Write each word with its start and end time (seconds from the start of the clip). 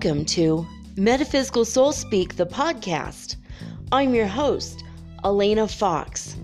Welcome 0.00 0.26
to 0.26 0.64
Metaphysical 0.96 1.64
Soul 1.64 1.90
Speak, 1.90 2.36
the 2.36 2.46
podcast. 2.46 3.34
I'm 3.90 4.14
your 4.14 4.28
host, 4.28 4.84
Elena 5.24 5.66
Fox. 5.66 6.36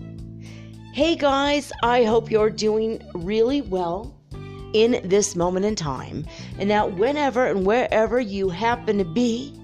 Hey 0.92 1.14
guys, 1.14 1.70
I 1.84 2.02
hope 2.02 2.32
you're 2.32 2.50
doing 2.50 3.00
really 3.14 3.62
well 3.62 4.12
in 4.72 5.00
this 5.04 5.36
moment 5.36 5.66
in 5.66 5.77
time, 5.77 6.27
and 6.58 6.68
that 6.68 6.94
whenever 6.96 7.46
and 7.46 7.64
wherever 7.64 8.18
you 8.18 8.48
happen 8.48 8.98
to 8.98 9.04
be, 9.04 9.56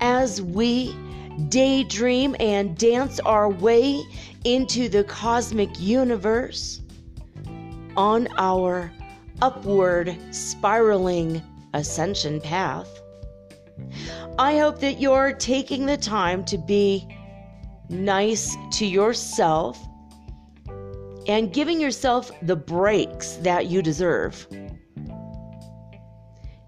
as 0.00 0.42
we 0.42 0.92
daydream 1.48 2.34
and 2.40 2.76
dance 2.76 3.20
our 3.20 3.48
way 3.48 4.02
into 4.42 4.88
the 4.88 5.04
cosmic 5.04 5.70
universe 5.78 6.80
on 7.96 8.26
our 8.38 8.90
upward 9.40 10.18
spiraling 10.32 11.40
ascension 11.74 12.40
path. 12.40 13.02
I 14.38 14.58
hope 14.58 14.80
that 14.80 15.00
you're 15.00 15.32
taking 15.32 15.86
the 15.86 15.96
time 15.96 16.44
to 16.46 16.58
be 16.58 17.08
nice 17.88 18.56
to 18.72 18.86
yourself 18.86 19.78
and 21.28 21.52
giving 21.52 21.80
yourself 21.80 22.30
the 22.42 22.56
breaks 22.56 23.34
that 23.36 23.66
you 23.66 23.82
deserve. 23.82 24.46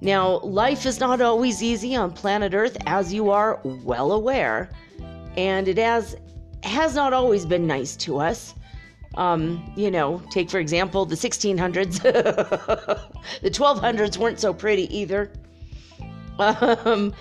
Now, 0.01 0.39
life 0.41 0.87
is 0.87 1.01
not 1.01 1.21
always 1.21 1.63
easy 1.63 1.97
on 1.97 2.13
planet 2.13 2.55
Earth, 2.55 2.77
as 2.87 3.13
you 3.13 3.31
are 3.31 3.61
well 3.65 4.13
aware, 4.13 4.71
and 5.37 5.67
it 5.69 5.79
has 5.79 6.17
has 6.65 6.95
not 6.95 7.13
always 7.13 7.47
been 7.47 7.67
nice 7.67 7.97
to 7.97 8.19
us. 8.19 8.55
Um, 9.15 9.73
you 9.77 9.91
know, 9.91 10.23
take 10.31 10.51
for 10.51 10.59
example 10.59 11.05
the 11.05 11.15
1600s. 11.17 12.03
the 13.43 13.51
1200s 13.51 14.17
weren't 14.17 14.39
so 14.39 14.53
pretty 14.53 14.95
either. 14.97 15.33
Um, 16.85 17.15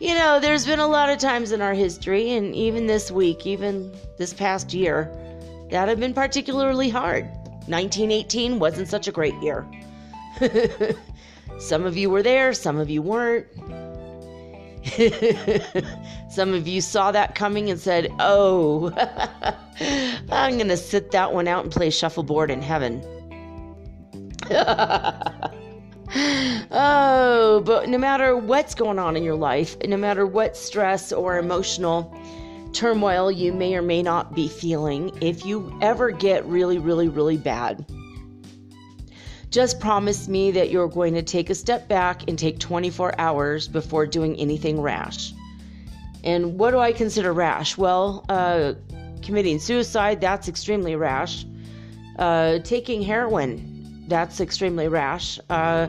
you 0.00 0.14
know, 0.14 0.40
there's 0.40 0.66
been 0.66 0.80
a 0.80 0.86
lot 0.86 1.08
of 1.08 1.18
times 1.18 1.52
in 1.52 1.60
our 1.62 1.74
history, 1.74 2.32
and 2.32 2.54
even 2.54 2.86
this 2.86 3.10
week, 3.10 3.46
even 3.46 3.92
this 4.18 4.34
past 4.34 4.74
year, 4.74 5.10
that 5.70 5.88
have 5.88 6.00
been 6.00 6.14
particularly 6.14 6.88
hard. 6.88 7.24
1918 7.66 8.58
wasn't 8.58 8.88
such 8.88 9.08
a 9.08 9.12
great 9.12 9.34
year. 9.42 9.66
some 11.58 11.84
of 11.84 11.96
you 11.96 12.10
were 12.10 12.22
there, 12.22 12.52
some 12.52 12.78
of 12.78 12.90
you 12.90 13.02
weren't. 13.02 13.46
some 16.30 16.52
of 16.52 16.68
you 16.68 16.80
saw 16.80 17.10
that 17.12 17.34
coming 17.34 17.70
and 17.70 17.80
said, 17.80 18.12
Oh, 18.18 18.92
I'm 20.30 20.56
going 20.56 20.68
to 20.68 20.76
sit 20.76 21.10
that 21.12 21.32
one 21.32 21.48
out 21.48 21.64
and 21.64 21.72
play 21.72 21.88
shuffleboard 21.90 22.50
in 22.50 22.60
heaven. 22.60 23.02
Oh, 26.16 27.62
but 27.64 27.88
no 27.88 27.98
matter 27.98 28.36
what's 28.36 28.74
going 28.74 28.98
on 28.98 29.16
in 29.16 29.24
your 29.24 29.34
life, 29.34 29.76
no 29.86 29.96
matter 29.96 30.26
what 30.26 30.56
stress 30.56 31.12
or 31.12 31.38
emotional 31.38 32.16
turmoil 32.72 33.30
you 33.30 33.52
may 33.52 33.74
or 33.74 33.82
may 33.82 34.02
not 34.02 34.34
be 34.34 34.46
feeling, 34.46 35.10
if 35.20 35.44
you 35.44 35.76
ever 35.80 36.10
get 36.10 36.44
really, 36.46 36.78
really, 36.78 37.08
really 37.08 37.36
bad, 37.36 37.84
just 39.50 39.80
promise 39.80 40.28
me 40.28 40.50
that 40.52 40.70
you're 40.70 40.88
going 40.88 41.14
to 41.14 41.22
take 41.22 41.50
a 41.50 41.54
step 41.54 41.88
back 41.88 42.28
and 42.28 42.38
take 42.38 42.58
24 42.58 43.18
hours 43.20 43.66
before 43.66 44.06
doing 44.06 44.36
anything 44.36 44.80
rash. 44.80 45.32
And 46.22 46.58
what 46.58 46.70
do 46.70 46.78
I 46.78 46.92
consider 46.92 47.32
rash? 47.32 47.76
Well, 47.76 48.24
uh, 48.28 48.74
committing 49.22 49.58
suicide, 49.58 50.20
that's 50.20 50.48
extremely 50.48 50.94
rash. 50.96 51.44
Uh, 52.18 52.60
taking 52.60 53.02
heroin, 53.02 53.73
that's 54.08 54.40
extremely 54.40 54.88
rash. 54.88 55.38
Uh, 55.50 55.88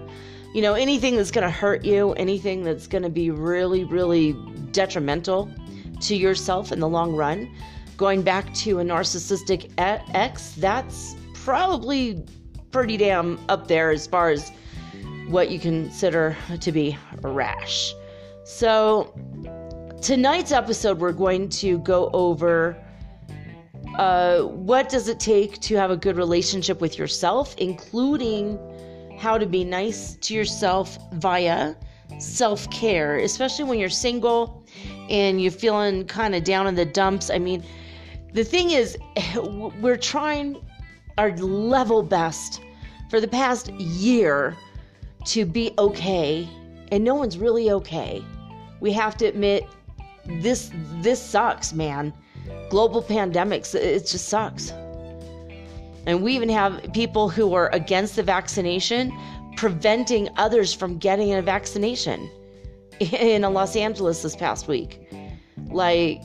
you 0.54 0.62
know, 0.62 0.74
anything 0.74 1.18
that's 1.18 1.32
going 1.32 1.44
to 1.44 1.52
hurt 1.52 1.84
you, 1.84 2.14
anything 2.14 2.64
that's 2.64 2.88
going 2.88 3.04
to 3.04 3.10
be 3.10 3.30
really, 3.30 3.84
really 3.84 4.34
detrimental 4.72 5.52
to 6.02 6.16
yourself 6.16 6.72
in 6.72 6.80
the 6.80 6.88
long 6.88 7.16
run. 7.16 7.54
Going 7.98 8.22
back 8.22 8.54
to 8.56 8.80
a 8.80 8.84
narcissistic 8.84 9.72
ex, 9.78 10.52
that's 10.54 11.16
probably 11.34 12.24
pretty 12.72 12.98
damn 12.98 13.40
up 13.50 13.68
there 13.68 13.92
as 13.92 14.08
far 14.08 14.30
as 14.30 14.52
what 15.28 15.50
you 15.50 15.60
consider 15.60 16.36
to 16.60 16.72
be 16.72 16.98
rash. 17.22 17.94
So, 18.44 19.14
tonight's 20.02 20.52
episode, 20.52 21.00
we're 21.00 21.12
going 21.12 21.50
to 21.50 21.80
go 21.80 22.10
over 22.14 22.78
uh, 23.98 24.44
what 24.44 24.90
does 24.90 25.08
it 25.08 25.20
take 25.20 25.60
to 25.62 25.76
have 25.76 25.90
a 25.90 25.96
good 25.96 26.18
relationship 26.18 26.82
with 26.82 26.98
yourself, 26.98 27.56
including 27.58 28.60
how 29.18 29.38
to 29.38 29.46
be 29.46 29.64
nice 29.64 30.16
to 30.16 30.34
yourself 30.34 30.98
via 31.14 31.76
self 32.20 32.70
care, 32.72 33.18
especially 33.20 33.64
when 33.64 33.80
you're 33.80 33.90
single 33.90 34.66
and 35.10 35.42
you're 35.42 35.52
feeling 35.52 36.06
kind 36.06 36.36
of 36.36 36.44
down 36.44 36.68
in 36.68 36.76
the 36.76 36.86
dumps. 36.86 37.30
I 37.30 37.40
mean, 37.40 37.64
the 38.34 38.44
thing 38.44 38.72
is, 38.72 38.98
we're 39.82 39.98
trying 39.98 40.58
our 41.18 41.32
level 41.38 42.04
best 42.04 42.62
for 43.10 43.22
the 43.22 43.28
past 43.28 43.70
year 43.72 44.58
to 45.26 45.46
be 45.46 45.72
okay, 45.78 46.50
and 46.92 47.02
no 47.04 47.16
one's 47.16 47.38
really 47.38 47.72
okay. 47.72 48.22
We 48.82 48.92
have 48.92 49.16
to 49.18 49.26
admit 49.26 49.64
this 50.26 50.70
this 51.02 51.22
sucks, 51.22 51.72
man 51.72 52.14
global 52.70 53.02
pandemics, 53.02 53.76
it 53.76 54.06
just 54.06 54.28
sucks. 54.28 54.72
And 56.06 56.22
we 56.22 56.36
even 56.36 56.50
have 56.50 56.94
people 56.94 57.30
who 57.30 57.54
are 57.54 57.70
against 57.74 58.16
the 58.16 58.24
vaccination 58.24 59.12
preventing 59.56 60.30
others 60.38 60.74
from 60.74 60.98
getting 60.98 61.34
a 61.34 61.42
vaccination 61.42 62.30
in 63.00 63.42
Los 63.42 63.76
Angeles 63.76 64.22
this 64.22 64.36
past 64.36 64.68
week. 64.68 65.02
Like, 65.68 66.22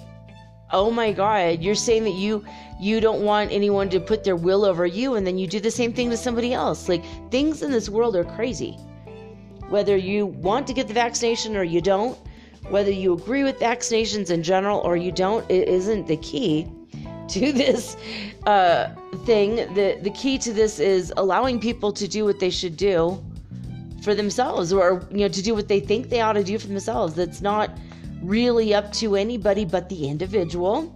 oh 0.73 0.91
my 0.91 1.13
God, 1.13 1.61
you're 1.61 1.75
saying 1.75 2.05
that 2.05 2.15
you 2.15 2.45
you 2.81 3.01
don't 3.01 3.23
want 3.23 3.53
anyone 3.53 3.91
to 3.91 4.01
put 4.01 4.25
their 4.25 4.37
will 4.37 4.65
over 4.65 4.87
you, 4.87 5.15
and 5.15 5.27
then 5.27 5.39
you 5.39 5.47
do 5.47 5.61
the 5.61 5.71
same 5.71 5.93
thing 5.93 6.09
to 6.11 6.17
somebody 6.17 6.55
else. 6.55 6.89
Like 6.89 7.05
things 7.31 7.63
in 7.63 7.71
this 7.71 7.89
world 7.89 8.17
are 8.17 8.25
crazy. 8.25 8.73
Whether 9.69 9.97
you 9.97 10.27
want 10.27 10.67
to 10.67 10.73
get 10.73 10.89
the 10.89 10.95
vaccination 10.95 11.57
or 11.57 11.63
you 11.63 11.81
don't, 11.81 12.19
whether 12.69 12.91
you 12.91 13.13
agree 13.15 13.43
with 13.43 13.59
vaccinations 13.59 14.31
in 14.31 14.43
general 14.43 14.79
or 14.81 14.97
you 14.97 15.11
don't, 15.11 15.49
it 15.51 15.69
isn't 15.69 16.07
the 16.07 16.17
key 16.19 16.71
to 17.29 17.53
this 17.53 17.97
uh, 18.47 18.95
thing. 19.25 19.57
The, 19.75 19.99
the 20.03 20.11
key 20.11 20.39
to 20.39 20.53
this 20.53 20.79
is 20.79 21.13
allowing 21.17 21.61
people 21.61 21.93
to 21.93 22.09
do 22.09 22.25
what 22.25 22.41
they 22.41 22.51
should 22.51 22.77
do 22.77 23.23
for 24.03 24.15
themselves 24.15 24.73
or 24.73 25.07
you 25.11 25.19
know 25.19 25.29
to 25.29 25.43
do 25.43 25.55
what 25.55 25.69
they 25.69 25.79
think 25.79 26.09
they 26.09 26.21
ought 26.21 26.33
to 26.35 26.45
do 26.45 26.59
for 26.59 26.67
themselves. 26.67 27.15
That's 27.15 27.41
not 27.41 27.71
really 28.23 28.75
up 28.75 28.93
to 28.95 29.17
anybody 29.17 29.65
but 29.65 29.89
the 29.89 30.09
individual. 30.09 30.95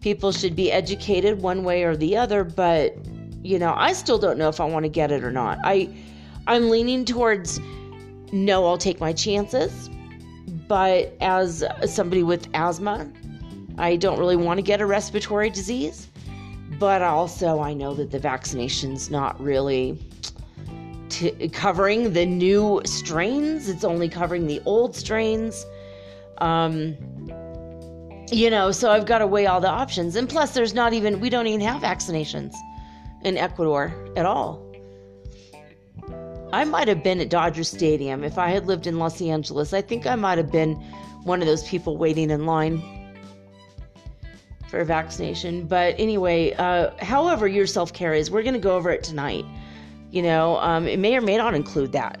People 0.00 0.32
should 0.32 0.56
be 0.56 0.72
educated 0.72 1.42
one 1.42 1.64
way 1.64 1.84
or 1.84 1.96
the 1.96 2.16
other 2.16 2.44
but 2.44 2.96
you 3.42 3.58
know 3.58 3.74
i 3.76 3.92
still 3.92 4.18
don't 4.18 4.36
know 4.36 4.48
if 4.48 4.60
i 4.60 4.64
want 4.64 4.84
to 4.84 4.88
get 4.88 5.10
it 5.10 5.22
or 5.22 5.30
not. 5.30 5.58
I 5.64 5.88
i'm 6.46 6.70
leaning 6.70 7.04
towards 7.04 7.60
no 8.32 8.66
i'll 8.66 8.78
take 8.78 9.00
my 9.00 9.12
chances 9.12 9.90
but 10.70 11.16
as 11.20 11.64
somebody 11.84 12.22
with 12.22 12.46
asthma, 12.54 13.10
I 13.76 13.96
don't 13.96 14.20
really 14.20 14.36
want 14.36 14.58
to 14.58 14.62
get 14.62 14.80
a 14.80 14.86
respiratory 14.86 15.50
disease. 15.50 16.06
But 16.78 17.02
also, 17.02 17.58
I 17.58 17.74
know 17.74 17.92
that 17.94 18.12
the 18.12 18.20
vaccination's 18.20 19.10
not 19.10 19.40
really 19.40 19.98
t- 21.08 21.48
covering 21.48 22.12
the 22.12 22.24
new 22.24 22.82
strains, 22.84 23.68
it's 23.68 23.82
only 23.82 24.08
covering 24.08 24.46
the 24.46 24.62
old 24.64 24.94
strains. 24.94 25.66
Um, 26.38 26.96
you 28.30 28.48
know, 28.48 28.70
so 28.70 28.92
I've 28.92 29.06
got 29.06 29.18
to 29.18 29.26
weigh 29.26 29.46
all 29.46 29.60
the 29.60 29.68
options. 29.68 30.14
And 30.14 30.28
plus, 30.28 30.54
there's 30.54 30.72
not 30.72 30.92
even, 30.92 31.18
we 31.18 31.30
don't 31.30 31.48
even 31.48 31.66
have 31.66 31.82
vaccinations 31.82 32.54
in 33.24 33.36
Ecuador 33.36 33.92
at 34.16 34.24
all. 34.24 34.69
I 36.52 36.64
might 36.64 36.88
have 36.88 37.02
been 37.02 37.20
at 37.20 37.30
Dodger 37.30 37.62
Stadium. 37.62 38.24
If 38.24 38.36
I 38.36 38.50
had 38.50 38.66
lived 38.66 38.86
in 38.86 38.98
Los 38.98 39.22
Angeles, 39.22 39.72
I 39.72 39.82
think 39.82 40.06
I 40.06 40.16
might 40.16 40.38
have 40.38 40.50
been 40.50 40.74
one 41.22 41.40
of 41.40 41.46
those 41.46 41.62
people 41.68 41.96
waiting 41.96 42.30
in 42.30 42.44
line 42.44 42.82
for 44.68 44.80
a 44.80 44.84
vaccination. 44.84 45.66
But 45.66 45.94
anyway, 45.98 46.52
uh, 46.54 46.90
however 46.98 47.46
your 47.46 47.66
self 47.66 47.92
care 47.92 48.14
is, 48.14 48.30
we're 48.30 48.42
going 48.42 48.54
to 48.54 48.60
go 48.60 48.74
over 48.76 48.90
it 48.90 49.04
tonight. 49.04 49.44
You 50.10 50.22
know, 50.22 50.56
um, 50.56 50.88
it 50.88 50.98
may 50.98 51.16
or 51.16 51.20
may 51.20 51.36
not 51.36 51.54
include 51.54 51.92
that. 51.92 52.20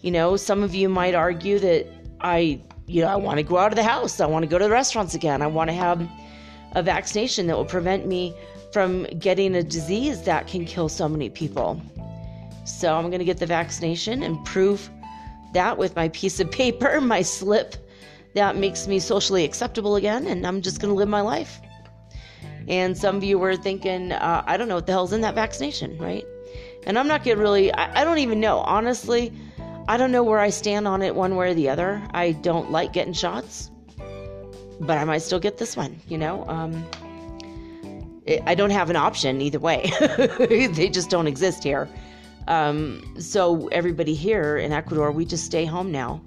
You 0.00 0.10
know, 0.10 0.36
some 0.36 0.62
of 0.62 0.74
you 0.74 0.88
might 0.88 1.14
argue 1.14 1.58
that 1.58 1.86
I, 2.20 2.60
you 2.86 3.02
know, 3.02 3.08
I 3.08 3.16
want 3.16 3.38
to 3.38 3.42
go 3.42 3.58
out 3.58 3.72
of 3.72 3.76
the 3.76 3.82
house. 3.82 4.20
I 4.20 4.26
want 4.26 4.42
to 4.44 4.48
go 4.48 4.58
to 4.58 4.64
the 4.64 4.70
restaurants 4.70 5.14
again. 5.14 5.42
I 5.42 5.46
want 5.48 5.68
to 5.68 5.74
have 5.74 6.08
a 6.72 6.82
vaccination 6.82 7.46
that 7.48 7.56
will 7.56 7.64
prevent 7.64 8.06
me 8.06 8.34
from 8.72 9.04
getting 9.18 9.54
a 9.56 9.62
disease 9.62 10.22
that 10.22 10.46
can 10.46 10.64
kill 10.64 10.88
so 10.88 11.08
many 11.08 11.28
people. 11.28 11.80
So 12.66 12.94
I'm 12.94 13.06
going 13.10 13.20
to 13.20 13.24
get 13.24 13.38
the 13.38 13.46
vaccination 13.46 14.22
and 14.22 14.44
prove 14.44 14.90
that 15.52 15.78
with 15.78 15.96
my 15.96 16.08
piece 16.10 16.40
of 16.40 16.50
paper, 16.50 17.00
my 17.00 17.22
slip 17.22 17.76
that 18.34 18.56
makes 18.56 18.86
me 18.86 18.98
socially 18.98 19.44
acceptable 19.44 19.96
again, 19.96 20.26
and 20.26 20.46
I'm 20.46 20.60
just 20.60 20.80
going 20.80 20.92
to 20.92 20.94
live 20.94 21.08
my 21.08 21.22
life. 21.22 21.60
And 22.68 22.98
some 22.98 23.16
of 23.16 23.24
you 23.24 23.38
were 23.38 23.56
thinking, 23.56 24.12
uh, 24.12 24.42
I 24.46 24.56
don't 24.56 24.68
know 24.68 24.74
what 24.74 24.86
the 24.86 24.92
hell's 24.92 25.12
in 25.12 25.22
that 25.22 25.34
vaccination, 25.34 25.96
right? 25.96 26.24
And 26.86 26.98
I'm 26.98 27.08
not 27.08 27.24
getting 27.24 27.40
really, 27.40 27.72
I, 27.72 28.02
I 28.02 28.04
don't 28.04 28.18
even 28.18 28.40
know. 28.40 28.58
Honestly, 28.58 29.32
I 29.88 29.96
don't 29.96 30.12
know 30.12 30.22
where 30.22 30.40
I 30.40 30.50
stand 30.50 30.86
on 30.86 31.00
it 31.00 31.14
one 31.14 31.36
way 31.36 31.50
or 31.50 31.54
the 31.54 31.68
other. 31.68 32.02
I 32.12 32.32
don't 32.32 32.70
like 32.72 32.92
getting 32.92 33.12
shots, 33.12 33.70
but 34.80 34.98
I 34.98 35.04
might 35.04 35.22
still 35.22 35.40
get 35.40 35.58
this 35.58 35.76
one, 35.76 35.98
you 36.08 36.18
know? 36.18 36.44
Um, 36.48 36.84
I 38.44 38.56
don't 38.56 38.70
have 38.70 38.90
an 38.90 38.96
option 38.96 39.40
either 39.40 39.60
way. 39.60 39.90
they 40.38 40.88
just 40.88 41.08
don't 41.08 41.28
exist 41.28 41.62
here. 41.62 41.88
Um, 42.48 43.16
so 43.18 43.68
everybody 43.68 44.14
here 44.14 44.58
in 44.58 44.72
Ecuador, 44.72 45.10
we 45.10 45.24
just 45.24 45.44
stay 45.44 45.64
home 45.64 45.90
now. 45.90 46.22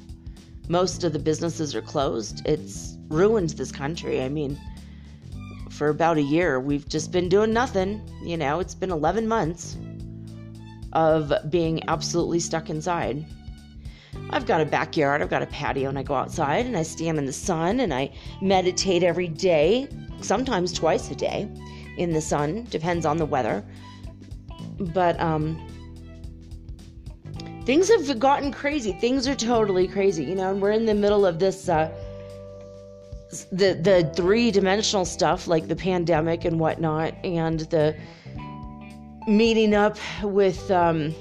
Most 0.68 1.04
of 1.04 1.14
the 1.14 1.20
businesses 1.20 1.74
are 1.76 1.82
closed. 1.82 2.46
It's 2.46 2.98
ruined 3.08 3.52
this 3.52 3.72
country. 3.72 4.22
I 4.22 4.30
mean, 4.30 4.60
for 5.70 5.90
about 5.90 6.18
a 6.18 6.22
year, 6.22 6.60
we've 6.60 6.88
just 6.88 7.12
been 7.12 7.30
doing 7.30 7.54
nothing. 7.54 8.02
You 8.22 8.38
know, 8.38 8.60
it's 8.60 8.76
been 8.76 8.92
11 8.92 9.28
months 9.28 9.78
of 10.94 11.32
being 11.50 11.88
absolutely 11.88 12.40
stuck 12.40 12.70
inside. 12.70 13.26
I've 14.32 14.46
got 14.46 14.62
a 14.62 14.66
backyard, 14.66 15.22
I've 15.22 15.30
got 15.30 15.42
a 15.42 15.48
patio, 15.48 15.90
and 15.90 15.98
I 15.98 16.04
go 16.04 16.14
outside 16.14 16.66
and 16.66 16.78
I 16.78 16.84
stand 16.84 17.18
in 17.18 17.26
the 17.26 17.34
sun 17.34 17.80
and 17.80 17.94
I 17.94 18.12
meditate 18.42 19.04
every 19.04 19.28
day, 19.28 19.88
sometimes 20.22 20.74
twice 20.74 21.10
a 21.10 21.16
day 21.16 21.50
in 21.98 22.12
the 22.12 22.22
sun, 22.22 22.66
depends 22.70 23.06
on 23.06 23.18
the 23.18 23.26
weather. 23.26 23.64
But 24.80 25.20
um, 25.20 25.58
things 27.70 27.88
have 27.88 28.18
gotten 28.18 28.52
crazy. 28.52 28.94
Things 28.94 29.28
are 29.28 29.36
totally 29.36 29.88
crazy, 29.88 30.24
you 30.24 30.34
know, 30.34 30.50
and 30.50 30.60
we're 30.60 30.72
in 30.72 30.88
the 30.88 30.96
middle 30.96 31.24
of 31.24 31.38
this 31.38 31.70
uh, 31.70 31.92
the 33.52 33.76
the 33.76 34.12
three 34.16 34.50
dimensional 34.50 35.06
stuff 35.06 35.48
like 35.48 35.68
the 35.68 35.76
pandemic 35.76 36.46
and 36.46 36.60
whatnot, 36.60 37.14
and 37.24 37.60
the 37.70 37.96
meeting 39.28 39.76
up 39.76 40.00
with 40.24 40.72
um, 40.72 41.14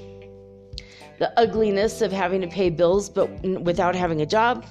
the 1.19 1.31
ugliness 1.37 2.01
of 2.01 2.11
having 2.11 2.41
to 2.41 2.47
pay 2.47 2.71
bills 2.71 3.11
but 3.11 3.29
without 3.61 3.93
having 3.93 4.23
a 4.23 4.25
job. 4.25 4.65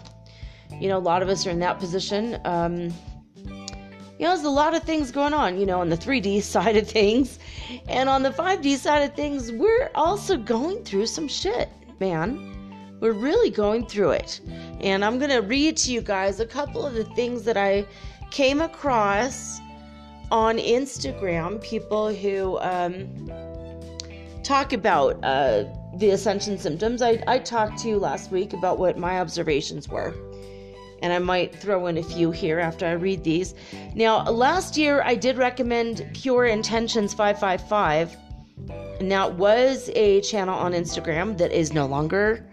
You 0.81 0.89
know, 0.89 0.99
a 0.99 1.07
lot 1.13 1.23
of 1.23 1.29
us 1.29 1.47
are 1.47 1.51
in 1.51 1.61
that 1.61 1.79
position. 1.79 2.41
Um, 2.45 2.93
you 4.19 4.25
know, 4.25 4.35
there's 4.35 4.45
a 4.45 4.51
lot 4.51 4.75
of 4.75 4.83
things 4.83 5.13
going 5.13 5.33
on, 5.33 5.61
you 5.61 5.67
know, 5.67 5.81
on 5.81 5.89
the 5.89 5.97
3D 5.97 6.43
side 6.55 6.77
of 6.77 6.89
things. 6.89 7.39
And 7.89 8.09
on 8.09 8.23
the 8.23 8.31
5D 8.31 8.77
side 8.77 9.09
of 9.09 9.15
things, 9.15 9.53
we're 9.53 9.91
also 9.95 10.37
going 10.37 10.85
through 10.85 11.07
some 11.07 11.29
shit, 11.29 11.69
man. 12.01 12.97
We're 13.01 13.13
really 13.13 13.51
going 13.51 13.87
through 13.87 14.11
it. 14.11 14.41
And 14.81 15.05
I'm 15.05 15.19
going 15.19 15.31
to 15.31 15.39
read 15.39 15.77
to 15.79 15.93
you 15.93 16.01
guys 16.01 16.41
a 16.41 16.47
couple 16.47 16.85
of 16.85 16.95
the 16.95 17.05
things 17.05 17.45
that 17.45 17.57
I 17.57 17.87
came 18.33 18.61
across 18.61 19.61
on 20.33 20.59
Instagram. 20.59 21.63
People 21.63 22.13
who 22.13 22.59
um, 22.59 23.31
talk 24.43 24.73
about 24.73 25.23
uh, 25.23 25.65
the 25.97 26.11
ascension 26.11 26.59
symptoms. 26.59 27.03
I, 27.03 27.23
I 27.29 27.39
talked 27.39 27.79
to 27.83 27.89
you 27.89 27.99
last 27.99 28.33
week 28.33 28.53
about 28.53 28.79
what 28.81 28.99
my 28.99 29.21
observations 29.21 29.89
were 29.89 30.13
and 31.03 31.13
I 31.13 31.19
might 31.19 31.55
throw 31.55 31.87
in 31.87 31.99
a 31.99 32.03
few 32.03 32.31
here 32.31 32.59
after 32.59 32.87
I 32.87 32.93
read 32.93 33.25
these. 33.25 33.55
Now, 33.95 34.29
last 34.29 34.77
year 34.77 35.03
I 35.03 35.15
did 35.15 35.37
recommend 35.37 36.09
Pure 36.15 36.47
Intentions 36.47 37.15
555. 37.15 38.17
Now, 39.01 39.29
it 39.29 39.35
was 39.35 39.91
a 39.95 40.21
channel 40.23 40.59
on 40.59 40.73
Instagram 40.73 41.39
that 41.39 41.53
is 41.53 41.73
no 41.73 41.87
longer 41.87 42.45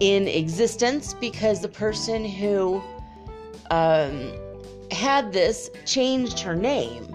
in 0.00 0.28
existence 0.28 1.14
because 1.14 1.60
the 1.60 1.68
person 1.68 2.24
who 2.24 2.80
um, 3.70 4.32
had 4.90 5.32
this 5.32 5.70
changed 5.84 6.38
her 6.40 6.54
name. 6.54 7.14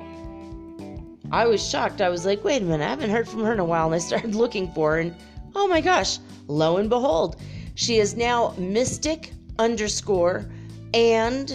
I 1.32 1.48
was 1.48 1.68
shocked. 1.68 2.02
I 2.02 2.10
was 2.10 2.26
like, 2.26 2.44
wait 2.44 2.62
a 2.62 2.66
minute, 2.66 2.84
I 2.84 2.90
haven't 2.90 3.10
heard 3.10 3.28
from 3.28 3.44
her 3.44 3.54
in 3.54 3.60
a 3.60 3.66
while. 3.66 3.86
And 3.86 3.96
I 3.96 4.00
started 4.00 4.36
looking 4.36 4.72
for 4.74 4.94
her, 4.94 5.00
and 5.00 5.16
oh 5.56 5.68
my 5.68 5.82
gosh, 5.82 6.20
lo 6.48 6.78
and 6.78 6.90
behold, 6.90 7.38
she 7.76 7.98
is 7.98 8.16
now 8.16 8.54
Mystic 8.58 9.32
underscore 9.60 10.46
and 10.94 11.52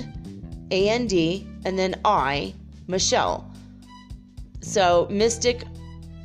and 0.71 1.13
and 1.13 1.79
then 1.79 2.01
I 2.05 2.55
Michelle. 2.87 3.51
So 4.61 5.07
Mystic 5.11 5.65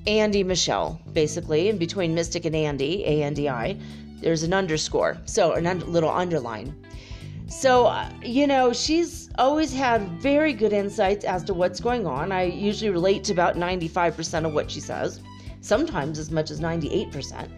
Andi 0.06 0.46
Michelle, 0.46 1.00
basically, 1.14 1.70
in 1.70 1.78
between 1.78 2.14
Mystic 2.14 2.46
and 2.46 2.56
Andi, 2.56 3.02
A 3.06 3.24
N 3.24 3.34
D 3.34 3.48
I, 3.48 3.78
there's 4.20 4.44
an 4.44 4.54
underscore, 4.54 5.18
so 5.26 5.54
a 5.54 5.66
un- 5.66 5.92
little 5.92 6.10
underline. 6.10 6.76
So, 7.48 7.86
uh, 7.86 8.10
you 8.24 8.48
know, 8.48 8.74
she's 8.74 9.30
always 9.38 9.74
had 9.74 10.02
very 10.22 10.54
good 10.54 10.74
insights 10.74 11.24
as 11.24 11.44
to 11.46 11.54
what's 11.54 11.80
going 11.80 12.08
on. 12.08 12.32
I 12.32 12.44
usually 12.44 12.90
relate 12.90 13.24
to 13.26 13.34
about 13.34 13.56
95% 13.56 14.46
of 14.46 14.54
what 14.54 14.72
she 14.72 14.80
says, 14.80 15.22
sometimes 15.62 16.18
as 16.18 16.32
much 16.32 16.52
as 16.52 16.60
98%. 16.60 17.50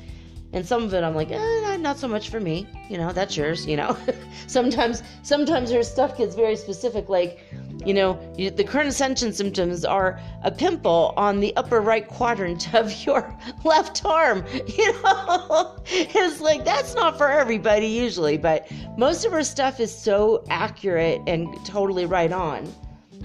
And 0.56 0.66
some 0.66 0.84
of 0.84 0.94
it 0.94 1.04
I'm 1.04 1.14
like, 1.14 1.32
eh, 1.32 1.76
not 1.76 2.00
so 2.00 2.08
much 2.08 2.30
for 2.30 2.40
me. 2.40 2.66
You 2.90 2.98
know, 2.98 3.12
that's 3.12 3.36
yours, 3.36 3.68
you 3.68 3.76
know. 3.76 3.98
sometimes 4.48 5.04
sometimes 5.22 5.70
her 5.70 5.84
stuff 5.84 6.18
gets 6.18 6.34
very 6.34 6.56
specific 6.56 7.10
like, 7.10 7.42
you 7.86 7.94
know, 7.94 8.18
you, 8.38 8.50
the 8.50 8.64
current 8.64 8.88
ascension 8.88 9.34
symptoms 9.34 9.84
are 9.84 10.18
a 10.44 10.52
pimple 10.52 11.14
on 11.18 11.42
the 11.42 11.54
upper 11.58 11.82
right 11.82 12.08
quadrant 12.08 12.74
of 12.74 13.06
your 13.06 13.38
left 13.66 14.04
arm. 14.06 14.46
You 14.78 14.94
know, 15.04 15.78
it's 15.88 16.40
like 16.40 16.64
that's 16.64 16.96
not 16.96 17.18
for 17.18 17.30
everybody 17.30 17.88
usually, 17.88 18.38
but 18.38 18.72
most 18.98 19.26
of 19.26 19.32
her 19.34 19.44
stuff 19.44 19.80
is 19.80 19.94
so 19.94 20.44
accurate 20.50 21.22
and 21.28 21.48
totally 21.66 22.06
right 22.06 22.32
on. 22.32 22.74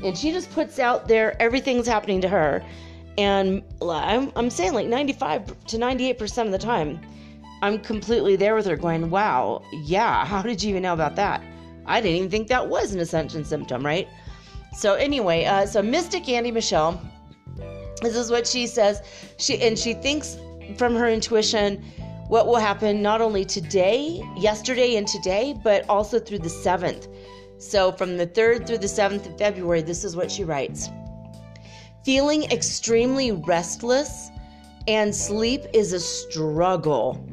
And 0.02 0.18
she 0.18 0.32
just 0.32 0.50
puts 0.52 0.78
out 0.78 1.06
there 1.06 1.40
everything's 1.40 1.86
happening 1.86 2.20
to 2.22 2.28
her. 2.28 2.62
And 3.18 3.62
I'm, 3.82 4.32
I'm 4.36 4.50
saying 4.50 4.74
like 4.74 4.86
95 4.86 5.64
to 5.66 5.76
98% 5.76 6.46
of 6.46 6.52
the 6.52 6.58
time, 6.58 7.00
I'm 7.62 7.78
completely 7.78 8.36
there 8.36 8.54
with 8.54 8.66
her 8.66 8.76
going, 8.76 9.10
wow, 9.10 9.62
yeah, 9.72 10.24
how 10.32 10.42
did 10.42 10.62
you 10.62 10.70
even 10.70 10.82
know 10.82 10.94
about 10.94 11.16
that? 11.16 11.42
I 11.86 12.00
didn't 12.00 12.16
even 12.16 12.30
think 12.30 12.48
that 12.48 12.68
was 12.68 12.92
an 12.94 13.00
ascension 13.00 13.44
symptom, 13.44 13.84
right? 13.84 14.08
So 14.76 14.94
anyway, 14.94 15.44
uh, 15.44 15.66
so 15.66 15.82
Mystic 15.82 16.24
Andi 16.24 16.52
Michelle, 16.52 17.00
this 18.02 18.14
is 18.16 18.30
what 18.30 18.46
she 18.46 18.66
says. 18.66 19.02
She 19.38 19.60
and 19.60 19.78
she 19.78 19.94
thinks 19.94 20.38
from 20.76 20.94
her 20.94 21.08
intuition 21.08 21.82
what 22.28 22.46
will 22.46 22.56
happen 22.56 23.02
not 23.02 23.20
only 23.20 23.44
today, 23.44 24.22
yesterday, 24.36 24.94
and 24.96 25.06
today, 25.06 25.58
but 25.64 25.88
also 25.88 26.20
through 26.20 26.38
the 26.38 26.48
seventh. 26.48 27.08
So 27.58 27.90
from 27.92 28.16
the 28.16 28.26
third 28.26 28.66
through 28.66 28.78
the 28.78 28.88
seventh 28.88 29.26
of 29.26 29.36
February, 29.36 29.82
this 29.82 30.04
is 30.04 30.16
what 30.16 30.30
she 30.30 30.44
writes. 30.44 30.88
Feeling 32.04 32.44
extremely 32.44 33.32
restless 33.32 34.30
and 34.88 35.14
sleep 35.14 35.62
is 35.72 35.92
a 35.92 36.00
struggle. 36.00 37.26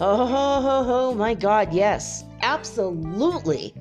Oh, 0.00 1.14
my 1.14 1.34
God, 1.34 1.72
yes, 1.72 2.24
absolutely. 2.42 3.74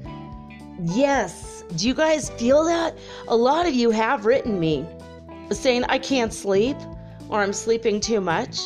Yes. 0.83 1.63
Do 1.75 1.87
you 1.87 1.93
guys 1.93 2.29
feel 2.31 2.63
that? 2.65 2.97
A 3.27 3.35
lot 3.35 3.65
of 3.65 3.73
you 3.73 3.91
have 3.91 4.25
written 4.25 4.59
me 4.59 4.85
saying, 5.51 5.83
I 5.85 5.97
can't 5.97 6.33
sleep 6.33 6.77
or 7.29 7.41
I'm 7.41 7.53
sleeping 7.53 7.99
too 7.99 8.21
much. 8.21 8.59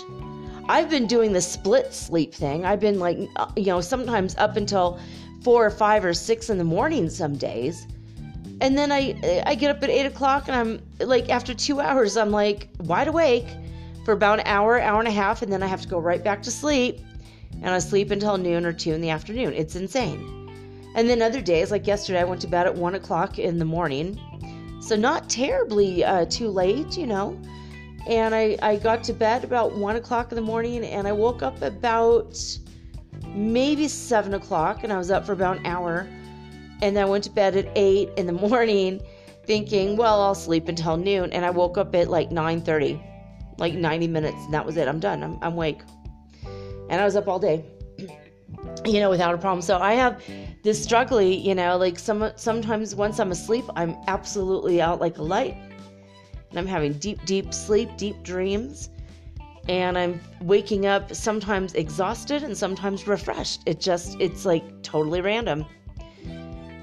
I've 0.67 0.89
been 0.89 1.07
doing 1.07 1.33
the 1.33 1.41
split 1.41 1.93
sleep 1.93 2.33
thing. 2.33 2.65
I've 2.65 2.79
been 2.79 2.99
like, 2.99 3.17
uh, 3.37 3.51
you 3.55 3.65
know, 3.65 3.81
sometimes 3.81 4.35
up 4.37 4.55
until 4.55 4.99
four 5.43 5.65
or 5.65 5.71
five 5.71 6.05
or 6.05 6.13
six 6.13 6.49
in 6.49 6.57
the 6.57 6.63
morning 6.63 7.09
some 7.09 7.35
days. 7.35 7.87
And 8.61 8.77
then 8.77 8.91
I 8.91 9.43
I 9.45 9.55
get 9.55 9.71
up 9.75 9.81
at 9.83 9.89
eight 9.89 10.05
o'clock 10.05 10.47
and 10.47 10.55
I'm 10.55 11.07
like 11.07 11.29
after 11.29 11.53
two 11.53 11.79
hours 11.79 12.17
I'm 12.17 12.29
like 12.29 12.69
wide 12.79 13.07
awake 13.07 13.47
for 14.09 14.13
about 14.13 14.39
an 14.39 14.47
hour, 14.47 14.81
hour 14.81 14.97
and 14.97 15.07
a 15.07 15.11
half, 15.11 15.43
and 15.43 15.53
then 15.53 15.61
I 15.61 15.67
have 15.67 15.81
to 15.81 15.87
go 15.87 15.99
right 15.99 16.23
back 16.23 16.41
to 16.41 16.49
sleep. 16.49 16.99
And 17.61 17.69
I 17.69 17.77
sleep 17.77 18.09
until 18.09 18.39
noon 18.39 18.65
or 18.65 18.73
two 18.73 18.91
in 18.91 19.01
the 19.01 19.11
afternoon. 19.11 19.53
It's 19.53 19.75
insane. 19.75 20.89
And 20.95 21.07
then 21.07 21.21
other 21.21 21.41
days, 21.41 21.69
like 21.69 21.85
yesterday, 21.85 22.21
I 22.21 22.23
went 22.23 22.41
to 22.41 22.47
bed 22.47 22.65
at 22.65 22.73
one 22.73 22.95
o'clock 22.95 23.37
in 23.37 23.59
the 23.59 23.65
morning. 23.65 24.19
So 24.81 24.95
not 24.95 25.29
terribly 25.29 26.03
uh, 26.03 26.25
too 26.25 26.47
late, 26.47 26.97
you 26.97 27.05
know. 27.05 27.39
And 28.07 28.33
I, 28.33 28.57
I 28.63 28.77
got 28.77 29.03
to 29.03 29.13
bed 29.13 29.43
about 29.43 29.75
one 29.75 29.95
o'clock 29.95 30.31
in 30.31 30.35
the 30.35 30.41
morning 30.41 30.83
and 30.83 31.07
I 31.07 31.11
woke 31.11 31.43
up 31.43 31.61
about 31.61 32.35
maybe 33.27 33.87
seven 33.87 34.33
o'clock 34.33 34.83
and 34.83 34.91
I 34.91 34.97
was 34.97 35.11
up 35.11 35.23
for 35.23 35.33
about 35.33 35.57
an 35.57 35.67
hour. 35.67 36.07
And 36.81 36.97
then 36.97 37.03
I 37.03 37.07
went 37.07 37.25
to 37.25 37.29
bed 37.29 37.55
at 37.55 37.67
eight 37.75 38.09
in 38.17 38.25
the 38.25 38.33
morning 38.49 39.01
thinking, 39.45 39.97
well, 39.97 40.19
I'll 40.19 40.33
sleep 40.33 40.67
until 40.67 40.97
noon. 40.97 41.31
And 41.31 41.45
I 41.45 41.51
woke 41.51 41.77
up 41.77 41.93
at 41.93 42.07
like 42.07 42.31
9:30, 42.31 43.03
like 43.59 43.73
90 43.73 44.07
minutes, 44.07 44.37
and 44.45 44.53
that 44.53 44.65
was 44.65 44.77
it. 44.77 44.87
I'm 44.87 44.99
done. 44.99 45.23
I'm, 45.23 45.37
I'm 45.41 45.53
awake. 45.53 45.81
And 46.89 46.99
I 46.99 47.05
was 47.05 47.15
up 47.15 47.27
all 47.27 47.39
day, 47.39 47.63
you 48.85 48.99
know, 48.99 49.09
without 49.09 49.35
a 49.35 49.37
problem. 49.37 49.61
So 49.61 49.77
I 49.77 49.93
have 49.93 50.23
this 50.63 50.81
struggling, 50.81 51.41
you 51.41 51.55
know, 51.55 51.77
like 51.77 51.99
some 51.99 52.31
sometimes 52.35 52.95
once 52.95 53.19
I'm 53.19 53.31
asleep, 53.31 53.65
I'm 53.75 53.95
absolutely 54.07 54.81
out 54.81 54.99
like 54.99 55.17
a 55.17 55.23
light. 55.23 55.55
And 56.49 56.57
I'm 56.57 56.65
having 56.65 56.93
deep, 56.93 57.23
deep 57.25 57.53
sleep, 57.53 57.89
deep 57.97 58.23
dreams. 58.23 58.89
And 59.67 59.97
I'm 59.97 60.19
waking 60.41 60.87
up 60.87 61.13
sometimes 61.13 61.75
exhausted 61.75 62.41
and 62.41 62.57
sometimes 62.57 63.07
refreshed. 63.07 63.61
It 63.67 63.79
just, 63.79 64.19
it's 64.19 64.45
like 64.45 64.63
totally 64.81 65.21
random. 65.21 65.65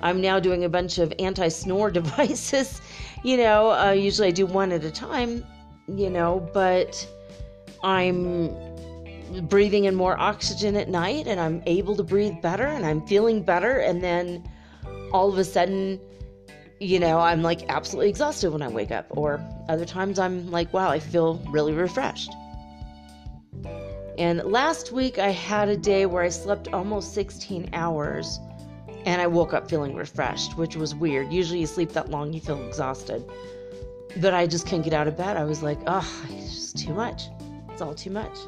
I'm 0.02 0.20
now 0.20 0.38
doing 0.38 0.64
a 0.64 0.68
bunch 0.68 0.98
of 0.98 1.12
anti 1.18 1.48
snore 1.48 1.90
devices. 2.00 2.80
You 3.24 3.38
know, 3.38 3.72
uh, 3.72 3.90
usually 3.90 4.28
I 4.28 4.30
do 4.30 4.46
one 4.46 4.70
at 4.70 4.84
a 4.84 4.90
time, 4.90 5.44
you 5.88 6.10
know, 6.10 6.48
but 6.52 7.06
I'm 7.82 8.54
breathing 9.48 9.84
in 9.84 9.94
more 9.94 10.18
oxygen 10.18 10.76
at 10.76 10.88
night 10.88 11.26
and 11.26 11.40
I'm 11.40 11.62
able 11.66 11.96
to 11.96 12.02
breathe 12.02 12.40
better 12.42 12.66
and 12.66 12.86
I'm 12.86 13.06
feeling 13.06 13.42
better. 13.42 13.78
And 13.78 14.02
then 14.02 14.48
all 15.12 15.28
of 15.28 15.38
a 15.38 15.44
sudden, 15.44 16.00
you 16.80 16.98
know, 16.98 17.18
I'm 17.18 17.42
like 17.42 17.68
absolutely 17.68 18.08
exhausted 18.08 18.50
when 18.50 18.62
I 18.62 18.68
wake 18.68 18.90
up. 18.90 19.06
Or 19.10 19.40
other 19.68 19.84
times 19.84 20.18
I'm 20.18 20.50
like, 20.50 20.72
wow, 20.72 20.90
I 20.90 21.00
feel 21.00 21.42
really 21.50 21.72
refreshed. 21.72 22.32
And 24.18 24.42
last 24.44 24.92
week 24.92 25.18
I 25.18 25.28
had 25.28 25.68
a 25.68 25.76
day 25.76 26.06
where 26.06 26.22
I 26.22 26.30
slept 26.30 26.68
almost 26.68 27.12
16 27.14 27.70
hours 27.72 28.40
and 29.04 29.20
I 29.20 29.26
woke 29.26 29.52
up 29.52 29.68
feeling 29.68 29.94
refreshed, 29.94 30.56
which 30.56 30.74
was 30.76 30.94
weird. 30.94 31.32
Usually 31.32 31.60
you 31.60 31.66
sleep 31.66 31.92
that 31.92 32.10
long, 32.10 32.32
you 32.32 32.40
feel 32.40 32.64
exhausted. 32.66 33.24
But 34.20 34.34
I 34.34 34.46
just 34.46 34.66
can't 34.66 34.82
get 34.82 34.92
out 34.92 35.08
of 35.08 35.16
bed. 35.16 35.36
I 35.36 35.44
was 35.44 35.62
like, 35.62 35.78
oh, 35.86 36.26
it's 36.30 36.54
just 36.54 36.78
too 36.78 36.94
much. 36.94 37.24
It's 37.70 37.82
all 37.82 37.94
too 37.94 38.10
much. 38.10 38.38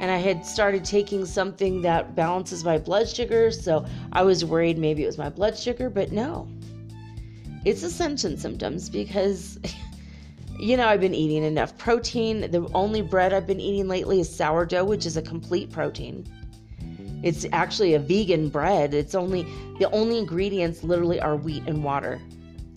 And 0.00 0.10
I 0.10 0.16
had 0.16 0.46
started 0.46 0.84
taking 0.84 1.26
something 1.26 1.82
that 1.82 2.14
balances 2.14 2.64
my 2.64 2.78
blood 2.78 3.08
sugar, 3.08 3.50
so 3.50 3.84
I 4.12 4.22
was 4.22 4.44
worried 4.44 4.78
maybe 4.78 5.02
it 5.02 5.06
was 5.06 5.18
my 5.18 5.28
blood 5.28 5.58
sugar, 5.58 5.90
but 5.90 6.12
no. 6.12 6.48
It's 7.64 7.82
ascension 7.82 8.36
symptoms 8.36 8.88
because, 8.88 9.58
you 10.58 10.76
know, 10.76 10.86
I've 10.86 11.00
been 11.00 11.14
eating 11.14 11.44
enough 11.44 11.76
protein. 11.78 12.50
The 12.50 12.68
only 12.74 13.02
bread 13.02 13.32
I've 13.32 13.46
been 13.46 13.60
eating 13.60 13.88
lately 13.88 14.20
is 14.20 14.34
sourdough, 14.34 14.84
which 14.84 15.04
is 15.04 15.16
a 15.16 15.22
complete 15.22 15.70
protein. 15.70 16.24
It's 17.22 17.44
actually 17.52 17.94
a 17.94 17.98
vegan 17.98 18.48
bread. 18.48 18.94
It's 18.94 19.16
only 19.16 19.42
the 19.80 19.90
only 19.90 20.18
ingredients 20.18 20.84
literally 20.84 21.20
are 21.20 21.34
wheat 21.34 21.64
and 21.66 21.82
water, 21.82 22.20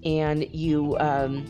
and 0.03 0.47
you 0.53 0.97
um, 0.99 1.45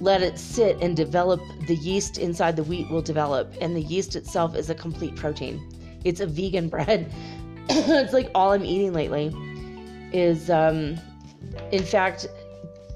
let 0.00 0.22
it 0.22 0.38
sit 0.38 0.78
and 0.80 0.96
develop. 0.96 1.40
The 1.66 1.76
yeast 1.76 2.18
inside 2.18 2.56
the 2.56 2.64
wheat 2.64 2.90
will 2.90 3.02
develop, 3.02 3.54
and 3.60 3.76
the 3.76 3.82
yeast 3.82 4.16
itself 4.16 4.56
is 4.56 4.70
a 4.70 4.74
complete 4.74 5.16
protein. 5.16 5.68
It's 6.04 6.20
a 6.20 6.26
vegan 6.26 6.68
bread. 6.74 7.12
it's 7.68 8.12
like 8.12 8.30
all 8.34 8.52
I'm 8.52 8.64
eating 8.64 8.92
lately. 8.92 9.34
Is 10.12 10.50
um, 10.50 10.98
in 11.70 11.84
fact, 11.84 12.26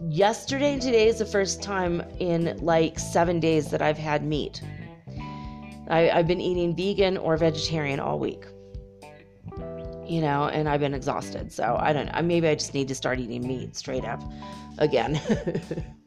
yesterday 0.08 0.72
and 0.72 0.82
today 0.82 1.06
is 1.06 1.18
the 1.18 1.26
first 1.26 1.62
time 1.62 2.02
in 2.18 2.58
like 2.60 2.98
seven 2.98 3.38
days 3.38 3.70
that 3.70 3.82
I've 3.82 3.98
had 3.98 4.24
meat. 4.24 4.62
I, 5.88 6.10
I've 6.10 6.26
been 6.26 6.40
eating 6.40 6.74
vegan 6.74 7.18
or 7.18 7.36
vegetarian 7.36 8.00
all 8.00 8.18
week 8.18 8.46
you 10.06 10.20
know, 10.20 10.48
and 10.48 10.68
I've 10.68 10.80
been 10.80 10.94
exhausted. 10.94 11.52
So 11.52 11.76
I 11.78 11.92
don't 11.92 12.12
know. 12.12 12.22
Maybe 12.22 12.48
I 12.48 12.54
just 12.54 12.74
need 12.74 12.88
to 12.88 12.94
start 12.94 13.18
eating 13.18 13.46
meat 13.46 13.76
straight 13.76 14.04
up 14.04 14.22
again. 14.78 15.20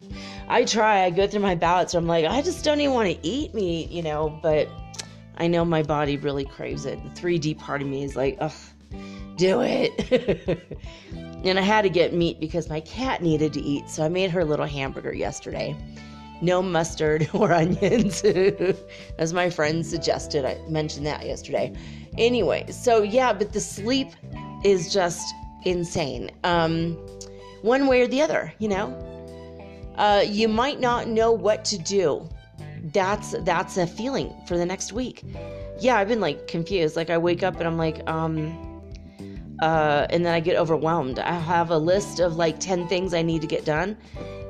I 0.50 0.64
try, 0.64 1.04
I 1.04 1.10
go 1.10 1.28
through 1.28 1.42
my 1.42 1.56
where 1.56 1.88
I'm 1.94 2.08
like, 2.08 2.26
I 2.26 2.42
just 2.42 2.64
don't 2.64 2.80
even 2.80 2.94
want 2.94 3.10
to 3.10 3.28
eat 3.28 3.54
meat, 3.54 3.90
you 3.90 4.02
know, 4.02 4.40
but 4.42 4.70
I 5.38 5.48
know 5.48 5.66
my 5.66 5.84
body 5.84 6.18
really 6.18 6.46
craves 6.46 6.86
it. 6.86 7.04
The 7.04 7.22
3D 7.22 7.60
part 7.60 7.82
of 7.82 7.88
me 7.88 8.04
is 8.04 8.16
like, 8.16 8.38
ugh, 8.40 8.52
do 9.36 9.62
it. 9.62 10.80
and 11.44 11.60
I 11.60 11.62
had 11.62 11.82
to 11.82 11.90
get 11.90 12.14
meat 12.14 12.40
because 12.40 12.70
my 12.70 12.80
cat 12.80 13.22
needed 13.22 13.54
to 13.54 13.62
eat. 13.62 13.90
So 13.90 14.04
I 14.04 14.10
made 14.10 14.32
her 14.32 14.40
a 14.40 14.46
little 14.46 14.66
hamburger 14.66 15.14
yesterday. 15.14 15.76
No 16.42 16.62
mustard 16.62 17.30
or 17.34 17.52
onions, 17.52 18.24
as 19.18 19.34
my 19.34 19.50
friend 19.50 19.86
suggested. 19.86 20.46
I 20.46 20.60
mentioned 20.70 21.06
that 21.08 21.26
yesterday. 21.26 21.74
Anyway, 22.18 22.66
so 22.72 23.04
yeah, 23.04 23.34
but 23.34 23.54
the 23.54 23.62
sleep 23.62 24.10
is 24.64 24.94
just 24.94 25.36
insane. 25.66 26.32
Um, 26.44 26.94
one 27.64 27.88
way 27.88 28.02
or 28.02 28.08
the 28.08 28.22
other, 28.22 28.54
you 28.60 28.70
know. 28.70 29.17
Uh, 29.98 30.24
you 30.26 30.48
might 30.48 30.80
not 30.80 31.08
know 31.08 31.32
what 31.32 31.66
to 31.66 31.78
do. 31.78 32.28
That's 32.94 33.36
that's 33.42 33.78
a 33.78 33.88
feeling 33.88 34.34
for 34.48 34.58
the 34.58 34.66
next 34.66 34.94
week. 34.94 35.24
Yeah, 35.80 35.98
I've 35.98 36.08
been 36.08 36.22
like 36.22 36.48
confused. 36.48 36.96
Like 36.96 37.10
I 37.10 37.18
wake 37.18 37.44
up 37.44 37.58
and 37.58 37.68
I'm 37.68 37.78
like, 37.78 38.08
um, 38.10 38.56
uh, 39.62 40.08
and 40.10 40.26
then 40.26 40.34
I 40.34 40.40
get 40.40 40.58
overwhelmed. 40.58 41.20
I 41.20 41.34
have 41.34 41.72
a 41.72 41.78
list 41.78 42.20
of 42.20 42.36
like 42.36 42.60
ten 42.60 42.88
things 42.88 43.14
I 43.14 43.24
need 43.24 43.42
to 43.42 43.48
get 43.48 43.66
done, 43.66 43.98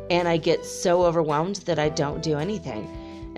and 0.10 0.28
I 0.28 0.38
get 0.38 0.66
so 0.66 1.06
overwhelmed 1.06 1.58
that 1.68 1.80
I 1.80 1.90
don't 1.90 2.22
do 2.22 2.38
anything. 2.38 2.86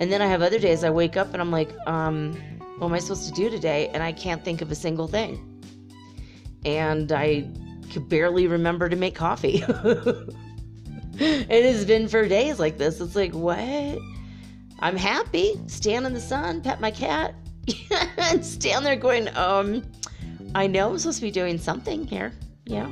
And 0.00 0.10
then 0.10 0.22
I 0.22 0.26
have 0.26 0.42
other 0.42 0.58
days 0.58 0.82
I 0.82 0.90
wake 0.90 1.18
up 1.18 1.34
and 1.34 1.42
I'm 1.42 1.50
like, 1.50 1.74
um, 1.86 2.32
what 2.78 2.88
am 2.88 2.94
I 2.94 2.98
supposed 2.98 3.28
to 3.28 3.32
do 3.32 3.50
today? 3.50 3.88
And 3.88 4.02
I 4.02 4.12
can't 4.12 4.42
think 4.42 4.62
of 4.62 4.70
a 4.70 4.74
single 4.74 5.06
thing. 5.06 5.62
And 6.64 7.12
I 7.12 7.46
could 7.92 8.08
barely 8.08 8.46
remember 8.46 8.88
to 8.88 8.96
make 8.96 9.14
coffee. 9.14 9.62
it 11.20 11.64
has 11.64 11.84
been 11.84 12.08
for 12.08 12.26
days 12.26 12.58
like 12.58 12.78
this. 12.78 13.00
It's 13.00 13.14
like, 13.14 13.34
what? 13.34 13.98
I'm 14.78 14.96
happy, 14.96 15.60
stand 15.66 16.06
in 16.06 16.14
the 16.14 16.20
sun, 16.20 16.62
pet 16.62 16.80
my 16.80 16.90
cat, 16.90 17.34
and 18.16 18.44
stand 18.44 18.86
there 18.86 18.96
going, 18.96 19.28
um, 19.36 19.82
I 20.54 20.66
know 20.66 20.90
I'm 20.90 20.98
supposed 20.98 21.18
to 21.18 21.22
be 21.22 21.30
doing 21.30 21.58
something 21.58 22.06
here. 22.06 22.32
Yeah. 22.64 22.90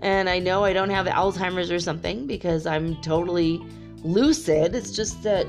And 0.00 0.28
I 0.28 0.38
know 0.38 0.62
I 0.64 0.72
don't 0.72 0.90
have 0.90 1.06
Alzheimer's 1.06 1.70
or 1.70 1.80
something 1.80 2.26
because 2.26 2.66
I'm 2.66 3.00
totally 3.02 3.60
lucid. 4.04 4.74
It's 4.74 4.92
just 4.92 5.22
that 5.24 5.46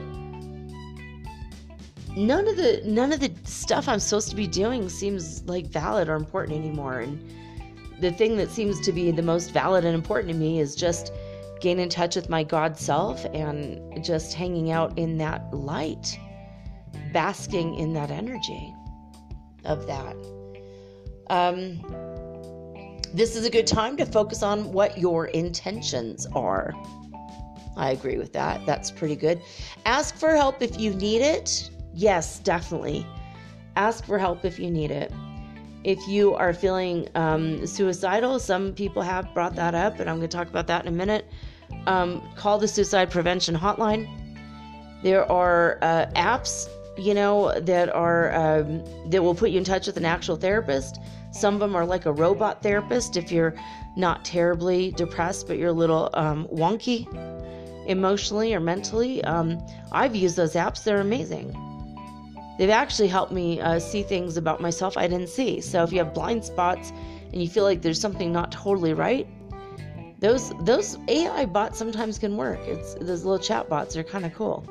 none 2.16 2.48
of 2.48 2.58
the 2.58 2.82
none 2.84 3.14
of 3.14 3.20
the 3.20 3.32
stuff 3.44 3.88
I'm 3.88 4.00
supposed 4.00 4.30
to 4.30 4.36
be 4.36 4.48
doing 4.48 4.90
seems 4.90 5.44
like 5.44 5.68
valid 5.68 6.10
or 6.10 6.16
important 6.16 6.58
anymore. 6.58 7.02
And 7.02 7.24
the 8.00 8.12
thing 8.12 8.38
that 8.38 8.50
seems 8.50 8.80
to 8.82 8.92
be 8.92 9.12
the 9.12 9.22
most 9.22 9.52
valid 9.52 9.86
and 9.86 9.94
important 9.94 10.34
to 10.34 10.38
me 10.38 10.60
is 10.60 10.76
just 10.76 11.12
getting 11.60 11.84
in 11.84 11.90
touch 11.90 12.16
with 12.16 12.30
my 12.30 12.44
God 12.44 12.78
self 12.78 13.26
and 13.34 14.04
just 14.04 14.34
hanging 14.34 14.72
out 14.72 14.98
in 14.98 15.18
that 15.18 15.54
light, 15.54 16.20
basking 17.14 17.76
in 17.76 17.94
that 17.94 18.12
energy 18.12 18.74
of 19.66 19.86
that. 19.88 20.16
Um, 21.30 21.82
this 23.14 23.36
is 23.36 23.46
a 23.46 23.50
good 23.50 23.68
time 23.68 23.98
to 23.98 24.06
focus 24.06 24.44
on 24.44 24.72
what 24.72 24.98
your 24.98 25.28
intentions 25.28 26.26
are. 26.34 26.74
I 27.76 27.92
agree 27.92 28.18
with 28.18 28.34
that. 28.34 28.66
That's 28.66 28.92
pretty 28.92 29.16
good. 29.16 29.42
Ask 29.86 30.16
for 30.16 30.36
help 30.36 30.62
if 30.62 30.80
you 30.80 30.94
need 30.94 31.22
it 31.22 31.70
yes, 31.98 32.40
definitely. 32.40 33.06
Ask 33.76 34.06
for 34.06 34.18
help 34.18 34.46
if 34.46 34.60
you 34.60 34.72
need 34.72 34.92
it. 34.92 35.12
If 35.84 36.00
you 36.08 36.36
are 36.36 36.54
feeling 36.54 37.10
um, 37.16 37.66
suicidal, 37.66 38.40
some 38.40 38.74
people 38.74 39.02
have 39.02 39.34
brought 39.34 39.56
that 39.56 39.74
up, 39.74 40.00
and 40.00 40.10
I'm 40.10 40.18
going 40.18 40.30
to 40.30 40.38
talk 40.38 40.48
about 40.48 40.68
that 40.68 40.86
in 40.86 40.94
a 40.94 40.96
minute. 40.96 41.26
Um, 41.86 42.22
call 42.36 42.58
the 42.60 42.68
suicide 42.68 43.10
prevention 43.10 43.56
hotline. 43.56 44.08
There 45.04 45.30
are 45.32 45.78
uh, 45.82 46.08
apps, 46.16 46.68
you 46.98 47.14
know, 47.14 47.58
that 47.60 47.90
are 47.90 48.34
um, 48.34 48.84
that 49.10 49.24
will 49.24 49.36
put 49.36 49.52
you 49.52 49.58
in 49.58 49.64
touch 49.64 49.88
with 49.88 49.98
an 49.98 50.06
actual 50.06 50.36
therapist. 50.36 51.00
Some 51.32 51.54
of 51.54 51.60
them 51.60 51.76
are 51.76 51.86
like 51.86 52.06
a 52.06 52.12
robot 52.12 52.64
therapist 52.64 53.16
if 53.16 53.32
you're 53.32 53.54
not 53.96 54.26
terribly 54.26 54.92
depressed, 54.92 55.48
but 55.48 55.58
you're 55.58 55.70
a 55.70 55.74
little 55.74 56.10
um, 56.14 56.48
wonky 56.52 57.08
emotionally 57.88 58.54
or 58.54 58.60
mentally. 58.60 59.24
Um, 59.24 59.64
I've 59.92 60.16
used 60.16 60.36
those 60.36 60.56
apps; 60.56 60.84
they're 60.84 61.02
amazing 61.02 61.56
they've 62.58 62.70
actually 62.70 63.08
helped 63.08 63.32
me 63.32 63.62
uh, 63.62 63.80
see 63.80 64.04
things 64.04 64.38
about 64.38 64.60
myself 64.60 64.98
I 64.98 65.08
didn't 65.08 65.30
see. 65.30 65.62
So 65.62 65.84
if 65.84 65.92
you 65.92 66.00
have 66.00 66.14
blind 66.14 66.44
spots 66.44 66.92
and 67.32 67.42
you 67.42 67.48
feel 67.48 67.64
like 67.64 67.82
there's 67.82 68.02
something 68.02 68.32
not 68.32 68.52
totally 68.52 68.94
right, 68.94 69.28
those 70.20 70.52
those 70.62 70.98
AI 71.08 71.46
bots 71.46 71.78
sometimes 71.78 72.18
can 72.18 72.38
work. 72.38 72.60
It's 72.66 72.96
those 72.96 73.24
little 73.24 73.40
chat 73.40 73.70
bots 73.70 73.96
are 73.96 74.04
kind 74.04 74.26
of 74.26 74.34
cool. 74.34 74.66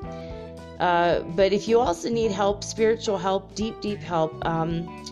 Uh, 0.81 1.21
but 1.21 1.53
if 1.53 1.69
you 1.69 1.81
also 1.81 2.11
need 2.11 2.31
help, 2.31 2.63
spiritual 2.63 3.17
help, 3.17 3.55
deep 3.55 3.81
deep 3.81 4.01
help, 4.01 4.45
um, 4.45 5.05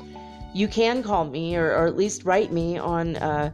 you 0.52 0.68
can 0.68 1.02
call 1.02 1.24
me 1.24 1.56
or, 1.56 1.74
or, 1.74 1.86
at 1.86 1.96
least 1.96 2.24
write 2.24 2.52
me 2.52 2.78
on 2.78 3.16
uh, 3.16 3.50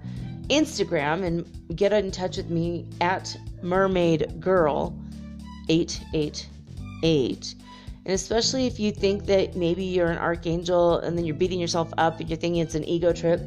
Instagram 0.48 1.24
and 1.24 1.76
get 1.76 1.92
in 1.92 2.10
touch 2.10 2.36
with 2.36 2.50
me 2.50 2.86
at 3.00 3.36
Mermaid 3.62 4.40
Girl 4.40 4.98
888. 5.68 7.54
And 8.06 8.14
especially 8.14 8.66
if 8.66 8.80
you 8.80 8.90
think 8.90 9.26
that 9.26 9.54
maybe 9.54 9.84
you're 9.84 10.10
an 10.10 10.18
archangel 10.18 10.98
and 10.98 11.16
then 11.16 11.24
you're 11.24 11.36
beating 11.36 11.60
yourself 11.60 11.92
up 11.96 12.18
and 12.18 12.28
you're 12.28 12.38
thinking 12.38 12.60
it's 12.60 12.74
an 12.74 12.84
ego 12.84 13.12
trip, 13.12 13.40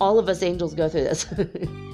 all 0.00 0.18
of 0.18 0.28
us 0.28 0.42
angels 0.42 0.74
go 0.74 0.88
through 0.88 1.04
this. 1.04 1.26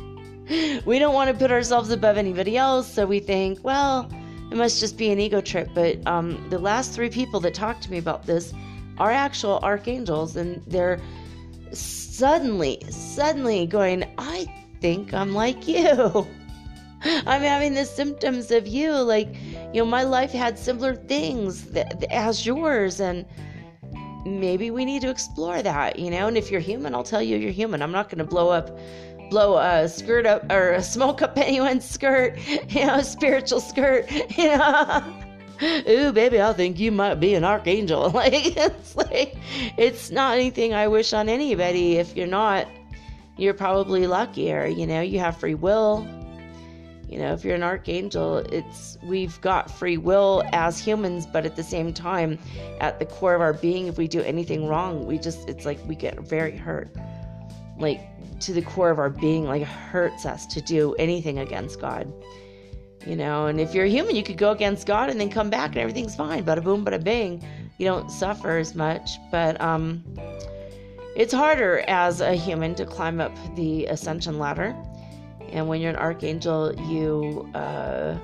we 0.87 0.99
don't 0.99 1.15
want 1.15 1.31
to 1.31 1.37
put 1.37 1.51
ourselves 1.51 1.91
above 1.91 2.17
anybody 2.17 2.57
else, 2.57 2.93
so 2.93 3.07
we 3.07 3.21
think, 3.21 3.63
well, 3.63 4.11
it 4.51 4.57
must 4.57 4.81
just 4.81 4.97
be 4.97 5.11
an 5.11 5.21
ego 5.21 5.41
trip. 5.41 5.69
But 5.75 6.07
um, 6.07 6.47
the 6.51 6.59
last 6.59 6.93
three 6.93 7.11
people 7.11 7.41
that 7.41 7.55
talked 7.55 7.83
to 7.85 7.91
me 7.91 7.99
about 7.99 8.27
this 8.27 8.53
are 8.99 9.11
actual 9.11 9.59
archangels, 9.63 10.37
and 10.37 10.63
they're 10.67 11.01
suddenly, 11.73 12.83
suddenly 12.91 13.67
going, 13.67 14.05
I 14.19 14.47
think 14.81 15.15
I'm 15.15 15.33
like 15.33 15.67
you. 15.67 16.27
I'm 17.05 17.43
having 17.43 17.75
the 17.75 17.85
symptoms 17.85 18.51
of 18.51 18.67
you. 18.67 18.93
Like, 18.93 19.35
you 19.73 19.81
know, 19.81 19.87
my 19.87 20.03
life 20.03 20.33
had 20.33 20.59
similar 20.59 20.95
things 20.95 21.69
as 22.11 22.47
yours, 22.47 23.01
and 23.01 23.25
maybe 24.25 24.71
we 24.71 24.85
need 24.85 25.03
to 25.03 25.11
explore 25.11 25.63
that, 25.63 25.99
you 25.99 26.11
know. 26.11 26.29
And 26.29 26.37
if 26.37 26.51
you're 26.51 26.61
human, 26.61 26.95
I'll 26.95 27.03
tell 27.03 27.23
you 27.23 27.37
you're 27.37 27.51
human. 27.51 27.83
I'm 27.83 27.93
not 27.93 28.09
going 28.09 28.19
to 28.19 28.25
blow 28.25 28.51
up, 28.51 28.79
blow 29.33 29.57
a 29.57 29.89
skirt 29.89 30.27
up 30.27 30.53
or 30.53 30.73
a 30.73 30.83
smoke 30.83 31.23
up 31.23 31.33
anyone's 31.39 31.89
skirt, 31.89 32.39
you 32.69 32.87
know, 32.87 32.97
a 32.97 33.05
spiritual 33.05 33.61
skirt, 33.61 34.11
you 34.37 34.57
know. 34.57 35.03
Ooh, 35.89 36.13
baby, 36.13 36.43
I 36.43 36.53
think 36.53 36.79
you 36.79 36.93
might 36.93 37.15
be 37.15 37.35
an 37.35 37.43
archangel. 37.45 38.11
Like, 38.11 38.57
it's 38.57 38.95
like, 38.95 39.37
it's 39.79 40.11
not 40.11 40.35
anything 40.35 40.75
I 40.75 40.89
wish 40.89 41.15
on 41.15 41.31
anybody. 41.31 41.97
If 41.97 42.15
you're 42.15 42.27
not, 42.27 42.69
you're 43.39 43.55
probably 43.55 44.07
luckier. 44.07 44.67
You 44.67 44.87
know, 44.87 45.01
you 45.01 45.19
have 45.21 45.39
free 45.39 45.55
will 45.55 46.07
you 47.09 47.19
know, 47.19 47.35
if 47.35 47.45
you're 47.45 47.57
an 47.57 47.63
archangel, 47.63 48.39
it's 48.39 48.97
we've 49.03 49.39
got 49.43 49.71
free 49.71 49.99
will 49.99 50.43
as 50.55 50.79
humans, 50.79 51.27
but 51.27 51.45
at 51.45 51.57
the 51.57 51.63
same 51.63 51.93
time, 51.93 52.39
at 52.81 52.99
the 52.99 53.05
core 53.05 53.35
of 53.35 53.43
our 53.43 53.53
being, 53.53 53.87
if 53.87 53.99
we 53.99 54.09
do 54.09 54.23
anything 54.23 54.67
wrong, 54.67 55.05
we 55.05 55.19
just 55.19 55.47
it's 55.47 55.67
like 55.67 55.79
we 55.87 55.95
get 55.95 56.19
very 56.21 56.57
hurt. 56.57 56.89
Like 57.79 58.01
to 58.43 58.53
the 58.53 58.63
core 58.63 58.91
of 58.91 58.99
our 58.99 59.11
being, 59.11 59.45
like 59.45 59.63
hurts 59.63 60.27
us 60.27 60.47
to 60.47 60.61
do 60.61 60.95
anything 60.95 61.39
against 61.39 61.81
God. 61.81 62.13
You 63.07 63.17
know, 63.17 63.47
and 63.47 63.61
if 63.61 63.75
you're 63.75 63.87
a 63.87 63.89
human, 63.89 64.15
you 64.15 64.23
could 64.23 64.39
go 64.39 64.53
against 64.53 64.87
God 64.87 65.11
and 65.11 65.21
then 65.21 65.29
come 65.29 65.51
back 65.51 65.71
and 65.71 65.79
everything's 65.79 66.15
fine. 66.15 66.45
Bada 66.45 66.63
boom, 66.63 66.85
bada 66.85 67.03
bing. 67.03 67.43
You 67.79 67.87
don't 67.87 68.11
suffer 68.11 68.59
as 68.59 68.75
much. 68.75 69.11
But 69.31 69.61
um 69.61 70.05
it's 71.17 71.33
harder 71.33 71.85
as 71.89 72.21
a 72.21 72.35
human 72.35 72.75
to 72.77 72.87
climb 72.87 73.21
up 73.21 73.37
the 73.55 73.87
ascension 73.87 74.39
ladder 74.39 74.75
and 75.53 75.69
when 75.69 75.81
you're 75.81 75.91
an 75.91 75.97
archangel, 75.97 76.75
you 76.89 77.49
uh, 77.55 78.17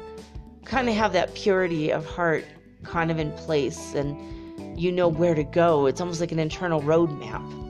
kind 0.65 0.89
of 0.89 0.95
have 0.95 1.13
that 1.13 1.35
purity 1.35 1.91
of 1.91 2.07
heart 2.07 2.45
kind 2.83 3.11
of 3.11 3.19
in 3.19 3.31
place 3.33 3.95
and 3.95 4.81
you 4.81 4.91
know 4.91 5.09
where 5.09 5.35
to 5.35 5.45
go. 5.45 5.87
It's 5.87 6.01
almost 6.01 6.21
like 6.21 6.33
an 6.33 6.39
internal 6.39 6.81
roadmap. 6.81 7.68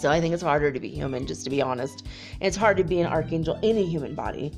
So 0.00 0.10
I 0.10 0.20
think 0.20 0.32
it's 0.32 0.42
harder 0.42 0.72
to 0.72 0.80
be 0.80 0.88
human, 0.88 1.26
just 1.26 1.44
to 1.44 1.50
be 1.50 1.60
honest. 1.60 2.06
It's 2.40 2.56
hard 2.56 2.78
to 2.78 2.84
be 2.84 3.00
an 3.00 3.06
archangel 3.06 3.58
in 3.62 3.76
a 3.76 3.84
human 3.84 4.14
body 4.14 4.52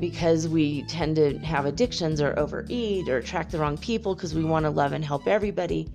because 0.00 0.48
we 0.48 0.82
tend 0.84 1.16
to 1.16 1.38
have 1.38 1.66
addictions 1.66 2.20
or 2.20 2.38
overeat 2.38 3.08
or 3.08 3.18
attract 3.18 3.52
the 3.52 3.58
wrong 3.58 3.76
people 3.76 4.14
because 4.14 4.34
we 4.34 4.44
want 4.44 4.64
to 4.64 4.70
love 4.70 4.92
and 4.92 5.04
help 5.04 5.26
everybody. 5.26 5.88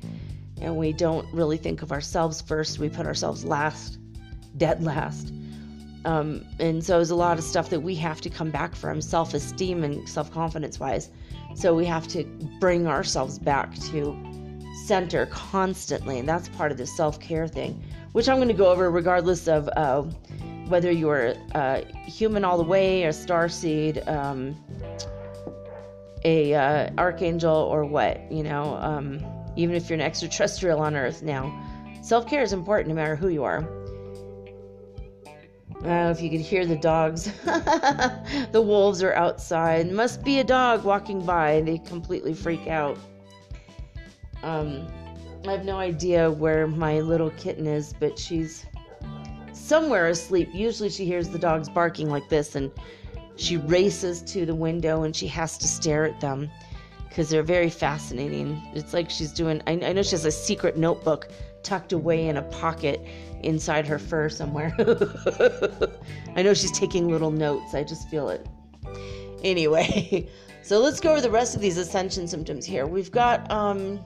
And 0.61 0.77
we 0.77 0.93
don't 0.93 1.31
really 1.33 1.57
think 1.57 1.81
of 1.81 1.91
ourselves 1.91 2.41
first. 2.41 2.77
We 2.77 2.87
put 2.87 3.07
ourselves 3.07 3.43
last, 3.43 3.97
dead 4.57 4.83
last. 4.83 5.33
Um, 6.05 6.45
and 6.59 6.83
so 6.83 6.97
there's 6.97 7.11
a 7.11 7.15
lot 7.15 7.37
of 7.37 7.43
stuff 7.43 7.69
that 7.69 7.79
we 7.79 7.95
have 7.95 8.21
to 8.21 8.29
come 8.29 8.51
back 8.51 8.75
from 8.75 9.01
self 9.01 9.33
esteem 9.33 9.83
and 9.83 10.07
self 10.07 10.31
confidence 10.31 10.79
wise. 10.79 11.09
So 11.55 11.75
we 11.75 11.85
have 11.85 12.07
to 12.09 12.23
bring 12.59 12.87
ourselves 12.87 13.39
back 13.39 13.75
to 13.91 14.15
center 14.85 15.25
constantly. 15.27 16.19
And 16.19 16.27
that's 16.27 16.49
part 16.49 16.71
of 16.71 16.77
the 16.77 16.87
self 16.87 17.19
care 17.19 17.47
thing, 17.47 17.83
which 18.11 18.27
I'm 18.27 18.37
going 18.37 18.47
to 18.47 18.53
go 18.53 18.71
over 18.71 18.89
regardless 18.89 19.47
of 19.47 19.69
uh, 19.75 20.03
whether 20.67 20.91
you're 20.91 21.33
uh, 21.53 21.81
human 22.05 22.43
all 22.43 22.57
the 22.57 22.63
way, 22.63 23.03
a 23.03 23.13
star 23.13 23.49
seed, 23.49 24.07
um, 24.07 24.55
a 26.23 26.53
uh, 26.53 26.89
archangel, 26.97 27.55
or 27.55 27.85
what, 27.85 28.31
you 28.31 28.43
know, 28.43 28.75
um, 28.75 29.23
even 29.55 29.75
if 29.75 29.89
you're 29.89 29.99
an 29.99 30.05
extraterrestrial 30.05 30.79
on 30.79 30.95
Earth 30.95 31.23
now. 31.23 31.51
Self 32.01 32.27
care 32.27 32.41
is 32.41 32.53
important 32.53 32.89
no 32.89 32.95
matter 32.95 33.15
who 33.15 33.27
you 33.27 33.43
are. 33.43 33.67
Oh, 35.83 36.11
if 36.11 36.21
you 36.21 36.29
could 36.29 36.41
hear 36.41 36.65
the 36.65 36.75
dogs. 36.75 37.25
the 38.51 38.61
wolves 38.63 39.01
are 39.01 39.13
outside. 39.13 39.91
Must 39.91 40.23
be 40.23 40.39
a 40.39 40.43
dog 40.43 40.83
walking 40.83 41.25
by. 41.25 41.61
They 41.61 41.79
completely 41.79 42.33
freak 42.33 42.67
out. 42.67 42.97
Um, 44.43 44.87
I 45.47 45.51
have 45.51 45.65
no 45.65 45.77
idea 45.77 46.29
where 46.29 46.67
my 46.67 46.99
little 46.99 47.31
kitten 47.31 47.65
is, 47.65 47.93
but 47.99 48.19
she's 48.19 48.65
somewhere 49.53 50.07
asleep. 50.07 50.49
Usually 50.53 50.89
she 50.89 51.03
hears 51.05 51.29
the 51.29 51.39
dogs 51.39 51.67
barking 51.67 52.09
like 52.09 52.29
this 52.29 52.55
and 52.55 52.71
she 53.37 53.57
races 53.57 54.21
to 54.23 54.45
the 54.45 54.53
window 54.53 55.03
and 55.03 55.15
she 55.15 55.27
has 55.27 55.57
to 55.57 55.67
stare 55.67 56.05
at 56.05 56.21
them 56.21 56.49
because 57.09 57.29
they're 57.29 57.41
very 57.41 57.71
fascinating. 57.71 58.61
It's 58.75 58.93
like 58.93 59.09
she's 59.09 59.31
doing, 59.31 59.61
I, 59.65 59.71
I 59.71 59.93
know 59.93 60.03
she 60.03 60.11
has 60.11 60.25
a 60.25 60.31
secret 60.31 60.77
notebook 60.77 61.29
tucked 61.63 61.91
away 61.91 62.27
in 62.27 62.37
a 62.37 62.43
pocket 62.43 63.01
inside 63.41 63.87
her 63.87 63.97
fur 63.97 64.29
somewhere. 64.29 64.75
I 66.35 66.43
know 66.43 66.53
she's 66.53 66.71
taking 66.77 67.09
little 67.09 67.31
notes. 67.31 67.73
I 67.73 67.83
just 67.83 68.07
feel 68.09 68.29
it. 68.29 68.47
Anyway, 69.43 70.29
so 70.61 70.79
let's 70.79 70.99
go 70.99 71.11
over 71.11 71.21
the 71.21 71.31
rest 71.31 71.55
of 71.55 71.61
these 71.61 71.77
ascension 71.77 72.27
symptoms 72.27 72.63
here. 72.63 72.85
We've 72.85 73.11
got 73.11 73.49
um 73.51 73.99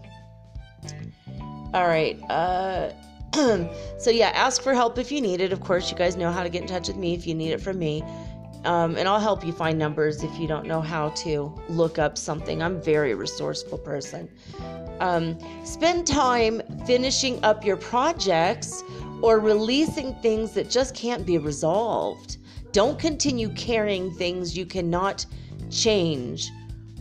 all 1.73 1.87
right, 1.87 2.19
uh 2.29 2.91
so 3.97 4.11
yeah, 4.11 4.29
ask 4.29 4.61
for 4.61 4.73
help 4.73 4.97
if 4.97 5.11
you 5.11 5.19
need 5.19 5.41
it. 5.41 5.51
Of 5.51 5.59
course, 5.59 5.91
you 5.91 5.97
guys 5.97 6.15
know 6.15 6.31
how 6.31 6.43
to 6.43 6.49
get 6.49 6.61
in 6.61 6.67
touch 6.67 6.87
with 6.87 6.95
me 6.95 7.13
if 7.13 7.27
you 7.27 7.35
need 7.35 7.51
it 7.51 7.59
from 7.59 7.77
me. 7.77 8.01
Um, 8.63 8.97
and 8.97 9.07
I'll 9.07 9.19
help 9.19 9.45
you 9.45 9.51
find 9.51 9.77
numbers 9.77 10.23
if 10.23 10.39
you 10.39 10.47
don't 10.47 10.65
know 10.65 10.81
how 10.81 11.09
to 11.09 11.53
look 11.69 11.99
up 11.99 12.17
something. 12.17 12.63
I'm 12.63 12.77
a 12.77 12.81
very 12.81 13.13
resourceful 13.13 13.77
person. 13.77 14.29
Um, 14.99 15.37
spend 15.65 16.07
time 16.07 16.61
finishing 16.87 17.43
up 17.43 17.65
your 17.65 17.77
projects 17.77 18.83
or 19.21 19.39
releasing 19.39 20.15
things 20.15 20.53
that 20.53 20.69
just 20.69 20.95
can't 20.95 21.25
be 21.25 21.37
resolved. 21.37 22.37
Don't 22.71 22.97
continue 22.97 23.49
carrying 23.49 24.11
things 24.13 24.57
you 24.57 24.65
cannot 24.65 25.25
change 25.69 26.51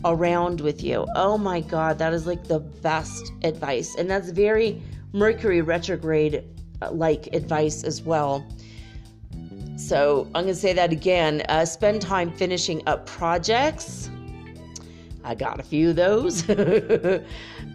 around 0.05 0.61
with 0.61 0.83
you. 0.83 1.05
Oh 1.15 1.37
my 1.37 1.59
God, 1.59 1.97
that 1.97 2.13
is 2.13 2.25
like 2.25 2.47
the 2.47 2.59
best 2.59 3.33
advice. 3.43 3.95
And 3.97 4.09
that's 4.09 4.29
very 4.29 4.81
Mercury 5.13 5.61
retrograde 5.61 6.43
uh, 6.81 6.91
like 6.91 7.27
advice 7.33 7.83
as 7.83 8.01
well. 8.01 8.45
So 9.77 10.25
I'm 10.35 10.43
going 10.43 10.47
to 10.47 10.55
say 10.55 10.73
that 10.73 10.91
again. 10.91 11.43
Uh, 11.49 11.65
spend 11.65 12.01
time 12.01 12.31
finishing 12.31 12.81
up 12.87 13.05
projects. 13.05 14.09
I 15.23 15.35
got 15.35 15.59
a 15.59 15.63
few 15.63 15.89
of 15.89 15.95
those. 15.95 16.47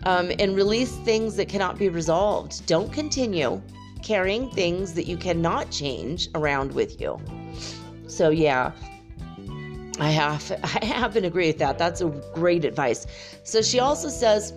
um, 0.05 0.31
and 0.39 0.55
release 0.55 0.97
things 0.99 1.37
that 1.37 1.49
cannot 1.49 1.79
be 1.79 1.89
resolved. 1.89 2.65
Don't 2.67 2.93
continue 2.93 3.61
carrying 4.03 4.51
things 4.51 4.95
that 4.95 5.07
you 5.07 5.17
cannot 5.17 5.71
change 5.71 6.29
around 6.35 6.73
with 6.73 7.01
you. 7.01 7.21
So 8.07 8.31
yeah, 8.31 8.73
I 10.01 10.11
have 10.11 10.51
I 10.83 10.85
have 10.85 11.17
and 11.17 11.27
agree 11.27 11.49
with 11.49 11.59
that. 11.59 11.79
That's 11.79 12.01
a 12.01 12.07
great 12.35 12.65
advice. 12.65 13.07
So 13.45 13.63
she 13.63 13.79
also 13.79 14.09
says, 14.09 14.53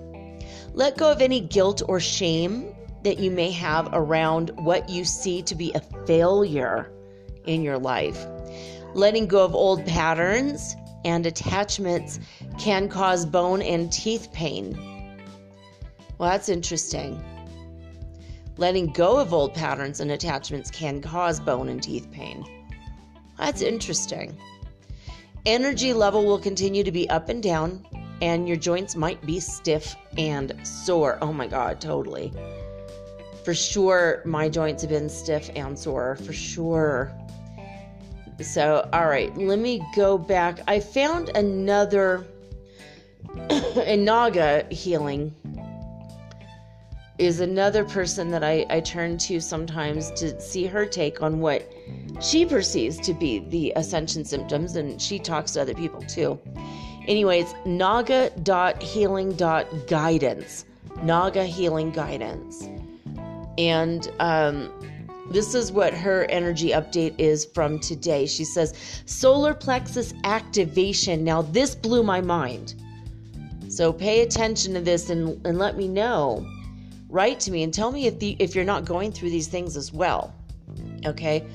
let 0.74 0.98
go 0.98 1.12
of 1.12 1.22
any 1.22 1.40
guilt 1.40 1.82
or 1.88 2.00
shame 2.00 2.74
that 3.04 3.20
you 3.20 3.30
may 3.30 3.52
have 3.52 3.90
around 3.92 4.52
what 4.56 4.90
you 4.90 5.04
see 5.06 5.42
to 5.44 5.56
be 5.56 5.72
a 5.74 5.82
failure 6.08 6.92
in 7.46 7.62
your 7.62 7.78
life. 7.78 8.26
Letting 8.94 9.28
go 9.28 9.44
of 9.44 9.54
old 9.54 9.86
patterns 9.86 10.76
and 11.06 11.26
attachments 11.26 12.20
can 12.58 12.88
cause 12.88 13.26
bone 13.26 13.62
and 13.62 13.92
teeth 13.92 14.30
pain. 14.32 14.74
Well, 16.18 16.30
that's 16.30 16.48
interesting. 16.48 17.22
Letting 18.58 18.94
go 18.94 19.20
of 19.20 19.34
old 19.34 19.54
patterns 19.54 20.00
and 20.00 20.12
attachments 20.12 20.72
can 20.72 21.02
cause 21.02 21.40
bone 21.40 21.70
and 21.70 21.84
teeth 21.84 22.10
pain. 22.12 22.46
That's 23.38 23.62
interesting. 23.62 24.38
Energy 25.46 25.92
level 25.92 26.24
will 26.26 26.40
continue 26.40 26.84
to 26.84 26.92
be 26.92 27.10
up 27.10 27.28
and 27.28 27.44
down, 27.44 27.86
and 28.22 28.48
your 28.48 28.56
joints 28.56 28.96
might 28.96 29.22
be 29.26 29.42
stiff 29.42 29.96
and 30.18 30.56
sore. 30.66 31.18
Oh 31.22 31.34
my 31.34 31.48
God, 31.48 31.82
totally. 31.82 32.32
For 33.44 33.54
sure, 33.54 34.22
my 34.26 34.48
joints 34.48 34.84
have 34.84 34.90
been 34.90 35.10
stiff 35.10 35.50
and 35.54 35.78
sore, 35.78 36.16
for 36.16 36.32
sure. 36.32 37.12
So, 38.40 38.88
all 38.94 39.08
right, 39.08 39.36
let 39.38 39.60
me 39.60 39.86
go 39.96 40.18
back. 40.18 40.60
I 40.66 40.80
found 40.80 41.30
another 41.36 42.26
Naga 43.98 44.66
healing 44.72 45.36
is 47.18 47.42
another 47.42 47.84
person 47.84 48.32
that 48.32 48.44
I, 48.44 48.66
I 48.70 48.80
turn 48.80 49.18
to 49.20 49.40
sometimes 49.40 50.10
to 50.12 50.40
see 50.40 50.66
her 50.66 50.86
take 50.86 51.22
on 51.22 51.40
what 51.40 51.70
she 52.22 52.46
perceives 52.46 53.00
to 53.00 53.14
be 53.14 53.40
the 53.50 53.74
ascension 53.76 54.24
symptoms, 54.26 54.76
and 54.76 55.02
she 55.02 55.18
talks 55.20 55.54
to 55.54 55.62
other 55.62 55.74
people 55.74 56.02
too. 56.02 56.38
Anyways, 57.08 57.56
naga.healing.guidance. 57.66 60.66
Naga 61.02 61.44
Healing 61.44 61.92
Guidance. 61.92 62.70
And 63.58 64.12
um, 64.20 64.72
this 65.32 65.54
is 65.54 65.72
what 65.72 65.94
her 65.94 66.26
energy 66.26 66.70
update 66.70 67.16
is 67.18 67.46
from 67.46 67.80
today. 67.80 68.26
She 68.26 68.46
says, 68.46 69.02
solar 69.06 69.54
plexus 69.54 70.14
activation. 70.24 71.24
Now, 71.24 71.42
this 71.42 71.76
blew 71.76 72.04
my 72.04 72.22
mind. 72.22 72.76
So 73.68 73.92
pay 73.92 74.22
attention 74.22 74.74
to 74.76 74.82
this 74.82 75.10
and, 75.10 75.46
and 75.46 75.58
let 75.58 75.78
me 75.78 75.88
know. 75.88 76.48
Write 77.10 77.40
to 77.42 77.52
me 77.52 77.64
and 77.64 77.74
tell 77.74 77.92
me 77.92 78.08
if, 78.08 78.20
the, 78.20 78.36
if 78.40 78.56
you're 78.56 78.64
not 78.64 78.86
going 78.86 79.12
through 79.12 79.30
these 79.30 79.48
things 79.48 79.76
as 79.76 79.92
well. 79.92 80.34
Okay? 81.06 81.46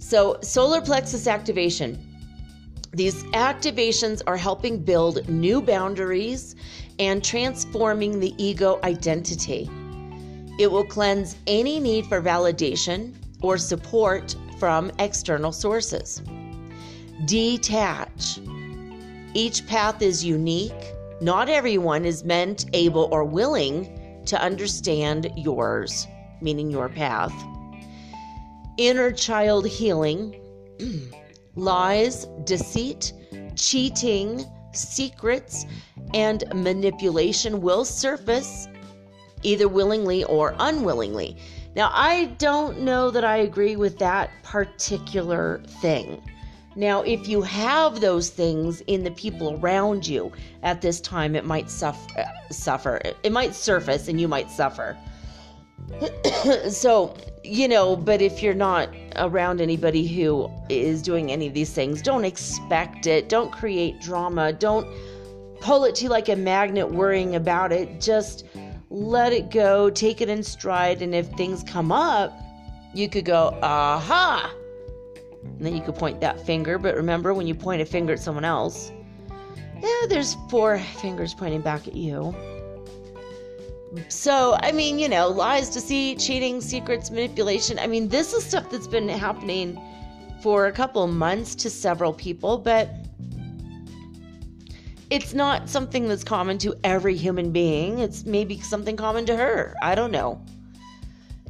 So, 0.00 0.38
solar 0.40 0.80
plexus 0.80 1.26
activation. 1.26 1.98
These 2.92 3.22
activations 3.34 4.22
are 4.26 4.36
helping 4.36 4.78
build 4.78 5.28
new 5.28 5.60
boundaries 5.60 6.56
and 6.98 7.22
transforming 7.22 8.18
the 8.18 8.34
ego 8.42 8.80
identity. 8.82 9.70
It 10.58 10.72
will 10.72 10.86
cleanse 10.86 11.36
any 11.46 11.78
need 11.78 12.06
for 12.06 12.20
validation 12.20 13.14
or 13.42 13.58
support 13.58 14.34
from 14.58 14.90
external 14.98 15.52
sources. 15.52 16.22
Detach. 17.26 18.40
Each 19.34 19.64
path 19.66 20.00
is 20.00 20.24
unique. 20.24 20.94
Not 21.20 21.50
everyone 21.50 22.06
is 22.06 22.24
meant, 22.24 22.64
able, 22.72 23.08
or 23.12 23.22
willing 23.22 24.22
to 24.24 24.40
understand 24.40 25.30
yours, 25.36 26.06
meaning 26.40 26.70
your 26.70 26.88
path. 26.88 27.34
Inner 28.80 29.12
child 29.12 29.66
healing. 29.66 30.40
lies, 31.54 32.24
deceit, 32.44 33.12
cheating, 33.54 34.42
secrets, 34.72 35.66
and 36.14 36.44
manipulation 36.54 37.60
will 37.60 37.84
surface 37.84 38.68
either 39.42 39.68
willingly 39.68 40.24
or 40.24 40.54
unwillingly. 40.58 41.36
Now, 41.76 41.90
I 41.92 42.34
don't 42.38 42.80
know 42.80 43.10
that 43.10 43.22
I 43.22 43.36
agree 43.36 43.76
with 43.76 43.98
that 43.98 44.30
particular 44.42 45.60
thing. 45.82 46.22
Now, 46.74 47.02
if 47.02 47.28
you 47.28 47.42
have 47.42 48.00
those 48.00 48.30
things 48.30 48.80
in 48.86 49.04
the 49.04 49.10
people 49.10 49.58
around 49.60 50.06
you 50.06 50.32
at 50.62 50.80
this 50.80 51.02
time, 51.02 51.36
it 51.36 51.44
might 51.44 51.68
suffer. 51.68 52.24
suffer. 52.50 52.98
It 53.22 53.30
might 53.30 53.54
surface 53.54 54.08
and 54.08 54.18
you 54.18 54.26
might 54.26 54.50
suffer. 54.50 54.96
So, 56.70 57.14
you 57.42 57.68
know, 57.68 57.96
but 57.96 58.22
if 58.22 58.42
you're 58.42 58.54
not 58.54 58.88
around 59.16 59.60
anybody 59.60 60.06
who 60.06 60.50
is 60.68 61.02
doing 61.02 61.30
any 61.30 61.46
of 61.46 61.54
these 61.54 61.72
things, 61.72 62.02
don't 62.02 62.24
expect 62.24 63.06
it. 63.06 63.28
Don't 63.28 63.50
create 63.50 64.00
drama. 64.00 64.52
Don't 64.52 64.86
pull 65.60 65.84
it 65.84 65.94
to 65.96 66.08
like 66.08 66.28
a 66.28 66.36
magnet 66.36 66.90
worrying 66.90 67.34
about 67.36 67.72
it. 67.72 68.00
Just 68.00 68.46
let 68.90 69.32
it 69.32 69.50
go, 69.50 69.90
take 69.90 70.20
it 70.20 70.28
in 70.28 70.42
stride. 70.42 71.02
And 71.02 71.14
if 71.14 71.28
things 71.32 71.62
come 71.62 71.92
up, 71.92 72.32
you 72.94 73.08
could 73.08 73.24
go, 73.24 73.58
aha. 73.62 74.52
And 75.42 75.60
then 75.60 75.76
you 75.76 75.82
could 75.82 75.94
point 75.94 76.20
that 76.20 76.44
finger. 76.44 76.78
But 76.78 76.96
remember, 76.96 77.34
when 77.34 77.46
you 77.46 77.54
point 77.54 77.80
a 77.82 77.86
finger 77.86 78.14
at 78.14 78.20
someone 78.20 78.44
else, 78.44 78.92
yeah, 79.80 80.06
there's 80.08 80.36
four 80.50 80.78
fingers 80.78 81.34
pointing 81.34 81.62
back 81.62 81.88
at 81.88 81.94
you. 81.94 82.34
So, 84.08 84.56
I 84.60 84.72
mean, 84.72 84.98
you 84.98 85.08
know, 85.08 85.28
lies, 85.28 85.68
deceit, 85.68 86.18
cheating, 86.18 86.60
secrets, 86.60 87.10
manipulation. 87.10 87.78
I 87.78 87.86
mean, 87.86 88.08
this 88.08 88.32
is 88.32 88.44
stuff 88.44 88.70
that's 88.70 88.86
been 88.86 89.08
happening 89.08 89.80
for 90.42 90.66
a 90.66 90.72
couple 90.72 91.06
months 91.06 91.54
to 91.56 91.70
several 91.70 92.12
people, 92.12 92.56
but 92.58 92.88
it's 95.10 95.34
not 95.34 95.68
something 95.68 96.06
that's 96.06 96.22
common 96.22 96.56
to 96.58 96.74
every 96.84 97.16
human 97.16 97.50
being. 97.50 97.98
It's 97.98 98.24
maybe 98.24 98.60
something 98.60 98.96
common 98.96 99.26
to 99.26 99.36
her. 99.36 99.74
I 99.82 99.96
don't 99.96 100.12
know. 100.12 100.40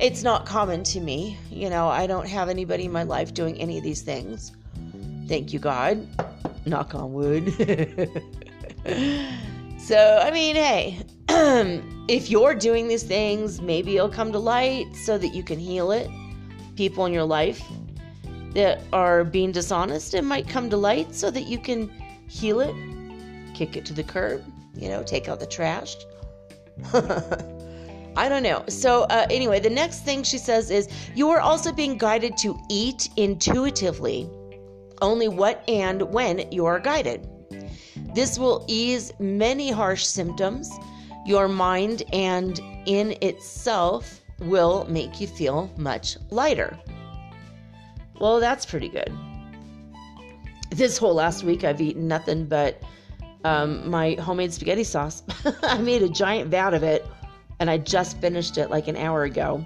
It's 0.00 0.22
not 0.22 0.46
common 0.46 0.82
to 0.84 1.00
me. 1.00 1.36
You 1.50 1.68
know, 1.68 1.88
I 1.88 2.06
don't 2.06 2.26
have 2.26 2.48
anybody 2.48 2.86
in 2.86 2.92
my 2.92 3.02
life 3.02 3.34
doing 3.34 3.60
any 3.60 3.76
of 3.76 3.84
these 3.84 4.00
things. 4.00 4.52
Thank 5.28 5.52
you, 5.52 5.58
God. 5.58 6.06
Knock 6.64 6.94
on 6.94 7.12
wood. 7.12 7.52
so, 9.78 10.20
I 10.22 10.30
mean, 10.30 10.56
hey. 10.56 11.00
If 12.08 12.28
you're 12.28 12.54
doing 12.54 12.86
these 12.86 13.02
things, 13.02 13.62
maybe 13.62 13.96
it'll 13.96 14.10
come 14.10 14.30
to 14.32 14.38
light 14.38 14.94
so 14.94 15.16
that 15.16 15.28
you 15.28 15.42
can 15.42 15.58
heal 15.58 15.90
it. 15.90 16.10
People 16.76 17.06
in 17.06 17.14
your 17.14 17.24
life 17.24 17.62
that 18.54 18.82
are 18.92 19.24
being 19.24 19.50
dishonest, 19.50 20.12
it 20.12 20.22
might 20.22 20.46
come 20.46 20.68
to 20.68 20.76
light 20.76 21.14
so 21.14 21.30
that 21.30 21.44
you 21.46 21.58
can 21.58 21.88
heal 22.28 22.60
it, 22.60 22.74
kick 23.54 23.76
it 23.76 23.86
to 23.86 23.94
the 23.94 24.02
curb, 24.02 24.44
you 24.74 24.88
know, 24.88 25.02
take 25.02 25.28
out 25.28 25.40
the 25.40 25.46
trash. 25.46 25.96
I 28.16 28.28
don't 28.28 28.42
know. 28.42 28.62
So, 28.68 29.04
uh, 29.04 29.26
anyway, 29.30 29.60
the 29.60 29.70
next 29.70 30.04
thing 30.04 30.22
she 30.22 30.36
says 30.36 30.70
is 30.70 30.88
you 31.14 31.30
are 31.30 31.40
also 31.40 31.72
being 31.72 31.96
guided 31.96 32.36
to 32.38 32.58
eat 32.68 33.08
intuitively, 33.16 34.28
only 35.00 35.28
what 35.28 35.64
and 35.68 36.02
when 36.02 36.50
you 36.52 36.66
are 36.66 36.78
guided. 36.78 37.26
This 38.14 38.38
will 38.38 38.66
ease 38.68 39.12
many 39.18 39.70
harsh 39.70 40.04
symptoms 40.04 40.70
your 41.26 41.48
mind 41.48 42.02
and 42.12 42.58
in 42.86 43.16
itself 43.22 44.20
will 44.40 44.86
make 44.88 45.20
you 45.20 45.26
feel 45.26 45.70
much 45.76 46.16
lighter. 46.30 46.78
Well, 48.20 48.40
that's 48.40 48.66
pretty 48.66 48.88
good. 48.88 49.12
This 50.70 50.98
whole 50.98 51.14
last 51.14 51.42
week, 51.42 51.64
I've 51.64 51.80
eaten 51.80 52.06
nothing 52.06 52.46
but 52.46 52.82
um, 53.44 53.88
my 53.88 54.14
homemade 54.14 54.52
spaghetti 54.52 54.84
sauce. 54.84 55.22
I 55.62 55.78
made 55.78 56.02
a 56.02 56.08
giant 56.08 56.50
vat 56.50 56.74
of 56.74 56.82
it 56.82 57.06
and 57.58 57.70
I 57.70 57.78
just 57.78 58.18
finished 58.18 58.58
it 58.58 58.70
like 58.70 58.88
an 58.88 58.96
hour 58.96 59.24
ago. 59.24 59.64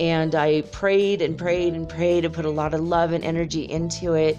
And 0.00 0.34
I 0.34 0.62
prayed 0.72 1.22
and 1.22 1.36
prayed 1.36 1.74
and 1.74 1.88
prayed 1.88 2.24
and 2.24 2.32
put 2.32 2.44
a 2.44 2.50
lot 2.50 2.72
of 2.72 2.80
love 2.80 3.12
and 3.12 3.24
energy 3.24 3.68
into 3.68 4.14
it. 4.14 4.38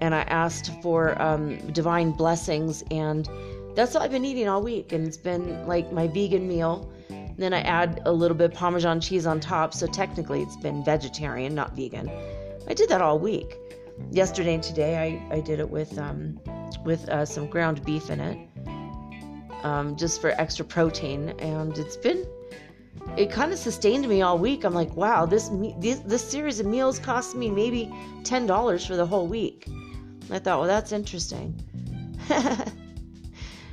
And 0.00 0.14
I 0.14 0.22
asked 0.22 0.72
for 0.82 1.20
um, 1.22 1.56
divine 1.72 2.10
blessings 2.10 2.82
and 2.90 3.28
that's 3.76 3.92
what 3.92 4.02
I've 4.02 4.10
been 4.10 4.24
eating 4.24 4.48
all 4.48 4.62
week, 4.62 4.92
and 4.92 5.06
it's 5.06 5.18
been 5.18 5.66
like 5.66 5.92
my 5.92 6.08
vegan 6.08 6.48
meal. 6.48 6.90
And 7.10 7.36
then 7.36 7.52
I 7.52 7.60
add 7.60 8.00
a 8.06 8.12
little 8.12 8.36
bit 8.36 8.54
Parmesan 8.54 9.00
cheese 9.00 9.26
on 9.26 9.38
top, 9.38 9.74
so 9.74 9.86
technically 9.86 10.40
it's 10.40 10.56
been 10.56 10.82
vegetarian, 10.82 11.54
not 11.54 11.76
vegan. 11.76 12.10
I 12.66 12.72
did 12.72 12.88
that 12.88 13.02
all 13.02 13.18
week. 13.18 13.56
Yesterday 14.10 14.54
and 14.54 14.62
today, 14.62 15.20
I, 15.30 15.36
I 15.36 15.40
did 15.40 15.60
it 15.60 15.68
with 15.68 15.98
um, 15.98 16.40
with 16.84 17.08
uh, 17.10 17.24
some 17.26 17.46
ground 17.46 17.84
beef 17.84 18.10
in 18.10 18.20
it, 18.20 18.48
um, 19.62 19.96
just 19.96 20.20
for 20.20 20.30
extra 20.30 20.64
protein, 20.64 21.30
and 21.38 21.76
it's 21.78 21.96
been 21.96 22.26
it 23.16 23.30
kind 23.30 23.52
of 23.52 23.58
sustained 23.58 24.08
me 24.08 24.22
all 24.22 24.38
week. 24.38 24.64
I'm 24.64 24.74
like, 24.74 24.94
wow, 24.96 25.26
this 25.26 25.50
this, 25.78 25.98
this 26.00 26.28
series 26.28 26.60
of 26.60 26.66
meals 26.66 26.98
cost 26.98 27.36
me 27.36 27.50
maybe 27.50 27.92
ten 28.24 28.46
dollars 28.46 28.86
for 28.86 28.96
the 28.96 29.06
whole 29.06 29.26
week. 29.26 29.68
I 30.30 30.38
thought, 30.38 30.60
well, 30.60 30.68
that's 30.68 30.92
interesting. 30.92 31.54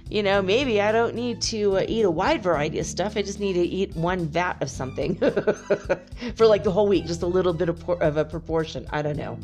you 0.09 0.21
know, 0.21 0.41
maybe 0.41 0.81
I 0.81 0.91
don't 0.91 1.15
need 1.15 1.41
to 1.43 1.77
uh, 1.77 1.85
eat 1.87 2.03
a 2.03 2.11
wide 2.11 2.43
variety 2.43 2.79
of 2.79 2.85
stuff. 2.85 3.17
I 3.17 3.21
just 3.21 3.39
need 3.39 3.53
to 3.53 3.61
eat 3.61 3.95
one 3.95 4.27
vat 4.27 4.61
of 4.61 4.69
something 4.69 5.15
for 6.35 6.45
like 6.45 6.63
the 6.63 6.71
whole 6.71 6.87
week, 6.87 7.05
just 7.05 7.23
a 7.23 7.27
little 7.27 7.53
bit 7.53 7.69
of, 7.69 7.79
por- 7.79 8.01
of 8.01 8.17
a 8.17 8.25
proportion. 8.25 8.85
I 8.91 9.01
don't 9.01 9.17
know. 9.17 9.39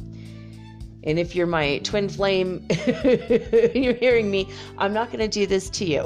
And 1.03 1.17
if 1.17 1.33
you're 1.33 1.47
my 1.47 1.79
twin 1.79 2.09
flame, 2.09 2.67
you're 3.73 3.93
hearing 3.93 4.29
me, 4.29 4.49
I'm 4.77 4.93
not 4.93 5.07
going 5.07 5.19
to 5.19 5.27
do 5.29 5.47
this 5.47 5.69
to 5.71 5.85
you. 5.85 6.01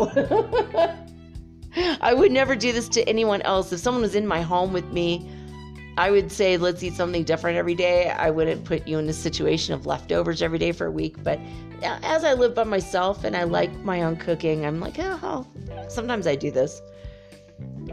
I 2.01 2.13
would 2.13 2.31
never 2.31 2.55
do 2.55 2.71
this 2.71 2.87
to 2.89 3.01
anyone 3.09 3.41
else. 3.41 3.73
If 3.73 3.79
someone 3.79 4.03
was 4.03 4.13
in 4.13 4.27
my 4.27 4.41
home 4.41 4.71
with 4.71 4.91
me, 4.91 5.27
I 5.97 6.09
would 6.09 6.31
say, 6.31 6.57
let's 6.57 6.81
eat 6.81 6.95
something 6.95 7.23
different 7.23 7.57
every 7.57 7.75
day. 7.75 8.09
I 8.09 8.31
wouldn't 8.31 8.65
put 8.65 8.87
you 8.87 8.97
in 8.97 9.07
a 9.09 9.13
situation 9.13 9.73
of 9.73 9.85
leftovers 9.85 10.41
every 10.41 10.57
day 10.57 10.71
for 10.71 10.87
a 10.87 10.91
week. 10.91 11.21
But 11.23 11.39
uh, 11.83 11.99
as 12.01 12.23
I 12.23 12.33
live 12.33 12.55
by 12.55 12.63
myself 12.63 13.23
and 13.23 13.37
I 13.37 13.43
like 13.43 13.71
my 13.79 14.01
own 14.01 14.15
cooking, 14.15 14.65
I'm 14.65 14.79
like, 14.79 14.95
oh, 14.97 15.45
sometimes 15.89 16.25
I 16.25 16.35
do 16.35 16.49
this. 16.49 16.81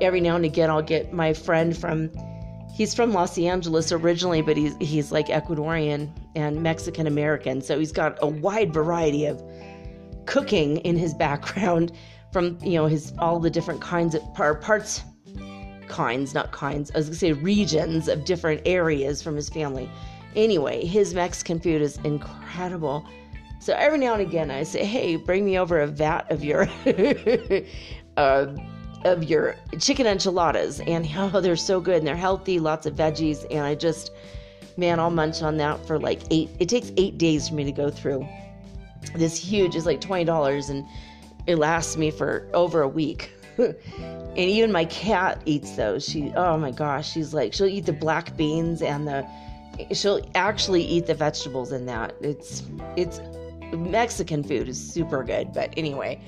Every 0.00 0.20
now 0.20 0.36
and 0.36 0.46
again, 0.46 0.70
I'll 0.70 0.82
get 0.82 1.12
my 1.12 1.34
friend 1.34 1.76
from, 1.76 2.10
he's 2.74 2.94
from 2.94 3.12
Los 3.12 3.36
Angeles 3.36 3.92
originally, 3.92 4.40
but 4.40 4.56
he's, 4.56 4.74
he's 4.80 5.12
like 5.12 5.26
Ecuadorian 5.26 6.10
and 6.34 6.62
Mexican 6.62 7.06
American. 7.06 7.60
So 7.60 7.78
he's 7.78 7.92
got 7.92 8.16
a 8.22 8.26
wide 8.26 8.72
variety 8.72 9.26
of 9.26 9.42
cooking 10.24 10.78
in 10.78 10.96
his 10.96 11.12
background 11.18 11.92
from, 12.32 12.56
you 12.62 12.74
know, 12.74 12.86
his, 12.86 13.12
all 13.18 13.40
the 13.40 13.50
different 13.50 13.82
kinds 13.82 14.14
of 14.14 14.22
parts 14.34 15.02
kinds, 15.90 16.32
not 16.32 16.52
kinds, 16.52 16.90
I 16.94 16.98
was 16.98 17.06
gonna 17.08 17.16
say 17.16 17.32
regions 17.32 18.08
of 18.08 18.24
different 18.24 18.62
areas 18.64 19.20
from 19.20 19.36
his 19.36 19.48
family. 19.50 19.90
Anyway, 20.36 20.86
his 20.86 21.12
Mexican 21.12 21.60
food 21.60 21.82
is 21.82 21.98
incredible. 22.04 23.04
So 23.58 23.74
every 23.74 23.98
now 23.98 24.14
and 24.14 24.22
again, 24.22 24.50
I 24.50 24.62
say, 24.62 24.84
"Hey, 24.84 25.16
bring 25.16 25.44
me 25.44 25.58
over 25.58 25.80
a 25.80 25.86
vat 25.86 26.30
of 26.30 26.42
your 26.42 26.68
uh, 28.16 28.46
of 29.04 29.24
your 29.24 29.56
chicken 29.78 30.06
enchiladas," 30.06 30.80
and 30.80 31.06
oh, 31.16 31.40
they're 31.40 31.56
so 31.56 31.80
good 31.80 31.98
and 31.98 32.06
they're 32.06 32.16
healthy, 32.16 32.58
lots 32.58 32.86
of 32.86 32.94
veggies, 32.94 33.44
and 33.50 33.60
I 33.60 33.74
just, 33.74 34.12
man, 34.76 35.00
I'll 35.00 35.10
munch 35.10 35.42
on 35.42 35.56
that 35.58 35.84
for 35.86 35.98
like 35.98 36.20
eight. 36.30 36.48
It 36.60 36.68
takes 36.68 36.92
eight 36.96 37.18
days 37.18 37.48
for 37.48 37.54
me 37.54 37.64
to 37.64 37.72
go 37.72 37.90
through. 37.90 38.26
this 39.14 39.36
huge 39.36 39.74
is 39.74 39.86
like 39.86 40.00
$20 40.00 40.70
and 40.70 40.86
it 41.46 41.56
lasts 41.56 41.96
me 41.96 42.10
for 42.10 42.48
over 42.54 42.82
a 42.82 42.88
week. 42.88 43.32
and 44.30 44.38
even 44.38 44.72
my 44.72 44.84
cat 44.86 45.42
eats 45.44 45.72
those. 45.72 46.04
She, 46.04 46.32
oh 46.36 46.56
my 46.56 46.70
gosh, 46.70 47.10
she's 47.10 47.34
like, 47.34 47.52
she'll 47.52 47.66
eat 47.66 47.86
the 47.86 47.92
black 47.92 48.36
beans 48.36 48.82
and 48.82 49.06
the, 49.06 49.26
she'll 49.92 50.20
actually 50.34 50.82
eat 50.82 51.06
the 51.06 51.14
vegetables 51.14 51.72
in 51.72 51.86
that. 51.86 52.14
It's, 52.20 52.62
it's, 52.96 53.20
Mexican 53.76 54.42
food 54.42 54.68
is 54.68 54.80
super 54.80 55.22
good. 55.22 55.52
But 55.52 55.72
anyway, 55.76 56.20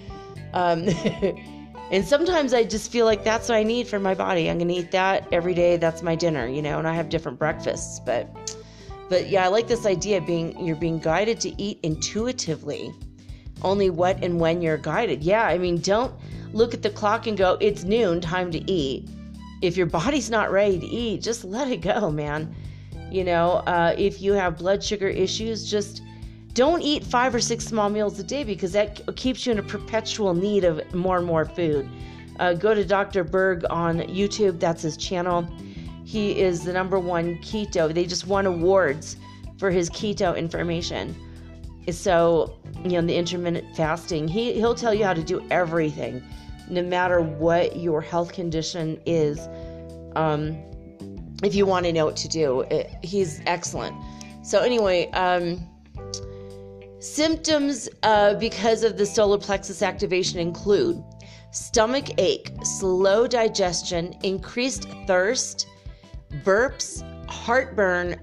um, 0.55 0.89
and 1.91 2.07
sometimes 2.07 2.55
I 2.55 2.65
just 2.65 2.91
feel 2.91 3.07
like 3.07 3.25
that's 3.25 3.49
what 3.49 3.57
I 3.57 3.63
need 3.63 3.89
for 3.89 3.99
my 3.99 4.15
body. 4.15 4.51
I'm 4.51 4.59
gonna 4.59 4.73
eat 4.73 4.91
that 4.93 5.29
every 5.33 5.55
day. 5.55 5.77
That's 5.77 6.03
my 6.03 6.15
dinner, 6.15 6.47
you 6.47 6.63
know. 6.63 6.79
And 6.79 6.87
I 6.87 6.95
have 6.95 7.09
different 7.09 7.39
breakfasts, 7.39 8.01
but 8.01 8.57
but 9.09 9.29
yeah, 9.29 9.45
I 9.45 9.49
like 9.49 9.69
this 9.69 9.87
idea 9.87 10.19
of 10.19 10.27
being 10.27 10.59
you're 10.65 10.77
being 10.77 10.99
guided 10.99 11.41
to 11.41 11.63
eat 11.63 11.79
intuitively. 11.83 12.93
Only 13.63 13.91
what 13.91 14.23
and 14.25 14.41
when 14.41 14.61
you're 14.61 14.79
guided. 14.79 15.23
Yeah, 15.23 15.45
I 15.45 15.57
mean, 15.59 15.81
don't 15.81 16.13
look 16.53 16.75
at 16.75 16.83
the 16.83 16.91
clock 16.91 17.27
and 17.27 17.37
go, 17.37 17.57
"It's 17.61 17.85
noon, 17.85 18.21
time 18.21 18.51
to 18.53 18.71
eat." 18.71 19.09
If 19.61 19.77
your 19.77 19.87
body's 19.87 20.31
not 20.31 20.51
ready 20.51 20.79
to 20.79 20.87
eat, 20.87 21.23
just 21.23 21.45
let 21.57 21.69
it 21.69 21.81
go, 21.81 22.11
man. 22.11 22.55
You 23.11 23.25
know, 23.25 23.63
uh, 23.67 23.95
if 23.99 24.23
you 24.23 24.33
have 24.33 24.59
blood 24.59 24.83
sugar 24.83 25.09
issues, 25.09 25.71
just 25.71 26.03
don't 26.55 26.83
eat 26.83 27.05
five 27.05 27.35
or 27.35 27.41
six 27.41 27.65
small 27.65 27.89
meals 27.89 28.19
a 28.19 28.23
day 28.23 28.45
because 28.45 28.73
that 28.73 29.01
keeps 29.17 29.47
you 29.47 29.53
in 29.53 29.59
a 29.59 29.63
perpetual 29.63 30.35
need 30.35 30.65
of 30.65 30.95
more 30.95 31.17
and 31.19 31.27
more 31.27 31.45
food. 31.45 31.89
Uh, 32.41 32.55
go 32.55 32.75
to 32.75 32.85
Dr. 32.85 33.25
Berg 33.25 33.65
on 33.71 34.01
YouTube, 34.01 34.59
that's 34.59 34.83
his 34.83 34.97
channel. 34.97 35.47
He 36.05 36.41
is 36.41 36.65
the 36.65 36.73
number 36.73 36.99
one 36.99 37.37
keto. 37.39 37.93
They 37.93 38.05
just 38.05 38.27
won 38.27 38.47
awards 38.47 39.17
for 39.59 39.71
his 39.71 39.89
keto 39.91 40.37
information. 40.37 41.17
So, 41.91 42.57
you 42.85 42.91
know, 42.91 43.03
the 43.03 43.17
intermittent 43.17 43.77
fasting, 43.77 44.29
he, 44.29 44.53
he'll 44.55 44.75
tell 44.75 44.95
you 44.95 45.05
how 45.05 45.15
to 45.15 45.23
do 45.23 45.45
everything, 45.51 46.23
no 46.69 46.83
matter 46.83 47.21
what 47.21 47.77
your 47.77 48.01
health 48.01 48.33
condition 48.33 49.01
is. 49.07 49.49
Um, 50.17 50.57
if 51.43 51.55
you 51.55 51.67
want 51.67 51.87
to 51.87 51.93
know 51.93 52.07
what 52.07 52.17
to 52.17 52.29
do, 52.29 52.61
it, 52.63 52.91
he's 53.03 53.41
excellent. 53.47 53.97
So, 54.43 54.61
anyway, 54.61 55.11
um, 55.11 55.69
Symptoms 57.03 57.89
uh, 58.05 58.35
because 58.35 58.85
of 58.85 58.97
the 58.97 59.05
solar 59.05 59.37
plexus 59.37 59.83
activation 59.83 60.39
include 60.39 61.03
stomach 61.51 62.17
ache, 62.17 62.53
slow 62.63 63.27
digestion, 63.27 64.15
increased 64.23 64.87
thirst, 65.09 65.67
burps, 66.45 67.03
heartburn. 67.29 68.21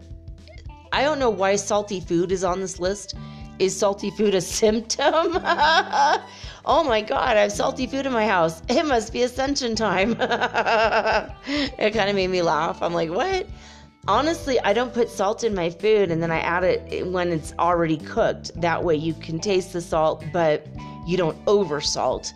I 0.93 1.04
don't 1.04 1.19
know 1.19 1.30
why 1.30 1.58
salty 1.58 1.99
food 1.99 2.32
is 2.32 2.45
on 2.45 2.62
this 2.62 2.80
list. 2.80 3.15
Is 3.60 3.78
salty 3.78 4.12
food 4.12 4.34
a 4.34 4.39
symptom? 4.39 5.34
oh 6.69 6.84
my 6.84 7.01
god, 7.01 7.36
I 7.36 7.41
have 7.41 7.51
salty 7.51 7.88
food 7.88 8.05
in 8.05 8.13
my 8.13 8.27
house. 8.27 8.62
It 8.69 8.86
must 8.86 9.12
be 9.12 9.23
ascension 9.23 9.75
time. 9.75 10.12
it 10.19 11.93
kind 11.93 12.10
of 12.10 12.15
made 12.15 12.29
me 12.29 12.41
laugh. 12.41 12.82
I'm 12.82 12.93
like, 12.93 13.10
what? 13.10 13.47
honestly, 14.08 14.60
I 14.62 14.73
don't 14.73 14.93
put 14.93 15.10
salt 15.10 15.43
in 15.43 15.53
my 15.53 15.69
food 15.69 16.10
and 16.10 16.21
then 16.21 16.32
I 16.32 16.39
add 16.39 16.63
it 16.63 17.08
when 17.08 17.32
it's 17.32 17.53
already 17.60 17.97
cooked. 17.97 18.60
That 18.60 18.84
way 18.84 18.95
you 18.95 19.13
can 19.13 19.39
taste 19.39 19.73
the 19.73 19.82
salt, 19.82 20.23
but 20.34 20.65
you 21.05 21.15
don't 21.15 21.38
over 21.47 21.79
salt. 21.79 22.34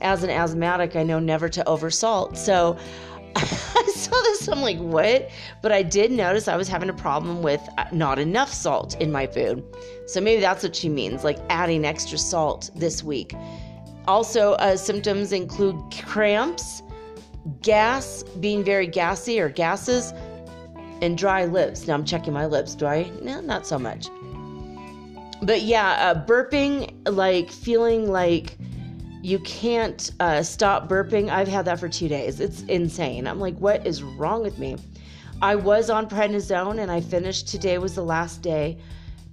As 0.00 0.22
an 0.22 0.30
asthmatic, 0.30 0.96
I 0.96 1.02
know 1.02 1.18
never 1.18 1.48
to 1.48 1.66
over 1.66 1.90
salt. 1.90 2.36
So 2.36 2.76
I 3.36 3.92
saw 3.94 4.10
this, 4.10 4.48
I'm 4.48 4.60
like, 4.60 4.78
what? 4.78 5.30
But 5.62 5.72
I 5.72 5.82
did 5.82 6.10
notice 6.12 6.46
I 6.46 6.56
was 6.56 6.68
having 6.68 6.90
a 6.90 6.94
problem 6.94 7.42
with 7.42 7.66
uh, 7.78 7.84
not 7.90 8.18
enough 8.18 8.52
salt 8.52 9.00
in 9.00 9.10
my 9.10 9.26
food. 9.26 9.64
So 10.06 10.20
maybe 10.20 10.40
that's 10.40 10.62
what 10.62 10.76
she 10.76 10.88
means, 10.88 11.24
like 11.24 11.38
adding 11.48 11.84
extra 11.86 12.18
salt 12.18 12.70
this 12.74 13.02
week. 13.02 13.34
Also, 14.06 14.52
uh, 14.54 14.76
symptoms 14.76 15.32
include 15.32 15.76
cramps, 16.04 16.82
gas, 17.62 18.22
being 18.40 18.62
very 18.62 18.86
gassy 18.86 19.40
or 19.40 19.48
gases, 19.48 20.12
and 21.00 21.16
dry 21.16 21.44
lips. 21.44 21.86
Now 21.86 21.94
I'm 21.94 22.04
checking 22.04 22.32
my 22.32 22.46
lips. 22.46 22.74
Do 22.74 22.86
I? 22.86 23.10
No, 23.22 23.40
not 23.40 23.66
so 23.66 23.78
much. 23.78 24.08
But 25.42 25.62
yeah, 25.62 25.90
uh, 25.92 26.26
burping, 26.26 26.94
like 27.08 27.50
feeling 27.50 28.10
like 28.10 28.56
you 29.22 29.38
can't 29.40 30.10
uh, 30.20 30.42
stop 30.42 30.88
burping. 30.88 31.30
I've 31.30 31.48
had 31.48 31.64
that 31.64 31.80
for 31.80 31.88
two 31.88 32.08
days. 32.08 32.40
It's 32.40 32.62
insane. 32.64 33.26
I'm 33.26 33.40
like, 33.40 33.56
what 33.56 33.86
is 33.86 34.02
wrong 34.02 34.42
with 34.42 34.58
me? 34.58 34.76
I 35.40 35.54
was 35.56 35.90
on 35.90 36.08
prednisone 36.08 36.78
and 36.80 36.90
I 36.90 37.00
finished. 37.00 37.48
Today 37.48 37.78
was 37.78 37.94
the 37.94 38.04
last 38.04 38.42
day. 38.42 38.78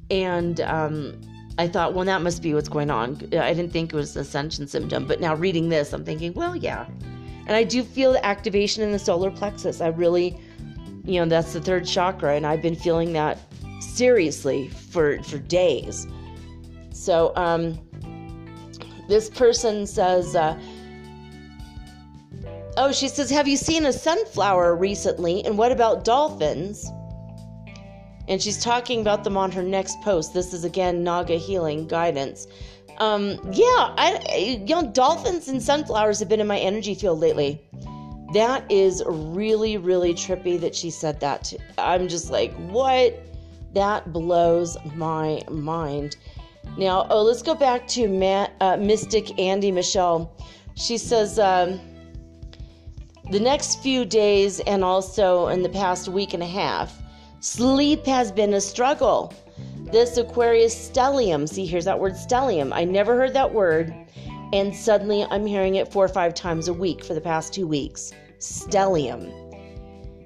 And 0.09 0.61
um, 0.61 1.19
I 1.61 1.67
thought, 1.67 1.93
well, 1.93 2.05
that 2.05 2.21
must 2.21 2.41
be 2.41 2.53
what's 2.53 2.69
going 2.69 2.89
on. 2.89 3.17
I 3.33 3.53
didn't 3.53 3.71
think 3.71 3.93
it 3.93 3.95
was 3.95 4.15
ascension 4.15 4.67
symptom. 4.67 5.05
But 5.05 5.21
now 5.21 5.35
reading 5.35 5.69
this, 5.69 5.93
I'm 5.93 6.03
thinking, 6.03 6.33
well, 6.33 6.55
yeah. 6.55 6.85
And 7.47 7.55
I 7.55 7.63
do 7.63 7.83
feel 7.83 8.13
the 8.13 8.25
activation 8.25 8.83
in 8.83 8.91
the 8.91 8.99
solar 8.99 9.31
plexus. 9.31 9.81
I 9.81 9.87
really 9.87 10.39
you 11.03 11.19
know 11.19 11.25
that's 11.25 11.53
the 11.53 11.61
third 11.61 11.85
chakra 11.85 12.35
and 12.35 12.45
i've 12.45 12.61
been 12.61 12.75
feeling 12.75 13.13
that 13.13 13.37
seriously 13.79 14.67
for 14.69 15.21
for 15.23 15.37
days 15.39 16.07
so 16.91 17.33
um 17.35 17.79
this 19.07 19.29
person 19.29 19.87
says 19.87 20.35
uh 20.35 20.59
oh 22.77 22.91
she 22.91 23.07
says 23.07 23.29
have 23.29 23.47
you 23.47 23.57
seen 23.57 23.85
a 23.85 23.93
sunflower 23.93 24.75
recently 24.75 25.43
and 25.45 25.57
what 25.57 25.71
about 25.71 26.03
dolphins 26.03 26.91
and 28.27 28.41
she's 28.41 28.61
talking 28.63 29.01
about 29.01 29.23
them 29.23 29.37
on 29.37 29.51
her 29.51 29.63
next 29.63 29.99
post 30.01 30.33
this 30.33 30.53
is 30.53 30.63
again 30.63 31.03
naga 31.03 31.35
healing 31.35 31.87
guidance 31.87 32.47
um 32.99 33.39
yeah 33.51 33.93
i 33.97 34.19
you 34.37 34.65
know 34.65 34.87
dolphins 34.91 35.47
and 35.47 35.61
sunflowers 35.61 36.19
have 36.19 36.29
been 36.29 36.39
in 36.39 36.47
my 36.47 36.59
energy 36.59 36.93
field 36.93 37.19
lately 37.19 37.61
that 38.33 38.69
is 38.71 39.03
really, 39.07 39.77
really 39.77 40.13
trippy 40.13 40.59
that 40.61 40.73
she 40.73 40.89
said 40.89 41.19
that. 41.19 41.43
To, 41.45 41.59
I'm 41.77 42.07
just 42.07 42.29
like, 42.31 42.53
what? 42.69 43.21
That 43.73 44.13
blows 44.13 44.77
my 44.95 45.41
mind. 45.49 46.17
Now, 46.77 47.07
oh, 47.09 47.23
let's 47.23 47.41
go 47.41 47.55
back 47.55 47.87
to 47.89 48.05
uh, 48.61 48.77
Mystic 48.77 49.25
Andi 49.37 49.73
Michelle. 49.73 50.33
She 50.75 50.97
says, 50.97 51.39
um, 51.39 51.79
the 53.31 53.39
next 53.39 53.81
few 53.81 54.05
days 54.05 54.59
and 54.61 54.83
also 54.83 55.47
in 55.47 55.61
the 55.61 55.69
past 55.69 56.07
week 56.07 56.33
and 56.33 56.43
a 56.43 56.47
half, 56.47 57.00
sleep 57.41 58.05
has 58.05 58.31
been 58.31 58.53
a 58.53 58.61
struggle. 58.61 59.33
This 59.91 60.15
Aquarius 60.15 60.73
stellium, 60.73 61.49
see, 61.49 61.65
here's 61.65 61.85
that 61.85 61.99
word 61.99 62.13
stellium. 62.13 62.71
I 62.73 62.85
never 62.85 63.17
heard 63.17 63.33
that 63.33 63.53
word, 63.53 63.93
and 64.53 64.73
suddenly 64.73 65.25
I'm 65.29 65.45
hearing 65.45 65.75
it 65.75 65.91
four 65.91 66.05
or 66.05 66.07
five 66.07 66.33
times 66.33 66.69
a 66.69 66.73
week 66.73 67.03
for 67.03 67.13
the 67.13 67.21
past 67.21 67.53
two 67.53 67.67
weeks. 67.67 68.13
Stellium. 68.39 69.29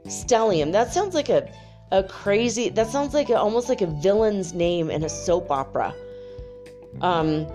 Stellium. 0.06 0.72
That 0.72 0.94
sounds 0.94 1.16
like 1.16 1.30
a 1.30 1.50
a 1.92 2.04
crazy. 2.04 2.70
That 2.70 2.88
sounds 2.88 3.14
like 3.14 3.30
a, 3.30 3.38
almost 3.38 3.70
like 3.70 3.82
a 3.82 3.88
villain's 3.88 4.54
name 4.54 4.90
in 4.90 5.04
a 5.04 5.10
soap 5.10 5.52
opera. 5.52 5.94
Um, 7.02 7.48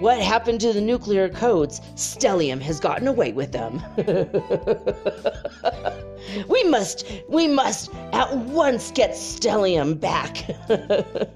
what 0.00 0.20
happened 0.20 0.60
to 0.62 0.72
the 0.72 0.80
nuclear 0.80 1.28
codes? 1.28 1.80
Stellium 1.94 2.60
has 2.60 2.80
gotten 2.80 3.08
away 3.08 3.32
with 3.32 3.52
them. 3.52 3.82
we 6.48 6.64
must, 6.64 7.06
we 7.28 7.46
must 7.46 7.92
at 8.12 8.36
once 8.36 8.90
get 8.90 9.12
Stellium 9.12 9.98
back. 9.98 10.44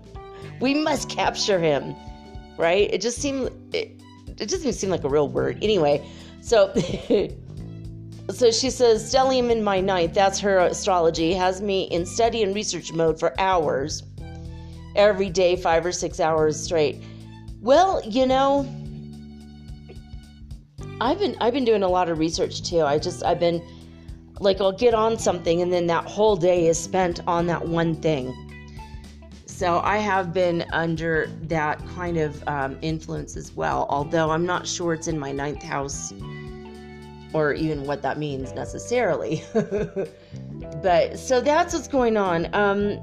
we 0.61 0.75
must 0.75 1.09
capture 1.09 1.59
him. 1.59 1.95
Right? 2.57 2.93
It 2.93 3.01
just 3.01 3.19
seemed, 3.19 3.51
it, 3.75 4.01
it 4.39 4.49
doesn't 4.49 4.75
seem 4.75 4.91
like 4.91 5.05
a 5.05 5.09
real 5.09 5.29
word. 5.29 5.59
Anyway, 5.63 6.07
so 6.41 6.75
So 8.33 8.53
she 8.53 8.71
says, 8.71 9.13
Stellium 9.13 9.51
in 9.51 9.63
my 9.63 9.81
ninth, 9.81 10.15
that's 10.15 10.39
her 10.41 10.59
astrology, 10.59 11.35
has 11.35 11.61
me 11.61 11.85
in 11.85 12.07
study 12.07 12.43
and 12.43 12.55
research 12.55 12.93
mode 12.93 13.19
for 13.19 13.39
hours. 13.41 14.05
Every 14.95 15.31
day, 15.31 15.57
five 15.57 15.85
or 15.85 15.93
six 15.93 16.21
hours 16.21 16.61
straight. 16.61 17.03
Well, 17.63 18.01
you 18.05 18.27
know, 18.27 18.67
I've 21.01 21.19
been 21.19 21.37
I've 21.41 21.53
been 21.53 21.65
doing 21.65 21.83
a 21.83 21.89
lot 21.89 22.09
of 22.09 22.19
research 22.19 22.63
too. 22.63 22.83
I 22.83 22.99
just 22.99 23.25
I've 23.25 23.41
been 23.41 23.63
like 24.39 24.61
I'll 24.61 24.73
get 24.73 24.95
on 24.95 25.19
something 25.19 25.61
and 25.61 25.73
then 25.73 25.87
that 25.89 26.05
whole 26.05 26.37
day 26.37 26.67
is 26.67 26.79
spent 26.79 27.21
on 27.27 27.47
that 27.47 27.69
one 27.69 27.95
thing. 27.95 28.35
So 29.47 29.81
I 29.81 29.99
have 29.99 30.33
been 30.33 30.65
under 30.73 31.27
that 31.43 31.87
kind 31.89 32.17
of 32.17 32.43
um, 32.49 32.79
influence 32.81 33.37
as 33.37 33.53
well. 33.53 33.87
Although 33.91 34.31
I'm 34.31 34.47
not 34.47 34.67
sure 34.67 34.95
it's 34.95 35.07
in 35.07 35.19
my 35.19 35.33
ninth 35.33 35.63
house 35.63 36.15
or 37.35 37.53
even 37.53 37.85
what 37.85 38.01
that 38.01 38.19
means 38.19 38.55
necessarily. 38.55 39.45
but 40.83 41.19
so 41.19 41.43
that's 41.43 41.75
what's 41.75 41.89
going 41.89 42.17
on. 42.17 42.53
Um, 42.55 42.99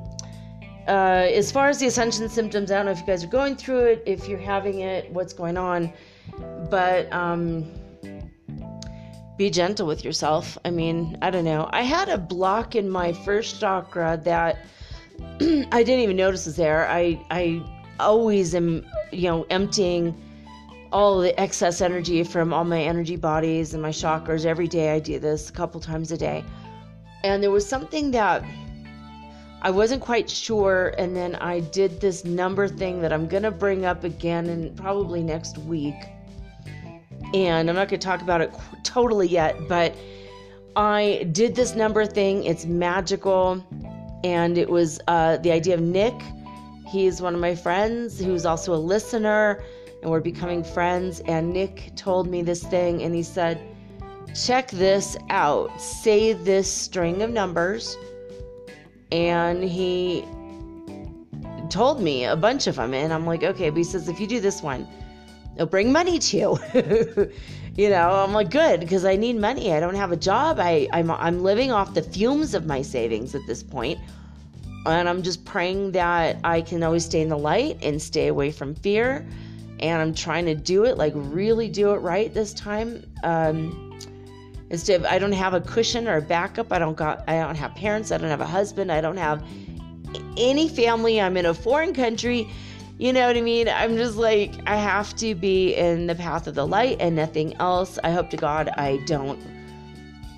uh, 0.87 1.27
as 1.33 1.51
far 1.51 1.69
as 1.69 1.79
the 1.79 1.87
ascension 1.87 2.29
symptoms, 2.29 2.71
I 2.71 2.77
don't 2.77 2.85
know 2.85 2.91
if 2.91 2.99
you 3.01 3.05
guys 3.05 3.23
are 3.23 3.27
going 3.27 3.55
through 3.55 3.85
it, 3.85 4.03
if 4.05 4.27
you're 4.27 4.39
having 4.39 4.79
it, 4.79 5.11
what's 5.11 5.33
going 5.33 5.57
on. 5.57 5.91
But 6.69 7.11
um, 7.11 7.65
be 9.37 9.49
gentle 9.49 9.85
with 9.85 10.03
yourself. 10.03 10.57
I 10.65 10.71
mean, 10.71 11.17
I 11.21 11.29
don't 11.29 11.45
know. 11.45 11.69
I 11.71 11.83
had 11.83 12.09
a 12.09 12.17
block 12.17 12.75
in 12.75 12.89
my 12.89 13.13
first 13.13 13.59
chakra 13.59 14.19
that 14.23 14.65
I 15.41 15.83
didn't 15.83 15.99
even 15.99 16.15
notice 16.15 16.45
was 16.45 16.55
there. 16.55 16.87
I 16.87 17.19
I 17.29 17.61
always 17.99 18.55
am, 18.55 18.85
you 19.11 19.23
know, 19.23 19.45
emptying 19.49 20.15
all 20.91 21.19
the 21.19 21.37
excess 21.39 21.81
energy 21.81 22.23
from 22.23 22.53
all 22.53 22.63
my 22.63 22.81
energy 22.81 23.15
bodies 23.15 23.73
and 23.73 23.81
my 23.81 23.89
chakras 23.89 24.45
every 24.45 24.67
day. 24.67 24.91
I 24.91 24.99
do 24.99 25.19
this 25.19 25.49
a 25.49 25.53
couple 25.53 25.81
times 25.81 26.11
a 26.11 26.17
day. 26.17 26.43
And 27.23 27.43
there 27.43 27.51
was 27.51 27.67
something 27.67 28.11
that 28.11 28.43
I 29.67 29.69
wasn't 29.69 30.01
quite 30.01 30.29
sure. 30.29 30.93
And 30.97 31.13
then 31.13 31.35
I 31.35 31.59
did 31.59 31.99
this 31.99 32.23
number 32.23 32.69
thing 32.69 33.01
that 33.01 33.11
I'm 33.11 33.27
going 33.27 33.43
to 33.43 33.51
bring 33.51 33.83
up 33.83 34.05
again 34.05 34.45
and 34.47 34.73
probably 34.77 35.21
next 35.21 35.57
week. 35.57 36.05
And 37.33 37.69
I'm 37.69 37.75
not 37.75 37.89
going 37.89 37.99
to 37.99 38.07
talk 38.07 38.21
about 38.21 38.39
it 38.39 38.53
totally 38.85 39.27
yet, 39.27 39.57
but 39.67 39.93
I 40.77 41.27
did 41.33 41.53
this 41.53 41.75
number 41.75 42.05
thing. 42.05 42.45
It's 42.45 42.65
magical. 42.65 43.61
And 44.23 44.57
it 44.57 44.69
was 44.69 45.01
uh, 45.09 45.35
the 45.35 45.51
idea 45.51 45.73
of 45.73 45.81
Nick. 45.81 46.15
He's 46.87 47.21
one 47.21 47.35
of 47.35 47.41
my 47.41 47.53
friends 47.53 48.23
who's 48.23 48.45
also 48.45 48.73
a 48.73 48.79
listener, 48.79 49.61
and 50.01 50.09
we're 50.09 50.21
becoming 50.21 50.63
friends. 50.63 51.19
And 51.25 51.51
Nick 51.51 51.91
told 51.97 52.29
me 52.29 52.41
this 52.41 52.63
thing, 52.63 53.03
and 53.03 53.13
he 53.13 53.21
said, 53.21 53.59
Check 54.33 54.71
this 54.71 55.17
out. 55.29 55.81
Say 55.81 56.31
this 56.31 56.71
string 56.71 57.21
of 57.21 57.31
numbers 57.31 57.97
and 59.11 59.63
he 59.63 60.25
told 61.69 62.01
me 62.01 62.25
a 62.25 62.35
bunch 62.35 62.67
of 62.67 62.75
them 62.75 62.93
and 62.93 63.13
i'm 63.13 63.25
like 63.25 63.43
okay 63.43 63.69
but 63.69 63.77
he 63.77 63.83
says 63.83 64.07
if 64.07 64.19
you 64.19 64.27
do 64.27 64.39
this 64.39 64.61
one 64.61 64.87
it'll 65.55 65.65
bring 65.67 65.91
money 65.91 66.19
to 66.19 66.37
you. 66.37 67.31
You 67.77 67.91
know 67.91 68.09
i'm 68.09 68.33
like 68.33 68.49
good 68.49 68.79
because 68.79 69.05
i 69.05 69.15
need 69.15 69.35
money. 69.35 69.71
I 69.71 69.79
don't 69.79 69.93
have 69.93 70.11
a 70.11 70.17
job. 70.17 70.57
I, 70.59 70.89
I'm, 70.91 71.11
I'm 71.11 71.43
living 71.43 71.71
off 71.71 71.93
the 71.93 72.01
fumes 72.01 72.55
of 72.55 72.65
my 72.65 72.81
savings 72.81 73.35
at 73.35 73.41
this 73.45 73.61
point 73.61 73.99
and 74.87 75.09
i'm 75.09 75.21
just 75.21 75.45
praying 75.45 75.91
that 75.91 76.37
i 76.43 76.61
can 76.61 76.81
always 76.83 77.05
stay 77.05 77.21
in 77.21 77.29
the 77.29 77.37
light 77.37 77.77
and 77.81 78.01
stay 78.01 78.27
away 78.27 78.51
from 78.51 78.73
fear 78.75 79.25
and 79.79 80.01
i'm 80.01 80.13
trying 80.13 80.45
to 80.45 80.55
do 80.55 80.85
it 80.85 80.97
like 80.97 81.13
really 81.15 81.67
do 81.67 81.91
it 81.91 81.97
right 81.97 82.33
this 82.33 82.53
time 82.53 83.03
um, 83.23 83.86
Instead 84.69 85.01
of 85.01 85.05
I 85.05 85.19
don't 85.19 85.31
have 85.31 85.53
a 85.53 85.61
cushion 85.61 86.07
or 86.07 86.17
a 86.17 86.21
backup. 86.21 86.71
I 86.71 86.79
don't 86.79 86.97
got 86.97 87.23
I 87.27 87.39
don't 87.39 87.55
have 87.55 87.73
parents. 87.75 88.11
I 88.11 88.17
don't 88.17 88.29
have 88.29 88.41
a 88.41 88.45
husband. 88.45 88.91
I 88.91 89.01
don't 89.01 89.17
have 89.17 89.43
any 90.37 90.67
family. 90.67 91.21
I'm 91.21 91.37
in 91.37 91.45
a 91.45 91.53
foreign 91.53 91.93
country. 91.93 92.49
You 92.97 93.13
know 93.13 93.27
what 93.27 93.37
I 93.37 93.41
mean? 93.41 93.69
I'm 93.69 93.95
just 93.95 94.17
like 94.17 94.55
I 94.65 94.75
have 94.75 95.15
to 95.17 95.35
be 95.35 95.75
in 95.75 96.07
the 96.07 96.15
path 96.15 96.47
of 96.47 96.55
the 96.55 96.65
light 96.65 96.97
and 96.99 97.15
nothing 97.15 97.55
else. 97.57 97.99
I 98.03 98.11
hope 98.11 98.29
to 98.31 98.37
God 98.37 98.69
I 98.69 98.97
don't 99.05 99.39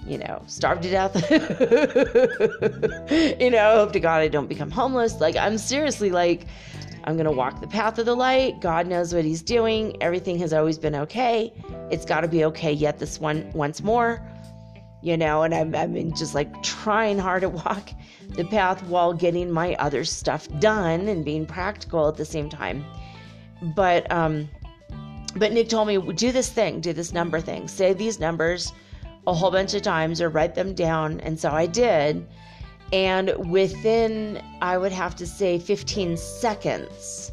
you 0.05 0.17
know, 0.17 0.41
starve 0.47 0.81
to 0.81 0.89
death. 0.89 1.29
you 3.39 3.51
know, 3.51 3.69
I 3.69 3.75
hope 3.75 3.93
to 3.93 3.99
God 3.99 4.21
I 4.21 4.27
don't 4.27 4.47
become 4.47 4.71
homeless. 4.71 5.21
Like 5.21 5.35
I'm 5.35 5.59
seriously 5.59 6.09
like 6.09 6.47
I'm 7.03 7.15
going 7.15 7.25
to 7.25 7.31
walk 7.31 7.61
the 7.61 7.67
path 7.67 7.97
of 7.99 8.05
the 8.05 8.15
light. 8.15 8.59
God 8.61 8.87
knows 8.87 9.13
what 9.13 9.25
he's 9.25 9.41
doing. 9.41 10.01
Everything 10.01 10.37
has 10.39 10.53
always 10.53 10.77
been 10.77 10.95
okay. 10.95 11.53
It's 11.91 12.05
got 12.05 12.21
to 12.21 12.27
be 12.27 12.45
okay 12.45 12.71
yet 12.71 12.99
this 12.99 13.19
one 13.19 13.51
once 13.53 13.81
more. 13.81 14.21
You 15.01 15.15
know, 15.15 15.43
and 15.43 15.55
I'm, 15.55 15.73
I'm 15.75 16.13
just 16.13 16.35
like 16.35 16.61
trying 16.61 17.17
hard 17.17 17.41
to 17.43 17.49
walk 17.49 17.89
the 18.27 18.43
path 18.43 18.83
while 18.83 19.13
getting 19.13 19.49
my 19.49 19.75
other 19.75 20.03
stuff 20.03 20.47
done 20.59 21.07
and 21.07 21.23
being 21.23 21.45
practical 21.45 22.09
at 22.09 22.17
the 22.17 22.25
same 22.25 22.49
time. 22.49 22.85
But, 23.61 24.11
um, 24.11 24.49
but 25.37 25.53
Nick 25.53 25.69
told 25.69 25.87
me, 25.87 25.97
do 26.13 26.31
this 26.31 26.49
thing, 26.49 26.81
do 26.81 26.91
this 26.91 27.13
number 27.13 27.39
thing, 27.39 27.67
say 27.67 27.93
these 27.93 28.19
numbers 28.19 28.73
a 29.25 29.33
whole 29.33 29.51
bunch 29.51 29.73
of 29.73 29.81
times 29.81 30.21
or 30.21 30.29
write 30.29 30.55
them 30.55 30.73
down. 30.73 31.19
And 31.21 31.39
so 31.39 31.49
I 31.51 31.65
did. 31.65 32.27
And 32.91 33.51
within, 33.51 34.41
I 34.61 34.77
would 34.77 34.91
have 34.91 35.15
to 35.17 35.27
say, 35.27 35.59
15 35.59 36.17
seconds, 36.17 37.31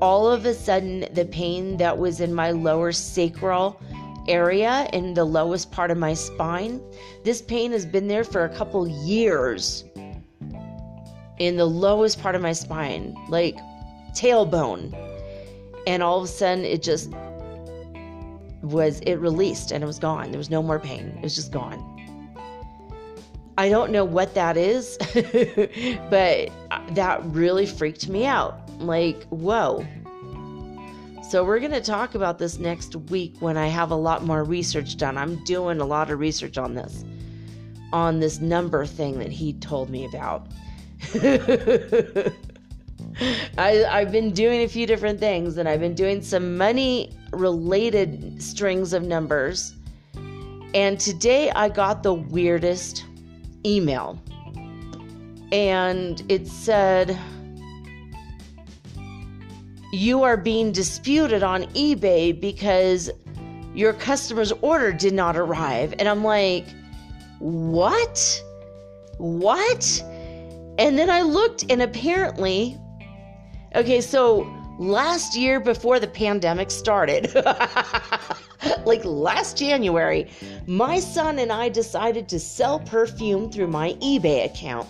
all 0.00 0.28
of 0.28 0.44
a 0.44 0.54
sudden, 0.54 1.06
the 1.12 1.24
pain 1.24 1.76
that 1.78 1.98
was 1.98 2.20
in 2.20 2.34
my 2.34 2.50
lower 2.50 2.92
sacral 2.92 3.80
area, 4.28 4.88
in 4.92 5.14
the 5.14 5.24
lowest 5.24 5.72
part 5.72 5.90
of 5.90 5.96
my 5.96 6.14
spine, 6.14 6.80
this 7.24 7.40
pain 7.40 7.72
has 7.72 7.86
been 7.86 8.06
there 8.06 8.24
for 8.24 8.44
a 8.44 8.48
couple 8.54 8.86
years 8.86 9.84
in 11.38 11.56
the 11.56 11.64
lowest 11.64 12.20
part 12.20 12.34
of 12.34 12.42
my 12.42 12.52
spine, 12.52 13.16
like 13.28 13.56
tailbone. 14.12 14.94
And 15.86 16.02
all 16.02 16.18
of 16.18 16.24
a 16.24 16.28
sudden, 16.28 16.64
it 16.64 16.82
just 16.82 17.10
was, 18.62 19.00
it 19.00 19.14
released 19.14 19.72
and 19.72 19.82
it 19.82 19.86
was 19.86 19.98
gone. 19.98 20.30
There 20.30 20.38
was 20.38 20.50
no 20.50 20.62
more 20.62 20.78
pain. 20.78 21.14
It 21.16 21.22
was 21.22 21.34
just 21.34 21.50
gone. 21.50 21.97
I 23.58 23.68
don't 23.70 23.90
know 23.90 24.04
what 24.04 24.34
that 24.34 24.56
is, 24.56 24.96
but 26.10 26.48
uh, 26.70 26.90
that 26.92 27.20
really 27.24 27.66
freaked 27.66 28.08
me 28.08 28.24
out. 28.24 28.60
Like, 28.78 29.24
whoa. 29.30 29.84
So, 31.28 31.44
we're 31.44 31.58
going 31.58 31.72
to 31.72 31.80
talk 31.80 32.14
about 32.14 32.38
this 32.38 32.60
next 32.60 32.94
week 33.10 33.34
when 33.40 33.56
I 33.56 33.66
have 33.66 33.90
a 33.90 33.96
lot 33.96 34.24
more 34.24 34.44
research 34.44 34.96
done. 34.96 35.18
I'm 35.18 35.42
doing 35.42 35.80
a 35.80 35.84
lot 35.84 36.08
of 36.08 36.20
research 36.20 36.56
on 36.56 36.76
this, 36.76 37.04
on 37.92 38.20
this 38.20 38.38
number 38.38 38.86
thing 38.86 39.18
that 39.18 39.32
he 39.32 39.54
told 39.54 39.90
me 39.90 40.06
about. 40.06 40.46
I, 43.58 43.84
I've 43.86 44.12
been 44.12 44.30
doing 44.30 44.62
a 44.62 44.68
few 44.68 44.86
different 44.86 45.18
things 45.18 45.58
and 45.58 45.68
I've 45.68 45.80
been 45.80 45.94
doing 45.94 46.22
some 46.22 46.56
money 46.56 47.10
related 47.32 48.40
strings 48.40 48.92
of 48.92 49.02
numbers. 49.02 49.74
And 50.74 51.00
today 51.00 51.50
I 51.50 51.68
got 51.70 52.04
the 52.04 52.14
weirdest 52.14 53.04
email. 53.68 54.18
And 55.52 56.22
it 56.28 56.46
said, 56.46 57.18
You 59.92 60.22
are 60.22 60.36
being 60.36 60.72
disputed 60.72 61.42
on 61.42 61.64
eBay 61.74 62.38
because 62.38 63.10
your 63.74 63.92
customer's 63.92 64.52
order 64.52 64.92
did 64.92 65.14
not 65.14 65.36
arrive. 65.36 65.94
And 65.98 66.08
I'm 66.08 66.24
like, 66.24 66.66
What? 67.38 68.42
What? 69.18 70.04
And 70.78 70.96
then 70.96 71.10
I 71.10 71.22
looked, 71.22 71.64
and 71.70 71.82
apparently, 71.82 72.78
okay, 73.74 74.00
so 74.00 74.57
last 74.78 75.36
year 75.36 75.58
before 75.58 75.98
the 75.98 76.06
pandemic 76.06 76.70
started, 76.70 77.34
like 78.86 79.04
last 79.04 79.58
January, 79.58 80.30
my 80.66 81.00
son 81.00 81.38
and 81.40 81.52
I 81.52 81.68
decided 81.68 82.28
to 82.28 82.38
sell 82.38 82.78
perfume 82.80 83.50
through 83.50 83.66
my 83.66 83.94
eBay 83.94 84.44
account. 84.44 84.88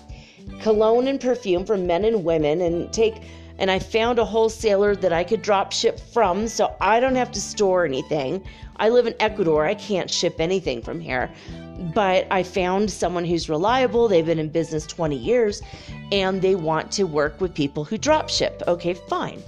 Cologne 0.61 1.09
and 1.09 1.20
perfume 1.20 1.64
for 1.64 1.77
men 1.77 2.05
and 2.05 2.24
women 2.24 2.61
and 2.61 2.92
take 2.92 3.22
and 3.61 3.72
I 3.72 3.81
found 3.81 4.20
a 4.20 4.24
wholesaler 4.24 4.94
that 4.94 5.12
I 5.12 5.24
could 5.24 5.42
drop 5.42 5.72
ship 5.72 5.98
from 5.98 6.46
so 6.46 6.77
I 6.81 7.01
don't 7.01 7.16
have 7.16 7.33
to 7.33 7.40
store 7.40 7.85
anything. 7.85 8.44
I 8.77 8.88
live 8.88 9.09
in 9.09 9.16
Ecuador. 9.18 9.66
I 9.66 9.74
can't 9.74 10.09
ship 10.09 10.37
anything 10.38 10.81
from 10.81 11.01
here. 11.01 11.29
But 11.92 12.29
I 12.31 12.44
found 12.44 12.88
someone 12.88 13.24
who's 13.24 13.48
reliable. 13.48 14.07
They've 14.07 14.24
been 14.24 14.38
in 14.38 14.51
business 14.51 14.87
20 14.87 15.16
years 15.16 15.61
and 16.12 16.40
they 16.40 16.55
want 16.55 16.92
to 16.92 17.05
work 17.05 17.40
with 17.40 17.53
people 17.53 17.85
who 17.85 17.98
drop 17.98 18.29
ship. 18.29 18.62
Okay, 18.68 18.94
fine. 18.94 19.42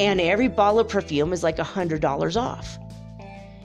And 0.00 0.20
every 0.20 0.48
bottle 0.48 0.80
of 0.80 0.88
perfume 0.88 1.32
is 1.32 1.42
like 1.42 1.58
a 1.58 1.64
$100 1.64 2.40
off 2.40 2.78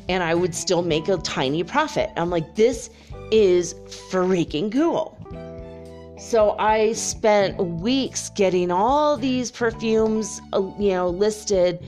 and 0.09 0.23
I 0.23 0.33
would 0.33 0.55
still 0.55 0.81
make 0.81 1.07
a 1.07 1.17
tiny 1.17 1.63
profit. 1.63 2.09
I'm 2.17 2.31
like, 2.31 2.55
this 2.55 2.89
is 3.31 3.75
freaking 4.09 4.71
cool. 4.71 5.15
So 6.19 6.57
I 6.57 6.93
spent 6.93 7.57
weeks 7.57 8.29
getting 8.31 8.71
all 8.71 9.15
these 9.15 9.51
perfumes, 9.51 10.41
uh, 10.51 10.63
you 10.79 10.89
know, 10.89 11.09
listed, 11.09 11.79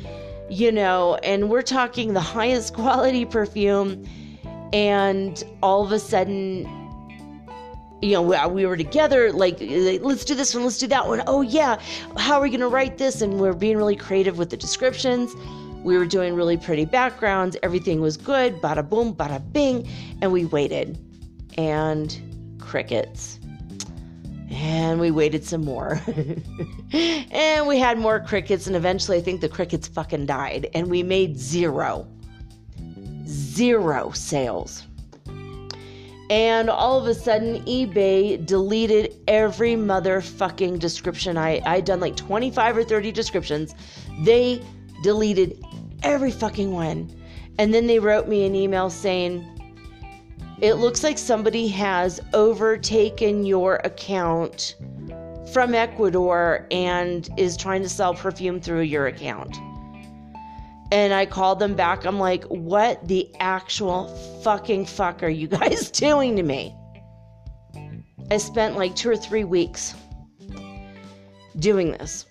you 0.50 0.72
know, 0.72 1.16
and 1.24 1.50
we're 1.50 1.64
talking 1.64 2.14
the 2.14 2.22
highest 2.22 2.74
quality 2.76 3.26
perfume. 3.26 4.08
And 4.72 5.44
all 5.62 5.84
of 5.84 5.92
a 5.92 6.00
sudden, 6.00 6.66
you 8.02 8.14
know, 8.14 8.48
we 8.48 8.66
were 8.66 8.78
together, 8.78 9.32
like, 9.32 9.58
let's 9.60 10.26
do 10.26 10.34
this 10.34 10.56
one, 10.56 10.64
let's 10.64 10.80
do 10.80 10.88
that 10.88 11.08
one. 11.08 11.22
Oh, 11.28 11.42
yeah, 11.42 11.80
how 12.18 12.36
are 12.36 12.42
we 12.42 12.50
going 12.50 12.62
to 12.62 12.68
write 12.68 12.98
this? 12.98 13.22
And 13.22 13.40
we're 13.40 13.54
being 13.54 13.78
really 13.78 13.96
creative 13.96 14.38
with 14.38 14.50
the 14.50 14.58
descriptions. 14.58 15.36
We 15.84 15.98
were 15.98 16.06
doing 16.06 16.36
really 16.36 16.58
pretty 16.58 16.86
backgrounds. 16.86 17.58
Everything 17.64 18.02
was 18.02 18.18
good. 18.18 18.62
Bada 18.62 18.88
boom, 18.88 19.14
bada 19.14 19.42
bing. 19.52 19.88
And 20.22 20.32
we 20.32 20.46
waited. 20.46 20.98
And 21.58 22.58
crickets. 22.60 23.40
And 24.50 25.00
we 25.00 25.12
waited 25.12 25.44
some 25.44 25.64
more. 25.64 26.02
and 26.94 27.68
we 27.68 27.80
had 27.80 27.98
more 27.98 28.20
crickets. 28.20 28.68
And 28.68 28.76
eventually, 28.76 29.18
I 29.18 29.22
think 29.22 29.42
the 29.42 29.50
crickets 29.50 29.88
fucking 29.88 30.26
died. 30.26 30.70
And 30.74 30.88
we 30.88 31.04
made 31.04 31.38
zero. 31.38 32.08
Zero 33.26 34.12
sales. 34.12 34.84
And 36.32 36.70
all 36.70 36.98
of 36.98 37.08
a 37.08 37.14
sudden, 37.14 37.62
eBay 37.66 38.46
deleted 38.46 39.18
every 39.28 39.74
motherfucking 39.74 40.80
description. 40.80 41.38
I, 41.38 41.62
I'd 41.66 41.84
done 41.84 42.00
like 42.00 42.16
25 42.16 42.78
or 42.78 42.84
30 42.86 43.12
descriptions. 43.12 43.76
They 44.22 44.64
deleted 45.04 45.62
every 46.04 46.32
fucking 46.32 46.72
one. 46.72 47.14
And 47.60 47.74
then 47.74 47.86
they 47.86 48.00
wrote 48.00 48.30
me 48.30 48.46
an 48.46 48.56
email 48.56 48.90
saying, 48.90 49.46
It 50.62 50.76
looks 50.76 51.04
like 51.04 51.18
somebody 51.18 51.68
has 51.68 52.22
overtaken 52.34 53.46
your 53.46 53.82
account 53.84 54.78
from 55.52 55.76
Ecuador 55.76 56.66
and 56.72 57.28
is 57.36 57.58
trying 57.58 57.82
to 57.82 57.90
sell 57.90 58.14
perfume 58.14 58.62
through 58.62 58.84
your 58.84 59.08
account. 59.08 59.58
And 60.92 61.14
I 61.14 61.26
called 61.26 61.60
them 61.60 61.74
back. 61.74 62.06
I'm 62.06 62.20
like, 62.20 62.44
what 62.46 63.08
the 63.08 63.30
actual 63.40 64.08
fucking 64.44 64.86
fuck 64.86 65.24
are 65.24 65.30
you 65.30 65.48
guys 65.48 65.90
doing 65.92 66.36
to 66.36 66.44
me? 66.44 66.76
I 68.30 68.38
spent 68.38 68.78
like 68.78 68.96
two 68.96 69.10
or 69.10 69.18
three 69.18 69.44
weeks 69.44 69.96
doing 71.60 71.92
this. 71.92 72.26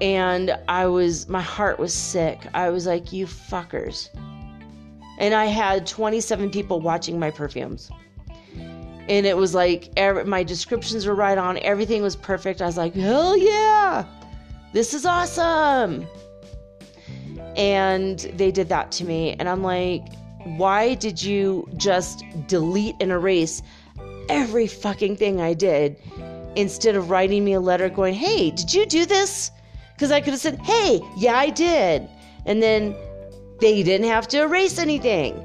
And 0.00 0.58
I 0.68 0.86
was, 0.86 1.28
my 1.28 1.40
heart 1.40 1.78
was 1.78 1.94
sick. 1.94 2.46
I 2.54 2.70
was 2.70 2.86
like, 2.86 3.12
you 3.12 3.26
fuckers. 3.26 4.10
And 5.18 5.34
I 5.34 5.46
had 5.46 5.86
27 5.86 6.50
people 6.50 6.80
watching 6.80 7.18
my 7.18 7.30
perfumes. 7.30 7.90
And 9.08 9.24
it 9.24 9.36
was 9.36 9.54
like, 9.54 9.90
every, 9.96 10.24
my 10.24 10.42
descriptions 10.42 11.06
were 11.06 11.14
right 11.14 11.38
on. 11.38 11.58
Everything 11.58 12.02
was 12.02 12.16
perfect. 12.16 12.60
I 12.60 12.66
was 12.66 12.76
like, 12.76 12.94
hell 12.94 13.36
yeah, 13.36 14.04
this 14.72 14.92
is 14.92 15.06
awesome. 15.06 16.06
And 17.56 18.18
they 18.34 18.50
did 18.50 18.68
that 18.68 18.92
to 18.92 19.04
me. 19.04 19.34
And 19.38 19.48
I'm 19.48 19.62
like, 19.62 20.04
why 20.44 20.94
did 20.94 21.22
you 21.22 21.68
just 21.76 22.24
delete 22.46 22.96
and 23.00 23.10
erase 23.10 23.62
every 24.28 24.66
fucking 24.66 25.16
thing 25.16 25.40
I 25.40 25.54
did 25.54 25.96
instead 26.54 26.96
of 26.96 27.10
writing 27.10 27.44
me 27.44 27.54
a 27.54 27.60
letter 27.60 27.88
going, 27.88 28.14
hey, 28.14 28.50
did 28.50 28.72
you 28.72 28.86
do 28.86 29.06
this? 29.06 29.50
Because 29.94 30.10
I 30.10 30.20
could 30.20 30.32
have 30.32 30.40
said, 30.40 30.60
hey, 30.60 31.00
yeah, 31.16 31.36
I 31.36 31.50
did. 31.50 32.08
And 32.44 32.62
then 32.62 32.94
they 33.60 33.82
didn't 33.82 34.08
have 34.08 34.28
to 34.28 34.42
erase 34.42 34.78
anything. 34.78 35.42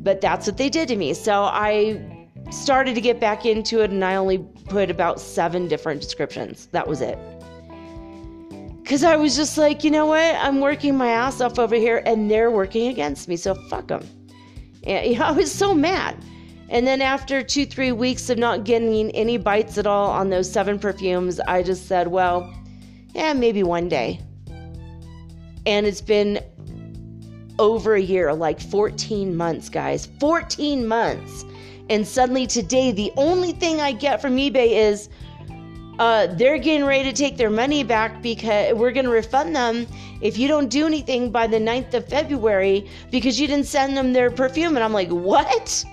But 0.00 0.20
that's 0.20 0.46
what 0.46 0.56
they 0.56 0.68
did 0.68 0.88
to 0.88 0.96
me. 0.96 1.14
So 1.14 1.44
I 1.44 2.02
started 2.50 2.94
to 2.94 3.00
get 3.00 3.20
back 3.20 3.46
into 3.46 3.80
it 3.80 3.90
and 3.90 4.04
I 4.04 4.16
only 4.16 4.38
put 4.38 4.90
about 4.90 5.20
seven 5.20 5.68
different 5.68 6.02
descriptions. 6.02 6.66
That 6.72 6.86
was 6.86 7.00
it. 7.00 7.18
Because 8.84 9.02
I 9.02 9.16
was 9.16 9.34
just 9.34 9.56
like, 9.56 9.82
you 9.82 9.90
know 9.90 10.04
what? 10.04 10.36
I'm 10.36 10.60
working 10.60 10.94
my 10.94 11.08
ass 11.08 11.40
off 11.40 11.58
over 11.58 11.74
here 11.74 12.02
and 12.04 12.30
they're 12.30 12.50
working 12.50 12.88
against 12.88 13.28
me. 13.28 13.36
So 13.36 13.54
fuck 13.54 13.88
them. 13.88 14.06
And, 14.82 15.06
you 15.06 15.18
know, 15.18 15.24
I 15.24 15.30
was 15.30 15.50
so 15.50 15.72
mad. 15.72 16.22
And 16.68 16.86
then 16.86 17.00
after 17.00 17.42
two, 17.42 17.64
three 17.64 17.92
weeks 17.92 18.28
of 18.28 18.36
not 18.36 18.64
getting 18.64 19.10
any 19.12 19.38
bites 19.38 19.78
at 19.78 19.86
all 19.86 20.10
on 20.10 20.28
those 20.28 20.52
seven 20.52 20.78
perfumes, 20.78 21.40
I 21.40 21.62
just 21.62 21.88
said, 21.88 22.08
well, 22.08 22.54
yeah, 23.14 23.32
maybe 23.32 23.62
one 23.62 23.88
day. 23.88 24.20
And 25.64 25.86
it's 25.86 26.02
been 26.02 26.40
over 27.58 27.94
a 27.94 28.02
year, 28.02 28.34
like 28.34 28.60
14 28.60 29.34
months, 29.34 29.70
guys. 29.70 30.10
14 30.20 30.86
months. 30.86 31.46
And 31.88 32.06
suddenly 32.06 32.46
today, 32.46 32.92
the 32.92 33.10
only 33.16 33.52
thing 33.52 33.80
I 33.80 33.92
get 33.92 34.20
from 34.20 34.36
eBay 34.36 34.72
is 34.72 35.08
uh, 35.98 36.26
they're 36.34 36.58
getting 36.58 36.84
ready 36.84 37.04
to 37.10 37.16
take 37.16 37.36
their 37.36 37.50
money 37.50 37.84
back 37.84 38.20
because 38.22 38.74
we're 38.74 38.90
going 38.90 39.06
to 39.06 39.12
refund 39.12 39.54
them 39.54 39.86
if 40.20 40.36
you 40.36 40.48
don't 40.48 40.68
do 40.68 40.86
anything 40.86 41.30
by 41.30 41.46
the 41.46 41.58
9th 41.58 41.94
of 41.94 42.08
February 42.08 42.88
because 43.10 43.38
you 43.38 43.46
didn't 43.46 43.66
send 43.66 43.96
them 43.96 44.12
their 44.12 44.30
perfume. 44.30 44.76
And 44.76 44.84
I'm 44.84 44.92
like, 44.92 45.08
what? 45.08 45.84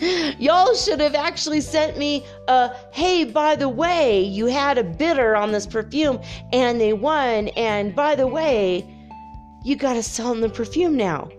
Y'all 0.38 0.74
should 0.74 1.00
have 1.00 1.14
actually 1.14 1.60
sent 1.60 1.98
me 1.98 2.24
a 2.46 2.70
hey, 2.92 3.24
by 3.24 3.56
the 3.56 3.68
way, 3.68 4.22
you 4.22 4.46
had 4.46 4.78
a 4.78 4.84
bidder 4.84 5.36
on 5.36 5.52
this 5.52 5.66
perfume 5.66 6.20
and 6.52 6.80
they 6.80 6.92
won. 6.92 7.48
And 7.48 7.94
by 7.94 8.14
the 8.14 8.26
way, 8.26 8.86
you 9.64 9.76
got 9.76 9.94
to 9.94 10.02
sell 10.02 10.30
them 10.30 10.40
the 10.40 10.48
perfume 10.48 10.96
now. 10.96 11.30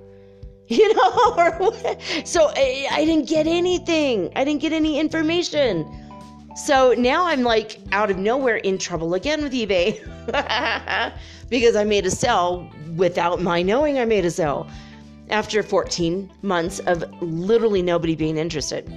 You 0.72 0.94
know, 0.94 1.74
so 2.26 2.52
I, 2.56 2.86
I 2.92 3.04
didn't 3.04 3.28
get 3.28 3.48
anything. 3.48 4.32
I 4.36 4.44
didn't 4.44 4.62
get 4.62 4.72
any 4.72 5.00
information. 5.00 6.09
So 6.56 6.94
now 6.98 7.26
I'm 7.26 7.44
like 7.44 7.80
out 7.92 8.10
of 8.12 8.18
nowhere 8.18 8.58
in 8.58 8.78
trouble 8.78 9.14
again 9.14 9.44
with 9.44 9.54
eBay 9.54 10.00
because 11.50 11.76
I 11.76 11.84
made 11.84 12.06
a 12.06 12.12
sale 12.12 12.70
without 12.96 13.42
my 13.42 13.62
knowing 13.62 14.00
I 14.00 14.06
made 14.06 14.26
a 14.26 14.32
sale 14.32 14.68
after 15.30 15.62
14 15.62 16.32
months 16.42 16.80
of 16.80 17.04
literally 17.22 17.82
nobody 17.82 18.16
being 18.16 18.38
interested. 18.38 18.92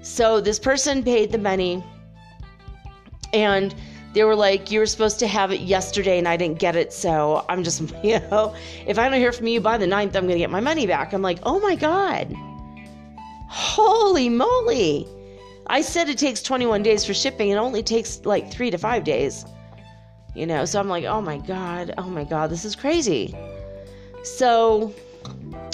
So 0.00 0.40
this 0.40 0.58
person 0.58 1.02
paid 1.02 1.30
the 1.30 1.38
money 1.38 1.84
and 3.32 3.74
they 4.14 4.24
were 4.24 4.34
like, 4.34 4.70
You 4.70 4.80
were 4.80 4.86
supposed 4.86 5.18
to 5.20 5.26
have 5.26 5.52
it 5.52 5.60
yesterday 5.60 6.18
and 6.18 6.28
I 6.28 6.36
didn't 6.36 6.58
get 6.58 6.76
it. 6.76 6.92
So 6.92 7.44
I'm 7.48 7.62
just, 7.62 7.80
you 8.02 8.18
know, 8.30 8.54
if 8.86 8.98
I 8.98 9.08
don't 9.08 9.18
hear 9.18 9.32
from 9.32 9.46
you 9.46 9.60
by 9.60 9.78
the 9.78 9.86
9th, 9.86 10.16
I'm 10.16 10.24
going 10.24 10.28
to 10.28 10.38
get 10.38 10.50
my 10.50 10.60
money 10.60 10.86
back. 10.86 11.12
I'm 11.12 11.22
like, 11.22 11.38
Oh 11.44 11.60
my 11.60 11.76
God. 11.76 12.34
Holy 13.48 14.28
moly. 14.28 15.06
I 15.66 15.80
said 15.80 16.08
it 16.08 16.18
takes 16.18 16.42
21 16.42 16.82
days 16.82 17.04
for 17.04 17.14
shipping. 17.14 17.50
It 17.50 17.56
only 17.56 17.82
takes 17.82 18.24
like 18.24 18.50
three 18.50 18.70
to 18.70 18.78
five 18.78 19.04
days. 19.04 19.44
You 20.34 20.46
know, 20.46 20.64
so 20.64 20.80
I'm 20.80 20.88
like, 20.88 21.04
Oh 21.04 21.20
my 21.20 21.38
God. 21.38 21.94
Oh 21.98 22.08
my 22.08 22.24
God. 22.24 22.50
This 22.50 22.64
is 22.64 22.74
crazy. 22.74 23.34
So 24.22 24.94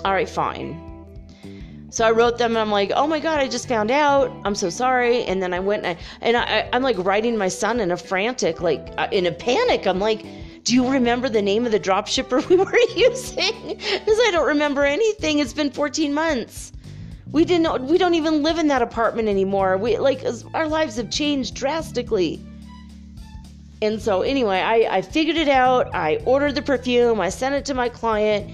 all 0.05 0.13
right, 0.13 0.29
fine. 0.29 0.85
So 1.91 2.05
I 2.05 2.11
wrote 2.11 2.39
them 2.39 2.53
and 2.53 2.59
I'm 2.59 2.71
like, 2.71 2.93
oh 2.95 3.07
my 3.07 3.19
God, 3.19 3.41
I 3.41 3.49
just 3.49 3.67
found 3.67 3.91
out. 3.91 4.31
I'm 4.45 4.55
so 4.55 4.69
sorry. 4.69 5.25
And 5.25 5.43
then 5.43 5.55
I 5.55 5.61
went 5.61 5.85
and, 5.85 5.99
I, 5.99 6.03
and 6.21 6.37
I, 6.37 6.69
I'm 6.73 6.83
like 6.83 6.97
writing 6.99 7.37
my 7.37 7.49
son 7.49 7.81
in 7.81 7.91
a 7.91 7.97
frantic, 7.97 8.61
like 8.61 8.93
uh, 8.99 9.09
in 9.11 9.27
a 9.27 9.33
panic. 9.33 9.87
I'm 9.87 9.99
like, 9.99 10.25
do 10.65 10.75
you 10.75 10.89
remember 10.89 11.29
the 11.29 11.41
name 11.41 11.65
of 11.65 11.73
the 11.73 11.79
drop 11.79 12.07
shipper 12.07 12.41
we 12.51 12.57
were 12.57 12.79
using? 12.95 13.53
Because 13.69 14.19
I 14.21 14.31
don't 14.33 14.47
remember 14.47 14.85
anything. 14.85 15.39
It's 15.39 15.55
been 15.55 15.71
14 15.71 16.13
months. 16.13 16.73
We 17.31 17.45
didn't. 17.45 17.87
We 17.87 17.99
don't 17.99 18.15
even 18.15 18.43
live 18.43 18.59
in 18.59 18.69
that 18.69 18.83
apartment 18.83 19.29
anymore. 19.29 19.77
We 19.77 19.99
like 19.99 20.25
our 20.55 20.69
lives 20.69 20.97
have 20.97 21.11
changed 21.11 21.55
drastically. 21.55 22.45
And 23.81 24.03
so 24.03 24.23
anyway, 24.23 24.59
I, 24.59 24.97
I 24.97 25.03
figured 25.03 25.37
it 25.37 25.49
out. 25.49 25.95
I 25.95 26.17
ordered 26.25 26.57
the 26.57 26.63
perfume. 26.63 27.21
I 27.21 27.29
sent 27.29 27.55
it 27.55 27.65
to 27.67 27.75
my 27.75 27.89
client 27.89 28.51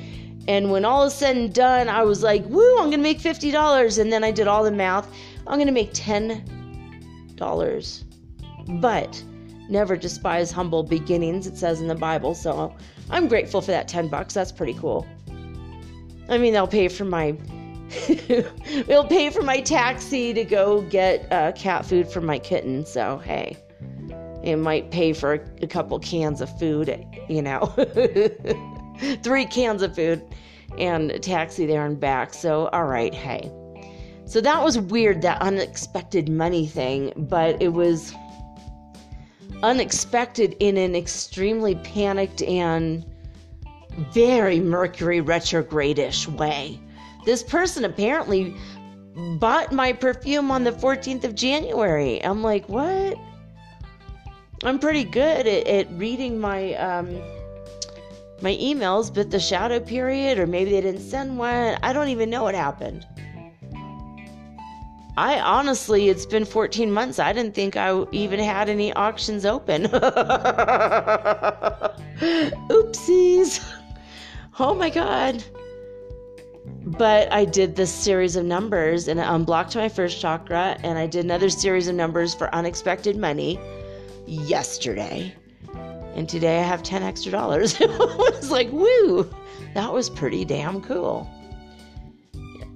and 0.47 0.71
when 0.71 0.85
all 0.85 1.05
is 1.05 1.15
said 1.15 1.37
and 1.37 1.55
done, 1.55 1.89
I 1.89 2.03
was 2.03 2.23
like, 2.23 2.45
woo, 2.47 2.79
I'm 2.79 2.91
to 2.91 2.99
make 2.99 3.19
$50. 3.19 3.99
And 3.99 4.13
then 4.13 4.23
I 4.23 4.31
did 4.31 4.47
all 4.47 4.63
the 4.63 4.71
math. 4.71 5.09
I'm 5.47 5.57
to 5.67 5.73
make 5.73 5.95
$10. 5.95 8.05
But 8.81 9.25
never 9.69 9.97
despise 9.97 10.51
humble 10.51 10.83
beginnings, 10.83 11.47
it 11.47 11.57
says 11.57 11.81
in 11.81 11.89
the 11.89 11.95
Bible. 11.95 12.35
So 12.35 12.75
I'm 13.11 13.29
grateful 13.29 13.63
for 13.63 13.71
that 13.71 13.89
10 13.89 14.09
bucks. 14.09 14.35
That's 14.35 14.53
pretty 14.53 14.75
cool. 14.75 15.07
I 16.29 16.37
mean, 16.39 16.53
they'll 16.53 16.67
pay 16.67 16.89
for 16.89 17.05
my. 17.05 17.37
they'll 18.87 19.07
pay 19.07 19.31
for 19.31 19.43
my 19.43 19.61
taxi 19.61 20.33
to 20.35 20.45
go 20.45 20.83
get 20.83 21.31
uh, 21.33 21.53
cat 21.53 21.85
food 21.85 22.09
for 22.09 22.21
my 22.21 22.39
kitten. 22.39 22.85
So, 22.85 23.19
hey, 23.19 23.57
it 24.43 24.57
might 24.57 24.91
pay 24.91 25.13
for 25.13 25.45
a 25.63 25.67
couple 25.67 25.99
cans 25.99 26.41
of 26.41 26.59
food, 26.59 27.05
you 27.29 27.43
know. 27.43 27.67
three 29.23 29.47
cans 29.47 29.83
of 29.83 29.95
food 29.95 30.23
and 30.79 31.11
a 31.11 31.19
taxi 31.19 31.67
there 31.67 31.87
and 31.87 31.99
back. 31.99 32.35
So, 32.35 32.69
all 32.69 32.85
right, 32.85 33.15
hey. 33.15 33.51
So 34.27 34.41
that 34.41 34.63
was 34.63 34.79
weird, 34.79 35.23
that 35.23 35.41
unexpected 35.43 36.29
money 36.29 36.67
thing, 36.67 37.13
but 37.17 37.61
it 37.63 37.75
was 37.75 38.15
unexpected 39.63 40.57
in 40.61 40.77
an 40.77 40.95
extremely 40.95 41.75
panicked 41.77 42.43
and 42.43 43.05
very 44.13 44.61
Mercury 44.61 45.21
retrograde-ish 45.21 46.27
way. 46.29 46.81
This 47.25 47.43
person 47.43 47.85
apparently 47.85 48.55
bought 49.39 49.73
my 49.73 49.93
perfume 49.93 50.51
on 50.51 50.65
the 50.65 50.73
14th 50.73 51.25
of 51.25 51.35
January. 51.35 52.23
I'm 52.25 52.43
like, 52.43 52.69
what? 52.69 53.17
I'm 54.63 54.79
pretty 54.79 55.05
good 55.05 55.47
at, 55.47 55.67
at 55.67 55.91
reading 55.93 56.39
my 56.39 56.75
um, 56.75 57.21
my 58.41 58.57
emails, 58.57 59.13
but 59.13 59.31
the 59.31 59.41
shadow 59.41 59.81
period, 59.81 60.39
or 60.39 60.47
maybe 60.47 60.71
they 60.71 60.81
didn't 60.81 61.01
send 61.01 61.39
one. 61.39 61.79
I 61.83 61.93
don't 61.93 62.09
even 62.09 62.31
know 62.31 62.43
what 62.43 62.55
happened. 62.55 63.07
I 65.17 65.39
honestly, 65.39 66.09
it's 66.09 66.27
been 66.27 66.45
14 66.45 66.91
months. 66.91 67.21
I 67.21 67.33
didn't 67.33 67.55
think 67.55 67.77
I 67.77 68.05
even 68.11 68.41
had 68.41 68.69
any 68.69 68.93
auctions 68.95 69.47
open. 69.47 69.85
Oopsies. 72.69 73.65
Oh 74.59 74.75
my 74.75 74.91
God. 74.91 75.45
But 76.87 77.33
I 77.33 77.45
did 77.45 77.77
this 77.77 77.93
series 77.93 78.37
of 78.37 78.45
numbers 78.45 79.09
and 79.09 79.19
it 79.19 79.27
unblocked 79.27 79.75
my 79.75 79.89
first 79.89 80.21
chakra, 80.21 80.79
and 80.83 80.99
I 80.99 81.07
did 81.07 81.25
another 81.25 81.49
series 81.49 81.89
of 81.89 81.95
numbers 81.95 82.35
for 82.35 82.55
unexpected 82.55 83.17
money 83.17 83.59
yesterday 84.27 85.35
and 86.15 86.29
today 86.29 86.61
I 86.61 86.63
have 86.63 86.83
10 86.83 87.03
extra 87.03 87.33
dollars. 87.33 87.77
it 87.81 87.91
was 87.91 88.51
like, 88.51 88.71
woo, 88.71 89.29
that 89.75 89.93
was 89.93 90.09
pretty 90.09 90.45
damn 90.45 90.81
cool. 90.81 91.29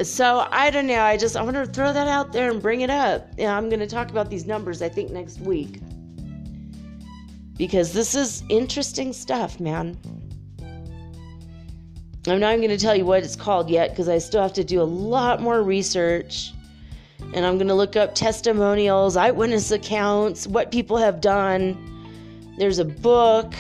So 0.03 0.47
I 0.51 0.71
don't 0.71 0.87
know. 0.87 1.01
I 1.01 1.17
just 1.17 1.37
I 1.37 1.43
want 1.43 1.57
to 1.57 1.67
throw 1.67 1.93
that 1.93 2.07
out 2.07 2.33
there 2.33 2.51
and 2.51 2.63
bring 2.63 2.83
it 2.83 2.91
up. 2.91 3.29
Yeah, 3.37 3.57
I'm 3.57 3.69
going 3.69 3.81
to 3.81 3.87
talk 3.87 4.11
about 4.11 4.31
these 4.31 4.47
numbers. 4.47 4.81
I 4.81 4.89
think 4.89 5.11
next 5.11 5.41
week 5.41 5.81
because 7.57 7.93
this 7.93 8.15
is 8.15 8.45
interesting 8.49 9.13
stuff, 9.13 9.59
man. 9.59 9.99
I'm 12.31 12.41
not 12.41 12.55
even 12.55 12.67
going 12.67 12.77
to 12.77 12.83
tell 12.83 12.97
you 12.97 13.05
what 13.05 13.23
it's 13.23 13.37
called 13.37 13.71
yet 13.71 13.91
because 13.91 14.09
I 14.09 14.19
still 14.19 14.43
have 14.43 14.53
to 14.55 14.65
do 14.65 14.81
a 14.81 14.85
lot 14.85 15.41
more 15.41 15.63
research 15.63 16.53
and 17.35 17.45
I'm 17.45 17.59
going 17.59 17.69
to 17.69 17.75
look 17.75 17.97
up 17.97 18.15
testimonials, 18.15 19.17
eyewitness 19.17 19.71
accounts, 19.71 20.47
what 20.47 20.71
people 20.71 20.97
have 20.97 21.21
done. 21.21 21.77
There's 22.59 22.79
a 22.79 22.85
book. 22.85 23.53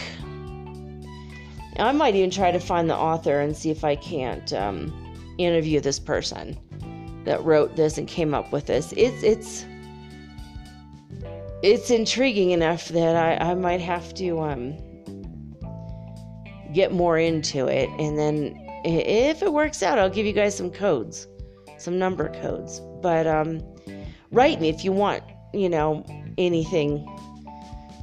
I 1.78 1.92
might 1.92 2.14
even 2.14 2.30
try 2.30 2.50
to 2.50 2.58
find 2.58 2.88
the 2.88 2.96
author 2.96 3.40
and 3.40 3.56
see 3.56 3.70
if 3.70 3.84
I 3.84 3.94
can't 3.96 4.52
um, 4.52 5.34
interview 5.38 5.80
this 5.80 5.98
person 5.98 6.58
that 7.24 7.44
wrote 7.44 7.76
this 7.76 7.98
and 7.98 8.08
came 8.08 8.34
up 8.34 8.52
with 8.52 8.66
this. 8.66 8.92
It's 8.96 9.22
it's 9.22 9.64
it's 11.62 11.90
intriguing 11.90 12.50
enough 12.50 12.88
that 12.88 13.16
I, 13.16 13.50
I 13.50 13.54
might 13.54 13.80
have 13.80 14.14
to 14.14 14.40
um, 14.40 14.76
get 16.72 16.92
more 16.92 17.18
into 17.18 17.66
it, 17.66 17.88
and 17.98 18.18
then 18.18 18.54
if 18.84 19.42
it 19.42 19.52
works 19.52 19.82
out, 19.82 19.98
I'll 19.98 20.10
give 20.10 20.26
you 20.26 20.32
guys 20.32 20.56
some 20.56 20.70
codes, 20.70 21.26
some 21.78 21.98
number 21.98 22.28
codes. 22.40 22.80
But 23.02 23.26
um, 23.26 23.60
write 24.30 24.60
me 24.60 24.68
if 24.68 24.84
you 24.84 24.92
want, 24.92 25.22
you 25.52 25.68
know, 25.68 26.04
anything 26.36 27.06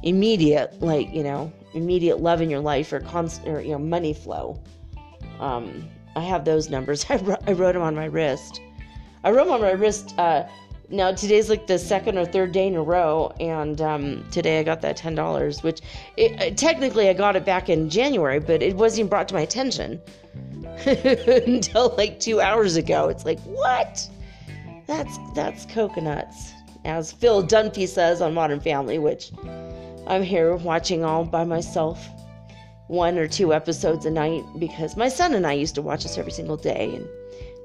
immediate, 0.02 0.80
like 0.80 1.12
you 1.12 1.22
know, 1.22 1.52
immediate 1.74 2.20
love 2.20 2.40
in 2.40 2.50
your 2.50 2.60
life 2.60 2.92
or 2.92 3.00
constant, 3.00 3.48
or 3.48 3.60
you 3.60 3.72
know, 3.72 3.78
money 3.78 4.12
flow. 4.12 4.62
Um, 5.40 5.88
I 6.14 6.20
have 6.20 6.44
those 6.44 6.70
numbers. 6.70 7.04
I, 7.10 7.16
wrote, 7.16 7.40
I 7.46 7.52
wrote 7.52 7.72
them 7.72 7.82
on 7.82 7.94
my 7.94 8.06
wrist. 8.06 8.60
I 9.24 9.30
wrote 9.30 9.44
them 9.44 9.54
on 9.54 9.60
my 9.60 9.72
wrist. 9.72 10.14
Uh, 10.18 10.44
now 10.88 11.12
today's 11.12 11.48
like 11.48 11.66
the 11.66 11.78
second 11.78 12.18
or 12.18 12.24
third 12.24 12.52
day 12.52 12.66
in 12.66 12.76
a 12.76 12.82
row, 12.82 13.32
and 13.40 13.80
um, 13.80 14.24
today 14.30 14.60
I 14.60 14.62
got 14.62 14.80
that 14.82 14.96
ten 14.96 15.14
dollars, 15.14 15.62
which 15.62 15.80
it, 16.16 16.56
technically 16.56 17.08
I 17.08 17.12
got 17.12 17.36
it 17.36 17.44
back 17.44 17.68
in 17.68 17.90
January, 17.90 18.40
but 18.40 18.62
it 18.62 18.76
wasn't 18.76 19.00
even 19.00 19.10
brought 19.10 19.28
to 19.28 19.34
my 19.34 19.40
attention 19.40 20.00
until 20.86 21.94
like 21.96 22.20
two 22.20 22.40
hours 22.40 22.76
ago. 22.76 23.08
It's 23.08 23.24
like 23.24 23.40
what? 23.40 24.08
That's 24.86 25.18
that's 25.34 25.66
coconuts, 25.66 26.52
as 26.84 27.12
Phil 27.12 27.42
Dunphy 27.42 27.88
says 27.88 28.20
on 28.20 28.34
Modern 28.34 28.60
Family, 28.60 28.98
which 28.98 29.32
I'm 30.06 30.22
here 30.22 30.54
watching 30.54 31.04
all 31.04 31.24
by 31.24 31.44
myself, 31.44 32.06
one 32.86 33.18
or 33.18 33.26
two 33.26 33.52
episodes 33.52 34.06
a 34.06 34.10
night 34.10 34.44
because 34.58 34.96
my 34.96 35.08
son 35.08 35.34
and 35.34 35.46
I 35.46 35.54
used 35.54 35.74
to 35.74 35.82
watch 35.82 36.04
this 36.04 36.16
every 36.16 36.32
single 36.32 36.56
day, 36.56 36.94
and 36.94 37.08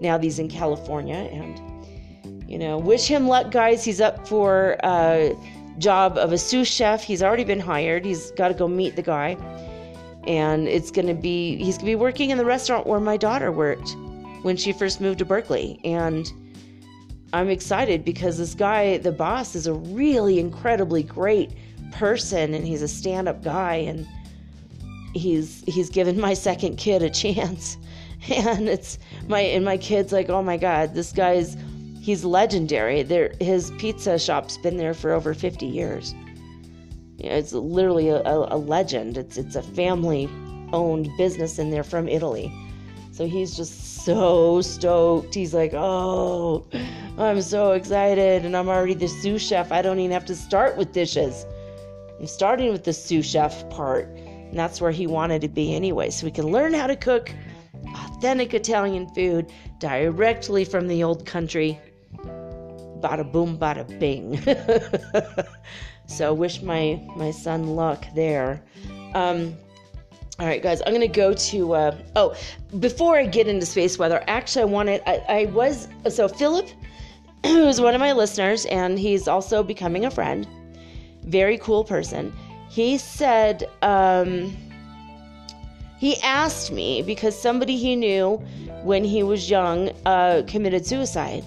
now 0.02 0.18
he's 0.18 0.40
in 0.40 0.48
California 0.48 1.30
and 1.32 1.71
you 2.48 2.58
know, 2.58 2.78
wish 2.78 3.08
him 3.08 3.28
luck, 3.28 3.52
guys. 3.52 3.84
He's 3.84 4.02
up 4.02 4.28
for 4.28 4.78
a 4.84 5.36
job 5.78 6.18
of 6.18 6.32
a 6.32 6.38
sous 6.38 6.68
chef. 6.68 7.04
He's 7.04 7.24
already 7.24 7.44
been 7.44 7.60
hired. 7.60 8.06
He's 8.06 8.32
got 8.32 8.50
to 8.50 8.54
go 8.54 8.68
meet 8.68 8.96
the 8.96 9.02
guy, 9.02 9.38
and 10.26 10.68
it's 10.68 10.92
gonna 10.92 11.14
be 11.14 11.56
he's 11.64 11.78
gonna 11.78 11.92
be 11.92 11.96
working 11.96 12.30
in 12.30 12.38
the 12.38 12.46
restaurant 12.46 12.88
where 12.88 13.00
my 13.00 13.18
daughter 13.18 13.52
worked 13.52 13.96
when 14.42 14.58
she 14.58 14.74
first 14.74 15.00
moved 15.00 15.20
to 15.20 15.26
Berkeley, 15.26 15.80
and 15.84 16.32
I'm 17.34 17.50
excited 17.50 18.04
because 18.04 18.38
this 18.38 18.54
guy, 18.54 18.98
the 18.98 19.12
boss, 19.12 19.56
is 19.56 19.68
a 19.68 19.74
really 19.74 20.40
incredibly 20.40 21.04
great 21.04 21.52
person, 21.92 22.54
and 22.54 22.68
he's 22.68 22.82
a 22.82 22.88
stand-up 22.88 23.44
guy, 23.44 23.76
and 23.76 24.06
he's 25.14 25.64
he's 25.68 25.90
given 25.90 26.20
my 26.20 26.34
second 26.34 26.78
kid 26.78 27.02
a 27.02 27.10
chance 27.24 27.78
and 28.30 28.70
it's 28.70 29.00
my 29.28 29.40
and 29.40 29.66
my 29.66 29.78
kids 29.78 30.12
like 30.12 30.30
oh 30.30 30.42
my 30.42 30.58
god 30.58 30.94
this 30.94 31.12
guy's 31.12 31.58
he's 32.02 32.26
legendary. 32.26 33.04
There, 33.04 33.34
his 33.40 33.72
pizza 33.78 34.18
shop's 34.18 34.58
been 34.58 34.78
there 34.78 34.94
for 34.94 35.12
over 35.12 35.34
50 35.34 35.66
years. 35.66 36.16
It's 37.20 37.54
literally 37.54 38.10
a, 38.10 38.22
a, 38.24 38.56
a 38.56 38.58
legend. 38.58 39.18
It's 39.18 39.38
it's 39.38 39.56
a 39.56 39.62
family-owned 39.62 41.10
business 41.18 41.60
in 41.60 41.70
there 41.70 41.84
from 41.84 42.08
Italy. 42.08 42.52
So 43.12 43.28
he's 43.28 43.56
just 43.56 44.04
so 44.04 44.62
stoked. 44.62 45.36
He's 45.36 45.54
like, 45.54 45.74
"Oh, 45.76 46.66
I'm 47.20 47.42
so 47.44 47.74
excited, 47.74 48.44
and 48.44 48.58
I'm 48.58 48.70
already 48.70 48.96
the 48.96 49.08
sous 49.08 49.48
chef. 49.48 49.72
I 49.72 49.84
don't 49.84 50.00
even 50.00 50.12
have 50.12 50.26
to 50.26 50.36
start 50.36 50.78
with 50.78 50.94
dishes. 50.94 51.46
I'm 52.20 52.26
starting 52.26 52.72
with 52.72 52.86
the 52.86 52.94
sous 52.94 53.26
chef 53.26 53.70
part." 53.70 54.08
And 54.16 54.58
that's 54.58 54.82
where 54.82 54.92
he 54.92 55.06
wanted 55.06 55.42
to 55.42 55.48
be 55.48 55.76
anyway, 55.76 56.10
so 56.10 56.26
we 56.26 56.32
can 56.32 56.52
learn 56.52 56.74
how 56.74 56.88
to 56.88 56.96
cook 56.96 57.32
authentic 57.96 58.56
Italian 58.56 59.08
food 59.14 59.52
directly 59.80 60.66
from 60.66 60.88
the 60.88 61.04
old 61.04 61.26
country 61.26 61.80
bada 63.02 63.30
boom, 63.30 63.58
bada 63.58 63.88
bing. 64.00 64.40
so 66.08 66.34
wish 66.34 66.62
my 66.62 67.02
my 67.16 67.32
son 67.32 67.76
luck 67.76 68.06
there. 68.16 68.62
Um, 69.14 69.58
all 70.40 70.48
right, 70.48 70.64
guys, 70.64 70.82
I'm 70.86 70.94
gonna 70.94 71.08
go 71.08 71.34
to. 71.34 71.74
Uh, 71.74 71.98
oh, 72.16 72.36
before 72.80 73.18
I 73.18 73.26
get 73.26 73.48
into 73.48 73.66
space 73.66 74.00
weather, 74.00 74.24
actually, 74.28 74.64
I 74.64 74.66
wanted. 74.66 75.02
I, 75.06 75.24
I 75.30 75.46
was 75.46 75.88
so 76.10 76.28
Philip, 76.28 76.70
who's 77.46 77.80
one 77.82 77.94
of 77.94 78.00
my 78.00 78.12
listeners, 78.14 78.66
and 78.66 78.98
he's 78.98 79.28
also 79.28 79.64
becoming 79.64 80.06
a 80.06 80.12
friend. 80.12 80.48
Very 81.24 81.58
cool 81.58 81.84
person. 81.84 82.34
He 82.70 82.98
said. 82.98 83.70
Um, 83.82 84.56
he 86.02 86.20
asked 86.24 86.72
me 86.72 87.04
because 87.04 87.40
somebody 87.40 87.78
he 87.78 87.96
knew 87.96 88.38
when 88.82 89.04
he 89.04 89.22
was 89.22 89.52
young 89.52 89.92
uh, 90.08 90.42
committed 90.48 90.84
suicide 90.84 91.46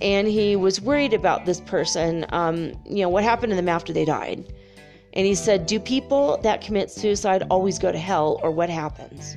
and 0.00 0.28
he 0.28 0.56
was 0.56 0.80
worried 0.80 1.14
about 1.14 1.46
this 1.46 1.60
person. 1.60 2.26
Um, 2.30 2.72
you 2.84 3.02
know, 3.02 3.08
what 3.08 3.24
happened 3.24 3.50
to 3.50 3.56
them 3.56 3.68
after 3.68 3.92
they 3.92 4.04
died? 4.04 4.44
And 5.12 5.26
he 5.26 5.34
said, 5.34 5.66
Do 5.66 5.80
people 5.80 6.38
that 6.42 6.60
commit 6.60 6.90
suicide 6.90 7.42
always 7.50 7.78
go 7.78 7.90
to 7.90 7.98
hell, 7.98 8.38
or 8.42 8.50
what 8.50 8.68
happens? 8.68 9.36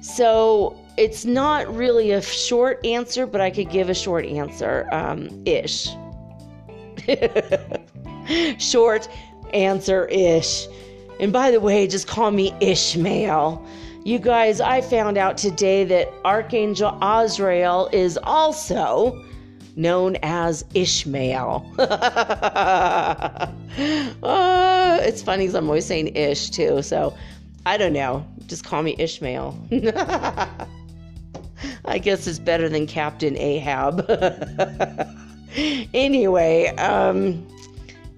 So 0.00 0.76
it's 0.96 1.24
not 1.24 1.74
really 1.74 2.12
a 2.12 2.22
short 2.22 2.84
answer, 2.84 3.26
but 3.26 3.40
I 3.40 3.50
could 3.50 3.70
give 3.70 3.88
a 3.88 3.94
short 3.94 4.26
answer 4.26 4.86
um, 4.92 5.42
ish. 5.46 5.88
short 8.58 9.08
answer 9.54 10.06
ish. 10.06 10.66
And 11.20 11.32
by 11.32 11.50
the 11.50 11.60
way, 11.60 11.86
just 11.86 12.06
call 12.06 12.30
me 12.30 12.54
Ishmael. 12.60 13.64
You 14.04 14.18
guys, 14.18 14.60
I 14.60 14.80
found 14.80 15.18
out 15.18 15.36
today 15.36 15.84
that 15.84 16.12
Archangel 16.24 16.96
Azrael 17.02 17.88
is 17.92 18.18
also 18.22 19.24
known 19.78 20.16
as 20.22 20.64
Ishmael. 20.74 21.72
uh, 21.78 23.46
it's 25.02 25.22
funny 25.22 25.44
because 25.44 25.54
I'm 25.54 25.66
always 25.66 25.86
saying 25.86 26.16
Ish 26.16 26.50
too, 26.50 26.82
so 26.82 27.14
I 27.64 27.76
don't 27.78 27.92
know. 27.92 28.26
Just 28.46 28.64
call 28.64 28.82
me 28.82 28.96
Ishmael. 28.98 29.56
I 31.84 31.98
guess 31.98 32.26
it's 32.26 32.38
better 32.40 32.68
than 32.68 32.86
Captain 32.86 33.36
Ahab. 33.36 34.04
anyway, 35.94 36.66
um, 36.76 37.46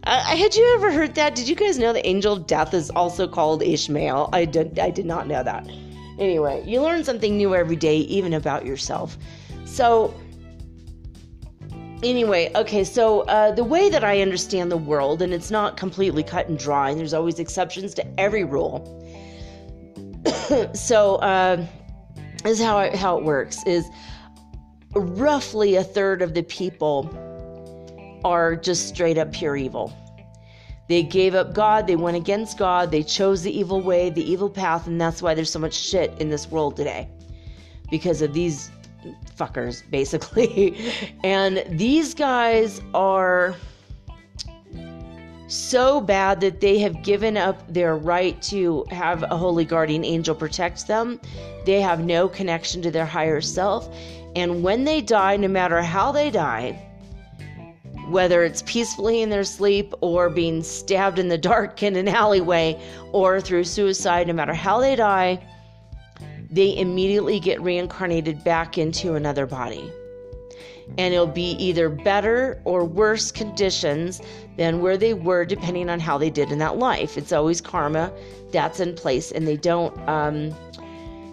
had 0.04 0.54
you 0.54 0.74
ever 0.76 0.90
heard 0.92 1.14
that? 1.16 1.34
Did 1.34 1.46
you 1.48 1.54
guys 1.54 1.78
know 1.78 1.92
the 1.92 2.06
angel 2.06 2.32
of 2.32 2.46
death 2.46 2.72
is 2.72 2.90
also 2.90 3.28
called 3.28 3.62
Ishmael? 3.62 4.30
I 4.32 4.46
did, 4.46 4.78
I 4.78 4.90
did 4.90 5.04
not 5.06 5.26
know 5.28 5.42
that. 5.42 5.68
Anyway, 6.18 6.62
you 6.66 6.80
learn 6.80 7.04
something 7.04 7.36
new 7.36 7.54
every 7.54 7.76
day, 7.76 7.98
even 7.98 8.32
about 8.32 8.64
yourself. 8.66 9.16
So, 9.64 10.14
anyway, 12.02 12.50
okay, 12.54 12.84
so 12.84 13.22
uh, 13.22 13.52
the 13.52 13.64
way 13.64 13.90
that 13.90 14.04
I 14.04 14.20
understand 14.22 14.70
the 14.70 14.76
world, 14.76 15.22
and 15.22 15.32
it's 15.32 15.50
not 15.50 15.76
completely 15.76 16.22
cut 16.22 16.48
and 16.48 16.58
dry, 16.58 16.90
and 16.90 16.98
there's 16.98 17.14
always 17.14 17.38
exceptions 17.38 17.94
to 17.94 18.20
every 18.20 18.44
rule. 18.44 18.96
so, 20.74 21.16
uh, 21.16 21.64
this 22.42 22.58
is 22.58 22.64
how, 22.64 22.78
I, 22.78 22.96
how 22.96 23.18
it 23.18 23.24
works 23.24 23.62
is 23.66 23.88
roughly 24.94 25.76
a 25.76 25.84
third 25.84 26.22
of 26.22 26.34
the 26.34 26.42
people 26.42 27.08
are 28.24 28.56
just 28.56 28.88
straight 28.88 29.18
up 29.18 29.32
pure 29.32 29.56
evil. 29.56 29.92
They 30.88 31.02
gave 31.02 31.34
up 31.34 31.54
God, 31.54 31.86
they 31.86 31.96
went 31.96 32.16
against 32.16 32.58
God, 32.58 32.90
they 32.90 33.02
chose 33.02 33.42
the 33.42 33.56
evil 33.56 33.80
way, 33.80 34.10
the 34.10 34.28
evil 34.28 34.50
path, 34.50 34.86
and 34.88 35.00
that's 35.00 35.22
why 35.22 35.34
there's 35.34 35.50
so 35.50 35.60
much 35.60 35.74
shit 35.74 36.12
in 36.18 36.30
this 36.30 36.50
world 36.50 36.76
today. 36.76 37.08
Because 37.90 38.22
of 38.22 38.32
these 38.32 38.70
fuckers, 39.40 39.82
basically. 39.90 40.76
and 41.24 41.64
these 41.70 42.14
guys 42.14 42.82
are 42.92 43.54
so 45.48 46.00
bad 46.00 46.40
that 46.40 46.60
they 46.60 46.78
have 46.78 47.02
given 47.02 47.36
up 47.36 47.72
their 47.72 47.96
right 47.96 48.40
to 48.42 48.84
have 48.90 49.24
a 49.24 49.36
holy 49.36 49.64
guardian 49.64 50.04
angel 50.04 50.34
protect 50.34 50.86
them. 50.86 51.20
They 51.66 51.80
have 51.80 52.04
no 52.04 52.28
connection 52.28 52.82
to 52.82 52.90
their 52.90 53.06
higher 53.06 53.40
self. 53.40 53.92
And 54.36 54.62
when 54.62 54.84
they 54.84 55.00
die, 55.00 55.36
no 55.36 55.48
matter 55.48 55.82
how 55.82 56.12
they 56.12 56.30
die, 56.30 56.86
whether 58.08 58.44
it's 58.44 58.62
peacefully 58.66 59.22
in 59.22 59.30
their 59.30 59.44
sleep 59.44 59.92
or 60.00 60.30
being 60.30 60.62
stabbed 60.62 61.18
in 61.18 61.28
the 61.28 61.38
dark 61.50 61.82
in 61.82 61.96
an 61.96 62.08
alleyway 62.08 62.80
or 63.12 63.40
through 63.40 63.64
suicide, 63.64 64.28
no 64.28 64.32
matter 64.32 64.54
how 64.54 64.80
they 64.80 64.94
die, 64.94 65.42
they 66.50 66.76
immediately 66.76 67.38
get 67.38 67.60
reincarnated 67.60 68.42
back 68.42 68.76
into 68.76 69.14
another 69.14 69.46
body. 69.46 69.90
And 70.98 71.14
it'll 71.14 71.26
be 71.26 71.52
either 71.52 71.88
better 71.88 72.60
or 72.64 72.84
worse 72.84 73.30
conditions 73.30 74.20
than 74.56 74.80
where 74.80 74.96
they 74.96 75.14
were, 75.14 75.44
depending 75.44 75.88
on 75.88 76.00
how 76.00 76.18
they 76.18 76.30
did 76.30 76.50
in 76.50 76.58
that 76.58 76.78
life. 76.78 77.16
It's 77.16 77.32
always 77.32 77.60
karma 77.60 78.12
that's 78.50 78.80
in 78.80 78.94
place, 78.96 79.30
and 79.30 79.46
they 79.46 79.56
don't 79.56 79.96
um, 80.08 80.52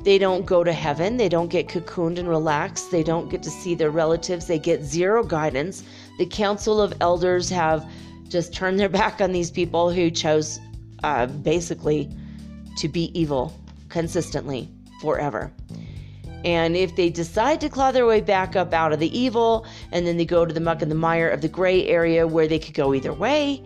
They 0.04 0.20
don't 0.20 0.46
go 0.46 0.64
to 0.64 0.72
heaven. 0.72 1.18
They 1.18 1.28
don't 1.28 1.50
get 1.50 1.68
cocooned 1.68 2.20
and 2.20 2.30
relaxed. 2.30 2.92
They 2.92 3.04
don't 3.04 3.30
get 3.30 3.42
to 3.44 3.50
see 3.50 3.76
their 3.76 3.90
relatives. 3.90 4.46
They 4.46 4.60
get 4.60 4.84
zero 4.84 5.24
guidance. 5.24 5.84
The 6.20 6.28
council 6.28 6.80
of 6.80 6.94
elders 7.02 7.50
have 7.50 7.90
just 8.30 8.54
turned 8.54 8.80
their 8.80 8.90
back 9.02 9.20
on 9.20 9.32
these 9.32 9.50
people 9.50 9.92
who 9.92 10.12
chose 10.12 10.60
uh, 11.04 11.26
basically 11.26 12.10
to 12.78 12.88
be 12.88 13.12
evil 13.20 13.60
consistently 13.90 14.70
forever. 15.02 15.52
And 16.46 16.76
if 16.78 16.96
they 16.96 17.10
decide 17.10 17.60
to 17.62 17.70
claw 17.70 17.92
their 17.92 18.06
way 18.06 18.22
back 18.22 18.56
up 18.56 18.74
out 18.74 18.94
of 18.94 19.00
the 19.00 19.18
evil 19.18 19.66
and 19.92 20.06
then 20.06 20.18
they 20.18 20.26
go 20.26 20.46
to 20.46 20.54
the 20.54 20.60
muck 20.60 20.82
and 20.82 20.92
the 20.92 20.96
mire 20.96 21.30
of 21.30 21.42
the 21.42 21.48
gray 21.48 21.88
area 21.88 22.28
where 22.28 22.48
they 22.48 22.60
could 22.60 22.74
go 22.74 22.94
either 22.94 23.12
way, 23.12 23.64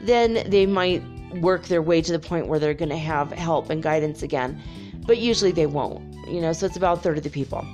then 0.00 0.48
they 0.48 0.66
might 0.66 1.02
work 1.40 1.64
their 1.64 1.82
way 1.82 2.00
to 2.00 2.12
the 2.12 2.18
point 2.18 2.46
where 2.46 2.58
they're 2.58 2.74
going 2.74 2.88
to 2.90 2.96
have 2.96 3.32
help 3.32 3.70
and 3.70 3.82
guidance 3.82 4.22
again 4.22 4.60
but 5.06 5.18
usually 5.18 5.52
they 5.52 5.66
won't. 5.66 6.02
You 6.28 6.40
know, 6.40 6.52
so 6.52 6.66
it's 6.66 6.76
about 6.76 6.98
a 6.98 7.00
third 7.00 7.18
of 7.18 7.24
the 7.24 7.30
people. 7.30 7.66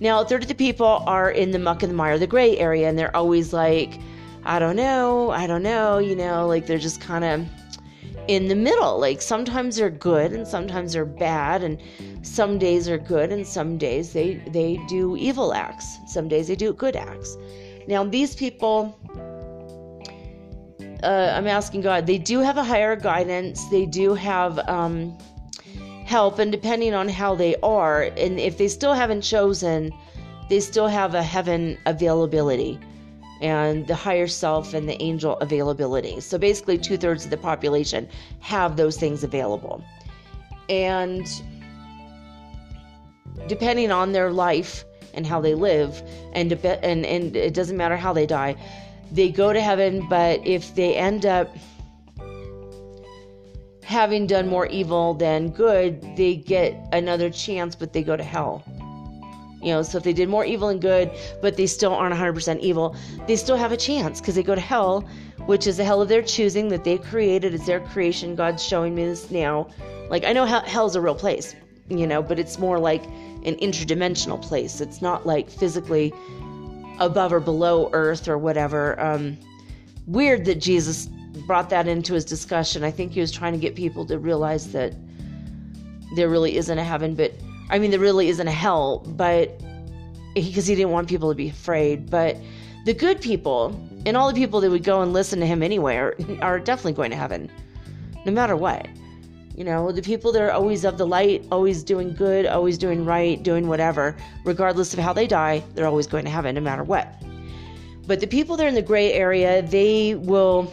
Now, 0.00 0.20
a 0.20 0.24
third 0.24 0.42
of 0.42 0.48
the 0.48 0.54
people 0.54 1.02
are 1.06 1.30
in 1.30 1.50
the 1.50 1.58
muck 1.58 1.82
and 1.82 1.90
the 1.90 1.96
mire, 1.96 2.18
the 2.18 2.26
gray 2.26 2.58
area, 2.58 2.88
and 2.88 2.98
they're 2.98 3.16
always 3.16 3.52
like, 3.52 3.98
I 4.44 4.58
don't 4.58 4.76
know, 4.76 5.30
I 5.30 5.46
don't 5.46 5.62
know, 5.62 5.98
you 5.98 6.14
know, 6.14 6.46
like 6.46 6.66
they're 6.66 6.78
just 6.78 7.00
kind 7.00 7.24
of 7.24 7.46
in 8.28 8.48
the 8.48 8.54
middle. 8.54 8.98
Like 8.98 9.20
sometimes 9.22 9.76
they're 9.76 9.90
good 9.90 10.32
and 10.32 10.46
sometimes 10.46 10.92
they're 10.92 11.04
bad, 11.04 11.62
and 11.62 11.80
some 12.22 12.58
days 12.58 12.88
are 12.88 12.98
good 12.98 13.32
and 13.32 13.46
some 13.46 13.78
days 13.78 14.12
they 14.12 14.34
they 14.48 14.78
do 14.88 15.16
evil 15.16 15.54
acts. 15.54 15.98
Some 16.06 16.28
days 16.28 16.48
they 16.48 16.56
do 16.56 16.72
good 16.72 16.96
acts. 16.96 17.36
Now, 17.86 18.04
these 18.04 18.34
people. 18.34 18.98
Uh, 21.02 21.34
I'm 21.36 21.46
asking 21.46 21.82
God. 21.82 22.06
They 22.06 22.16
do 22.16 22.40
have 22.40 22.56
a 22.56 22.64
higher 22.64 22.96
guidance. 22.96 23.66
They 23.66 23.84
do 23.84 24.14
have 24.14 24.58
um, 24.70 25.18
help 26.04 26.38
and 26.38 26.52
depending 26.52 26.94
on 26.94 27.08
how 27.08 27.34
they 27.34 27.56
are 27.56 28.02
and 28.02 28.38
if 28.38 28.58
they 28.58 28.68
still 28.68 28.92
haven't 28.92 29.22
chosen 29.22 29.90
they 30.50 30.60
still 30.60 30.86
have 30.86 31.14
a 31.14 31.22
heaven 31.22 31.78
availability 31.86 32.78
and 33.44 33.86
the 33.86 33.94
higher 33.94 34.26
self 34.26 34.72
and 34.72 34.88
the 34.88 35.00
angel 35.02 35.36
availability 35.38 36.18
so 36.18 36.38
basically 36.38 36.78
two-thirds 36.78 37.24
of 37.24 37.30
the 37.30 37.36
population 37.36 38.08
have 38.40 38.76
those 38.76 38.96
things 38.96 39.22
available 39.22 39.84
and 40.68 41.26
depending 43.46 43.90
on 43.90 44.12
their 44.12 44.32
life 44.32 44.84
and 45.12 45.26
how 45.26 45.40
they 45.40 45.54
live 45.54 46.02
and 46.32 46.50
and 46.52 47.04
and 47.04 47.36
it 47.36 47.52
doesn't 47.52 47.76
matter 47.76 47.96
how 47.96 48.12
they 48.12 48.26
die 48.26 48.56
they 49.12 49.30
go 49.30 49.52
to 49.52 49.60
heaven 49.60 50.08
but 50.08 50.44
if 50.46 50.74
they 50.74 50.96
end 50.96 51.26
up 51.26 51.54
having 53.84 54.26
done 54.26 54.48
more 54.48 54.66
evil 54.66 55.14
than 55.14 55.50
good, 55.50 56.16
they 56.16 56.34
get 56.34 56.74
another 56.92 57.30
chance, 57.30 57.76
but 57.76 57.92
they 57.92 58.02
go 58.02 58.16
to 58.16 58.24
hell. 58.24 58.64
You 59.64 59.72
know, 59.72 59.82
so 59.82 59.96
if 59.96 60.04
they 60.04 60.12
did 60.12 60.28
more 60.28 60.44
evil 60.44 60.68
than 60.68 60.78
good, 60.78 61.10
but 61.40 61.56
they 61.56 61.66
still 61.66 61.94
aren't 61.94 62.14
100% 62.14 62.60
evil, 62.60 62.94
they 63.26 63.34
still 63.34 63.56
have 63.56 63.72
a 63.72 63.78
chance 63.78 64.20
because 64.20 64.34
they 64.34 64.42
go 64.42 64.54
to 64.54 64.60
hell, 64.60 65.00
which 65.46 65.66
is 65.66 65.78
the 65.78 65.84
hell 65.84 66.02
of 66.02 66.08
their 66.10 66.22
choosing 66.22 66.68
that 66.68 66.84
they 66.84 66.98
created. 66.98 67.54
It's 67.54 67.64
their 67.64 67.80
creation. 67.80 68.36
God's 68.36 68.62
showing 68.62 68.94
me 68.94 69.06
this 69.06 69.30
now. 69.30 69.68
Like, 70.10 70.24
I 70.24 70.34
know 70.34 70.44
hell's 70.44 70.96
a 70.96 71.00
real 71.00 71.14
place, 71.14 71.56
you 71.88 72.06
know, 72.06 72.22
but 72.22 72.38
it's 72.38 72.58
more 72.58 72.78
like 72.78 73.04
an 73.06 73.56
interdimensional 73.56 74.40
place. 74.40 74.82
It's 74.82 75.00
not 75.00 75.24
like 75.24 75.48
physically 75.48 76.12
above 77.00 77.32
or 77.32 77.40
below 77.40 77.88
earth 77.94 78.28
or 78.28 78.36
whatever. 78.36 79.00
Um, 79.00 79.38
weird 80.06 80.44
that 80.44 80.56
Jesus 80.56 81.06
brought 81.46 81.70
that 81.70 81.88
into 81.88 82.12
his 82.12 82.26
discussion. 82.26 82.84
I 82.84 82.90
think 82.90 83.12
he 83.12 83.20
was 83.20 83.32
trying 83.32 83.54
to 83.54 83.58
get 83.58 83.74
people 83.74 84.04
to 84.06 84.18
realize 84.18 84.72
that 84.72 84.92
there 86.16 86.28
really 86.28 86.56
isn't 86.58 86.78
a 86.78 86.84
heaven, 86.84 87.14
but 87.14 87.32
I 87.70 87.78
mean, 87.78 87.90
there 87.90 88.00
really 88.00 88.28
isn't 88.28 88.46
a 88.46 88.52
hell, 88.52 88.98
but 89.06 89.60
because 90.34 90.66
he, 90.66 90.74
didn't 90.74 90.90
want 90.90 91.08
people 91.08 91.28
to 91.30 91.34
be 91.34 91.48
afraid. 91.48 92.10
But 92.10 92.36
the 92.84 92.94
good 92.94 93.20
people 93.20 93.78
and 94.04 94.16
all 94.16 94.28
the 94.28 94.34
people 94.34 94.60
that 94.60 94.70
would 94.70 94.84
go 94.84 95.00
and 95.00 95.12
listen 95.12 95.40
to 95.40 95.46
him 95.46 95.62
anyway 95.62 95.96
are, 95.96 96.16
are 96.42 96.58
definitely 96.58 96.92
going 96.92 97.10
to 97.10 97.16
heaven, 97.16 97.50
no 98.26 98.32
matter 98.32 98.56
what. 98.56 98.86
You 99.56 99.62
know, 99.62 99.92
the 99.92 100.02
people 100.02 100.32
that 100.32 100.42
are 100.42 100.50
always 100.50 100.84
of 100.84 100.98
the 100.98 101.06
light, 101.06 101.46
always 101.52 101.84
doing 101.84 102.12
good, 102.14 102.44
always 102.44 102.76
doing 102.76 103.04
right, 103.04 103.40
doing 103.40 103.68
whatever, 103.68 104.16
regardless 104.44 104.92
of 104.92 104.98
how 104.98 105.12
they 105.12 105.28
die, 105.28 105.62
they're 105.74 105.86
always 105.86 106.08
going 106.08 106.24
to 106.24 106.30
heaven 106.30 106.56
no 106.56 106.60
matter 106.60 106.82
what. 106.82 107.22
But 108.06 108.20
the 108.20 108.26
people 108.26 108.56
that 108.56 108.64
are 108.64 108.68
in 108.68 108.74
the 108.74 108.82
gray 108.82 109.12
area, 109.12 109.62
they 109.62 110.16
will 110.16 110.72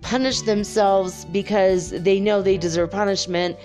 punish 0.00 0.40
themselves 0.42 1.26
because 1.26 1.90
they 1.90 2.18
know 2.18 2.42
they 2.42 2.56
deserve 2.56 2.90
punishment 2.90 3.56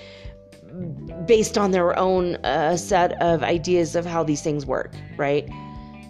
based 1.29 1.59
on 1.59 1.69
their 1.69 1.95
own 1.95 2.37
uh, 2.37 2.75
set 2.75 3.11
of 3.21 3.43
ideas 3.43 3.95
of 3.95 4.03
how 4.03 4.23
these 4.23 4.41
things 4.41 4.65
work, 4.65 4.95
right? 5.15 5.47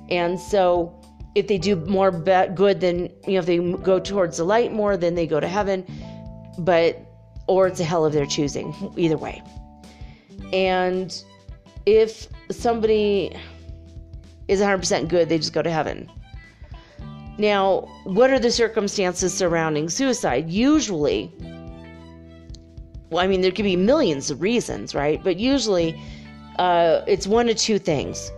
And 0.10 0.40
so 0.40 0.98
if 1.36 1.46
they 1.50 1.58
do 1.58 1.76
more 1.76 2.10
be- 2.10 2.48
good 2.56 2.80
than, 2.80 3.10
you 3.28 3.34
know, 3.34 3.40
if 3.40 3.46
they 3.46 3.58
go 3.58 4.00
towards 4.00 4.38
the 4.38 4.46
light 4.46 4.72
more, 4.72 4.96
then 4.96 5.16
they 5.16 5.28
go 5.28 5.42
to 5.42 5.48
heaven, 5.48 5.86
but, 6.60 7.06
or 7.48 7.68
it's 7.68 7.82
a 7.82 7.84
hell 7.84 8.06
of 8.06 8.14
their 8.14 8.26
choosing, 8.26 8.74
either 8.96 9.18
way. 9.18 9.44
And 10.54 11.22
if 11.86 12.30
somebody 12.50 13.36
is 14.48 14.62
100% 14.62 15.10
good, 15.10 15.28
they 15.28 15.38
just 15.38 15.52
go 15.52 15.62
to 15.62 15.70
heaven. 15.70 16.10
Now, 17.38 17.82
what 18.06 18.30
are 18.32 18.40
the 18.40 18.52
circumstances 18.52 19.34
surrounding 19.34 19.90
suicide? 19.90 20.50
Usually, 20.50 21.30
well, 23.10 23.24
I 23.24 23.28
mean, 23.28 23.42
there 23.42 23.52
could 23.52 23.64
be 23.64 23.76
millions 23.76 24.30
of 24.30 24.42
reasons, 24.42 24.94
right? 24.94 25.24
But 25.24 25.38
usually, 25.38 26.00
uh, 26.58 27.02
it's 27.08 27.28
one 27.28 27.50
of 27.50 27.58
two 27.58 27.80
things. 27.80 28.32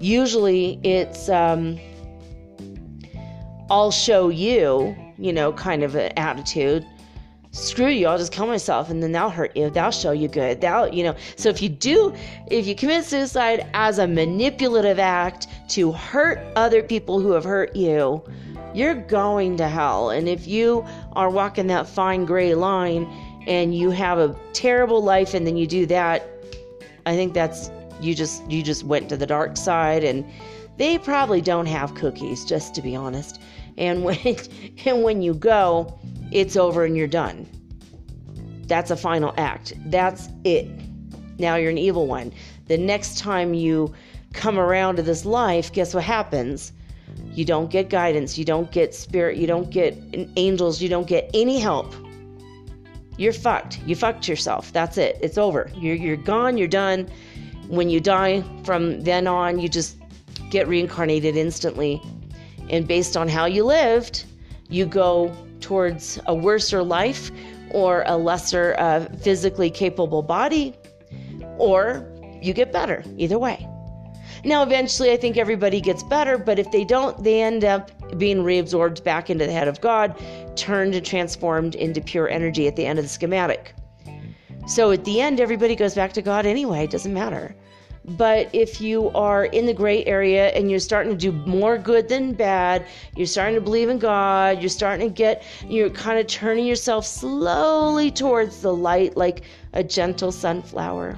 Usually, 0.00 0.80
it's 0.82 1.28
um, 1.28 1.78
I'll 3.70 3.90
show 3.90 4.28
you, 4.28 4.96
you 5.18 5.32
know, 5.32 5.52
kind 5.52 5.82
of 5.82 5.94
an 5.94 6.12
attitude 6.16 6.86
screw 7.52 7.88
you, 7.88 8.06
I'll 8.08 8.18
just 8.18 8.32
kill 8.32 8.46
myself 8.46 8.90
and 8.90 9.02
then 9.02 9.12
that'll 9.12 9.30
hurt 9.30 9.56
you. 9.56 9.70
That'll 9.70 9.90
show 9.90 10.12
you 10.12 10.28
good. 10.28 10.60
That'll, 10.60 10.92
you 10.92 11.04
know. 11.04 11.14
So 11.36 11.48
if 11.50 11.62
you 11.62 11.68
do, 11.68 12.14
if 12.50 12.66
you 12.66 12.74
commit 12.74 13.04
suicide 13.04 13.66
as 13.74 13.98
a 13.98 14.06
manipulative 14.06 14.98
act 14.98 15.48
to 15.70 15.92
hurt 15.92 16.40
other 16.56 16.82
people 16.82 17.20
who 17.20 17.32
have 17.32 17.44
hurt 17.44 17.76
you, 17.76 18.24
you're 18.74 18.94
going 18.94 19.58
to 19.58 19.68
hell. 19.68 20.10
And 20.10 20.28
if 20.28 20.46
you 20.46 20.84
are 21.12 21.28
walking 21.28 21.66
that 21.66 21.86
fine 21.86 22.24
gray 22.24 22.54
line 22.54 23.06
and 23.46 23.74
you 23.74 23.90
have 23.90 24.18
a 24.18 24.36
terrible 24.52 25.02
life 25.02 25.34
and 25.34 25.46
then 25.46 25.56
you 25.56 25.66
do 25.66 25.86
that, 25.86 26.28
I 27.06 27.14
think 27.14 27.34
that's 27.34 27.70
you 28.00 28.14
just 28.14 28.48
you 28.50 28.62
just 28.62 28.84
went 28.84 29.08
to 29.08 29.16
the 29.16 29.26
dark 29.26 29.56
side 29.56 30.04
and 30.04 30.24
they 30.76 30.98
probably 30.98 31.40
don't 31.40 31.66
have 31.66 31.94
cookies 31.94 32.44
just 32.44 32.74
to 32.74 32.82
be 32.82 32.96
honest. 32.96 33.40
And 33.78 34.04
when 34.04 34.18
and 34.86 35.02
when 35.02 35.22
you 35.22 35.34
go, 35.34 35.98
it's 36.30 36.56
over 36.56 36.84
and 36.84 36.96
you're 36.96 37.06
done. 37.06 37.48
That's 38.66 38.90
a 38.90 38.96
final 38.96 39.34
act. 39.36 39.74
That's 39.86 40.28
it. 40.44 40.68
Now 41.38 41.56
you're 41.56 41.70
an 41.70 41.78
evil 41.78 42.06
one. 42.06 42.32
The 42.68 42.78
next 42.78 43.18
time 43.18 43.54
you 43.54 43.92
come 44.32 44.58
around 44.58 44.96
to 44.96 45.02
this 45.02 45.24
life, 45.24 45.72
guess 45.72 45.94
what 45.94 46.04
happens? 46.04 46.72
You 47.34 47.44
don't 47.44 47.70
get 47.70 47.90
guidance, 47.90 48.38
you 48.38 48.44
don't 48.44 48.70
get 48.70 48.94
spirit, 48.94 49.36
you 49.36 49.46
don't 49.46 49.70
get 49.70 49.96
angels, 50.36 50.80
you 50.80 50.88
don't 50.88 51.06
get 51.06 51.30
any 51.34 51.58
help. 51.58 51.94
You're 53.16 53.32
fucked. 53.32 53.80
You 53.86 53.94
fucked 53.94 54.28
yourself. 54.28 54.72
That's 54.72 54.98
it. 54.98 55.18
It's 55.20 55.38
over. 55.38 55.70
You're, 55.76 55.96
you're 55.96 56.16
gone, 56.16 56.56
you're 56.56 56.68
done. 56.68 57.08
When 57.68 57.88
you 57.88 58.00
die 58.00 58.42
from 58.64 59.00
then 59.02 59.26
on, 59.26 59.58
you 59.58 59.68
just 59.68 59.96
get 60.50 60.68
reincarnated 60.68 61.36
instantly. 61.36 62.00
And 62.70 62.86
based 62.86 63.16
on 63.16 63.28
how 63.28 63.46
you 63.46 63.64
lived, 63.64 64.24
you 64.68 64.86
go 64.86 65.34
towards 65.60 66.18
a 66.26 66.34
worser 66.34 66.82
life 66.82 67.30
or 67.70 68.04
a 68.06 68.16
lesser 68.16 68.74
uh, 68.78 69.06
physically 69.22 69.70
capable 69.70 70.22
body, 70.22 70.74
or 71.58 72.06
you 72.40 72.52
get 72.52 72.72
better. 72.72 73.02
Either 73.16 73.38
way. 73.38 73.66
Now, 74.44 74.64
eventually, 74.64 75.12
I 75.12 75.16
think 75.16 75.36
everybody 75.36 75.80
gets 75.80 76.02
better, 76.02 76.36
but 76.36 76.58
if 76.58 76.70
they 76.72 76.84
don't, 76.84 77.22
they 77.22 77.42
end 77.42 77.64
up 77.64 77.90
being 78.18 78.38
reabsorbed 78.38 79.04
back 79.04 79.30
into 79.30 79.46
the 79.46 79.52
head 79.52 79.68
of 79.68 79.80
God, 79.80 80.20
turned 80.56 80.96
and 80.96 81.06
transformed 81.06 81.76
into 81.76 82.00
pure 82.00 82.28
energy 82.28 82.66
at 82.66 82.74
the 82.74 82.84
end 82.84 82.98
of 82.98 83.04
the 83.04 83.08
schematic. 83.08 83.74
So 84.66 84.90
at 84.90 85.04
the 85.04 85.20
end, 85.20 85.40
everybody 85.40 85.76
goes 85.76 85.94
back 85.94 86.12
to 86.14 86.22
God 86.22 86.44
anyway. 86.44 86.84
It 86.84 86.90
doesn't 86.90 87.14
matter. 87.14 87.54
But 88.04 88.52
if 88.52 88.80
you 88.80 89.10
are 89.10 89.44
in 89.44 89.66
the 89.66 89.74
gray 89.74 90.04
area 90.06 90.48
and 90.48 90.68
you're 90.68 90.80
starting 90.80 91.12
to 91.12 91.18
do 91.18 91.30
more 91.46 91.78
good 91.78 92.08
than 92.08 92.32
bad, 92.32 92.84
you're 93.16 93.28
starting 93.28 93.54
to 93.54 93.60
believe 93.60 93.88
in 93.88 93.98
God, 93.98 94.60
you're 94.60 94.70
starting 94.70 95.08
to 95.08 95.14
get, 95.14 95.44
you're 95.68 95.90
kind 95.90 96.18
of 96.18 96.26
turning 96.26 96.66
yourself 96.66 97.06
slowly 97.06 98.10
towards 98.10 98.60
the 98.60 98.74
light 98.74 99.16
like 99.16 99.42
a 99.72 99.84
gentle 99.84 100.32
sunflower. 100.32 101.16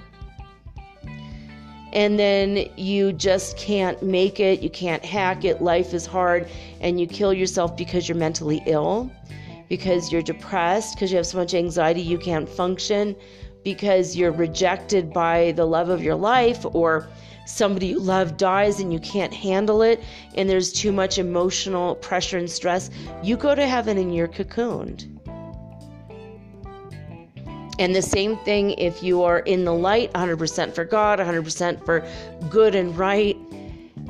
And 1.95 2.19
then 2.19 2.69
you 2.77 3.13
just 3.13 3.57
can't 3.57 4.03
make 4.03 4.41
it, 4.41 4.61
you 4.61 4.71
can't 4.71 5.05
hack 5.05 5.45
it, 5.45 5.63
life 5.63 5.95
is 5.95 6.07
hard, 6.07 6.49
and 6.81 7.01
you 7.01 7.07
kill 7.07 7.33
yourself 7.33 7.77
because 7.77 8.09
you're 8.09 8.19
mentally 8.19 8.63
ill, 8.67 9.11
because 9.69 10.11
you're 10.11 10.23
depressed, 10.23 10.97
because 10.97 11.13
you 11.13 11.17
have 11.17 11.27
so 11.27 11.39
much 11.39 11.55
anxiety 11.55 12.03
you 12.03 12.19
can't 12.19 12.49
function 12.49 13.15
because 13.65 14.15
you're 14.15 14.31
rejected 14.31 15.13
by 15.13 15.53
the 15.53 15.65
love 15.65 15.89
of 15.89 16.03
your 16.03 16.15
life 16.15 16.65
or 16.75 17.09
somebody 17.47 17.89
you 17.89 17.99
love 17.99 18.37
dies 18.37 18.79
and 18.79 18.93
you 18.93 19.01
can't 19.01 19.33
handle 19.33 19.83
it 19.83 20.03
and 20.37 20.49
there's 20.49 20.73
too 20.73 20.93
much 20.93 21.19
emotional 21.19 21.97
pressure 21.97 22.39
and 22.39 22.51
stress, 22.51 22.91
you 23.23 23.37
go 23.37 23.55
to 23.55 23.67
heaven 23.67 23.99
and 23.99 24.15
you're 24.15 24.29
cocooned. 24.29 25.14
And 27.79 27.95
the 27.95 28.03
same 28.03 28.37
thing 28.39 28.73
if 28.73 29.03
you 29.03 29.23
are 29.23 29.41
in 29.41 29.65
the 29.65 29.73
light, 29.73 30.13
100% 30.13 30.75
for 30.75 30.85
God, 30.85 31.19
100% 31.19 31.85
for 31.85 32.07
good 32.49 32.75
and 32.75 32.97
right, 32.97 33.37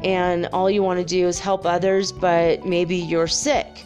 and 0.03 0.47
all 0.53 0.71
you 0.71 0.83
want 0.83 1.01
to 1.01 1.05
do 1.05 1.27
is 1.27 1.39
help 1.39 1.65
others, 1.65 2.13
but 2.13 2.67
maybe 2.67 2.97
you're 2.97 3.27
sick. 3.27 3.85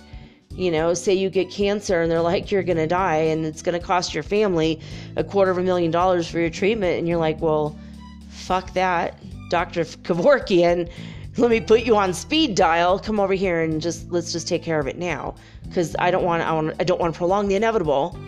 You 0.51 0.73
know, 0.73 0.93
say 0.95 1.15
you 1.15 1.31
get 1.31 1.51
cancer 1.51 2.03
and 2.03 2.11
they're 2.11 2.21
like, 2.21 2.51
you're 2.51 2.65
going 2.65 2.79
to 2.79 2.89
die 2.89 3.17
and 3.17 3.47
it's 3.47 3.63
going 3.63 3.79
to 3.79 3.87
cost 3.87 4.13
your 4.13 4.25
family 4.25 4.81
a 5.15 5.23
quarter 5.23 5.53
of 5.53 5.59
a 5.59 5.63
million 5.63 5.93
dollars 5.93 6.29
for 6.29 6.41
your 6.41 6.51
treatment. 6.51 6.99
And 6.99 7.07
you're 7.07 7.19
like, 7.19 7.41
well, 7.41 7.79
fuck 8.29 8.73
that. 8.73 9.15
Dr. 9.51 9.85
Kevorkian, 9.85 10.91
let 11.37 11.51
me 11.51 11.61
put 11.61 11.83
you 11.83 11.97
on 11.97 12.13
speed 12.13 12.57
dial. 12.57 12.99
Come 12.99 13.21
over 13.21 13.35
here 13.35 13.63
and 13.63 13.81
just 13.81 14.11
let's 14.11 14.33
just 14.33 14.49
take 14.49 14.65
care 14.65 14.81
of 14.81 14.89
it 14.89 14.99
now 14.99 15.37
because 15.69 15.95
I 16.01 16.11
don't 16.11 16.25
want 16.25 16.43
I 16.43 16.53
want 16.53 16.75
I 16.81 16.85
don't 16.85 17.01
want 17.01 17.15
to 17.15 17.19
prolong 17.19 17.47
the 17.47 17.55
inevitable. 17.55 18.19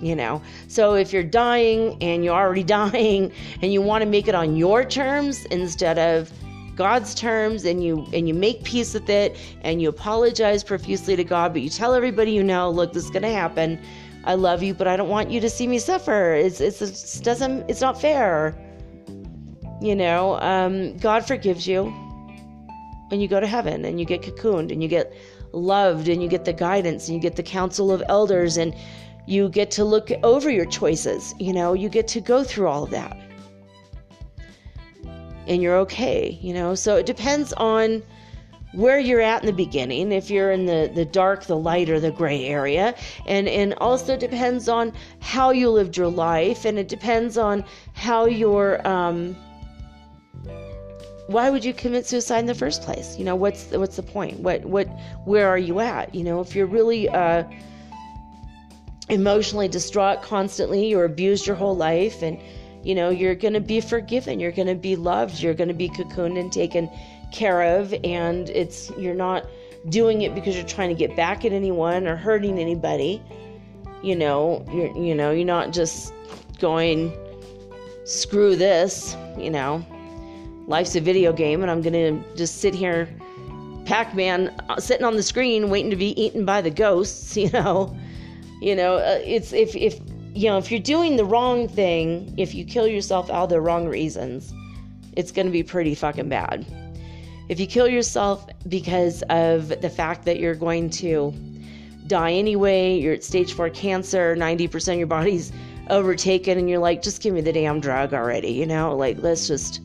You 0.00 0.14
know. 0.14 0.42
So 0.68 0.94
if 0.94 1.12
you're 1.12 1.22
dying 1.22 1.96
and 2.02 2.24
you're 2.24 2.34
already 2.34 2.64
dying 2.80 3.32
and 3.62 3.72
you 3.72 3.82
want 3.82 4.02
to 4.02 4.08
make 4.08 4.28
it 4.28 4.34
on 4.34 4.56
your 4.56 4.84
terms 4.84 5.44
instead 5.46 5.98
of 5.98 6.30
God's 6.76 7.14
terms 7.14 7.64
and 7.64 7.82
you 7.82 8.06
and 8.12 8.28
you 8.28 8.34
make 8.34 8.62
peace 8.62 8.92
with 8.94 9.08
it 9.08 9.36
and 9.62 9.80
you 9.80 9.88
apologize 9.88 10.62
profusely 10.62 11.16
to 11.16 11.24
God, 11.24 11.52
but 11.52 11.62
you 11.62 11.70
tell 11.70 11.94
everybody 11.94 12.32
you 12.32 12.44
know, 12.44 12.70
look, 12.70 12.92
this 12.92 13.04
is 13.04 13.10
going 13.10 13.22
to 13.22 13.30
happen. 13.30 13.80
I 14.24 14.34
love 14.34 14.62
you, 14.62 14.74
but 14.74 14.86
I 14.86 14.96
don't 14.96 15.08
want 15.08 15.30
you 15.30 15.40
to 15.40 15.48
see 15.48 15.66
me 15.66 15.78
suffer. 15.78 16.34
It's 16.34 16.60
it's 16.60 17.16
it 17.16 17.24
doesn't 17.24 17.70
it's 17.70 17.80
not 17.80 18.00
fair. 18.00 18.54
You 19.80 19.94
know, 19.94 20.40
um, 20.40 20.96
God 20.98 21.26
forgives 21.26 21.66
you, 21.66 21.86
and 23.10 23.22
you 23.22 23.28
go 23.28 23.40
to 23.40 23.46
heaven, 23.46 23.84
and 23.84 24.00
you 24.00 24.06
get 24.06 24.22
cocooned, 24.22 24.72
and 24.72 24.82
you 24.82 24.88
get 24.88 25.14
loved, 25.52 26.08
and 26.08 26.22
you 26.22 26.28
get 26.28 26.44
the 26.44 26.52
guidance, 26.52 27.08
and 27.08 27.14
you 27.14 27.20
get 27.20 27.36
the 27.36 27.42
counsel 27.42 27.92
of 27.92 28.02
elders, 28.08 28.56
and 28.56 28.74
you 29.26 29.48
get 29.48 29.70
to 29.72 29.84
look 29.84 30.10
over 30.22 30.50
your 30.50 30.66
choices. 30.66 31.34
You 31.38 31.52
know, 31.52 31.74
you 31.74 31.88
get 31.88 32.08
to 32.08 32.20
go 32.20 32.44
through 32.44 32.68
all 32.68 32.84
of 32.84 32.90
that, 32.90 33.16
and 35.46 35.62
you're 35.62 35.76
okay. 35.78 36.38
You 36.40 36.54
know, 36.54 36.74
so 36.74 36.96
it 36.96 37.06
depends 37.06 37.52
on 37.54 38.02
where 38.72 38.98
you're 38.98 39.20
at 39.20 39.42
in 39.42 39.46
the 39.46 39.52
beginning 39.52 40.12
if 40.12 40.28
you're 40.28 40.52
in 40.52 40.66
the 40.66 40.90
the 40.94 41.04
dark 41.04 41.44
the 41.44 41.56
light 41.56 41.88
or 41.88 41.98
the 41.98 42.10
gray 42.10 42.44
area 42.44 42.94
and 43.26 43.48
and 43.48 43.72
also 43.74 44.18
depends 44.18 44.68
on 44.68 44.92
how 45.20 45.50
you 45.50 45.70
lived 45.70 45.96
your 45.96 46.08
life 46.08 46.66
and 46.66 46.78
it 46.78 46.86
depends 46.86 47.38
on 47.38 47.64
how 47.94 48.26
your 48.26 48.86
um 48.86 49.34
why 51.26 51.50
would 51.50 51.64
you 51.64 51.72
commit 51.72 52.06
suicide 52.06 52.38
in 52.38 52.46
the 52.46 52.54
first 52.54 52.82
place? 52.82 53.18
You 53.18 53.24
know, 53.24 53.34
what's 53.34 53.64
the, 53.64 53.80
what's 53.80 53.96
the 53.96 54.02
point? 54.02 54.40
What 54.40 54.64
what 54.64 54.86
where 55.24 55.48
are 55.48 55.58
you 55.58 55.80
at? 55.80 56.14
You 56.14 56.24
know, 56.24 56.40
if 56.40 56.54
you're 56.54 56.66
really 56.66 57.08
uh, 57.08 57.44
emotionally 59.08 59.68
distraught 59.68 60.22
constantly, 60.22 60.94
or 60.94 61.04
abused 61.04 61.46
your 61.46 61.56
whole 61.56 61.76
life, 61.76 62.22
and 62.22 62.38
you 62.82 62.94
know 62.94 63.10
you're 63.10 63.34
going 63.34 63.54
to 63.54 63.60
be 63.60 63.80
forgiven, 63.80 64.40
you're 64.40 64.52
going 64.52 64.68
to 64.68 64.74
be 64.74 64.96
loved, 64.96 65.40
you're 65.40 65.54
going 65.54 65.68
to 65.68 65.74
be 65.74 65.88
cocooned 65.88 66.38
and 66.38 66.52
taken 66.52 66.90
care 67.32 67.78
of, 67.78 67.94
and 68.04 68.48
it's 68.50 68.90
you're 68.98 69.14
not 69.14 69.46
doing 69.88 70.22
it 70.22 70.34
because 70.34 70.56
you're 70.56 70.66
trying 70.66 70.88
to 70.88 70.94
get 70.94 71.16
back 71.16 71.44
at 71.44 71.52
anyone 71.52 72.06
or 72.06 72.16
hurting 72.16 72.58
anybody. 72.58 73.22
You 74.02 74.16
know, 74.16 74.64
you're 74.72 74.96
you 74.96 75.14
know 75.14 75.30
you're 75.30 75.44
not 75.44 75.72
just 75.72 76.12
going 76.58 77.12
screw 78.04 78.56
this. 78.56 79.16
You 79.38 79.50
know 79.50 79.84
life's 80.66 80.96
a 80.96 81.00
video 81.00 81.32
game 81.32 81.62
and 81.62 81.70
I'm 81.70 81.80
going 81.80 81.92
to 81.92 82.36
just 82.36 82.60
sit 82.60 82.74
here, 82.74 83.08
Pac 83.84 84.14
Man, 84.14 84.54
uh, 84.68 84.80
sitting 84.80 85.04
on 85.04 85.16
the 85.16 85.22
screen 85.22 85.70
waiting 85.70 85.90
to 85.90 85.96
be 85.96 86.20
eaten 86.20 86.44
by 86.44 86.60
the 86.60 86.70
ghosts, 86.70 87.36
you 87.36 87.50
know. 87.50 87.96
You 88.60 88.74
know, 88.74 88.96
uh, 88.96 89.20
it's 89.24 89.52
if, 89.52 89.74
if, 89.76 90.00
you 90.34 90.48
know, 90.48 90.58
if 90.58 90.70
you're 90.70 90.80
doing 90.80 91.16
the 91.16 91.24
wrong 91.24 91.68
thing, 91.68 92.34
if 92.36 92.54
you 92.54 92.64
kill 92.64 92.86
yourself 92.86 93.30
out 93.30 93.44
of 93.44 93.48
the 93.50 93.60
wrong 93.60 93.86
reasons, 93.86 94.52
it's 95.16 95.32
going 95.32 95.46
to 95.46 95.52
be 95.52 95.62
pretty 95.62 95.94
fucking 95.94 96.28
bad. 96.28 96.66
If 97.48 97.60
you 97.60 97.66
kill 97.66 97.88
yourself 97.88 98.46
because 98.68 99.22
of 99.30 99.68
the 99.80 99.90
fact 99.90 100.24
that 100.24 100.40
you're 100.40 100.54
going 100.54 100.90
to 100.90 101.32
die 102.06 102.32
anyway, 102.32 102.98
you're 102.98 103.14
at 103.14 103.24
stage 103.24 103.52
four 103.52 103.70
cancer, 103.70 104.36
90% 104.36 104.92
of 104.92 104.98
your 104.98 105.06
body's 105.06 105.52
overtaken, 105.90 106.58
and 106.58 106.68
you're 106.68 106.80
like, 106.80 107.02
just 107.02 107.22
give 107.22 107.32
me 107.34 107.40
the 107.40 107.52
damn 107.52 107.80
drug 107.80 108.12
already, 108.12 108.50
you 108.52 108.66
know? 108.66 108.96
Like, 108.96 109.18
let's 109.20 109.46
just 109.46 109.80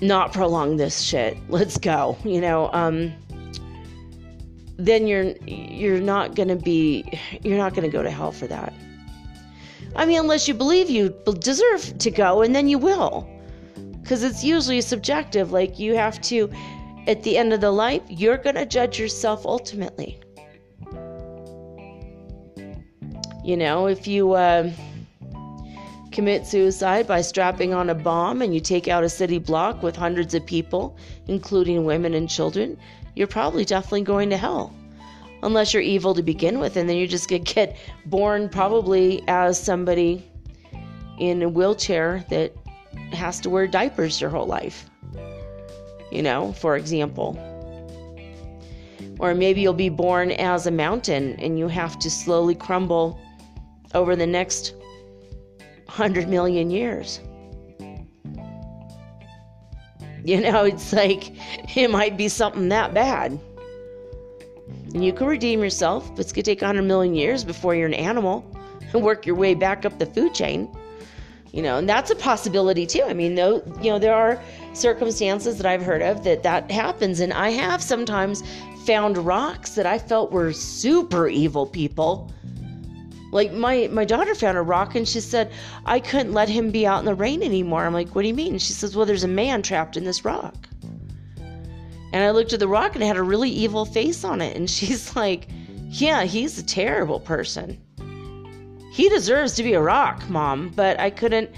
not 0.00 0.32
prolong 0.32 0.76
this 0.76 1.00
shit. 1.00 1.36
Let's 1.48 1.78
go. 1.78 2.16
You 2.24 2.40
know, 2.40 2.70
um 2.72 3.12
then 4.78 5.06
you're 5.06 5.34
you're 5.46 6.00
not 6.00 6.34
going 6.34 6.48
to 6.48 6.56
be 6.56 7.04
you're 7.42 7.58
not 7.58 7.74
going 7.74 7.90
to 7.90 7.92
go 7.96 8.02
to 8.02 8.10
hell 8.10 8.32
for 8.32 8.46
that. 8.46 8.72
I 9.94 10.04
mean, 10.04 10.20
unless 10.20 10.46
you 10.46 10.54
believe 10.54 10.90
you 10.90 11.14
deserve 11.40 11.98
to 11.98 12.10
go 12.10 12.42
and 12.42 12.54
then 12.54 12.68
you 12.68 12.78
will. 12.78 13.28
Cuz 14.04 14.22
it's 14.22 14.44
usually 14.44 14.80
subjective 14.80 15.52
like 15.52 15.78
you 15.78 15.94
have 15.94 16.20
to 16.22 16.50
at 17.06 17.22
the 17.22 17.38
end 17.38 17.52
of 17.52 17.60
the 17.60 17.70
life, 17.70 18.02
you're 18.08 18.36
going 18.36 18.56
to 18.56 18.66
judge 18.66 18.98
yourself 18.98 19.46
ultimately. 19.46 20.18
You 23.44 23.56
know, 23.56 23.86
if 23.86 24.06
you 24.06 24.32
uh 24.32 24.70
commit 26.12 26.46
suicide 26.46 27.06
by 27.06 27.20
strapping 27.20 27.74
on 27.74 27.90
a 27.90 27.94
bomb 27.94 28.40
and 28.40 28.54
you 28.54 28.60
take 28.60 28.88
out 28.88 29.04
a 29.04 29.08
city 29.08 29.38
block 29.38 29.82
with 29.82 29.94
hundreds 29.94 30.32
of 30.34 30.46
people, 30.46 30.96
including 31.26 31.84
women 31.84 32.14
and 32.14 32.28
children, 32.28 32.78
you're 33.16 33.26
probably 33.26 33.64
definitely 33.64 34.02
going 34.02 34.30
to 34.30 34.36
hell. 34.36 34.72
Unless 35.42 35.74
you're 35.74 35.82
evil 35.82 36.14
to 36.14 36.22
begin 36.22 36.60
with, 36.60 36.76
and 36.76 36.88
then 36.88 36.96
you're 36.96 37.06
just 37.06 37.28
going 37.28 37.44
to 37.44 37.54
get 37.54 37.76
born 38.04 38.48
probably 38.48 39.24
as 39.26 39.60
somebody 39.60 40.24
in 41.18 41.42
a 41.42 41.48
wheelchair 41.48 42.24
that 42.30 42.54
has 43.12 43.40
to 43.40 43.50
wear 43.50 43.66
diapers 43.66 44.20
your 44.20 44.30
whole 44.30 44.46
life. 44.46 44.88
You 46.10 46.22
know, 46.22 46.52
for 46.52 46.76
example. 46.76 47.38
Or 49.18 49.34
maybe 49.34 49.62
you'll 49.62 49.72
be 49.72 49.88
born 49.88 50.32
as 50.32 50.66
a 50.66 50.70
mountain 50.70 51.36
and 51.38 51.58
you 51.58 51.68
have 51.68 51.98
to 52.00 52.10
slowly 52.10 52.54
crumble 52.54 53.18
over 53.94 54.14
the 54.14 54.26
next 54.26 54.74
100 55.86 56.28
million 56.28 56.70
years. 56.70 57.20
You 60.32 60.40
know, 60.40 60.64
it's 60.64 60.92
like 60.92 61.30
it 61.76 61.88
might 61.88 62.16
be 62.16 62.28
something 62.28 62.68
that 62.70 62.92
bad. 62.92 63.38
And 64.92 65.04
you 65.04 65.12
can 65.12 65.28
redeem 65.28 65.62
yourself, 65.62 66.10
but 66.10 66.18
it's 66.18 66.32
going 66.32 66.42
to 66.42 66.50
take 66.50 66.62
a 66.62 66.64
100 66.64 66.82
million 66.82 67.14
years 67.14 67.44
before 67.44 67.76
you're 67.76 67.86
an 67.86 67.94
animal 67.94 68.44
and 68.92 69.04
work 69.04 69.24
your 69.24 69.36
way 69.36 69.54
back 69.54 69.84
up 69.84 70.00
the 70.00 70.06
food 70.06 70.34
chain. 70.34 70.68
You 71.52 71.62
know, 71.62 71.78
and 71.78 71.88
that's 71.88 72.10
a 72.10 72.16
possibility 72.16 72.86
too. 72.86 73.04
I 73.04 73.12
mean, 73.12 73.36
though, 73.36 73.62
you 73.80 73.88
know, 73.88 74.00
there 74.00 74.16
are 74.16 74.42
circumstances 74.72 75.58
that 75.58 75.66
I've 75.66 75.82
heard 75.82 76.02
of 76.02 76.24
that 76.24 76.42
that 76.42 76.72
happens. 76.72 77.20
And 77.20 77.32
I 77.32 77.50
have 77.50 77.80
sometimes 77.80 78.42
found 78.84 79.18
rocks 79.18 79.76
that 79.76 79.86
I 79.86 79.96
felt 79.96 80.32
were 80.32 80.52
super 80.52 81.28
evil 81.28 81.66
people 81.66 82.32
like 83.32 83.52
my 83.52 83.88
my 83.92 84.04
daughter 84.04 84.34
found 84.34 84.56
a 84.56 84.62
rock 84.62 84.94
and 84.94 85.06
she 85.06 85.20
said 85.20 85.50
I 85.84 86.00
couldn't 86.00 86.32
let 86.32 86.48
him 86.48 86.70
be 86.70 86.86
out 86.86 87.00
in 87.00 87.04
the 87.04 87.14
rain 87.14 87.42
anymore. 87.42 87.84
I'm 87.84 87.92
like, 87.92 88.14
what 88.14 88.22
do 88.22 88.28
you 88.28 88.34
mean? 88.34 88.58
She 88.58 88.72
says, 88.72 88.96
well, 88.96 89.06
there's 89.06 89.24
a 89.24 89.28
man 89.28 89.62
trapped 89.62 89.96
in 89.96 90.04
this 90.04 90.24
rock. 90.24 90.68
And 92.12 92.24
I 92.24 92.30
looked 92.30 92.52
at 92.52 92.60
the 92.60 92.68
rock 92.68 92.94
and 92.94 93.02
it 93.02 93.06
had 93.06 93.16
a 93.16 93.22
really 93.22 93.50
evil 93.50 93.84
face 93.84 94.24
on 94.24 94.40
it. 94.40 94.56
And 94.56 94.70
she's 94.76 95.16
like, 95.16 95.48
yeah, 95.88 96.24
he's 96.24 96.58
a 96.58 96.62
terrible 96.64 97.20
person. 97.20 97.78
He 98.92 99.08
deserves 99.10 99.54
to 99.54 99.62
be 99.62 99.74
a 99.74 99.80
rock, 99.80 100.28
mom. 100.30 100.70
But 100.74 100.98
I 100.98 101.10
couldn't 101.10 101.50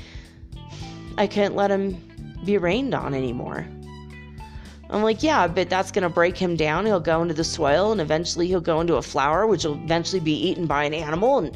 I 1.17 1.27
couldn't 1.27 1.55
let 1.55 1.71
him 1.71 1.97
be 2.45 2.59
rained 2.59 2.95
on 2.95 3.15
anymore. 3.15 3.67
I'm 4.91 5.03
like, 5.03 5.23
yeah, 5.23 5.47
but 5.47 5.69
that's 5.69 5.91
going 5.91 6.03
to 6.03 6.09
break 6.09 6.37
him 6.37 6.57
down. 6.57 6.87
He'll 6.87 6.99
go 6.99 7.21
into 7.21 7.35
the 7.35 7.45
soil 7.45 7.93
and 7.93 8.01
eventually 8.01 8.47
he'll 8.47 8.61
go 8.61 8.81
into 8.81 8.97
a 8.97 9.03
flower, 9.03 9.47
which 9.47 9.65
will 9.65 9.75
eventually 9.75 10.21
be 10.21 10.33
eaten 10.33 10.67
by 10.67 10.85
an 10.85 10.95
animal 10.95 11.39
and 11.39 11.55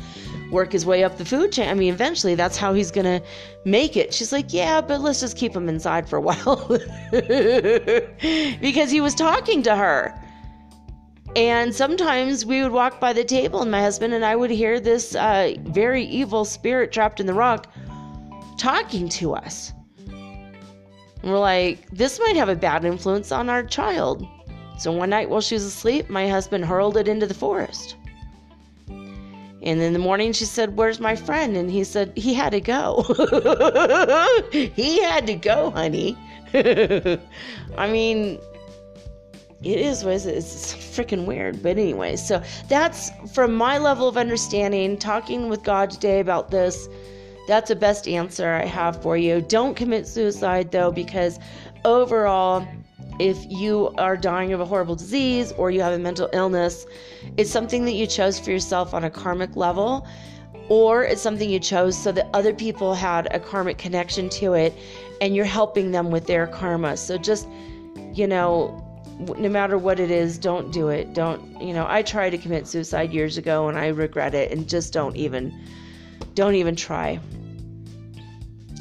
work 0.51 0.73
his 0.73 0.85
way 0.85 1.03
up 1.03 1.17
the 1.17 1.25
food 1.25 1.51
chain. 1.51 1.69
I 1.69 1.75
mean, 1.75 1.95
eventually 1.95 2.35
that's 2.35 2.59
how 2.59 2.75
he's 2.75 2.91
going 2.91 3.07
to 3.07 3.23
make 3.65 3.97
it. 3.97 4.13
She's 4.13 4.33
like, 4.33 4.53
yeah, 4.53 4.83
but 4.83 5.01
let's 5.01 5.21
just 5.21 5.39
keep 5.39 5.57
him 5.57 5.69
inside 5.69 6.07
for 6.07 6.17
a 6.17 6.21
while. 6.29 6.67
because 8.61 8.91
he 8.91 9.01
was 9.01 9.15
talking 9.15 9.63
to 9.63 9.75
her. 9.75 10.15
And 11.35 11.75
sometimes 11.75 12.45
we 12.45 12.63
would 12.63 12.73
walk 12.73 13.01
by 13.01 13.15
the 13.15 13.25
table, 13.25 13.63
and 13.63 13.71
my 13.71 13.81
husband 13.81 14.13
and 14.13 14.23
I 14.23 14.37
would 14.37 14.51
hear 14.51 14.79
this 14.79 15.15
uh, 15.15 15.55
very 15.63 16.05
evil 16.05 16.45
spirit 16.45 16.93
trapped 16.93 17.21
in 17.21 17.27
the 17.27 17.33
rock 17.33 17.73
talking 18.59 19.09
to 19.09 19.35
us. 19.35 19.73
And 21.23 21.31
we're 21.31 21.39
like, 21.39 21.89
this 21.91 22.19
might 22.19 22.37
have 22.37 22.49
a 22.49 22.57
bad 22.57 22.85
influence 22.85 23.31
on 23.31 23.49
our 23.49 23.63
child. 23.63 24.27
So 24.79 24.91
one 24.91 25.11
night 25.11 25.31
while 25.31 25.41
she 25.41 25.55
was 25.55 25.65
asleep, 25.65 26.11
my 26.11 26.29
husband 26.29 26.65
hurled 26.65 26.97
it 26.97 27.07
into 27.07 27.27
the 27.27 27.35
forest. 27.35 27.97
And 28.89 29.81
in 29.81 29.93
the 29.93 29.99
morning, 30.01 30.33
she 30.33 30.45
said, 30.45 30.77
Where's 30.77 30.99
my 30.99 31.15
friend? 31.15 31.57
And 31.57 31.71
he 31.71 31.85
said, 31.85 32.13
He 32.17 32.35
had 32.35 32.51
to 32.51 32.61
go. 32.61 33.03
he 34.51 35.01
had 35.01 35.27
to 35.29 35.37
go, 35.37 35.71
honey. 35.71 36.19
I 36.55 37.89
mean, 37.89 38.41
it 39.63 39.79
is 39.79 40.05
what. 40.05 40.27
It's 40.27 40.75
freaking 40.75 41.27
weird. 41.27 41.63
But 41.63 41.79
anyway, 41.79 42.17
so 42.17 42.43
that's 42.69 43.11
from 43.33 43.55
my 43.55 43.79
level 43.79 44.09
of 44.09 44.17
understanding, 44.17 44.99
talking 44.99 45.49
with 45.49 45.63
God 45.63 45.91
today 45.91 46.19
about 46.19 46.51
this. 46.51 46.89
That's 47.49 47.69
the 47.69 47.77
best 47.77 48.07
answer 48.07 48.53
I 48.53 48.65
have 48.65 49.03
for 49.03 49.17
you. 49.17 49.41
Don't 49.41 49.75
commit 49.75 50.07
suicide 50.07 50.71
though, 50.71 50.93
because 50.93 51.39
overall, 51.85 52.67
if 53.19 53.45
you 53.51 53.93
are 53.99 54.17
dying 54.17 54.53
of 54.53 54.61
a 54.61 54.65
horrible 54.65 54.95
disease 54.95 55.53
or 55.53 55.71
you 55.71 55.81
have 55.81 55.93
a 55.93 55.99
mental 55.99 56.31
illness, 56.33 56.87
it's 57.37 57.51
something 57.51 57.85
that 57.85 57.93
you 57.93 58.07
chose 58.07 58.39
for 58.39 58.51
yourself 58.51 58.95
on 58.95 59.05
a 59.05 59.11
karmic 59.11 59.55
level, 59.57 60.07
or 60.69 61.05
it's 61.05 61.21
something 61.21 61.51
you 61.51 61.59
chose 61.59 61.97
so 61.97 62.13
that 62.13 62.29
other 62.33 62.55
people 62.55 62.95
had 62.95 63.29
a 63.35 63.41
karmic 63.41 63.77
connection 63.77 64.29
to 64.31 64.55
it 64.55 64.73
and 65.21 65.37
you're 65.37 65.45
helping 65.45 65.91
them 65.91 66.11
with 66.11 66.27
their 66.27 66.47
karma. 66.47 66.97
So 66.97 67.19
just, 67.19 67.47
you 68.15 68.27
know, 68.27 68.79
no 69.37 69.49
matter 69.49 69.77
what 69.79 70.01
it 70.01 70.11
is, 70.11 70.39
don't 70.39 70.73
do 70.73 70.89
it. 70.89 71.13
Don't, 71.13 71.61
you 71.61 71.75
know, 71.75 71.87
I 71.89 72.03
tried 72.03 72.31
to 72.31 72.39
commit 72.39 72.67
suicide 72.67 73.13
years 73.13 73.37
ago 73.37 73.69
and 73.69 73.79
I 73.79 73.89
regret 73.89 74.35
it 74.35 74.51
and 74.51 74.69
just 74.69 74.93
don't 74.93 75.17
even 75.17 75.53
don't 76.35 76.55
even 76.55 76.77
try. 76.77 77.21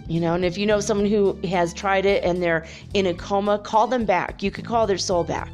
You 0.07 0.19
know, 0.19 0.33
and 0.33 0.43
if 0.43 0.57
you 0.57 0.65
know 0.65 0.79
someone 0.79 1.07
who 1.07 1.39
has 1.47 1.73
tried 1.73 2.05
it 2.05 2.23
and 2.23 2.41
they're 2.41 2.65
in 2.93 3.07
a 3.07 3.13
coma, 3.13 3.59
call 3.59 3.87
them 3.87 4.05
back. 4.05 4.43
You 4.43 4.51
could 4.51 4.65
call 4.65 4.85
their 4.85 4.97
soul 4.97 5.23
back 5.23 5.49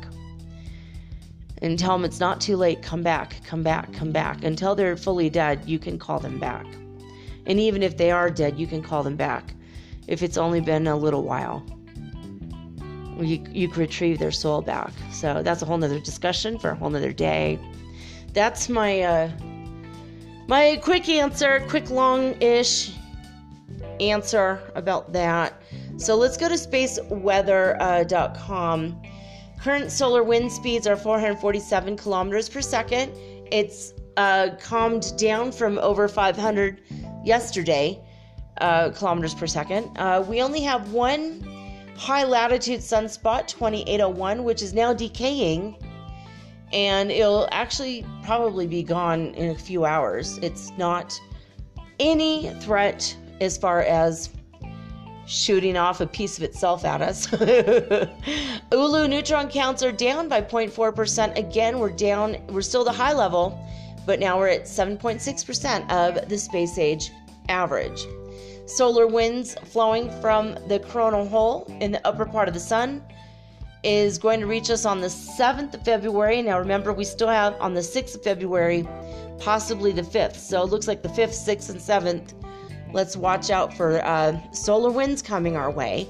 and 1.62 1.78
tell 1.78 1.98
them 1.98 2.06
it's 2.06 2.20
not 2.20 2.42
too 2.42 2.58
late. 2.58 2.82
Come 2.82 3.04
back, 3.04 3.44
come 3.44 3.62
back, 3.62 3.94
come 3.94 4.12
back. 4.12 4.44
Until 4.44 4.74
they're 4.74 4.98
fully 4.98 5.30
dead, 5.30 5.64
you 5.66 5.78
can 5.78 6.00
call 6.00 6.20
them 6.20 6.40
back. 6.40 6.66
And 7.46 7.60
even 7.60 7.84
if 7.84 7.98
they 7.98 8.12
are 8.12 8.30
dead, 8.30 8.60
you 8.60 8.68
can 8.68 8.82
call 8.82 9.04
them 9.04 9.16
back 9.16 9.54
if 10.08 10.24
it's 10.24 10.38
only 10.38 10.62
been 10.62 10.88
a 10.88 10.96
little 10.96 11.24
while 11.24 11.64
you, 13.22 13.44
you 13.52 13.68
can 13.68 13.80
retrieve 13.80 14.20
their 14.20 14.32
soul 14.32 14.62
back. 14.62 14.92
So 15.12 15.42
that's 15.44 15.62
a 15.62 15.66
whole 15.66 15.78
nother 15.78 16.00
discussion 16.00 16.60
for 16.60 16.72
a 16.72 16.76
whole 16.76 16.90
nother 16.90 17.14
day. 17.14 17.60
That's 18.34 18.70
my 18.70 19.02
uh, 19.02 19.32
my 20.48 20.80
quick 20.82 21.08
answer, 21.10 21.60
quick 21.68 21.90
long-ish 21.90 22.94
answer 24.00 24.62
about 24.76 25.12
that. 25.14 25.62
So 25.98 26.16
let's 26.16 26.38
go 26.38 26.48
to 26.48 26.56
spaceweather.com. 26.56 29.02
Uh, 29.04 29.08
Current 29.60 29.92
solar 29.92 30.24
wind 30.24 30.52
speeds 30.52 30.86
are 30.86 30.96
447 30.96 31.98
kilometers 31.98 32.48
per 32.48 32.62
second. 32.62 33.12
It's 33.52 33.94
uh, 34.16 34.50
calmed 34.62 35.18
down 35.18 35.52
from 35.52 35.80
over 35.80 36.08
500 36.08 36.82
yesterday 37.26 38.00
uh, 38.62 38.92
kilometers 38.92 39.34
per 39.34 39.48
second. 39.48 39.98
Uh, 39.98 40.24
we 40.28 40.42
only 40.42 40.62
have 40.62 40.94
one 40.94 41.42
high 41.98 42.24
latitude 42.24 42.82
sunspot 42.82 43.48
2801, 43.48 44.44
which 44.44 44.62
is 44.62 44.74
now 44.74 44.94
decaying 44.94 45.76
and 46.74 47.12
it'll 47.12 47.48
actually 47.52 48.06
probably 48.24 48.68
be 48.68 48.84
gone 48.84 49.34
in 49.36 49.52
a 49.52 49.56
few 49.56 49.86
hours. 49.86 50.38
It's 50.40 50.72
not 50.78 51.20
any 52.00 52.54
threat 52.62 53.16
as 53.40 53.58
far 53.58 53.82
as 53.84 54.30
shooting 55.28 55.76
off 55.76 56.00
a 56.00 56.08
piece 56.08 56.38
of 56.38 56.44
itself 56.44 56.86
at 56.86 57.02
us. 57.02 57.28
Oulu 58.72 59.10
neutron 59.10 59.50
counts 59.50 59.84
are 59.84 59.92
down 59.92 60.30
by 60.30 60.42
0.4%. 60.42 61.38
Again, 61.38 61.80
we're 61.80 61.90
down, 61.90 62.38
we're 62.48 62.62
still 62.62 62.84
the 62.84 62.92
high 62.92 63.14
level, 63.14 63.60
but 64.06 64.20
now 64.20 64.38
we're 64.38 64.48
at 64.48 64.64
7.6% 64.64 65.92
of 65.92 66.30
the 66.30 66.38
space 66.38 66.78
age 66.78 67.12
average. 67.50 68.06
Solar 68.66 69.08
winds 69.08 69.56
flowing 69.66 70.10
from 70.22 70.58
the 70.68 70.80
coronal 70.80 71.28
hole 71.28 71.66
in 71.82 71.92
the 71.92 72.06
upper 72.08 72.26
part 72.26 72.48
of 72.48 72.54
the 72.54 72.60
sun 72.60 73.02
is 73.84 74.18
going 74.18 74.40
to 74.40 74.48
reach 74.48 74.70
us 74.70 74.86
on 74.86 75.02
the 75.02 75.08
7th 75.08 75.74
of 75.74 75.84
February. 75.84 76.42
Now, 76.42 76.60
remember, 76.60 76.94
we 76.94 77.04
still 77.04 77.28
have 77.28 77.56
on 77.62 77.74
the 77.74 77.82
6th 77.82 78.16
of 78.16 78.24
February, 78.24 78.88
possibly 79.40 79.92
the 79.92 80.02
5th. 80.02 80.36
So 80.36 80.64
it 80.64 80.70
looks 80.70 80.88
like 80.88 81.04
the 81.04 81.10
5th, 81.10 81.48
6th, 81.48 81.70
and 81.70 81.80
7th. 81.80 82.34
Let's 82.94 83.16
watch 83.18 83.50
out 83.50 83.74
for 83.76 84.04
uh, 84.04 84.40
solar 84.52 84.90
winds 84.90 85.22
coming 85.22 85.56
our 85.56 85.72
way. 85.72 86.08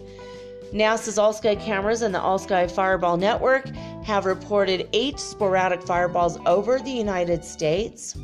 NASA's 0.73 1.17
All 1.17 1.33
Sky 1.33 1.55
cameras 1.55 2.01
and 2.01 2.13
the 2.13 2.19
All 2.19 2.37
Sky 2.37 2.67
Fireball 2.67 3.17
Network 3.17 3.67
have 4.03 4.25
reported 4.25 4.87
eight 4.93 5.19
sporadic 5.19 5.81
fireballs 5.81 6.37
over 6.45 6.79
the 6.79 6.91
United 6.91 7.43
States. 7.43 8.17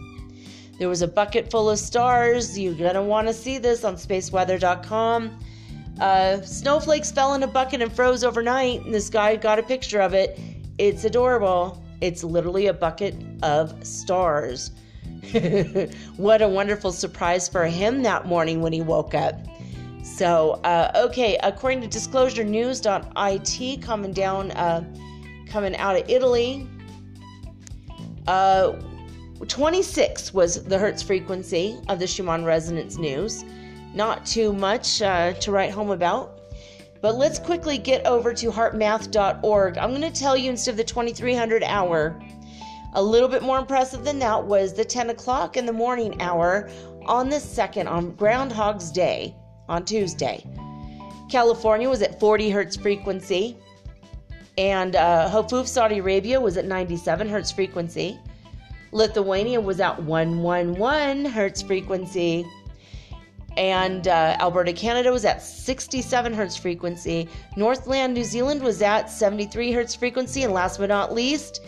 There 0.78 0.89
was 0.89 1.02
a 1.02 1.08
bucket 1.08 1.50
full 1.50 1.70
of 1.70 1.80
stars. 1.80 2.58
You're 2.58 2.74
going 2.74 2.96
to 2.96 3.02
want 3.02 3.28
to 3.28 3.34
see 3.34 3.58
this 3.60 3.84
on 3.84 3.96
spaceweather.com. 3.96 5.39
Uh, 6.00 6.41
snowflakes 6.41 7.12
fell 7.12 7.34
in 7.34 7.44
a 7.44 7.48
bucket 7.48 7.82
and 7.82 7.91
froze 7.94 8.24
overnight, 8.24 8.84
and 8.84 8.94
this 8.94 9.10
guy 9.10 9.36
got 9.36 9.60
a 9.60 9.64
picture 9.64 10.00
of 10.00 10.14
it. 10.14 10.39
It's 10.78 11.04
adorable. 11.04 11.84
It's 12.02 12.24
literally 12.24 12.68
a 12.68 12.74
bucket 12.74 13.16
of 13.44 13.86
stars. 13.86 14.72
what 16.18 16.41
a 16.41 16.48
wonderful 16.48 16.91
surprise 16.91 17.48
for 17.48 17.66
him 17.66 18.04
that 18.04 18.26
morning 18.26 18.62
when 18.62 18.74
he 18.74 18.82
woke 18.82 19.14
up. 19.14 19.36
So, 20.04 20.60
uh, 20.64 20.91
okay, 20.96 21.38
according 21.44 21.82
to 21.82 21.88
disclosurenews.it, 21.88 23.82
coming 23.82 24.12
down, 24.12 24.52
uh, 24.52 24.84
coming 25.48 25.76
out 25.78 25.96
of 25.96 26.10
Italy, 26.10 26.68
uh, 28.28 28.74
26 29.48 30.34
was 30.34 30.64
the 30.64 30.78
hertz 30.78 31.02
frequency 31.02 31.80
of 31.88 32.00
the 32.00 32.08
Schumann 32.08 32.44
resonance 32.44 32.98
news. 32.98 33.46
Not 33.94 34.26
too 34.26 34.54
much 34.54 35.02
uh, 35.02 35.34
to 35.34 35.52
write 35.52 35.72
home 35.72 35.91
about. 35.91 36.39
But 37.02 37.16
let's 37.16 37.38
quickly 37.38 37.78
get 37.78 38.06
over 38.06 38.34
to 38.34 38.50
heartmath.org. 38.50 39.78
I'm 39.78 39.89
going 39.89 40.02
to 40.02 40.12
tell 40.12 40.38
you 40.38 40.50
instead 40.50 40.72
of 40.72 40.78
the 40.78 40.86
2300 40.86 41.62
hour, 41.64 42.18
a 42.94 43.04
little 43.04 43.28
bit 43.28 43.44
more 43.44 43.60
impressive 43.60 44.06
than 44.06 44.20
that 44.20 44.46
was 44.46 44.74
the 44.74 44.86
10 44.86 45.10
o'clock 45.10 45.58
in 45.58 45.66
the 45.66 45.74
morning 45.74 46.22
hour 46.22 46.70
on 47.06 47.28
the 47.30 47.39
second, 47.39 47.88
on 47.88 48.12
Groundhog's 48.12 48.89
Day, 48.89 49.36
on 49.68 49.84
Tuesday. 49.84 50.46
California 51.30 51.89
was 51.89 52.02
at 52.02 52.20
40 52.20 52.50
hertz 52.52 52.78
frequency, 52.78 53.58
and 54.58 54.96
uh, 54.96 55.30
Hofuf, 55.30 55.68
Saudi 55.68 55.98
Arabia 55.98 56.39
was 56.39 56.56
at 56.58 56.66
97 56.66 57.28
hertz 57.28 57.52
frequency. 57.52 58.20
Lithuania 58.91 59.60
was 59.60 59.80
at 59.80 60.02
111 60.04 61.26
hertz 61.26 61.62
frequency. 61.62 62.46
And 63.58 64.08
uh, 64.08 64.38
Alberta, 64.39 64.74
Canada 64.74 65.12
was 65.12 65.26
at 65.26 65.41
67 65.41 66.34
hertz 66.34 66.58
frequency. 66.58 67.30
Northland, 67.56 68.14
New 68.14 68.24
Zealand 68.24 68.64
was 68.64 68.82
at 68.82 69.10
73 69.10 69.72
hertz 69.72 69.95
frequency. 69.95 70.43
And 70.43 70.54
last 70.54 70.80
but 70.80 70.89
not 70.89 71.14
least, 71.14 71.62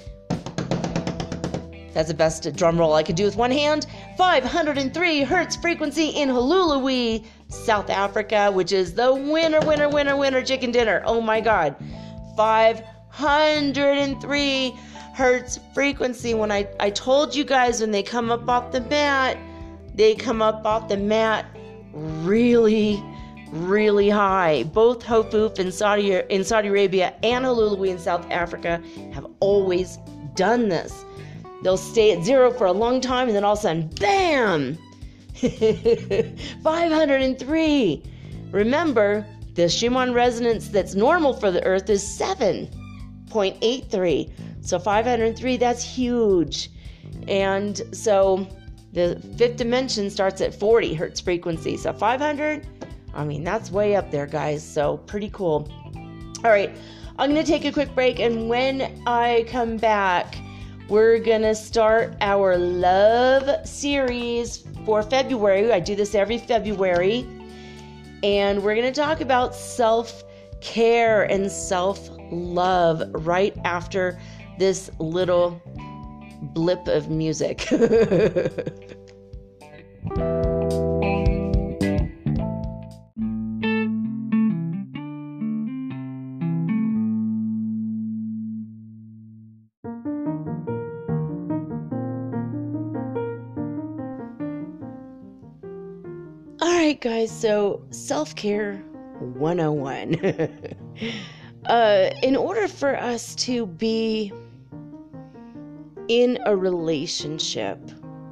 that's 1.95 2.09
the 2.09 2.13
best 2.13 2.53
drum 2.55 2.77
roll 2.77 2.93
I 2.93 3.01
could 3.03 3.15
do 3.15 3.23
with 3.23 3.37
one 3.37 3.51
hand. 3.51 3.87
503 4.17 5.21
hertz 5.21 5.55
frequency 5.55 6.09
in 6.09 6.27
Hluhluwe, 6.29 7.23
South 7.47 7.89
Africa, 7.89 8.51
which 8.51 8.73
is 8.73 8.95
the 8.95 9.13
winner, 9.13 9.61
winner, 9.61 9.87
winner, 9.87 10.17
winner 10.17 10.43
chicken 10.43 10.71
dinner. 10.71 11.01
Oh 11.05 11.21
my 11.21 11.39
God. 11.39 11.77
503 12.35 14.75
hertz 15.13 15.59
frequency. 15.73 16.33
When 16.33 16.51
I, 16.51 16.67
I 16.81 16.89
told 16.89 17.33
you 17.33 17.45
guys 17.45 17.79
when 17.79 17.91
they 17.91 18.03
come 18.03 18.29
up 18.29 18.49
off 18.49 18.73
the 18.73 18.81
mat, 18.81 19.37
they 19.93 20.15
come 20.15 20.41
up 20.41 20.65
off 20.65 20.89
the 20.89 20.97
mat 20.97 21.45
really, 21.95 23.03
really 23.51 24.09
high. 24.09 24.63
Both 24.63 25.03
Hofuf 25.03 25.59
in 25.59 25.71
Saudi 25.71 26.13
in 26.13 26.43
Saudi 26.43 26.67
Arabia 26.67 27.13
and 27.23 27.45
Hluhluwe 27.45 27.89
in 27.89 27.99
South 27.99 28.29
Africa 28.29 28.81
have 29.13 29.25
always 29.39 29.97
done 30.35 30.69
this. 30.69 31.05
They'll 31.63 31.77
stay 31.77 32.11
at 32.11 32.23
zero 32.23 32.51
for 32.51 32.67
a 32.67 32.71
long 32.71 33.01
time 33.01 33.27
and 33.27 33.35
then 33.35 33.43
all 33.43 33.53
of 33.53 33.59
a 33.59 33.63
sudden, 33.63 33.87
bam! 33.99 34.77
503. 36.63 38.03
Remember, 38.51 39.25
the 39.55 39.67
Schumann 39.67 40.13
resonance 40.13 40.69
that's 40.69 40.93
normal 40.95 41.33
for 41.33 41.49
the 41.49 41.63
Earth 41.63 41.89
is 41.89 42.03
7.83. 42.03 44.31
So 44.61 44.77
503, 44.79 45.57
that's 45.57 45.83
huge. 45.83 46.69
And 47.27 47.81
so 47.91 48.47
the 48.95 49.21
fifth 49.37 49.57
dimension 49.57 50.09
starts 50.09 50.39
at 50.39 50.55
40 50.55 50.93
hertz 50.93 51.19
frequency. 51.19 51.75
So 51.75 51.91
500, 51.91 52.65
I 53.13 53.25
mean, 53.25 53.43
that's 53.43 53.69
way 53.69 53.95
up 53.95 54.09
there, 54.09 54.25
guys. 54.25 54.63
So 54.63 54.97
pretty 54.97 55.29
cool. 55.31 55.69
All 56.43 56.51
right, 56.51 56.75
I'm 57.19 57.31
going 57.31 57.43
to 57.43 57.49
take 57.49 57.65
a 57.65 57.71
quick 57.71 57.93
break. 57.93 58.19
And 58.19 58.47
when 58.47 59.03
I 59.05 59.45
come 59.49 59.77
back, 59.77 60.37
we're 60.87 61.19
going 61.19 61.41
to 61.41 61.55
start 61.55 62.15
our 62.21 62.57
love 62.57 63.67
series 63.67 64.63
for 64.85 65.03
February. 65.03 65.73
I 65.73 65.79
do 65.81 65.95
this 65.95 66.15
every 66.15 66.37
February. 66.37 67.27
And 68.23 68.63
we're 68.63 68.75
going 68.75 68.91
to 68.91 68.97
talk 68.97 69.19
about 69.19 69.53
self 69.53 70.23
care 70.61 71.23
and 71.23 71.51
self 71.51 72.09
love 72.31 73.03
right 73.13 73.55
after 73.65 74.17
this 74.57 74.89
little 74.99 75.61
blip 76.53 76.87
of 76.87 77.09
music. 77.09 77.67
guys, 97.05 97.29
so 97.29 97.83
self 97.91 98.35
care 98.35 98.77
101. 99.19 100.15
uh, 101.67 102.09
in 102.23 102.35
order 102.35 102.67
for 102.67 102.99
us 102.99 103.35
to 103.35 103.67
be 103.67 104.33
in 106.07 106.39
a 106.47 106.57
relationship 106.57 107.77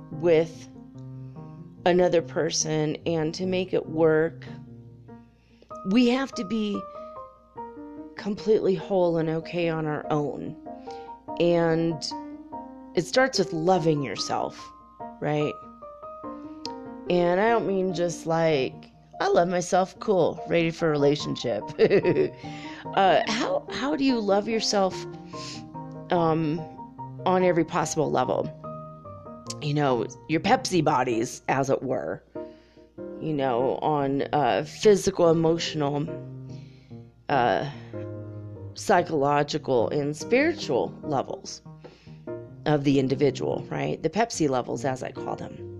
with 0.09 0.69
another 1.85 2.23
person 2.23 2.97
and 3.05 3.31
to 3.35 3.45
make 3.45 3.75
it 3.75 3.85
work, 3.87 4.43
we 5.91 6.07
have 6.07 6.31
to 6.33 6.43
be 6.43 6.81
completely 8.15 8.73
whole 8.73 9.17
and 9.17 9.29
okay 9.29 9.69
on 9.69 9.85
our 9.85 10.03
own. 10.09 10.55
And 11.39 12.03
it 12.95 13.05
starts 13.05 13.37
with 13.37 13.53
loving 13.53 14.01
yourself, 14.01 14.59
right? 15.21 15.53
And 17.09 17.39
I 17.39 17.49
don't 17.49 17.67
mean 17.67 17.93
just 17.93 18.25
like 18.25 18.73
I 19.19 19.27
love 19.27 19.47
myself, 19.47 19.97
cool, 19.99 20.43
ready 20.47 20.71
for 20.71 20.87
a 20.87 20.91
relationship. 20.91 21.63
uh, 22.95 23.21
how 23.27 23.65
how 23.71 23.95
do 23.95 24.03
you 24.03 24.19
love 24.19 24.47
yourself 24.47 24.93
um, 26.11 26.59
on 27.25 27.43
every 27.43 27.65
possible 27.65 28.09
level? 28.11 28.49
You 29.61 29.73
know, 29.73 30.05
your 30.27 30.41
Pepsi 30.41 30.83
bodies, 30.83 31.41
as 31.47 31.69
it 31.69 31.83
were. 31.83 32.23
You 33.21 33.33
know, 33.33 33.79
on 33.81 34.23
uh, 34.33 34.65
physical, 34.65 35.29
emotional, 35.29 36.05
uh, 37.29 37.69
psychological, 38.73 39.87
and 39.89 40.15
spiritual 40.15 40.93
levels 41.03 41.61
of 42.65 42.83
the 42.83 42.99
individual, 42.99 43.65
right? 43.69 44.01
The 44.03 44.09
Pepsi 44.09 44.49
levels, 44.49 44.83
as 44.83 45.01
I 45.01 45.11
call 45.11 45.37
them. 45.37 45.72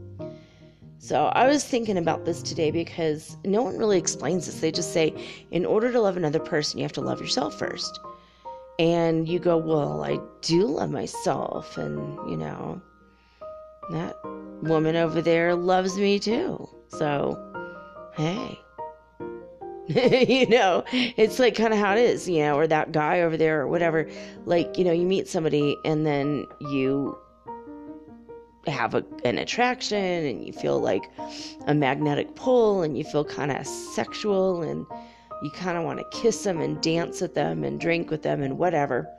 So 1.04 1.26
I 1.26 1.48
was 1.48 1.66
thinking 1.66 1.98
about 1.98 2.24
this 2.24 2.42
today 2.42 2.72
because 2.72 3.36
no 3.44 3.62
one 3.62 3.78
really 3.78 3.98
explains 3.98 4.46
this. 4.46 4.62
They 4.62 4.72
just 4.72 4.94
say, 4.94 5.14
in 5.52 5.66
order 5.66 5.92
to 5.92 6.00
love 6.00 6.16
another 6.16 6.40
person, 6.40 6.80
you 6.80 6.86
have 6.86 6.94
to 6.94 7.02
love 7.02 7.20
yourself 7.20 7.60
first. 7.60 8.00
And 8.80 9.28
you 9.28 9.38
go, 9.38 9.58
well, 9.58 10.02
I 10.02 10.18
do 10.40 10.66
love 10.66 10.92
myself. 10.92 11.78
And, 11.78 11.98
you 12.32 12.38
know, 12.38 12.82
that 13.92 14.16
woman 14.62 14.96
over 14.96 15.22
there 15.22 15.56
loves 15.56 15.98
me 15.98 16.20
too. 16.20 16.70
So, 16.88 17.38
hey. 18.14 18.58
you 20.30 20.48
know, 20.48 20.86
it's 20.94 21.38
like 21.38 21.56
kind 21.56 21.74
of 21.74 21.80
how 21.80 21.98
it 21.98 22.00
is, 22.00 22.30
you 22.30 22.40
know, 22.44 22.56
or 22.56 22.66
that 22.68 22.94
guy 22.94 23.20
over 23.20 23.36
there 23.36 23.60
or 23.60 23.68
whatever. 23.68 24.10
Like, 24.46 24.78
you 24.78 24.86
know, 24.86 24.94
you 24.94 25.06
meet 25.06 25.28
somebody 25.28 25.76
and 25.84 26.06
then 26.06 26.46
you 26.62 27.18
have 28.68 28.96
a, 28.96 29.04
an 29.26 29.38
attraction 29.38 29.98
and 29.98 30.46
you 30.46 30.54
feel 30.54 30.80
like 30.80 31.04
a 31.68 31.74
magnetic 31.74 32.36
pull 32.36 32.84
and 32.84 32.98
you 32.98 33.04
feel 33.04 33.26
kind 33.26 33.52
of 33.52 33.66
sexual 33.68 34.62
and 34.62 34.86
you 35.42 35.52
kind 35.52 35.78
of 35.78 35.84
want 35.84 36.00
to 36.00 36.06
kiss 36.18 36.44
them 36.44 36.62
and 36.62 36.82
dance 36.82 37.20
with 37.20 37.34
them 37.34 37.64
and 37.64 37.80
drink 37.80 38.10
with 38.10 38.24
them 38.24 38.42
and 38.42 38.58
whatever. 38.58 39.10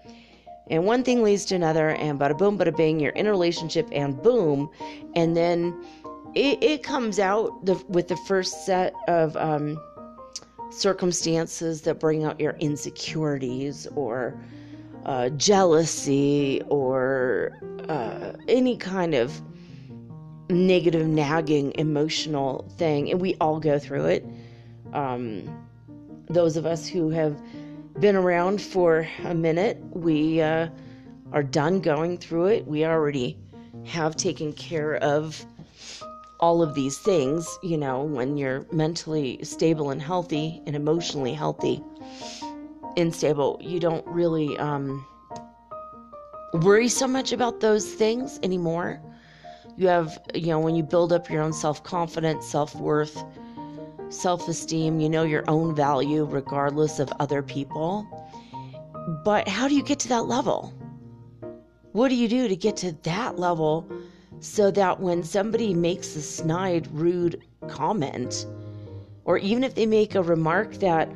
And 0.70 0.86
one 0.86 1.04
thing 1.04 1.22
leads 1.22 1.44
to 1.46 1.54
another, 1.54 1.90
and 1.90 2.18
bada 2.18 2.36
boom, 2.38 2.58
bada 2.58 2.74
bing, 2.74 2.98
you're 2.98 3.12
in 3.12 3.26
a 3.26 3.30
relationship, 3.30 3.86
and 3.92 4.20
boom. 4.22 4.70
And 5.14 5.36
then 5.36 5.78
it, 6.34 6.62
it 6.62 6.82
comes 6.82 7.18
out 7.18 7.66
the, 7.66 7.74
with 7.88 8.08
the 8.08 8.16
first 8.16 8.64
set 8.64 8.94
of 9.06 9.36
um, 9.36 9.78
circumstances 10.70 11.82
that 11.82 12.00
bring 12.00 12.24
out 12.24 12.40
your 12.40 12.56
insecurities 12.60 13.86
or 13.94 14.40
uh, 15.04 15.28
jealousy 15.30 16.62
or 16.68 17.58
uh, 17.88 18.32
any 18.48 18.76
kind 18.76 19.14
of 19.14 19.40
negative, 20.50 21.06
nagging, 21.06 21.72
emotional 21.76 22.70
thing. 22.76 23.10
And 23.10 23.20
we 23.20 23.34
all 23.40 23.60
go 23.60 23.78
through 23.78 24.06
it. 24.06 24.26
Um, 24.92 25.66
those 26.28 26.56
of 26.56 26.66
us 26.66 26.86
who 26.86 27.10
have 27.10 27.40
been 28.00 28.16
around 28.16 28.60
for 28.60 29.06
a 29.24 29.34
minute, 29.34 29.78
we 29.90 30.40
uh, 30.40 30.68
are 31.32 31.42
done 31.42 31.80
going 31.80 32.18
through 32.18 32.46
it. 32.46 32.66
We 32.66 32.84
already 32.84 33.38
have 33.84 34.16
taken 34.16 34.52
care 34.52 34.96
of 34.96 35.44
all 36.40 36.62
of 36.62 36.74
these 36.74 36.98
things, 36.98 37.58
you 37.62 37.76
know, 37.78 38.02
when 38.02 38.36
you're 38.36 38.66
mentally 38.72 39.38
stable 39.42 39.90
and 39.90 40.02
healthy 40.02 40.62
and 40.66 40.74
emotionally 40.74 41.32
healthy 41.32 41.82
and 42.96 43.14
stable, 43.14 43.58
you 43.60 43.80
don't 43.80 44.06
really 44.06 44.56
um, 44.58 45.04
worry 46.54 46.88
so 46.88 47.06
much 47.06 47.32
about 47.32 47.60
those 47.60 47.94
things 47.94 48.38
anymore. 48.42 49.00
You 49.76 49.88
have, 49.88 50.18
you 50.34 50.48
know, 50.48 50.60
when 50.60 50.74
you 50.74 50.82
build 50.82 51.12
up 51.12 51.28
your 51.28 51.42
own 51.42 51.52
self 51.52 51.82
confidence, 51.82 52.46
self 52.46 52.74
worth, 52.76 53.22
self 54.08 54.46
esteem, 54.48 55.00
you 55.00 55.08
know 55.08 55.24
your 55.24 55.44
own 55.48 55.74
value 55.74 56.24
regardless 56.24 57.00
of 57.00 57.12
other 57.18 57.42
people. 57.42 58.06
But 59.24 59.48
how 59.48 59.68
do 59.68 59.74
you 59.74 59.82
get 59.82 59.98
to 60.00 60.08
that 60.08 60.26
level? 60.26 60.72
What 61.92 62.08
do 62.08 62.14
you 62.14 62.28
do 62.28 62.48
to 62.48 62.56
get 62.56 62.76
to 62.78 62.92
that 63.02 63.38
level 63.38 63.88
so 64.40 64.70
that 64.70 65.00
when 65.00 65.22
somebody 65.22 65.74
makes 65.74 66.16
a 66.16 66.22
snide, 66.22 66.88
rude 66.92 67.42
comment, 67.68 68.46
or 69.24 69.38
even 69.38 69.64
if 69.64 69.74
they 69.74 69.86
make 69.86 70.14
a 70.14 70.22
remark 70.22 70.74
that 70.74 71.08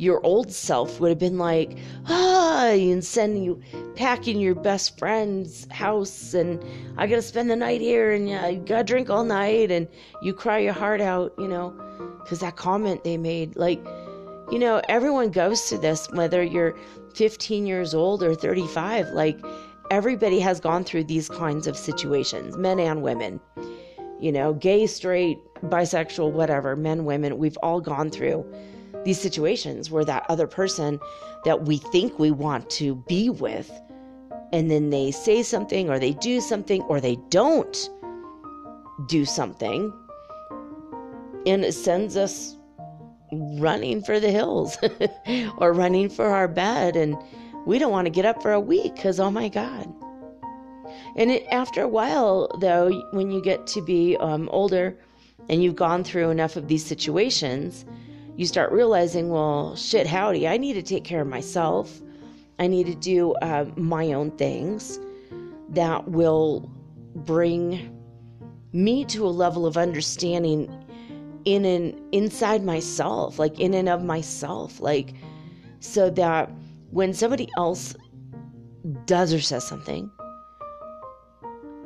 your 0.00 0.24
old 0.24 0.50
self 0.50 0.98
would 0.98 1.10
have 1.10 1.18
been 1.18 1.36
like, 1.36 1.76
ah, 2.06 2.70
and 2.70 3.04
send 3.04 3.44
you 3.44 3.60
packing 3.96 4.40
your 4.40 4.54
best 4.54 4.98
friend's 4.98 5.70
house, 5.70 6.32
and 6.32 6.64
I 6.96 7.06
gotta 7.06 7.20
spend 7.20 7.50
the 7.50 7.56
night 7.56 7.82
here, 7.82 8.12
and 8.12 8.26
you 8.26 8.62
gotta 8.64 8.82
drink 8.82 9.10
all 9.10 9.24
night, 9.24 9.70
and 9.70 9.86
you 10.22 10.32
cry 10.32 10.58
your 10.58 10.72
heart 10.72 11.02
out, 11.02 11.34
you 11.36 11.46
know, 11.46 11.74
because 12.22 12.40
that 12.40 12.56
comment 12.56 13.04
they 13.04 13.18
made, 13.18 13.56
like, 13.56 13.78
you 14.50 14.58
know, 14.58 14.80
everyone 14.88 15.30
goes 15.30 15.60
through 15.68 15.80
this, 15.80 16.10
whether 16.12 16.42
you're 16.42 16.74
15 17.14 17.66
years 17.66 17.92
old 17.92 18.22
or 18.22 18.34
35, 18.34 19.08
like, 19.10 19.38
everybody 19.90 20.40
has 20.40 20.60
gone 20.60 20.82
through 20.82 21.04
these 21.04 21.28
kinds 21.28 21.66
of 21.66 21.76
situations, 21.76 22.56
men 22.56 22.80
and 22.80 23.02
women. 23.02 23.38
You 24.18 24.32
know, 24.32 24.54
gay, 24.54 24.86
straight, 24.86 25.36
bisexual, 25.64 26.32
whatever, 26.32 26.74
men, 26.74 27.04
women, 27.04 27.36
we've 27.36 27.58
all 27.62 27.82
gone 27.82 28.08
through 28.08 28.50
these 29.04 29.20
situations 29.20 29.90
where 29.90 30.04
that 30.04 30.24
other 30.28 30.46
person 30.46 31.00
that 31.44 31.64
we 31.64 31.78
think 31.78 32.18
we 32.18 32.30
want 32.30 32.68
to 32.70 32.96
be 33.08 33.30
with 33.30 33.70
and 34.52 34.70
then 34.70 34.90
they 34.90 35.10
say 35.10 35.42
something 35.42 35.88
or 35.88 35.98
they 35.98 36.12
do 36.14 36.40
something 36.40 36.82
or 36.82 37.00
they 37.00 37.16
don't 37.28 37.90
do 39.08 39.24
something 39.24 39.92
and 41.46 41.64
it 41.64 41.72
sends 41.72 42.16
us 42.16 42.56
running 43.58 44.02
for 44.02 44.20
the 44.20 44.30
hills 44.30 44.76
or 45.58 45.72
running 45.72 46.08
for 46.08 46.26
our 46.26 46.48
bed 46.48 46.96
and 46.96 47.16
we 47.66 47.78
don't 47.78 47.92
want 47.92 48.06
to 48.06 48.10
get 48.10 48.24
up 48.24 48.42
for 48.42 48.52
a 48.52 48.60
week 48.60 48.94
because 48.94 49.20
oh 49.20 49.30
my 49.30 49.48
god. 49.48 49.92
And 51.16 51.30
it, 51.30 51.46
after 51.50 51.82
a 51.82 51.88
while 51.88 52.48
though 52.60 52.90
when 53.12 53.30
you 53.30 53.40
get 53.40 53.66
to 53.68 53.82
be 53.82 54.16
um, 54.18 54.48
older 54.50 54.96
and 55.48 55.62
you've 55.62 55.76
gone 55.76 56.04
through 56.04 56.30
enough 56.30 56.56
of 56.56 56.68
these 56.68 56.84
situations 56.84 57.84
you 58.40 58.46
start 58.46 58.72
realizing, 58.72 59.28
well, 59.28 59.76
shit, 59.76 60.06
howdy, 60.06 60.48
I 60.48 60.56
need 60.56 60.72
to 60.72 60.82
take 60.82 61.04
care 61.04 61.20
of 61.20 61.28
myself. 61.28 62.00
I 62.58 62.68
need 62.68 62.86
to 62.86 62.94
do 62.94 63.34
uh, 63.34 63.66
my 63.76 64.14
own 64.14 64.30
things 64.30 64.98
that 65.68 66.08
will 66.08 66.72
bring 67.14 67.94
me 68.72 69.04
to 69.04 69.26
a 69.26 69.28
level 69.28 69.66
of 69.66 69.76
understanding 69.76 70.74
in 71.44 71.66
and 71.66 71.94
inside 72.12 72.64
myself, 72.64 73.38
like 73.38 73.60
in 73.60 73.74
and 73.74 73.90
of 73.90 74.02
myself, 74.02 74.80
like 74.80 75.12
so 75.80 76.08
that 76.08 76.50
when 76.92 77.12
somebody 77.12 77.46
else 77.58 77.94
does 79.04 79.34
or 79.34 79.40
says 79.42 79.68
something, 79.68 80.10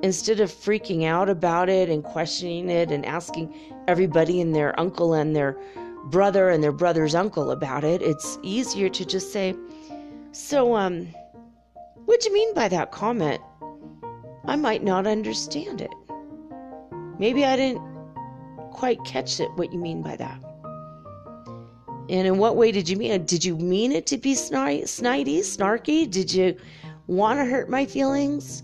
instead 0.05 0.39
of 0.39 0.53
freaking 0.53 1.05
out 1.05 1.29
about 1.29 1.69
it 1.69 1.89
and 1.89 2.05
questioning 2.05 2.71
it 2.71 2.93
and 2.93 3.05
asking 3.05 3.53
everybody 3.89 4.41
and 4.41 4.55
their 4.55 4.79
uncle 4.79 5.15
and 5.15 5.35
their 5.35 5.57
brother 6.11 6.51
and 6.51 6.63
their 6.63 6.73
brother's 6.73 7.15
uncle 7.15 7.51
about 7.51 7.85
it, 7.85 8.03
it's 8.03 8.39
easier 8.43 8.89
to 8.89 9.05
just 9.05 9.33
say, 9.33 9.55
So, 10.33 10.77
um, 10.77 11.09
what'd 12.05 12.25
you 12.25 12.33
mean 12.33 12.55
by 12.55 12.69
that 12.69 12.93
comment? 12.93 13.41
I 14.47 14.57
might 14.57 14.83
not 14.83 15.07
understand 15.07 15.81
it. 15.81 15.93
Maybe 17.19 17.45
I 17.45 17.57
didn't 17.57 17.83
quite 18.71 19.03
catch 19.05 19.41
it, 19.41 19.51
what 19.55 19.73
you 19.73 19.79
mean 19.79 20.03
by 20.03 20.17
that. 20.17 20.41
And 22.11 22.27
in 22.27 22.37
what 22.37 22.57
way 22.57 22.71
did 22.71 22.89
you 22.89 22.97
mean 22.97 23.13
it? 23.13 23.27
Did 23.27 23.45
you 23.45 23.57
mean 23.57 23.93
it 23.93 24.07
to 24.09 24.19
be 24.19 24.35
snide, 24.35 24.83
snidey, 24.83 25.39
snarky? 25.39 26.11
Did 26.11 26.35
you 26.35 26.57
want 27.07 27.39
to 27.39 27.47
hurt 27.47 27.71
my 27.71 27.87
feelings? 27.87 28.63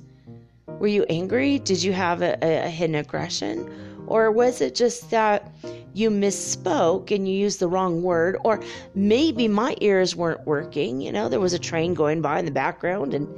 Were 0.67 0.89
you 0.89 1.05
angry? 1.09 1.59
Did 1.59 1.83
you 1.83 1.93
have 1.95 2.21
a, 2.21 2.37
a 2.43 2.69
hidden 2.69 2.97
aggression? 2.97 3.90
Or 4.11 4.33
was 4.33 4.61
it 4.61 4.75
just 4.75 5.09
that 5.11 5.55
you 5.95 6.11
misspoke 6.11 7.15
and 7.15 7.29
you 7.29 7.35
used 7.35 7.61
the 7.61 7.69
wrong 7.69 8.03
word, 8.03 8.37
or 8.45 8.61
maybe 8.95 9.47
my 9.49 9.77
ears 9.81 10.15
weren't 10.17 10.45
working. 10.47 11.01
You 11.01 11.13
know, 11.13 11.29
there 11.29 11.41
was 11.41 11.53
a 11.53 11.59
train 11.59 11.95
going 11.95 12.21
by 12.21 12.41
in 12.41 12.45
the 12.45 12.51
background, 12.51 13.15
and 13.15 13.29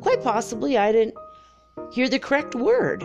quite 0.00 0.22
possibly 0.22 0.78
I 0.78 0.90
didn't 0.90 1.14
hear 1.92 2.08
the 2.08 2.18
correct 2.18 2.54
word. 2.54 3.04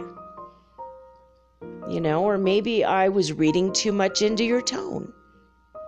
You 1.89 2.01
know, 2.01 2.23
or 2.23 2.37
maybe 2.37 2.83
I 2.83 3.09
was 3.09 3.31
reading 3.33 3.71
too 3.71 3.91
much 3.91 4.21
into 4.21 4.43
your 4.43 4.61
tone. 4.61 5.11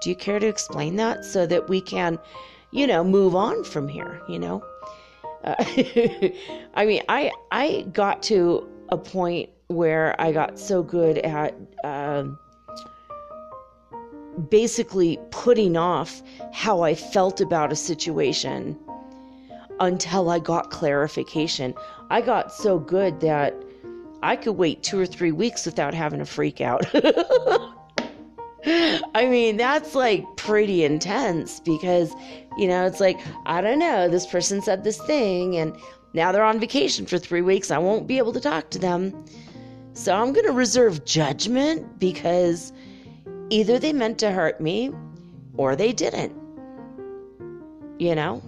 Do 0.02 0.10
you 0.10 0.16
care 0.16 0.40
to 0.40 0.48
explain 0.48 0.96
that 0.96 1.26
so 1.26 1.46
that 1.46 1.70
we 1.70 1.82
can, 1.82 2.20
you 2.72 2.86
know, 2.86 3.04
move 3.04 3.36
on 3.36 3.64
from 3.66 3.88
here, 3.88 4.22
you 4.30 4.40
know? 4.40 4.64
Uh, 5.44 5.56
I 6.74 6.86
mean, 6.86 7.02
I 7.10 7.32
I 7.52 7.86
got 7.94 8.24
to 8.24 8.68
a 8.90 8.98
point 8.98 9.50
where 9.70 10.20
I 10.20 10.32
got 10.32 10.57
so 10.57 10.82
good 10.82 11.20
at 11.20 11.53
uh, 11.84 12.24
basically 14.49 15.20
putting 15.30 15.78
off 15.78 16.24
how 16.51 16.82
I 16.82 16.95
felt 16.95 17.39
about 17.39 17.72
a 17.72 17.76
situation 17.76 18.76
until 19.80 20.32
I 20.32 20.39
got 20.39 20.72
clarification. 20.72 21.76
I 22.09 22.22
got 22.22 22.51
so 22.51 22.80
good 22.80 23.20
that 23.20 23.53
I 24.24 24.38
could 24.38 24.53
wait 24.53 24.82
two 24.82 24.99
or 24.99 25.05
three 25.05 25.32
weeks 25.32 25.67
without 25.67 25.93
having 25.93 26.20
a 26.20 26.26
freak 26.26 26.61
out. 26.61 26.84
I 28.65 29.28
mean, 29.28 29.57
that's 29.57 29.93
like 29.93 30.26
pretty 30.36 30.84
intense 30.84 31.59
because, 31.59 32.11
you 32.57 32.67
know, 32.67 32.88
it's 32.88 32.99
like, 32.99 33.20
I 33.45 33.61
don't 33.61 33.78
know, 33.78 34.09
this 34.09 34.26
person 34.26 34.63
said 34.63 34.84
this 34.84 34.99
thing 35.03 35.57
and 35.57 35.76
now 36.15 36.32
they're 36.32 36.43
on 36.43 36.59
vacation 36.59 37.05
for 37.05 37.20
three 37.20 37.43
weeks. 37.43 37.70
I 37.70 37.78
won't 37.78 38.07
be 38.07 38.17
able 38.17 38.34
to 38.34 38.41
talk 38.41 38.72
to 38.72 38.80
them. 38.80 39.13
So 40.00 40.16
I'm 40.16 40.32
going 40.32 40.45
to 40.45 40.54
reserve 40.54 41.04
judgment 41.04 42.00
because 42.00 42.72
either 43.50 43.78
they 43.78 43.91
meant 43.91 44.18
to 44.20 44.32
hurt 44.32 44.62
me 44.62 44.91
or 45.58 45.76
they 45.76 45.91
didn't. 45.91 46.34
You 48.00 48.16
know? 48.16 48.41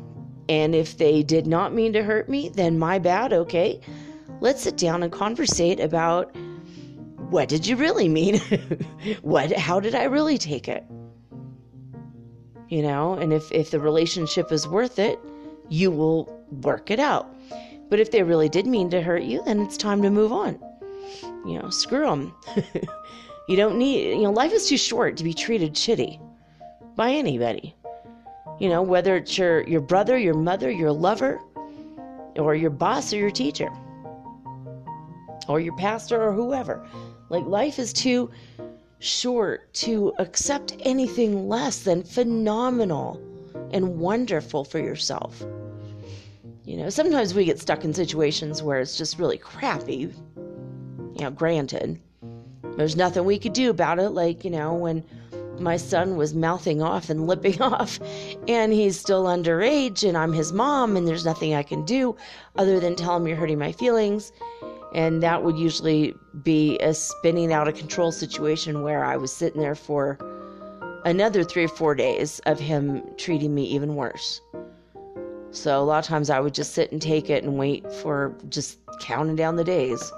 And 0.48 0.74
if 0.74 0.98
they 0.98 1.24
did 1.24 1.48
not 1.48 1.74
mean 1.74 1.92
to 1.92 2.04
hurt 2.04 2.30
me, 2.30 2.48
then 2.48 2.80
my 2.80 3.00
bad, 3.00 3.34
okay? 3.34 3.82
Let's 4.40 4.62
sit 4.62 4.78
down 4.78 5.04
and 5.04 5.12
conversate 5.12 5.82
about 5.82 6.34
what 7.32 7.50
did 7.50 7.68
you 7.68 7.76
really 7.76 8.08
mean? 8.08 8.40
what 9.22 9.52
how 9.52 9.82
did 9.82 9.94
I 9.94 10.06
really 10.06 10.38
take 10.38 10.70
it? 10.70 10.86
You 12.70 12.82
know, 12.82 13.16
and 13.16 13.34
if 13.34 13.52
if 13.52 13.72
the 13.72 13.80
relationship 13.82 14.54
is 14.54 14.70
worth 14.70 15.00
it, 15.00 15.20
you 15.68 15.92
will 15.92 16.34
work 16.62 16.90
it 16.90 17.00
out. 17.02 17.36
But 17.90 18.00
if 18.00 18.12
they 18.12 18.24
really 18.24 18.48
did 18.48 18.68
mean 18.68 18.90
to 18.92 19.02
hurt 19.02 19.24
you, 19.24 19.44
then 19.44 19.60
it's 19.60 19.76
time 19.76 20.02
to 20.04 20.10
move 20.10 20.32
on. 20.32 20.58
You 21.46 21.60
know, 21.60 21.70
screw 21.70 22.06
them. 22.06 22.34
you 23.48 23.56
don't 23.56 23.78
need, 23.78 24.12
you 24.12 24.24
know, 24.24 24.32
life 24.32 24.52
is 24.52 24.68
too 24.68 24.78
short 24.78 25.18
to 25.18 25.24
be 25.24 25.34
treated 25.34 25.74
shitty 25.74 26.20
by 26.96 27.12
anybody. 27.12 27.76
You 28.60 28.70
know, 28.70 28.82
whether 28.82 29.16
it's 29.16 29.38
your, 29.38 29.68
your 29.68 29.82
brother, 29.82 30.18
your 30.18 30.36
mother, 30.36 30.70
your 30.70 30.92
lover, 30.92 31.40
or 32.36 32.56
your 32.56 32.70
boss 32.70 33.12
or 33.12 33.18
your 33.18 33.32
teacher, 33.32 33.70
or 35.48 35.60
your 35.60 35.76
pastor 35.78 36.22
or 36.22 36.34
whoever. 36.34 36.86
Like, 37.30 37.46
life 37.46 37.80
is 37.80 37.92
too 37.92 38.30
short 39.00 39.74
to 39.74 40.14
accept 40.20 40.78
anything 40.82 41.50
less 41.50 41.82
than 41.82 42.04
phenomenal 42.04 43.20
and 43.72 43.98
wonderful 44.00 44.64
for 44.64 44.80
yourself. 44.80 45.44
You 46.66 46.78
know, 46.78 46.90
sometimes 46.90 47.34
we 47.34 47.46
get 47.46 47.60
stuck 47.60 47.84
in 47.84 47.94
situations 47.94 48.62
where 48.62 48.80
it's 48.80 48.98
just 48.98 49.18
really 49.18 49.38
crappy. 49.38 50.14
Know, 51.22 51.32
granted, 51.32 52.00
there's 52.78 52.96
nothing 52.96 53.26
we 53.26 53.40
could 53.40 53.54
do 53.54 53.70
about 53.70 54.00
it. 54.00 54.10
Like, 54.10 54.44
you 54.44 54.52
know, 54.52 54.74
when 54.74 55.04
my 55.60 55.78
son 55.78 56.18
was 56.18 56.34
mouthing 56.34 56.82
off 56.82 57.10
and 57.10 57.28
lipping 57.28 57.62
off, 57.62 58.00
and 58.48 58.74
he's 58.74 59.00
still 59.00 59.26
underage, 59.26 60.08
and 60.08 60.18
I'm 60.18 60.34
his 60.34 60.52
mom, 60.52 60.98
and 60.98 61.08
there's 61.08 61.26
nothing 61.26 61.54
I 61.54 61.64
can 61.64 61.86
do 61.86 62.16
other 62.58 62.80
than 62.80 62.96
tell 62.96 63.18
him 63.18 63.28
you're 63.28 63.38
hurting 63.38 63.60
my 63.60 63.72
feelings 63.72 64.32
and 64.94 65.24
that 65.24 65.44
would 65.44 65.58
usually 65.58 66.14
be 66.44 66.78
a 66.80 66.94
spinning 66.94 67.54
out 67.54 67.68
of 67.68 67.76
control 67.76 68.12
situation 68.12 68.84
where 68.84 69.04
I 69.04 69.16
was 69.16 69.32
sitting 69.32 69.62
there 69.62 69.76
for 69.76 70.18
another 71.06 71.44
three 71.44 71.66
or 71.66 71.70
four 71.70 71.96
days 71.96 72.40
of 72.46 72.60
him 72.60 73.02
treating 73.18 73.56
me 73.56 73.64
even 73.66 73.96
worse. 73.96 74.42
So 75.52 75.82
a 75.82 75.84
lot 75.84 76.00
of 76.00 76.06
times 76.06 76.30
I 76.30 76.40
would 76.40 76.54
just 76.54 76.74
sit 76.74 76.92
and 76.92 77.02
take 77.02 77.30
it 77.30 77.44
and 77.44 77.58
wait 77.58 77.92
for 77.92 78.36
just 78.50 78.80
counting 79.00 79.36
down 79.36 79.56
the 79.56 79.64
days 79.64 80.12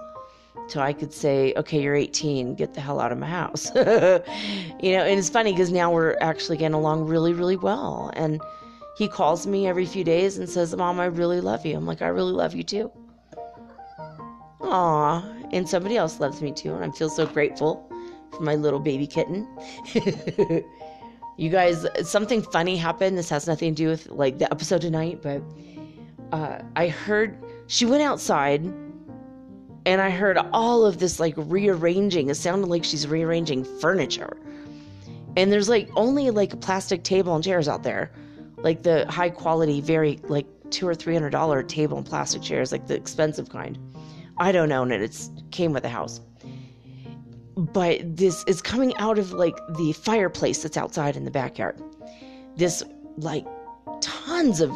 till 0.67 0.81
I 0.81 0.93
could 0.93 1.13
say, 1.13 1.53
okay, 1.57 1.81
you're 1.81 1.95
18, 1.95 2.55
get 2.55 2.73
the 2.73 2.81
hell 2.81 2.99
out 2.99 3.11
of 3.11 3.17
my 3.17 3.27
house. 3.27 3.71
you 3.75 3.81
know, 3.83 5.03
and 5.03 5.19
it's 5.19 5.29
funny 5.29 5.51
because 5.51 5.71
now 5.71 5.91
we're 5.91 6.17
actually 6.21 6.57
getting 6.57 6.75
along 6.75 7.05
really, 7.05 7.33
really 7.33 7.57
well. 7.57 8.11
And 8.15 8.41
he 8.97 9.07
calls 9.07 9.47
me 9.47 9.67
every 9.67 9.85
few 9.85 10.03
days 10.03 10.37
and 10.37 10.49
says, 10.49 10.75
Mom, 10.75 10.99
I 10.99 11.05
really 11.05 11.41
love 11.41 11.65
you. 11.65 11.75
I'm 11.75 11.85
like, 11.85 12.01
I 12.01 12.07
really 12.07 12.31
love 12.31 12.53
you 12.53 12.63
too. 12.63 12.91
Aw, 14.61 15.23
and 15.51 15.67
somebody 15.67 15.97
else 15.97 16.19
loves 16.19 16.41
me 16.41 16.51
too, 16.51 16.73
and 16.73 16.83
I 16.83 16.89
feel 16.91 17.09
so 17.09 17.25
grateful 17.25 17.89
for 18.31 18.41
my 18.41 18.55
little 18.55 18.79
baby 18.79 19.05
kitten. 19.05 19.47
you 21.37 21.49
guys, 21.49 21.85
something 22.03 22.41
funny 22.41 22.77
happened. 22.77 23.17
This 23.17 23.29
has 23.29 23.45
nothing 23.45 23.75
to 23.75 23.83
do 23.83 23.89
with 23.89 24.07
like 24.09 24.39
the 24.39 24.51
episode 24.51 24.81
tonight, 24.81 25.21
but 25.21 25.43
uh, 26.31 26.59
I 26.75 26.87
heard 26.87 27.37
she 27.67 27.85
went 27.85 28.03
outside 28.03 28.63
and 29.85 30.01
I 30.01 30.09
heard 30.09 30.37
all 30.53 30.85
of 30.85 30.99
this 30.99 31.19
like 31.19 31.33
rearranging. 31.37 32.29
It 32.29 32.35
sounded 32.35 32.67
like 32.67 32.83
she's 32.83 33.07
rearranging 33.07 33.65
furniture. 33.79 34.37
And 35.35 35.51
there's 35.51 35.69
like 35.69 35.89
only 35.95 36.29
like 36.29 36.53
a 36.53 36.57
plastic 36.57 37.03
table 37.03 37.35
and 37.35 37.43
chairs 37.43 37.67
out 37.67 37.83
there, 37.83 38.11
like 38.57 38.83
the 38.83 39.05
high 39.11 39.29
quality, 39.29 39.81
very 39.81 40.19
like 40.23 40.45
two 40.69 40.87
or 40.87 40.95
three 40.95 41.13
hundred 41.13 41.31
dollar 41.31 41.63
table 41.63 41.97
and 41.97 42.05
plastic 42.05 42.41
chairs, 42.41 42.71
like 42.71 42.87
the 42.87 42.95
expensive 42.95 43.49
kind. 43.49 43.77
I 44.37 44.51
don't 44.51 44.71
own 44.71 44.91
it. 44.91 45.01
It's 45.01 45.29
came 45.51 45.73
with 45.73 45.83
the 45.83 45.89
house. 45.89 46.21
But 47.55 48.17
this 48.17 48.43
is 48.47 48.61
coming 48.61 48.95
out 48.97 49.19
of 49.19 49.31
like 49.31 49.55
the 49.77 49.93
fireplace 49.93 50.63
that's 50.63 50.77
outside 50.77 51.15
in 51.15 51.25
the 51.25 51.31
backyard. 51.31 51.79
This 52.55 52.83
like 53.17 53.45
tons 54.01 54.61
of 54.61 54.71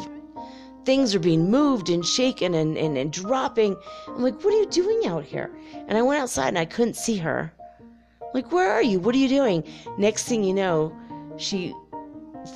things 0.88 1.14
are 1.14 1.18
being 1.18 1.50
moved 1.50 1.90
and 1.90 2.02
shaken 2.02 2.54
and, 2.54 2.78
and, 2.78 2.96
and 2.96 3.12
dropping. 3.12 3.76
I'm 4.06 4.22
like, 4.22 4.42
what 4.42 4.54
are 4.54 4.58
you 4.58 4.70
doing 4.70 5.02
out 5.04 5.22
here? 5.22 5.50
And 5.86 5.98
I 5.98 6.00
went 6.00 6.18
outside 6.18 6.48
and 6.48 6.58
I 6.58 6.64
couldn't 6.64 6.96
see 6.96 7.18
her. 7.18 7.52
I'm 8.22 8.28
like, 8.32 8.52
where 8.52 8.72
are 8.72 8.82
you? 8.82 8.98
What 8.98 9.14
are 9.14 9.18
you 9.18 9.28
doing? 9.28 9.62
Next 9.98 10.24
thing 10.24 10.42
you 10.42 10.54
know, 10.54 10.96
she 11.36 11.74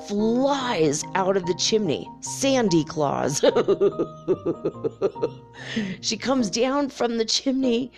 flies 0.08 1.04
out 1.14 1.36
of 1.36 1.44
the 1.44 1.52
chimney. 1.56 2.08
Sandy 2.22 2.84
Claus. 2.84 3.40
she 6.00 6.16
comes 6.16 6.48
down 6.48 6.88
from 6.88 7.18
the 7.18 7.26
chimney 7.26 7.92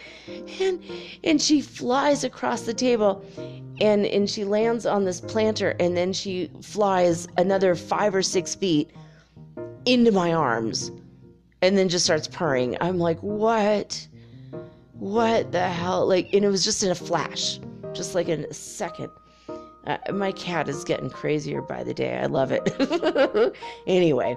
and 0.60 0.82
and 1.22 1.40
she 1.40 1.60
flies 1.60 2.24
across 2.24 2.62
the 2.62 2.74
table 2.74 3.24
and 3.80 4.04
and 4.04 4.28
she 4.28 4.42
lands 4.42 4.84
on 4.84 5.04
this 5.04 5.20
planter 5.20 5.76
and 5.78 5.96
then 5.96 6.12
she 6.12 6.50
flies 6.60 7.28
another 7.36 7.76
5 7.76 8.16
or 8.16 8.22
6 8.22 8.54
feet 8.56 8.90
into 9.86 10.12
my 10.12 10.32
arms 10.32 10.90
and 11.62 11.76
then 11.78 11.88
just 11.88 12.04
starts 12.04 12.28
purring. 12.28 12.76
I'm 12.80 12.98
like, 12.98 13.18
"What? 13.22 14.06
What 14.92 15.52
the 15.52 15.68
hell?" 15.68 16.06
Like 16.06 16.32
and 16.32 16.44
it 16.44 16.48
was 16.48 16.64
just 16.64 16.82
in 16.82 16.90
a 16.90 16.94
flash, 16.94 17.58
just 17.92 18.14
like 18.14 18.28
in 18.28 18.44
a 18.44 18.54
second. 18.54 19.10
Uh, 19.86 19.98
my 20.12 20.32
cat 20.32 20.68
is 20.68 20.82
getting 20.84 21.10
crazier 21.10 21.60
by 21.60 21.84
the 21.84 21.92
day. 21.92 22.18
I 22.18 22.26
love 22.26 22.50
it. 22.52 23.54
anyway, 23.86 24.36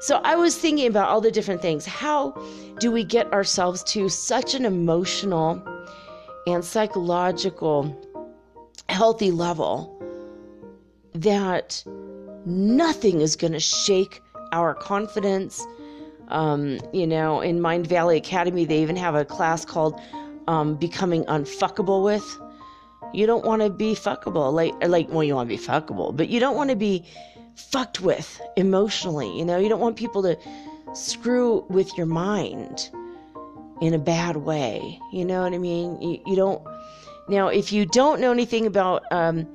so 0.00 0.20
I 0.22 0.36
was 0.36 0.56
thinking 0.56 0.86
about 0.86 1.08
all 1.08 1.20
the 1.20 1.30
different 1.30 1.60
things. 1.60 1.84
How 1.86 2.30
do 2.78 2.92
we 2.92 3.02
get 3.02 3.32
ourselves 3.32 3.82
to 3.84 4.08
such 4.08 4.54
an 4.54 4.64
emotional 4.64 5.60
and 6.46 6.64
psychological 6.64 7.96
healthy 8.88 9.30
level 9.30 9.92
that 11.14 11.82
nothing 12.44 13.20
is 13.20 13.34
going 13.36 13.52
to 13.52 13.60
shake 13.60 14.20
our 14.62 14.74
confidence? 14.74 15.64
Um, 16.28 16.80
you 16.92 17.06
know, 17.06 17.40
in 17.40 17.60
Mindvalley 17.60 18.16
Academy, 18.16 18.64
they 18.64 18.82
even 18.82 18.96
have 18.96 19.14
a 19.14 19.24
class 19.24 19.64
called 19.64 20.00
um, 20.48 20.76
Becoming 20.76 21.24
Unfuckable 21.26 22.02
with 22.02 22.38
you 23.12 23.26
don't 23.26 23.44
want 23.44 23.62
to 23.62 23.70
be 23.70 23.94
fuckable. 23.94 24.52
Like, 24.52 24.74
like, 24.86 25.08
well, 25.08 25.24
you 25.24 25.34
want 25.34 25.48
to 25.48 25.56
be 25.56 25.62
fuckable, 25.62 26.14
but 26.16 26.28
you 26.28 26.40
don't 26.40 26.56
want 26.56 26.70
to 26.70 26.76
be 26.76 27.04
fucked 27.54 28.00
with 28.00 28.40
emotionally. 28.56 29.36
You 29.38 29.44
know, 29.44 29.58
you 29.58 29.68
don't 29.68 29.80
want 29.80 29.96
people 29.96 30.22
to 30.22 30.38
screw 30.94 31.64
with 31.68 31.96
your 31.96 32.06
mind 32.06 32.90
in 33.80 33.94
a 33.94 33.98
bad 33.98 34.36
way. 34.36 34.98
You 35.12 35.24
know 35.24 35.42
what 35.42 35.52
I 35.52 35.58
mean? 35.58 36.00
You, 36.00 36.20
you 36.26 36.36
don't. 36.36 36.62
Now, 37.28 37.48
if 37.48 37.72
you 37.72 37.86
don't 37.86 38.20
know 38.20 38.30
anything 38.30 38.66
about 38.66 39.04
um, 39.10 39.48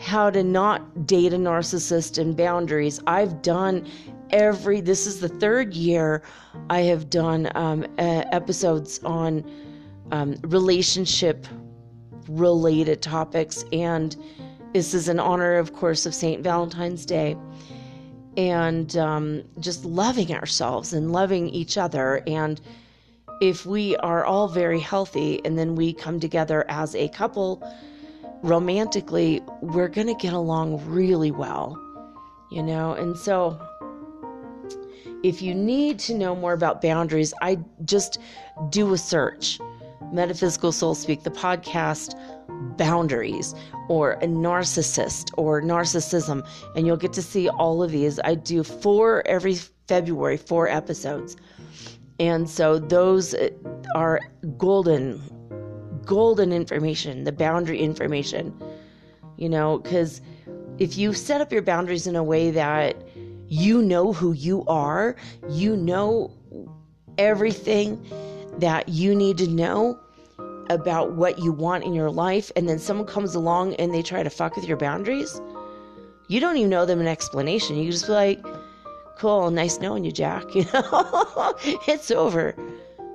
how 0.00 0.30
to 0.30 0.42
not 0.42 1.06
date 1.06 1.32
a 1.32 1.36
narcissist 1.36 2.18
and 2.18 2.36
boundaries, 2.36 3.00
I've 3.06 3.42
done 3.42 3.86
every. 4.32 4.80
This 4.80 5.06
is 5.06 5.20
the 5.20 5.28
third 5.28 5.74
year 5.74 6.22
I 6.70 6.80
have 6.80 7.10
done 7.10 7.50
um, 7.54 7.84
uh, 7.98 8.24
episodes 8.32 9.00
on 9.04 9.44
um, 10.10 10.36
relationship 10.42 11.46
related 12.28 13.02
topics. 13.02 13.64
And 13.72 14.16
this 14.72 14.94
is 14.94 15.08
in 15.08 15.20
honor, 15.20 15.56
of 15.56 15.74
course, 15.74 16.06
of 16.06 16.14
St. 16.14 16.42
Valentine's 16.42 17.04
Day. 17.04 17.36
And 18.36 18.96
um, 18.96 19.44
just 19.60 19.84
loving 19.84 20.34
ourselves 20.34 20.92
and 20.92 21.12
loving 21.12 21.48
each 21.50 21.76
other. 21.76 22.22
And 22.26 22.60
if 23.42 23.66
we 23.66 23.96
are 23.96 24.24
all 24.24 24.48
very 24.48 24.80
healthy 24.80 25.44
and 25.44 25.58
then 25.58 25.74
we 25.74 25.92
come 25.92 26.18
together 26.18 26.64
as 26.68 26.94
a 26.94 27.08
couple 27.08 27.62
romantically, 28.42 29.42
we're 29.60 29.88
going 29.88 30.06
to 30.06 30.14
get 30.14 30.32
along 30.32 30.84
really 30.86 31.30
well, 31.30 31.78
you 32.50 32.62
know? 32.62 32.94
And 32.94 33.16
so, 33.16 33.60
if 35.22 35.40
you 35.40 35.54
need 35.54 35.98
to 36.00 36.14
know 36.14 36.34
more 36.34 36.52
about 36.52 36.80
boundaries, 36.82 37.32
I 37.42 37.58
just 37.84 38.18
do 38.70 38.92
a 38.92 38.98
search. 38.98 39.58
Metaphysical 40.12 40.72
Soul 40.72 40.94
Speak, 40.94 41.22
the 41.22 41.30
podcast, 41.30 42.14
boundaries, 42.76 43.54
or 43.88 44.12
a 44.14 44.26
narcissist, 44.26 45.30
or 45.38 45.62
narcissism, 45.62 46.46
and 46.76 46.86
you'll 46.86 46.96
get 46.96 47.12
to 47.14 47.22
see 47.22 47.48
all 47.48 47.82
of 47.82 47.90
these. 47.90 48.20
I 48.24 48.34
do 48.34 48.62
four 48.62 49.26
every 49.26 49.54
February, 49.88 50.36
four 50.36 50.68
episodes. 50.68 51.36
And 52.20 52.48
so 52.48 52.78
those 52.78 53.34
uh, 53.34 53.50
are 53.94 54.20
golden 54.58 55.20
golden 56.04 56.52
information, 56.52 57.24
the 57.24 57.32
boundary 57.32 57.78
information. 57.78 58.52
You 59.36 59.48
know, 59.48 59.78
because 59.78 60.20
if 60.78 60.98
you 60.98 61.14
set 61.14 61.40
up 61.40 61.52
your 61.52 61.62
boundaries 61.62 62.06
in 62.06 62.16
a 62.16 62.24
way 62.24 62.50
that 62.50 63.02
you 63.52 63.82
know 63.82 64.14
who 64.14 64.32
you 64.32 64.64
are, 64.66 65.14
you 65.50 65.76
know 65.76 66.32
everything 67.18 68.02
that 68.56 68.88
you 68.88 69.14
need 69.14 69.36
to 69.36 69.46
know 69.46 70.00
about 70.70 71.12
what 71.12 71.38
you 71.38 71.52
want 71.52 71.84
in 71.84 71.92
your 71.92 72.10
life, 72.10 72.50
and 72.56 72.66
then 72.66 72.78
someone 72.78 73.06
comes 73.06 73.34
along 73.34 73.74
and 73.74 73.92
they 73.92 74.00
try 74.00 74.22
to 74.22 74.30
fuck 74.30 74.56
with 74.56 74.64
your 74.64 74.78
boundaries, 74.78 75.38
you 76.28 76.40
don't 76.40 76.56
even 76.56 76.70
know 76.70 76.86
them 76.86 76.98
an 76.98 77.06
explanation. 77.06 77.76
You 77.76 77.90
just 77.90 78.06
be 78.06 78.12
like, 78.12 78.42
cool, 79.18 79.50
nice 79.50 79.78
knowing 79.80 80.04
you, 80.04 80.12
Jack. 80.12 80.44
You 80.54 80.64
know, 80.72 81.54
it's 81.86 82.10
over 82.10 82.54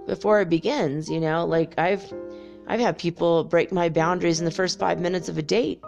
before 0.05 0.39
it 0.41 0.49
begins. 0.49 1.09
You 1.09 1.19
know, 1.19 1.47
like 1.47 1.73
I've 1.79 2.13
I've 2.67 2.79
had 2.79 2.99
people 2.99 3.43
break 3.43 3.71
my 3.71 3.89
boundaries 3.89 4.37
in 4.37 4.45
the 4.45 4.51
first 4.51 4.77
five 4.77 4.99
minutes 4.99 5.29
of 5.29 5.39
a 5.39 5.41
date. 5.41 5.81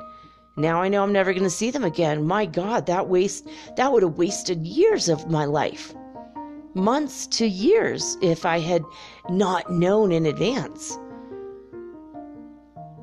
Now 0.60 0.82
I 0.82 0.90
know 0.90 1.04
I'm 1.04 1.14
never 1.14 1.32
going 1.32 1.44
to 1.44 1.50
see 1.50 1.72
them 1.72 1.86
again. 1.86 2.28
My 2.28 2.46
God, 2.46 2.86
that 2.88 3.08
waste 3.08 3.48
that 3.78 3.94
would 3.94 4.04
have 4.04 4.18
wasted 4.18 4.68
years 4.68 5.08
of 5.08 5.32
my 5.32 5.46
life, 5.46 5.94
months 6.74 7.28
to 7.28 7.48
years, 7.48 8.18
if 8.22 8.46
I 8.46 8.60
had 8.60 8.84
not 9.30 9.72
known 9.72 10.12
in 10.12 10.26
advance. 10.26 10.98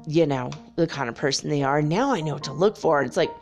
You 0.06 0.26
know 0.26 0.50
the 0.76 0.86
kind 0.86 1.08
of 1.08 1.14
person 1.14 1.48
they 1.48 1.62
are. 1.62 1.80
Now 1.80 2.12
I 2.12 2.20
know 2.20 2.34
what 2.34 2.44
to 2.44 2.52
look 2.52 2.76
for. 2.76 3.02
It's 3.02 3.16
like, 3.16 3.32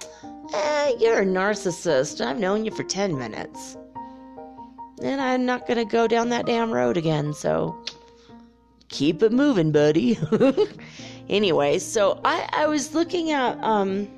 eh, 0.55 0.93
you're 1.01 1.23
a 1.23 1.27
narcissist. 1.27 2.25
I've 2.25 2.39
known 2.39 2.65
you 2.65 2.71
for 2.71 2.85
ten 2.85 3.19
minutes, 3.19 3.77
and 5.03 5.21
I'm 5.21 5.45
not 5.45 5.67
going 5.67 5.79
to 5.79 5.85
go 5.85 6.07
down 6.07 6.29
that 6.29 6.47
damn 6.47 6.71
road 6.71 6.97
again. 6.97 7.35
So 7.35 7.77
keep 8.89 9.25
it 9.25 9.33
moving, 9.33 9.73
buddy. 9.73 10.21
anyway, 11.29 11.79
so 11.79 12.21
I, 12.25 12.49
I 12.53 12.67
was 12.67 12.95
looking 12.95 13.31
at 13.31 13.63
um, 13.63 14.09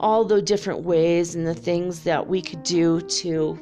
all 0.00 0.24
the 0.24 0.42
different 0.42 0.80
ways 0.80 1.34
and 1.34 1.46
the 1.46 1.54
things 1.54 2.04
that 2.04 2.26
we 2.28 2.42
could 2.42 2.62
do 2.62 3.00
to 3.00 3.58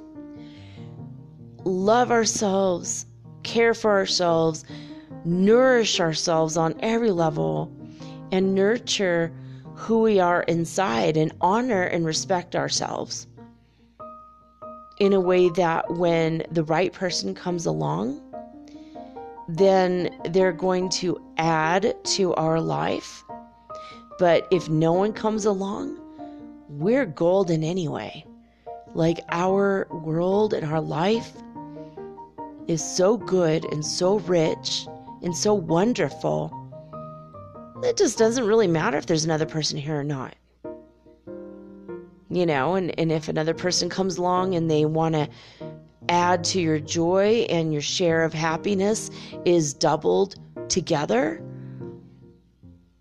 love 1.64 2.10
ourselves, 2.10 3.06
care 3.42 3.74
for 3.74 3.90
ourselves, 3.90 4.64
nourish 5.24 6.00
ourselves 6.00 6.56
on 6.56 6.74
every 6.80 7.10
level, 7.10 7.72
and 8.32 8.54
nurture 8.54 9.32
who 9.74 10.00
we 10.00 10.20
are 10.20 10.42
inside 10.42 11.16
and 11.16 11.32
honor 11.40 11.82
and 11.82 12.04
respect 12.04 12.54
ourselves 12.54 13.26
in 14.98 15.12
a 15.12 15.20
way 15.20 15.48
that 15.50 15.90
when 15.94 16.44
the 16.50 16.62
right 16.64 16.92
person 16.92 17.34
comes 17.34 17.66
along, 17.66 18.20
then 19.48 20.10
they're 20.30 20.52
going 20.52 20.88
to 20.88 21.20
add 21.36 21.94
to 22.04 22.34
our 22.34 22.60
life. 22.60 23.24
But 24.18 24.46
if 24.50 24.68
no 24.68 24.92
one 24.92 25.12
comes 25.12 25.44
along, 25.44 25.98
we're 26.68 27.06
golden 27.06 27.64
anyway. 27.64 28.24
Like 28.94 29.20
our 29.30 29.86
world 29.90 30.54
and 30.54 30.64
our 30.66 30.80
life 30.80 31.32
is 32.68 32.82
so 32.82 33.16
good 33.16 33.64
and 33.72 33.84
so 33.84 34.18
rich 34.20 34.86
and 35.22 35.36
so 35.36 35.52
wonderful. 35.52 36.52
It 37.82 37.96
just 37.96 38.16
doesn't 38.16 38.46
really 38.46 38.68
matter 38.68 38.96
if 38.96 39.06
there's 39.06 39.24
another 39.24 39.46
person 39.46 39.76
here 39.78 39.98
or 39.98 40.04
not. 40.04 40.34
You 42.30 42.46
know, 42.46 42.74
and, 42.74 42.98
and 42.98 43.12
if 43.12 43.28
another 43.28 43.54
person 43.54 43.88
comes 43.88 44.16
along 44.16 44.54
and 44.54 44.70
they 44.70 44.84
want 44.86 45.14
to 45.14 45.28
add 46.08 46.44
to 46.44 46.60
your 46.60 46.78
joy 46.78 47.46
and 47.48 47.72
your 47.72 47.82
share 47.82 48.22
of 48.24 48.32
happiness 48.32 49.10
is 49.44 49.74
doubled 49.74 50.36
together, 50.68 51.42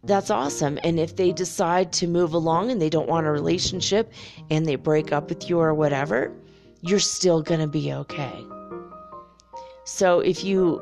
that's 0.03 0.29
awesome. 0.29 0.79
And 0.83 0.99
if 0.99 1.15
they 1.15 1.31
decide 1.31 1.93
to 1.93 2.07
move 2.07 2.33
along 2.33 2.71
and 2.71 2.81
they 2.81 2.89
don't 2.89 3.07
want 3.07 3.25
a 3.25 3.31
relationship 3.31 4.11
and 4.49 4.65
they 4.65 4.75
break 4.75 5.11
up 5.11 5.29
with 5.29 5.49
you 5.49 5.59
or 5.59 5.73
whatever, 5.73 6.31
you're 6.81 6.99
still 6.99 7.41
going 7.41 7.61
to 7.61 7.67
be 7.67 7.93
okay. 7.93 8.45
So 9.85 10.19
if 10.19 10.43
you 10.43 10.81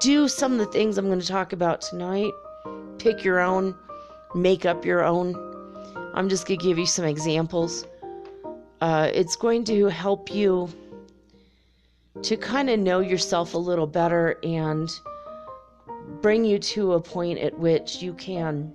do 0.00 0.28
some 0.28 0.52
of 0.52 0.58
the 0.58 0.66
things 0.66 0.96
I'm 0.96 1.06
going 1.06 1.20
to 1.20 1.26
talk 1.26 1.52
about 1.52 1.82
tonight, 1.82 2.32
pick 2.98 3.22
your 3.22 3.40
own, 3.40 3.74
make 4.34 4.64
up 4.64 4.84
your 4.84 5.04
own. 5.04 5.34
I'm 6.14 6.30
just 6.30 6.46
going 6.46 6.58
to 6.58 6.64
give 6.64 6.78
you 6.78 6.86
some 6.86 7.04
examples 7.04 7.86
uh, 8.80 9.10
it's 9.12 9.36
going 9.36 9.64
to 9.64 9.86
help 9.86 10.32
you 10.32 10.68
to 12.22 12.36
kind 12.36 12.70
of 12.70 12.78
know 12.78 13.00
yourself 13.00 13.54
a 13.54 13.58
little 13.58 13.86
better 13.86 14.38
and 14.42 14.88
bring 16.20 16.44
you 16.44 16.58
to 16.58 16.94
a 16.94 17.00
point 17.00 17.38
at 17.38 17.58
which 17.58 18.02
you 18.02 18.12
can 18.14 18.72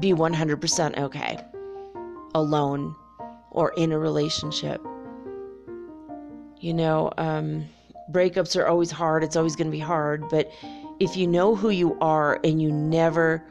be 0.00 0.12
100% 0.12 0.98
okay 0.98 1.38
alone 2.34 2.94
or 3.50 3.72
in 3.76 3.92
a 3.92 3.98
relationship. 3.98 4.84
You 6.60 6.74
know, 6.74 7.12
um, 7.18 7.66
breakups 8.10 8.58
are 8.60 8.66
always 8.66 8.90
hard, 8.90 9.22
it's 9.22 9.36
always 9.36 9.56
going 9.56 9.68
to 9.68 9.76
be 9.76 9.78
hard, 9.78 10.28
but 10.28 10.50
if 11.00 11.16
you 11.16 11.26
know 11.26 11.54
who 11.54 11.70
you 11.70 11.96
are 12.00 12.40
and 12.44 12.60
you 12.60 12.70
never 12.72 13.44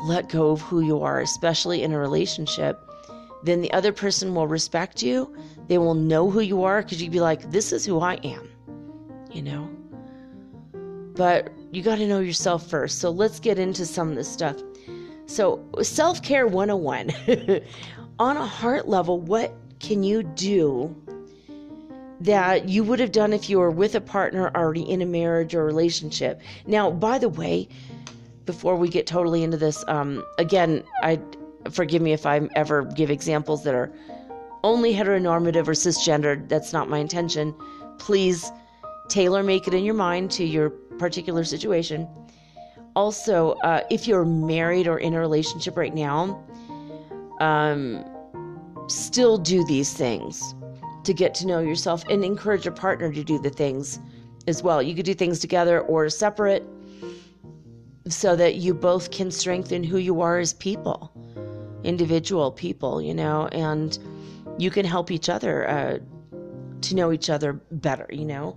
let 0.00 0.28
go 0.28 0.50
of 0.50 0.60
who 0.60 0.80
you 0.80 1.00
are, 1.00 1.20
especially 1.20 1.82
in 1.82 1.92
a 1.92 1.98
relationship, 1.98 2.87
then 3.42 3.60
the 3.60 3.72
other 3.72 3.92
person 3.92 4.34
will 4.34 4.46
respect 4.46 5.02
you. 5.02 5.34
They 5.68 5.78
will 5.78 5.94
know 5.94 6.30
who 6.30 6.40
you 6.40 6.64
are 6.64 6.82
because 6.82 7.02
you'd 7.02 7.12
be 7.12 7.20
like, 7.20 7.50
this 7.50 7.72
is 7.72 7.84
who 7.84 8.00
I 8.00 8.14
am, 8.14 8.48
you 9.30 9.42
know? 9.42 9.68
But 11.14 11.52
you 11.72 11.82
got 11.82 11.96
to 11.96 12.06
know 12.06 12.20
yourself 12.20 12.68
first. 12.68 12.98
So 12.98 13.10
let's 13.10 13.40
get 13.40 13.58
into 13.58 13.84
some 13.84 14.08
of 14.10 14.16
this 14.16 14.30
stuff. 14.30 14.56
So, 15.26 15.62
self 15.82 16.22
care 16.22 16.46
101. 16.46 17.10
On 18.18 18.36
a 18.36 18.46
heart 18.46 18.88
level, 18.88 19.20
what 19.20 19.52
can 19.78 20.02
you 20.02 20.22
do 20.22 20.94
that 22.20 22.68
you 22.68 22.82
would 22.82 22.98
have 22.98 23.12
done 23.12 23.32
if 23.32 23.48
you 23.48 23.58
were 23.58 23.70
with 23.70 23.94
a 23.94 24.00
partner 24.00 24.50
already 24.56 24.82
in 24.82 25.02
a 25.02 25.06
marriage 25.06 25.54
or 25.54 25.64
relationship? 25.64 26.40
Now, 26.66 26.90
by 26.90 27.18
the 27.18 27.28
way, 27.28 27.68
before 28.46 28.74
we 28.76 28.88
get 28.88 29.06
totally 29.06 29.42
into 29.42 29.58
this, 29.58 29.84
um, 29.86 30.24
again, 30.38 30.82
I 31.02 31.20
forgive 31.70 32.02
me 32.02 32.12
if 32.12 32.26
I 32.26 32.48
ever 32.54 32.84
give 32.84 33.10
examples 33.10 33.64
that 33.64 33.74
are 33.74 33.92
only 34.64 34.92
heteronormative 34.92 35.68
or 35.68 35.72
cisgendered. 35.72 36.48
That's 36.48 36.72
not 36.72 36.88
my 36.88 36.98
intention. 36.98 37.54
Please 37.98 38.50
tailor 39.08 39.42
make 39.42 39.66
it 39.66 39.74
in 39.74 39.84
your 39.84 39.94
mind 39.94 40.30
to 40.32 40.44
your 40.44 40.70
particular 40.70 41.44
situation. 41.44 42.08
Also, 42.96 43.52
uh, 43.64 43.82
if 43.90 44.08
you're 44.08 44.24
married 44.24 44.88
or 44.88 44.98
in 44.98 45.14
a 45.14 45.20
relationship 45.20 45.76
right 45.76 45.94
now, 45.94 46.44
um, 47.40 48.04
still 48.88 49.38
do 49.38 49.64
these 49.64 49.92
things 49.92 50.54
to 51.04 51.14
get 51.14 51.34
to 51.34 51.46
know 51.46 51.60
yourself 51.60 52.04
and 52.08 52.24
encourage 52.24 52.64
your 52.64 52.74
partner 52.74 53.12
to 53.12 53.22
do 53.22 53.38
the 53.38 53.50
things 53.50 54.00
as 54.46 54.62
well. 54.62 54.82
You 54.82 54.94
could 54.94 55.04
do 55.04 55.14
things 55.14 55.38
together 55.38 55.80
or 55.82 56.08
separate 56.08 56.66
so 58.08 58.34
that 58.36 58.56
you 58.56 58.74
both 58.74 59.10
can 59.10 59.30
strengthen 59.30 59.84
who 59.84 59.98
you 59.98 60.20
are 60.20 60.38
as 60.38 60.54
people 60.54 61.12
individual 61.88 62.52
people, 62.52 63.00
you 63.00 63.14
know, 63.14 63.48
and 63.48 63.98
you 64.58 64.70
can 64.70 64.84
help 64.84 65.10
each 65.10 65.28
other 65.30 65.68
uh, 65.68 65.98
to 66.82 66.94
know 66.94 67.12
each 67.12 67.30
other 67.30 67.54
better, 67.72 68.06
you 68.10 68.26
know. 68.26 68.56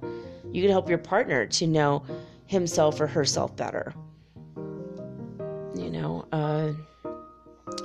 You 0.51 0.61
can 0.61 0.69
help 0.69 0.89
your 0.89 0.97
partner 0.97 1.45
to 1.45 1.65
know 1.65 2.03
himself 2.47 2.99
or 2.99 3.07
herself 3.07 3.55
better, 3.55 3.93
you 5.75 5.89
know. 5.89 6.25
Uh, 6.33 6.73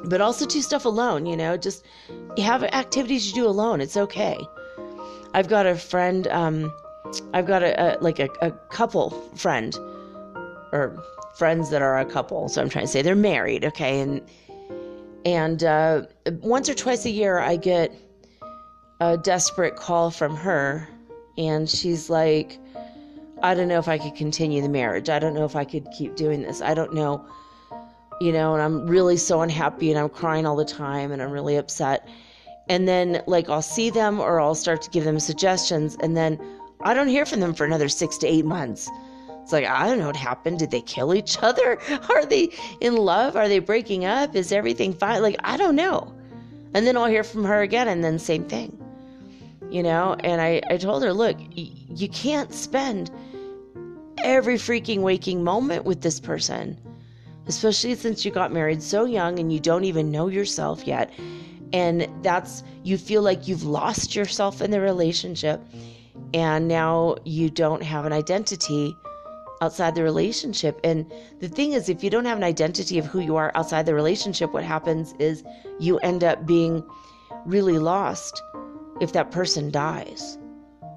but 0.04 0.20
also 0.20 0.46
do 0.46 0.60
stuff 0.62 0.84
alone, 0.84 1.26
you 1.26 1.36
know. 1.36 1.56
Just 1.56 1.84
have 2.38 2.64
activities 2.64 3.28
you 3.28 3.34
do 3.34 3.46
alone. 3.46 3.80
It's 3.80 3.96
okay. 3.96 4.36
I've 5.32 5.48
got 5.48 5.64
a 5.64 5.76
friend. 5.76 6.26
Um, 6.26 6.74
I've 7.32 7.46
got 7.46 7.62
a, 7.62 7.70
a 7.80 7.88
like 8.02 8.18
a, 8.18 8.28
a 8.42 8.50
couple 8.50 9.10
friend, 9.36 9.78
or 10.72 11.00
friends 11.36 11.70
that 11.70 11.82
are 11.82 11.98
a 11.98 12.04
couple. 12.04 12.48
So 12.48 12.60
I'm 12.60 12.68
trying 12.68 12.86
to 12.86 12.90
say 12.90 13.02
they're 13.02 13.14
married, 13.14 13.64
okay, 13.64 14.00
and 14.00 14.20
and 15.26 15.64
uh, 15.64 16.02
once 16.40 16.68
or 16.68 16.74
twice 16.74 17.04
a 17.04 17.10
year, 17.10 17.40
I 17.40 17.56
get 17.56 17.92
a 19.00 19.18
desperate 19.18 19.74
call 19.74 20.12
from 20.12 20.36
her, 20.36 20.88
And 21.36 21.68
she's 21.68 22.08
like, 22.08 22.60
I 23.42 23.54
don't 23.54 23.66
know 23.66 23.80
if 23.80 23.88
I 23.88 23.98
could 23.98 24.14
continue 24.14 24.62
the 24.62 24.68
marriage. 24.68 25.10
I 25.10 25.18
don't 25.18 25.34
know 25.34 25.44
if 25.44 25.56
I 25.56 25.64
could 25.64 25.88
keep 25.98 26.14
doing 26.14 26.42
this. 26.42 26.62
I 26.62 26.74
don't 26.74 26.94
know. 26.94 27.26
You 28.20 28.32
know, 28.32 28.54
and 28.54 28.62
I'm 28.62 28.86
really 28.86 29.16
so 29.16 29.42
unhappy 29.42 29.90
and 29.90 29.98
I'm 29.98 30.08
crying 30.08 30.46
all 30.46 30.54
the 30.54 30.64
time 30.64 31.10
and 31.10 31.20
I'm 31.20 31.32
really 31.32 31.56
upset. 31.56 32.08
And 32.68 32.86
then, 32.86 33.22
like, 33.26 33.50
I'll 33.50 33.62
see 33.62 33.90
them 33.90 34.20
or 34.20 34.40
I'll 34.40 34.54
start 34.54 34.80
to 34.82 34.90
give 34.90 35.02
them 35.02 35.18
suggestions. 35.18 35.96
And 36.00 36.16
then 36.16 36.40
I 36.82 36.94
don't 36.94 37.08
hear 37.08 37.26
from 37.26 37.40
them 37.40 37.52
for 37.52 37.64
another 37.64 37.88
six 37.88 38.16
to 38.18 38.28
eight 38.28 38.44
months. 38.44 38.88
It's 39.46 39.52
like, 39.52 39.64
I 39.64 39.86
don't 39.86 40.00
know 40.00 40.08
what 40.08 40.16
happened. 40.16 40.58
Did 40.58 40.72
they 40.72 40.80
kill 40.80 41.14
each 41.14 41.38
other? 41.42 41.78
Are 42.08 42.26
they 42.26 42.50
in 42.80 42.96
love? 42.96 43.36
Are 43.36 43.46
they 43.46 43.60
breaking 43.60 44.04
up? 44.04 44.34
Is 44.34 44.50
everything 44.50 44.92
fine? 44.92 45.22
Like, 45.22 45.36
I 45.44 45.56
don't 45.56 45.76
know. 45.76 46.12
And 46.74 46.84
then 46.84 46.96
I'll 46.96 47.06
hear 47.06 47.22
from 47.22 47.44
her 47.44 47.62
again, 47.62 47.86
and 47.86 48.02
then 48.02 48.18
same 48.18 48.42
thing. 48.42 48.76
You 49.70 49.84
know? 49.84 50.16
And 50.24 50.40
I, 50.40 50.60
I 50.68 50.78
told 50.78 51.04
her, 51.04 51.12
look, 51.12 51.38
y- 51.38 51.70
you 51.94 52.08
can't 52.08 52.52
spend 52.52 53.12
every 54.18 54.56
freaking 54.56 54.98
waking 54.98 55.44
moment 55.44 55.84
with 55.84 56.00
this 56.00 56.18
person, 56.18 56.76
especially 57.46 57.94
since 57.94 58.24
you 58.24 58.32
got 58.32 58.52
married 58.52 58.82
so 58.82 59.04
young 59.04 59.38
and 59.38 59.52
you 59.52 59.60
don't 59.60 59.84
even 59.84 60.10
know 60.10 60.26
yourself 60.26 60.88
yet. 60.88 61.12
And 61.72 62.08
that's, 62.22 62.64
you 62.82 62.98
feel 62.98 63.22
like 63.22 63.46
you've 63.46 63.62
lost 63.62 64.16
yourself 64.16 64.60
in 64.60 64.72
the 64.72 64.80
relationship, 64.80 65.60
and 66.34 66.66
now 66.66 67.14
you 67.24 67.48
don't 67.48 67.84
have 67.84 68.06
an 68.06 68.12
identity 68.12 68.92
outside 69.60 69.94
the 69.94 70.02
relationship. 70.02 70.80
And 70.84 71.10
the 71.40 71.48
thing 71.48 71.72
is, 71.72 71.88
if 71.88 72.04
you 72.04 72.10
don't 72.10 72.24
have 72.24 72.36
an 72.36 72.44
identity 72.44 72.98
of 72.98 73.06
who 73.06 73.20
you 73.20 73.36
are 73.36 73.52
outside 73.54 73.86
the 73.86 73.94
relationship, 73.94 74.52
what 74.52 74.64
happens 74.64 75.14
is 75.18 75.44
you 75.78 75.98
end 75.98 76.24
up 76.24 76.46
being 76.46 76.84
really 77.44 77.78
lost 77.78 78.42
if 79.00 79.12
that 79.12 79.30
person 79.30 79.70
dies, 79.70 80.38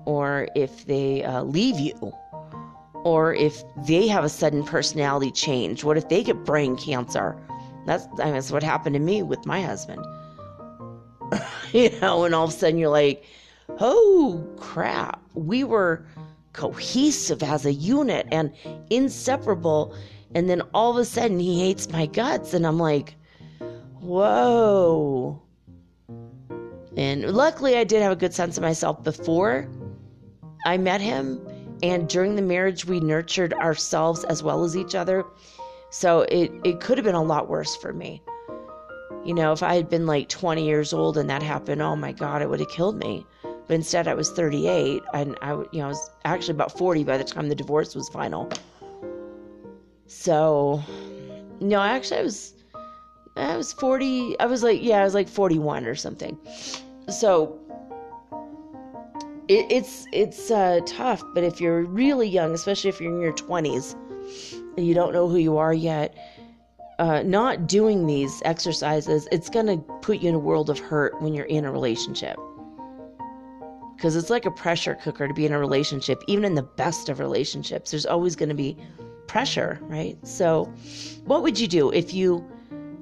or 0.06 0.48
if 0.56 0.86
they 0.86 1.24
uh, 1.24 1.44
leave 1.44 1.80
you, 1.80 2.14
or 3.04 3.34
if 3.34 3.64
they 3.88 4.08
have 4.08 4.24
a 4.24 4.30
sudden 4.30 4.64
personality 4.64 5.32
change. 5.32 5.84
What 5.84 5.98
if 5.98 6.10
they 6.10 6.24
get 6.24 6.46
brain 6.46 6.76
cancer? 6.76 7.38
That's, 7.86 8.08
I 8.20 8.26
mean, 8.26 8.34
that's 8.34 8.52
what 8.52 8.64
happened 8.64 8.94
to 8.94 9.00
me 9.00 9.24
with 9.24 9.46
my 9.46 9.62
husband. 9.62 10.06
you 11.72 11.92
know, 12.00 12.24
and 12.24 12.36
all 12.36 12.46
of 12.46 12.50
a 12.50 12.54
sudden 12.54 12.78
you're 12.78 12.90
like, 12.90 13.24
oh 13.80 14.46
crap, 14.58 15.22
we 15.34 15.64
were 15.64 16.06
cohesive 16.54 17.44
as 17.44 17.66
a 17.66 17.74
unit 17.74 18.28
and 18.32 18.52
inseparable. 18.90 19.96
And 20.36 20.50
then 20.50 20.62
all 20.74 20.92
of 20.92 20.98
a 20.98 21.06
sudden 21.06 21.40
he 21.40 21.60
hates 21.60 21.90
my 21.90 22.06
guts. 22.06 22.54
And 22.54 22.66
I'm 22.66 22.80
like, 22.80 23.16
whoa. 24.00 25.42
And 26.98 27.32
luckily, 27.32 27.78
I 27.78 27.84
did 27.84 28.02
have 28.02 28.12
a 28.12 28.16
good 28.16 28.34
sense 28.34 28.58
of 28.58 28.62
myself 28.62 29.04
before 29.04 29.70
I 30.66 30.78
met 30.78 31.02
him. 31.02 31.40
And 31.82 32.10
during 32.10 32.36
the 32.36 32.42
marriage, 32.42 32.86
we 32.86 33.00
nurtured 33.00 33.54
ourselves 33.54 34.24
as 34.26 34.44
well 34.44 34.64
as 34.64 34.76
each 34.76 34.96
other. 34.96 35.26
So 35.92 36.22
it, 36.24 36.52
it 36.64 36.82
could 36.82 36.98
have 36.98 37.06
been 37.06 37.16
a 37.16 37.24
lot 37.24 37.48
worse 37.48 37.76
for 37.76 37.94
me. 37.94 38.22
You 39.24 39.34
know, 39.34 39.52
if 39.52 39.64
I 39.64 39.76
had 39.76 39.90
been 39.90 40.06
like 40.06 40.30
20 40.30 40.66
years 40.66 40.94
old 40.94 41.18
and 41.18 41.30
that 41.30 41.44
happened, 41.44 41.82
oh 41.82 41.96
my 41.96 42.12
God, 42.12 42.42
it 42.42 42.50
would 42.50 42.60
have 42.60 42.70
killed 42.70 42.98
me. 42.98 43.26
But 43.70 43.76
instead, 43.76 44.08
I 44.08 44.16
was 44.16 44.32
38, 44.32 45.04
and 45.14 45.38
I, 45.44 45.52
you 45.52 45.68
know, 45.74 45.86
I 45.86 45.88
was 45.90 46.10
actually 46.26 46.56
about 46.56 46.76
40 46.76 47.04
by 47.04 47.20
the 47.20 47.24
time 47.24 47.50
the 47.50 47.56
divorce 47.56 47.94
was 47.94 48.10
final. 48.10 48.50
So, 50.08 50.82
no, 51.60 51.80
actually, 51.80 52.18
I 52.18 52.24
was, 52.24 52.56
I 53.38 53.56
was 53.56 53.72
40. 53.74 54.40
I 54.40 54.48
was 54.48 54.64
like, 54.64 54.82
yeah, 54.82 55.02
I 55.02 55.04
was 55.04 55.14
like 55.14 55.30
41 55.30 55.86
or 55.86 55.94
something. 55.94 56.36
So, 57.10 57.60
it, 59.48 59.68
it's 59.70 60.08
it's 60.14 60.50
uh, 60.50 60.80
tough. 60.88 61.22
But 61.36 61.44
if 61.44 61.62
you're 61.62 61.84
really 61.84 62.28
young, 62.28 62.56
especially 62.56 62.90
if 62.90 63.00
you're 63.00 63.14
in 63.14 63.22
your 63.22 63.34
20s, 63.34 63.94
and 64.78 64.88
you 64.88 64.96
don't 64.96 65.14
know 65.14 65.30
who 65.30 65.38
you 65.38 65.60
are 65.60 65.76
yet, 65.76 66.18
uh, 66.98 67.22
not 67.22 67.68
doing 67.68 68.08
these 68.08 68.42
exercises, 68.46 69.28
it's 69.32 69.48
gonna 69.48 69.78
put 70.02 70.22
you 70.22 70.30
in 70.30 70.34
a 70.34 70.40
world 70.40 70.72
of 70.72 70.80
hurt 70.80 71.22
when 71.22 71.36
you're 71.36 71.46
in 71.46 71.66
a 71.66 71.72
relationship 71.72 72.40
because 74.00 74.16
it's 74.16 74.30
like 74.30 74.46
a 74.46 74.52
pressure 74.52 74.96
cooker 74.96 75.28
to 75.28 75.34
be 75.34 75.46
in 75.46 75.52
a 75.52 75.60
relationship 75.60 76.24
even 76.28 76.46
in 76.46 76.56
the 76.56 76.64
best 76.64 77.10
of 77.10 77.20
relationships 77.20 77.92
there's 77.92 78.06
always 78.06 78.34
going 78.34 78.48
to 78.48 78.56
be 78.56 78.78
pressure 79.28 79.78
right? 79.84 80.18
So 80.26 80.66
what 81.26 81.44
would 81.44 81.60
you 81.60 81.68
do 81.68 81.92
if 81.92 82.14
you 82.14 82.44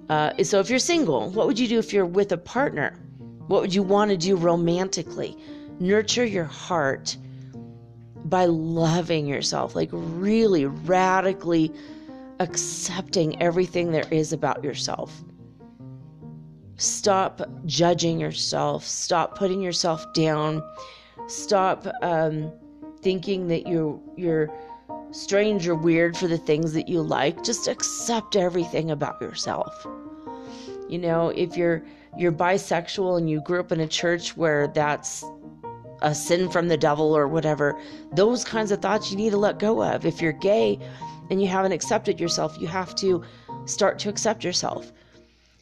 uh, 0.09 0.31
so 0.43 0.59
if 0.59 0.71
you're 0.71 0.79
single 0.79 1.29
what 1.29 1.45
would 1.45 1.59
you 1.59 1.67
do 1.67 1.77
if 1.77 1.93
you're 1.93 2.05
with 2.05 2.31
a 2.31 2.37
partner? 2.37 2.99
What 3.45 3.61
would 3.61 3.73
you 3.73 3.83
want 3.83 4.09
to 4.11 4.17
do 4.17 4.35
romantically? 4.35 5.37
Nurture 5.79 6.25
your 6.25 6.45
heart 6.45 7.15
by 8.25 8.45
loving 8.45 9.27
yourself 9.27 9.75
like 9.75 9.89
really 9.91 10.65
radically 10.65 11.71
accepting 12.39 13.39
everything 13.39 13.91
there 13.91 14.07
is 14.09 14.33
about 14.33 14.63
yourself 14.63 15.23
Stop 16.77 17.41
judging 17.65 18.19
yourself. 18.19 18.85
Stop 18.85 19.35
putting 19.35 19.61
yourself 19.61 20.05
down. 20.13 20.63
Stop 21.27 21.87
um, 22.03 22.51
thinking 23.01 23.47
that 23.47 23.67
you're 23.67 23.99
you're 24.15 24.53
strange 25.11 25.67
or 25.67 25.73
weird 25.73 26.15
for 26.15 26.27
the 26.27 26.37
things 26.37 26.73
that 26.73 26.87
you 26.87 27.01
like. 27.01 27.43
Just 27.43 27.67
accept 27.67 28.35
everything 28.35 28.91
about 28.91 29.19
yourself. 29.19 29.87
You 30.87 30.99
know, 30.99 31.29
if 31.29 31.57
you're 31.57 31.83
you're 32.15 32.31
bisexual 32.31 33.17
and 33.17 33.27
you 33.27 33.41
grew 33.41 33.59
up 33.59 33.71
in 33.71 33.79
a 33.79 33.87
church 33.87 34.37
where 34.37 34.67
that's 34.67 35.25
a 36.03 36.13
sin 36.13 36.47
from 36.47 36.67
the 36.67 36.77
devil 36.77 37.17
or 37.17 37.27
whatever, 37.27 37.79
those 38.13 38.43
kinds 38.43 38.71
of 38.71 38.83
thoughts 38.83 39.09
you 39.09 39.17
need 39.17 39.31
to 39.31 39.37
let 39.37 39.57
go 39.57 39.83
of. 39.83 40.05
If 40.05 40.21
you're 40.21 40.31
gay 40.31 40.77
and 41.31 41.41
you 41.41 41.47
haven't 41.47 41.71
accepted 41.71 42.19
yourself, 42.19 42.55
you 42.59 42.67
have 42.67 42.93
to 42.97 43.23
start 43.65 43.97
to 43.99 44.09
accept 44.09 44.43
yourself 44.43 44.91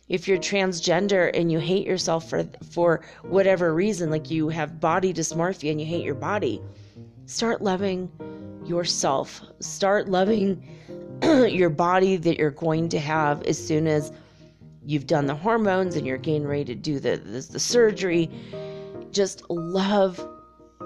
if 0.08 0.28
you're 0.28 0.38
transgender 0.38 1.32
and 1.34 1.52
you 1.52 1.60
hate 1.60 1.86
yourself 1.86 2.30
for 2.30 2.46
for 2.70 3.02
whatever 3.24 3.74
reason 3.74 4.10
like 4.12 4.30
you 4.30 4.50
have 4.50 4.80
body 4.80 5.14
dysmorphia 5.14 5.72
and 5.72 5.80
you 5.80 5.88
hate 5.88 6.04
your 6.04 6.16
body 6.16 6.62
start 7.26 7.62
loving 7.62 8.12
yourself. 8.68 9.42
Start 9.60 10.10
loving 10.10 10.64
your 11.24 11.70
body 11.70 12.18
that 12.18 12.38
you're 12.38 12.52
going 12.52 12.90
to 12.90 13.00
have 13.00 13.44
as 13.44 13.64
soon 13.64 13.88
as 13.88 14.12
you've 14.84 15.08
done 15.08 15.26
the 15.26 15.36
hormones 15.36 15.96
and 15.96 16.06
you're 16.06 16.18
getting 16.18 16.46
ready 16.46 16.66
to 16.66 16.76
do 16.76 17.00
the, 17.00 17.18
the, 17.18 17.42
the 17.52 17.60
surgery. 17.60 18.30
Just 19.12 19.50
love 19.50 20.26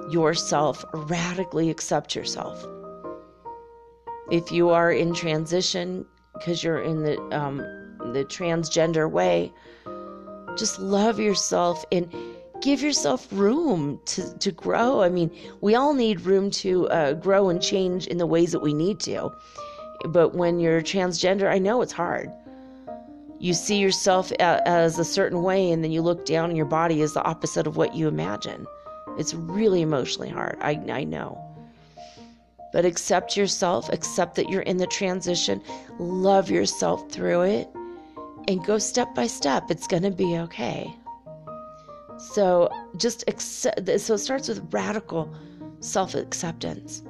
yourself. 0.10 0.86
Radically 0.94 1.70
accept 1.70 2.16
yourself. 2.16 2.66
If 4.32 4.52
you 4.52 4.70
are 4.70 4.91
in 4.91 5.14
transition 5.14 6.06
because 6.34 6.64
you're 6.64 6.82
in 6.82 7.04
the 7.04 7.20
um, 7.38 7.66
the 8.14 8.26
transgender 8.26 9.10
way. 9.10 9.52
Just 10.57 10.80
love 10.80 11.19
yourself 11.19 11.86
and 11.91 12.11
give 12.61 12.81
yourself 12.81 13.27
room 13.31 13.99
to, 14.06 14.38
to 14.40 14.52
grow. 14.52 15.02
I 15.02 15.10
mean, 15.10 15.31
we 15.61 15.76
all 15.76 15.94
need 15.94 16.22
room 16.22 16.52
to 16.52 16.90
uh, 16.90 17.14
grow 17.14 17.49
and 17.49 17.61
change 17.61 18.07
in 18.07 18.18
the 18.18 18.26
ways 18.26 18.52
that 18.52 18.60
we 18.60 18.73
need 18.73 18.99
to. 19.02 19.31
But 20.06 20.36
when 20.36 20.60
you're 20.60 20.81
transgender, 20.81 21.49
I 21.49 21.60
know 21.60 21.81
it's 21.81 21.94
hard. 21.94 22.31
You 23.40 23.53
see 23.53 23.77
yourself 23.77 24.31
a, 24.34 24.68
as 24.68 24.99
a 24.99 25.06
certain 25.06 25.44
way, 25.44 25.72
and 25.72 25.84
then 25.84 25.91
you 25.91 26.02
look 26.02 26.26
down, 26.26 26.49
and 26.49 26.57
your 26.57 26.65
body 26.65 27.02
is 27.02 27.14
the 27.14 27.23
opposite 27.23 27.68
of 27.68 27.77
what 27.77 27.95
you 27.95 28.07
imagine. 28.07 28.65
It's 29.18 29.34
really 29.34 29.81
emotionally 29.81 30.30
hard. 30.30 30.57
I, 30.61 30.72
I 30.91 31.03
know. 31.06 31.41
But 32.72 32.86
accept 32.86 33.36
yourself, 33.38 33.90
accept 33.90 34.36
that 34.36 34.49
you're 34.49 34.61
in 34.61 34.77
the 34.77 34.88
transition, 34.88 35.61
love 35.98 36.49
yourself 36.49 37.10
through 37.10 37.44
it, 37.44 37.69
and 38.48 38.64
go 38.66 38.78
step 38.78 39.14
by 39.16 39.28
step. 39.28 39.70
It's 39.70 39.88
going 39.88 40.03
to 40.03 40.11
be 40.11 40.38
okay. 40.38 40.94
So 42.18 42.70
just 42.98 43.24
accept. 43.28 43.88
So 43.99 44.14
it 44.16 44.18
starts 44.20 44.48
with 44.48 44.74
radical 44.74 45.34
self 45.80 46.16
acceptance. 46.16 47.03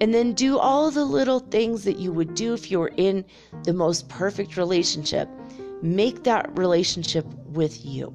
And 0.00 0.14
then 0.14 0.32
do 0.32 0.58
all 0.58 0.90
the 0.90 1.04
little 1.04 1.40
things 1.40 1.84
that 1.84 1.98
you 1.98 2.12
would 2.12 2.34
do 2.34 2.54
if 2.54 2.70
you 2.70 2.78
were 2.78 2.92
in 2.96 3.24
the 3.64 3.72
most 3.72 4.08
perfect 4.08 4.56
relationship. 4.56 5.28
Make 5.82 6.24
that 6.24 6.56
relationship 6.56 7.26
with 7.48 7.84
you. 7.84 8.14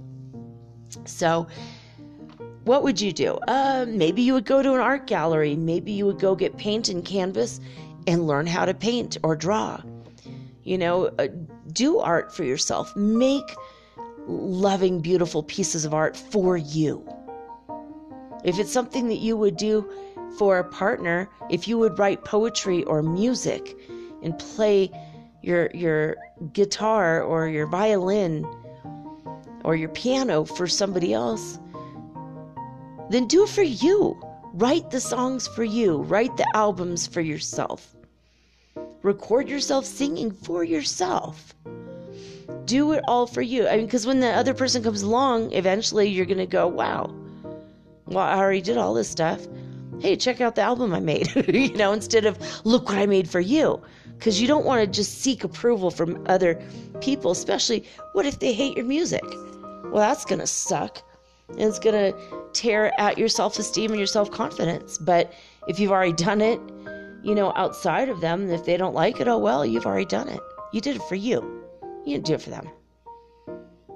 So, 1.06 1.48
what 2.64 2.84
would 2.84 3.00
you 3.00 3.14
do? 3.14 3.34
Uh, 3.48 3.86
maybe 3.88 4.22
you 4.22 4.34
would 4.34 4.46
go 4.46 4.62
to 4.62 4.74
an 4.74 4.80
art 4.80 5.08
gallery. 5.08 5.56
Maybe 5.56 5.92
you 5.92 6.06
would 6.06 6.20
go 6.20 6.36
get 6.36 6.58
paint 6.58 6.90
and 6.90 7.04
canvas 7.04 7.60
and 8.08 8.28
learn 8.28 8.48
how 8.48 8.66
to 8.66 8.74
paint 8.74 9.18
or 9.24 9.36
draw. 9.36 9.82
You 10.64 10.78
know, 10.78 11.06
uh, 11.20 11.28
do 11.72 12.00
art 12.00 12.34
for 12.34 12.44
yourself. 12.44 12.96
Make 12.96 13.56
loving, 14.28 15.00
beautiful 15.00 15.44
pieces 15.44 15.86
of 15.86 15.94
art 15.94 16.18
for 16.18 16.58
you. 16.58 17.08
If 18.44 18.60
it's 18.60 18.72
something 18.72 19.08
that 19.08 19.18
you 19.18 19.36
would 19.38 19.58
do 19.58 19.90
for 20.38 20.60
a 20.60 20.64
partner, 20.64 21.30
if 21.50 21.68
you 21.68 21.78
would 21.78 21.98
write 21.98 22.24
poetry 22.24 22.84
or 22.84 23.02
music 23.02 23.76
and 24.24 24.38
play 24.38 24.92
your 25.42 25.70
your 25.74 26.18
guitar 26.54 27.22
or 27.22 27.48
your 27.48 27.68
violin 27.68 28.46
or 29.64 29.76
your 29.76 29.90
piano 29.90 30.46
for 30.46 30.68
somebody 30.68 31.14
else, 31.14 31.60
then 33.10 33.28
do 33.28 33.44
it 33.44 33.50
for 33.50 33.64
you. 33.64 34.20
Write 34.54 34.92
the 34.92 35.02
songs 35.02 35.48
for 35.48 35.64
you, 35.64 35.98
write 36.04 36.36
the 36.38 36.48
albums 36.56 37.06
for 37.06 37.22
yourself. 37.22 37.97
Record 39.04 39.48
yourself 39.48 39.86
singing 39.86 40.32
for 40.32 40.64
yourself. 40.64 41.54
Do 42.66 42.92
it 42.94 43.04
all 43.08 43.28
for 43.28 43.42
you. 43.42 43.68
I 43.68 43.78
mean, 43.78 43.86
because 43.86 44.06
when 44.06 44.20
the 44.20 44.30
other 44.30 44.54
person 44.54 44.84
comes 44.84 45.02
along, 45.02 45.52
eventually 45.54 46.08
you're 46.08 46.26
going 46.26 46.38
to 46.40 46.46
go, 46.46 46.68
wow, 46.68 47.14
well, 48.08 48.26
I 48.26 48.38
already 48.38 48.62
did 48.62 48.78
all 48.78 48.94
this 48.94 49.10
stuff. 49.10 49.48
Hey, 50.00 50.16
check 50.16 50.42
out 50.42 50.56
the 50.56 50.62
album 50.62 50.94
I 50.94 51.00
made, 51.00 51.34
you 51.48 51.74
know, 51.76 51.92
instead 51.92 52.26
of 52.26 52.38
look 52.66 52.90
what 52.90 52.98
I 52.98 53.06
made 53.06 53.30
for 53.30 53.40
you. 53.40 53.82
Because 54.18 54.42
you 54.42 54.48
don't 54.48 54.66
want 54.66 54.82
to 54.82 54.88
just 54.88 55.22
seek 55.22 55.44
approval 55.44 55.92
from 55.92 56.24
other 56.28 56.62
people, 57.02 57.32
especially 57.32 57.86
what 58.14 58.26
if 58.26 58.40
they 58.40 58.54
hate 58.54 58.76
your 58.76 58.86
music? 58.86 59.24
Well, 59.84 59.98
that's 59.98 60.26
going 60.26 60.40
to 60.40 60.48
suck. 60.48 61.02
And 61.50 61.62
it's 61.62 61.80
going 61.80 62.12
to 62.12 62.18
tear 62.54 62.92
at 63.00 63.18
your 63.18 63.28
self 63.28 63.58
esteem 63.60 63.92
and 63.92 64.00
your 64.00 64.08
self 64.08 64.32
confidence. 64.32 64.98
But 64.98 65.32
if 65.68 65.80
you've 65.80 65.92
already 65.92 66.14
done 66.14 66.42
it, 66.42 66.60
you 67.24 67.36
know, 67.36 67.54
outside 67.56 68.10
of 68.10 68.22
them, 68.22 68.50
if 68.50 68.66
they 68.66 68.78
don't 68.78 68.94
like 68.94 69.20
it, 69.20 69.28
oh 69.28 69.38
well, 69.38 69.66
you've 69.66 69.86
already 69.86 70.06
done 70.06 70.30
it. 70.30 70.40
You 70.74 70.82
did 70.82 70.96
it 70.96 71.04
for 71.04 71.16
you. 71.16 71.64
You 72.06 72.14
didn't 72.16 72.26
do 72.26 72.34
it 72.34 72.42
for 72.42 72.50
them. 72.50 72.70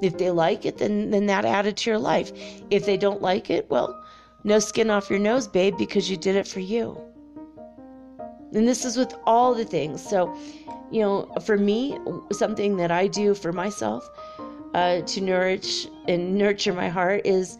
If 0.01 0.17
they 0.17 0.31
like 0.31 0.65
it, 0.65 0.77
then 0.77 1.11
then 1.11 1.27
that 1.27 1.45
added 1.45 1.77
to 1.77 1.89
your 1.89 1.99
life. 1.99 2.31
If 2.69 2.85
they 2.85 2.97
don't 2.97 3.21
like 3.21 3.49
it, 3.49 3.69
well, 3.69 4.03
no 4.43 4.59
skin 4.59 4.89
off 4.89 5.09
your 5.09 5.19
nose, 5.19 5.47
babe, 5.47 5.77
because 5.77 6.09
you 6.09 6.17
did 6.17 6.35
it 6.35 6.47
for 6.47 6.59
you. 6.59 6.99
And 8.53 8.67
this 8.67 8.83
is 8.83 8.97
with 8.97 9.13
all 9.25 9.53
the 9.53 9.63
things. 9.63 10.03
So, 10.03 10.35
you 10.91 11.01
know, 11.01 11.31
for 11.45 11.57
me, 11.57 11.97
something 12.31 12.75
that 12.77 12.91
I 12.91 13.07
do 13.07 13.33
for 13.33 13.53
myself 13.53 14.09
uh, 14.73 15.01
to 15.01 15.21
nourish 15.21 15.87
and 16.07 16.37
nurture 16.37 16.73
my 16.73 16.89
heart 16.89 17.21
is 17.25 17.57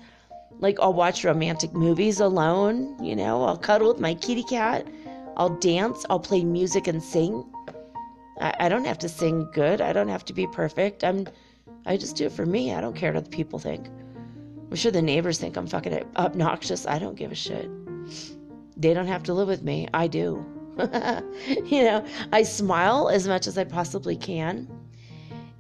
like 0.59 0.79
I'll 0.79 0.93
watch 0.93 1.23
romantic 1.23 1.73
movies 1.73 2.19
alone, 2.19 3.03
you 3.03 3.15
know, 3.15 3.43
I'll 3.43 3.57
cuddle 3.57 3.89
with 3.89 3.99
my 3.99 4.13
kitty 4.13 4.43
cat, 4.43 4.85
I'll 5.37 5.57
dance, 5.57 6.05
I'll 6.09 6.19
play 6.19 6.43
music 6.43 6.87
and 6.87 7.01
sing. 7.01 7.45
I, 8.39 8.53
I 8.61 8.69
don't 8.69 8.85
have 8.85 8.99
to 8.99 9.09
sing 9.09 9.49
good, 9.53 9.81
I 9.81 9.93
don't 9.93 10.07
have 10.09 10.25
to 10.25 10.33
be 10.33 10.47
perfect. 10.47 11.03
I'm 11.03 11.27
I 11.85 11.97
just 11.97 12.15
do 12.15 12.25
it 12.25 12.31
for 12.31 12.45
me. 12.45 12.73
I 12.73 12.81
don't 12.81 12.95
care 12.95 13.11
what 13.11 13.17
other 13.17 13.29
people 13.29 13.59
think. 13.59 13.87
I'm 14.69 14.75
sure 14.75 14.91
the 14.91 15.01
neighbors 15.01 15.39
think 15.39 15.57
I'm 15.57 15.67
fucking 15.67 16.03
obnoxious. 16.15 16.85
I 16.85 16.99
don't 16.99 17.15
give 17.15 17.31
a 17.31 17.35
shit. 17.35 17.69
They 18.77 18.93
don't 18.93 19.07
have 19.07 19.23
to 19.23 19.33
live 19.33 19.47
with 19.47 19.63
me. 19.63 19.87
I 19.93 20.07
do. 20.07 20.45
you 21.65 21.83
know, 21.83 22.05
I 22.31 22.43
smile 22.43 23.09
as 23.09 23.27
much 23.27 23.47
as 23.47 23.57
I 23.57 23.63
possibly 23.63 24.15
can. 24.15 24.67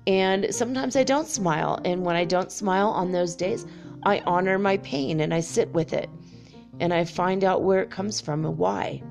And 0.07 0.53
sometimes 0.53 0.95
I 0.95 1.03
don't 1.03 1.27
smile. 1.27 1.79
And 1.85 2.05
when 2.05 2.15
I 2.15 2.25
don't 2.25 2.51
smile 2.51 2.89
on 2.89 3.11
those 3.11 3.35
days, 3.35 3.65
I 4.03 4.19
honor 4.25 4.57
my 4.57 4.77
pain 4.77 5.19
and 5.19 5.33
I 5.33 5.41
sit 5.41 5.69
with 5.73 5.93
it 5.93 6.09
and 6.79 6.93
I 6.93 7.03
find 7.03 7.43
out 7.43 7.63
where 7.63 7.81
it 7.81 7.91
comes 7.91 8.21
from 8.21 8.45
and 8.45 8.57
why. 8.57 9.03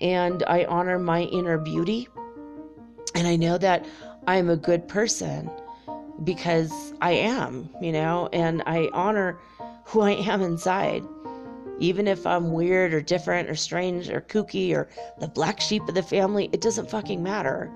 And 0.00 0.42
I 0.46 0.64
honor 0.64 0.98
my 0.98 1.22
inner 1.22 1.58
beauty. 1.58 2.08
And 3.14 3.26
I 3.26 3.36
know 3.36 3.58
that 3.58 3.86
I'm 4.26 4.50
a 4.50 4.56
good 4.56 4.88
person 4.88 5.50
because 6.24 6.92
I 7.00 7.12
am, 7.12 7.68
you 7.80 7.92
know, 7.92 8.28
and 8.32 8.62
I 8.66 8.88
honor 8.92 9.38
who 9.84 10.00
I 10.00 10.12
am 10.12 10.42
inside. 10.42 11.02
Even 11.78 12.08
if 12.08 12.26
I'm 12.26 12.52
weird 12.52 12.94
or 12.94 13.00
different 13.00 13.48
or 13.48 13.54
strange 13.54 14.08
or 14.08 14.22
kooky 14.22 14.74
or 14.74 14.88
the 15.18 15.28
black 15.28 15.60
sheep 15.60 15.86
of 15.88 15.94
the 15.94 16.02
family, 16.02 16.48
it 16.52 16.60
doesn't 16.60 16.90
fucking 16.90 17.22
matter. 17.22 17.70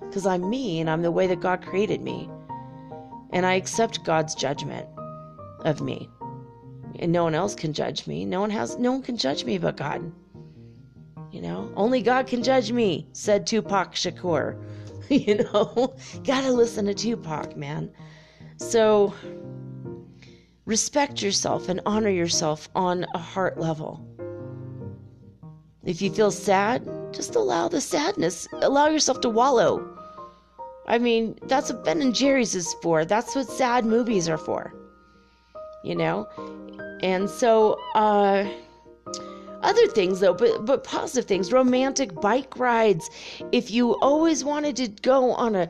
Because 0.00 0.26
I'm 0.26 0.48
me 0.48 0.80
and 0.80 0.88
I'm 0.88 1.02
the 1.02 1.10
way 1.10 1.26
that 1.26 1.40
God 1.40 1.62
created 1.62 2.00
me. 2.00 2.30
And 3.32 3.44
I 3.44 3.54
accept 3.54 4.04
God's 4.04 4.34
judgment 4.34 4.88
of 5.64 5.80
me. 5.80 6.08
And 6.98 7.12
no 7.12 7.24
one 7.24 7.34
else 7.34 7.54
can 7.54 7.72
judge 7.72 8.06
me. 8.06 8.24
No 8.24 8.40
one 8.40 8.50
has 8.50 8.78
no 8.78 8.92
one 8.92 9.02
can 9.02 9.16
judge 9.16 9.44
me 9.44 9.58
but 9.58 9.76
God. 9.76 10.12
You 11.30 11.42
know, 11.42 11.72
only 11.76 12.02
God 12.02 12.26
can 12.26 12.42
judge 12.42 12.72
me, 12.72 13.06
said 13.12 13.46
Tupac 13.46 13.94
Shakur. 13.94 14.60
you 15.08 15.36
know, 15.36 15.94
gotta 16.24 16.52
listen 16.52 16.86
to 16.86 16.94
Tupac, 16.94 17.56
man. 17.56 17.90
So 18.56 19.14
respect 20.66 21.22
yourself 21.22 21.68
and 21.68 21.80
honor 21.86 22.10
yourself 22.10 22.68
on 22.74 23.06
a 23.14 23.18
heart 23.18 23.58
level. 23.58 24.06
If 25.84 26.02
you 26.02 26.10
feel 26.10 26.30
sad, 26.30 26.86
just 27.12 27.34
allow 27.34 27.68
the 27.68 27.80
sadness. 27.80 28.46
Allow 28.52 28.88
yourself 28.88 29.20
to 29.22 29.30
wallow. 29.30 29.96
I 30.86 30.98
mean, 30.98 31.38
that's 31.44 31.72
what 31.72 31.84
Ben 31.84 32.02
and 32.02 32.14
Jerry's 32.14 32.54
is 32.54 32.74
for. 32.82 33.04
That's 33.04 33.34
what 33.34 33.48
sad 33.48 33.84
movies 33.84 34.28
are 34.28 34.38
for. 34.38 34.74
You 35.84 35.94
know? 35.94 36.28
And 37.02 37.30
so, 37.30 37.80
uh, 37.94 38.46
other 39.62 39.86
things 39.88 40.20
though 40.20 40.34
but 40.34 40.64
but 40.64 40.84
positive 40.84 41.26
things 41.26 41.52
romantic 41.52 42.14
bike 42.20 42.58
rides. 42.58 43.10
If 43.52 43.70
you 43.70 43.98
always 44.00 44.44
wanted 44.44 44.76
to 44.76 44.88
go 44.88 45.32
on 45.32 45.54
a, 45.54 45.68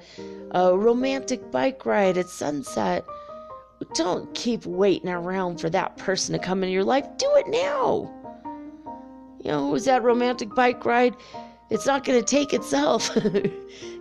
a 0.53 0.77
romantic 0.77 1.51
bike 1.51 1.85
ride 1.87 2.19
at 2.19 2.29
sunset 2.29 3.05
don't 3.95 4.33
keep 4.35 4.67
waiting 4.67 5.09
around 5.09 5.61
for 5.61 5.71
that 5.71 5.97
person 5.97 6.33
to 6.33 6.39
come 6.39 6.63
in 6.63 6.71
your 6.71 6.85
life. 6.85 7.07
Do 7.17 7.31
it 7.37 7.49
now. 7.49 8.11
You 9.43 9.51
know 9.53 9.69
was 9.69 9.85
that 9.87 10.03
romantic 10.03 10.55
bike 10.55 10.85
ride. 10.85 11.17
It's 11.71 11.87
not 11.87 12.05
going 12.05 12.19
to 12.19 12.27
take 12.27 12.53
itself. 12.53 13.11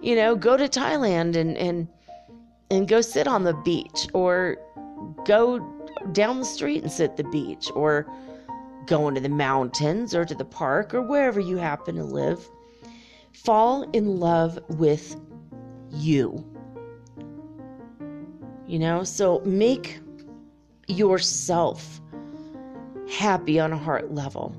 You 0.01 0.15
know 0.15 0.33
go 0.33 0.55
to 0.55 0.69
thailand 0.69 1.35
and 1.35 1.57
and 1.57 1.85
and 2.71 2.87
go 2.87 3.01
sit 3.01 3.27
on 3.27 3.43
the 3.43 3.53
beach 3.53 4.07
or 4.13 4.55
go 5.25 5.59
down 6.13 6.39
the 6.39 6.45
street 6.45 6.83
and 6.83 6.91
sit 6.91 7.11
at 7.11 7.17
the 7.17 7.25
beach 7.25 7.69
or 7.75 8.07
going 8.89 9.13
to 9.15 9.21
the 9.21 9.29
mountains 9.29 10.15
or 10.15 10.25
to 10.25 10.35
the 10.35 10.43
park 10.43 10.93
or 10.93 11.01
wherever 11.01 11.39
you 11.39 11.57
happen 11.57 11.95
to 11.95 12.03
live. 12.03 12.49
Fall 13.31 13.83
in 13.93 14.19
love 14.19 14.59
with 14.67 15.15
you. 15.91 16.43
You 18.67 18.79
know, 18.79 19.03
so 19.03 19.41
make 19.45 19.99
yourself 20.87 22.01
happy 23.09 23.59
on 23.59 23.71
a 23.71 23.77
heart 23.77 24.11
level. 24.11 24.55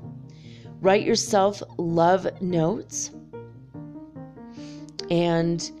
Write 0.79 1.03
yourself 1.03 1.61
love 1.77 2.41
notes 2.41 3.11
and 5.09 5.71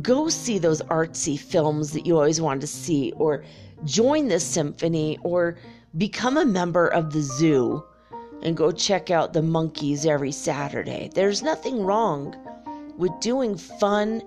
go 0.00 0.28
see 0.28 0.58
those 0.58 0.80
artsy 0.82 1.38
films 1.38 1.92
that 1.92 2.06
you 2.06 2.16
always 2.16 2.40
wanted 2.40 2.62
to 2.62 2.66
see, 2.66 3.12
or 3.16 3.44
join 3.84 4.28
the 4.28 4.40
symphony, 4.40 5.18
or 5.22 5.58
become 5.96 6.38
a 6.38 6.44
member 6.44 6.88
of 6.88 7.12
the 7.12 7.20
zoo 7.20 7.84
and 8.42 8.56
go 8.56 8.72
check 8.72 9.10
out 9.10 9.32
the 9.32 9.42
monkeys 9.42 10.06
every 10.06 10.32
Saturday. 10.32 11.10
There's 11.14 11.42
nothing 11.42 11.84
wrong 11.84 12.34
with 12.96 13.12
doing 13.20 13.56
fun, 13.56 14.22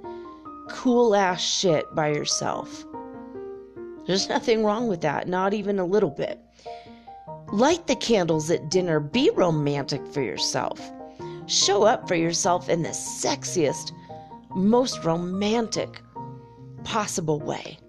cool 0.70 1.16
ass 1.16 1.42
shit 1.42 1.84
by 1.96 2.10
yourself. 2.10 2.86
There's 4.06 4.30
nothing 4.30 4.64
wrong 4.64 4.88
with 4.88 5.02
that, 5.02 5.28
not 5.28 5.54
even 5.54 5.80
a 5.80 5.86
little 5.86 6.12
bit. 6.12 6.40
Light 7.52 7.88
the 7.88 7.96
candles 7.96 8.52
at 8.52 8.70
dinner, 8.70 9.00
be 9.00 9.32
romantic 9.32 10.06
for 10.08 10.22
yourself. 10.22 10.80
Show 11.48 11.84
up 11.84 12.08
for 12.08 12.16
yourself 12.16 12.70
in 12.70 12.84
the 12.84 12.90
sexiest, 12.90 13.92
most 14.56 15.04
romantic 15.04 16.02
possible 16.84 17.40
way. 17.40 17.80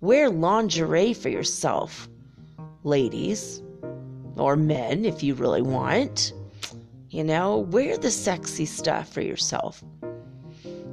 Wear 0.00 0.30
lingerie 0.30 1.14
for 1.14 1.28
yourself 1.28 2.08
ladies, 2.84 3.62
or 4.36 4.56
men 4.56 5.04
if 5.04 5.22
you 5.22 5.34
really 5.34 5.62
want. 5.62 6.32
You 7.10 7.24
know, 7.24 7.58
wear 7.58 7.98
the 7.98 8.10
sexy 8.10 8.64
stuff 8.64 9.12
for 9.12 9.20
yourself. 9.20 9.84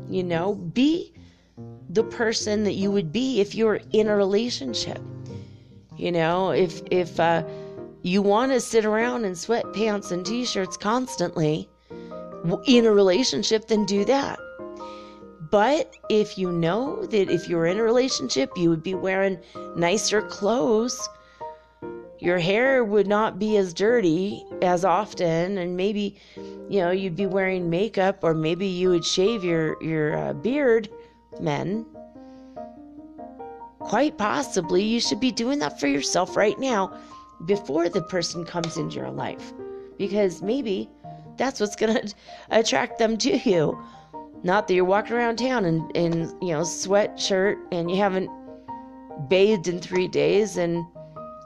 You 0.10 0.24
know, 0.24 0.56
be 0.56 1.14
the 1.90 2.04
person 2.04 2.64
that 2.66 2.74
you 2.74 2.92
would 2.92 3.12
be 3.12 3.40
if 3.40 3.56
you 3.56 3.66
were 3.66 3.82
in 3.94 4.08
a 4.08 4.16
relationship. 4.16 5.00
You 5.98 6.12
know, 6.12 6.52
if 6.52 6.82
if 6.92 7.20
uh, 7.20 7.44
you 8.04 8.22
want 8.22 8.52
to 8.52 8.60
sit 8.60 8.86
around 8.86 9.26
in 9.26 9.34
sweatpants 9.34 10.12
and 10.12 10.26
t-shirts 10.26 10.78
constantly 10.78 11.70
in 12.66 12.86
a 12.86 12.92
relationship, 12.92 13.68
then 13.68 13.86
do 13.86 14.06
that. 14.06 14.40
But 15.52 15.96
if 16.10 16.38
you 16.38 16.52
know 16.52 17.06
that 17.08 17.30
if 17.30 17.50
you're 17.50 17.66
in 17.66 17.78
a 17.78 17.84
relationship, 17.84 18.52
you 18.56 18.70
would 18.70 18.84
be 18.84 18.94
wearing 18.94 19.40
nicer 19.76 20.22
clothes 20.22 21.10
your 22.20 22.38
hair 22.38 22.84
would 22.84 23.08
not 23.08 23.40
be 23.40 23.56
as 23.58 23.74
dirty 23.74 24.46
as 24.62 24.84
often 24.84 25.58
and 25.58 25.78
maybe 25.78 26.18
you 26.70 26.80
know 26.82 26.92
you'd 26.92 27.16
be 27.16 27.26
wearing 27.26 27.70
makeup 27.70 28.24
or 28.24 28.34
maybe 28.34 28.68
you 28.68 28.90
would 28.90 29.06
shave 29.06 29.44
your 29.44 29.82
your 29.82 30.18
uh, 30.18 30.34
beard 30.34 30.90
men. 31.40 31.86
Quite 33.80 34.18
possibly 34.18 34.84
you 34.84 35.00
should 35.00 35.20
be 35.20 35.32
doing 35.32 35.60
that 35.60 35.80
for 35.80 35.88
yourself 35.88 36.36
right 36.36 36.60
now 36.60 37.00
before 37.46 37.88
the 37.88 38.02
person 38.04 38.44
comes 38.46 38.76
into 38.76 38.98
your 38.98 39.10
life 39.10 39.54
because 39.98 40.42
maybe 40.42 40.90
that's 41.38 41.62
what's 41.62 41.78
going 41.78 41.96
to 42.08 42.14
attract 42.52 43.00
them 43.00 43.18
to 43.18 43.38
you. 43.38 43.82
Not 44.44 44.68
that 44.68 44.74
you're 44.74 44.86
walking 44.86 45.14
around 45.14 45.38
town 45.38 45.66
in, 45.66 45.90
in 45.96 46.14
you 46.42 46.54
know 46.54 46.62
sweatshirt 46.62 47.56
and 47.72 47.90
you 47.90 47.98
haven't 47.98 48.30
bathed 49.30 49.68
in 49.68 49.80
three 49.80 50.08
days 50.08 50.58
and 50.58 50.86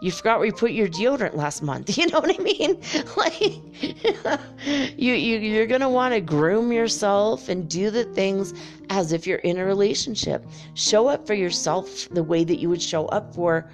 you 0.04 0.12
forgot 0.12 0.38
where 0.38 0.46
you 0.46 0.52
put 0.52 0.72
your 0.72 0.90
deodorant 0.90 1.34
last 1.36 1.64
month. 1.64 1.98
You 2.04 2.08
know 2.08 2.20
what 2.20 2.38
I 2.38 2.44
mean? 2.44 2.82
Like 3.16 3.40
you, 5.00 5.14
you 5.14 5.40
you're 5.40 5.68
gonna 5.68 5.90
want 5.90 6.14
to 6.14 6.20
groom 6.20 6.72
yourself 6.74 7.48
and 7.48 7.70
do 7.70 7.90
the 7.90 8.04
things 8.04 8.54
as 8.90 9.14
if 9.14 9.26
you're 9.26 9.40
in 9.40 9.58
a 9.58 9.66
relationship. 9.66 10.46
Show 10.74 11.08
up 11.08 11.26
for 11.26 11.34
yourself 11.34 12.10
the 12.10 12.24
way 12.24 12.44
that 12.44 12.58
you 12.58 12.70
would 12.70 12.82
show 12.82 13.06
up 13.08 13.34
for 13.34 13.70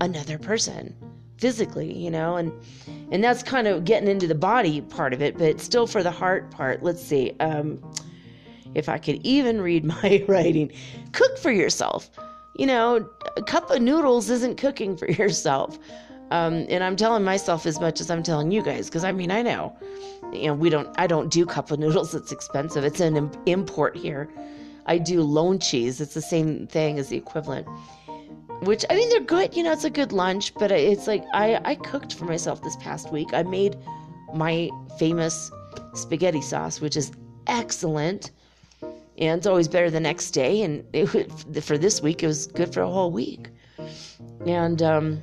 another 0.00 0.38
person 0.38 0.94
physically, 1.36 1.92
you 1.92 2.10
know, 2.10 2.36
and 2.36 2.50
and 3.12 3.22
that's 3.22 3.42
kind 3.42 3.66
of 3.66 3.84
getting 3.84 4.08
into 4.08 4.26
the 4.26 4.34
body 4.34 4.80
part 4.80 5.12
of 5.12 5.20
it, 5.20 5.36
but 5.36 5.60
still 5.60 5.86
for 5.86 6.02
the 6.02 6.10
heart 6.10 6.50
part. 6.50 6.82
Let's 6.82 7.02
see. 7.02 7.32
Um 7.40 7.82
if 8.74 8.88
I 8.88 8.98
could 8.98 9.20
even 9.22 9.60
read 9.60 9.84
my 9.84 10.24
writing. 10.28 10.72
Cook 11.12 11.36
for 11.36 11.52
yourself. 11.52 12.10
You 12.56 12.66
know, 12.66 13.08
a 13.36 13.42
cup 13.42 13.70
of 13.70 13.82
noodles 13.82 14.30
isn't 14.30 14.56
cooking 14.56 14.96
for 14.96 15.10
yourself. 15.10 15.78
Um, 16.30 16.66
and 16.68 16.82
I'm 16.82 16.96
telling 16.96 17.22
myself 17.22 17.66
as 17.66 17.78
much 17.80 18.00
as 18.00 18.10
I'm 18.10 18.22
telling 18.22 18.50
you 18.50 18.62
guys, 18.62 18.86
because 18.86 19.04
I 19.04 19.12
mean, 19.12 19.30
I 19.30 19.42
know, 19.42 19.76
you 20.32 20.46
know, 20.46 20.54
we 20.54 20.70
don't, 20.70 20.88
I 20.98 21.06
don't 21.06 21.30
do 21.30 21.44
cup 21.46 21.70
of 21.70 21.78
noodles. 21.78 22.14
It's 22.24 22.32
expensive. 22.32 22.84
It's 22.84 23.00
an 23.00 23.30
import 23.46 23.96
here. 23.96 24.28
I 24.86 24.98
do 24.98 25.22
lone 25.22 25.58
cheese. 25.58 26.00
It's 26.00 26.14
the 26.14 26.22
same 26.22 26.66
thing 26.66 26.98
as 26.98 27.08
the 27.08 27.16
equivalent, 27.16 27.66
which 28.62 28.84
I 28.90 28.94
mean, 28.94 29.08
they're 29.10 29.20
good. 29.20 29.54
You 29.56 29.62
know, 29.62 29.72
it's 29.72 29.84
a 29.84 29.90
good 29.90 30.12
lunch, 30.12 30.54
but 30.54 30.70
it's 30.70 31.06
like 31.06 31.24
I, 31.32 31.60
I 31.64 31.74
cooked 31.74 32.14
for 32.14 32.24
myself 32.24 32.62
this 32.62 32.76
past 32.76 33.12
week. 33.12 33.28
I 33.32 33.42
made 33.42 33.76
my 34.34 34.70
famous 34.98 35.50
spaghetti 35.94 36.42
sauce, 36.42 36.80
which 36.80 36.96
is 36.96 37.12
excellent 37.46 38.30
and 39.18 39.38
it's 39.38 39.46
always 39.46 39.68
better 39.68 39.90
the 39.90 40.00
next 40.00 40.30
day. 40.32 40.62
And 40.62 40.84
it, 40.92 41.06
for 41.62 41.78
this 41.78 42.02
week, 42.02 42.22
it 42.22 42.26
was 42.26 42.46
good 42.48 42.72
for 42.72 42.82
a 42.82 42.90
whole 42.90 43.10
week. 43.10 43.48
And 44.46 44.82
um, 44.82 45.22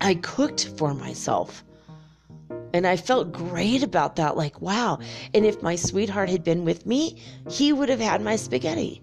I 0.00 0.14
cooked 0.14 0.70
for 0.76 0.94
myself. 0.94 1.64
And 2.72 2.86
I 2.86 2.96
felt 2.96 3.32
great 3.32 3.82
about 3.82 4.16
that. 4.16 4.36
Like, 4.36 4.60
wow. 4.60 4.98
And 5.34 5.44
if 5.44 5.60
my 5.62 5.76
sweetheart 5.76 6.28
had 6.28 6.44
been 6.44 6.64
with 6.64 6.86
me, 6.86 7.20
he 7.48 7.72
would 7.72 7.88
have 7.88 8.00
had 8.00 8.22
my 8.22 8.36
spaghetti. 8.36 9.02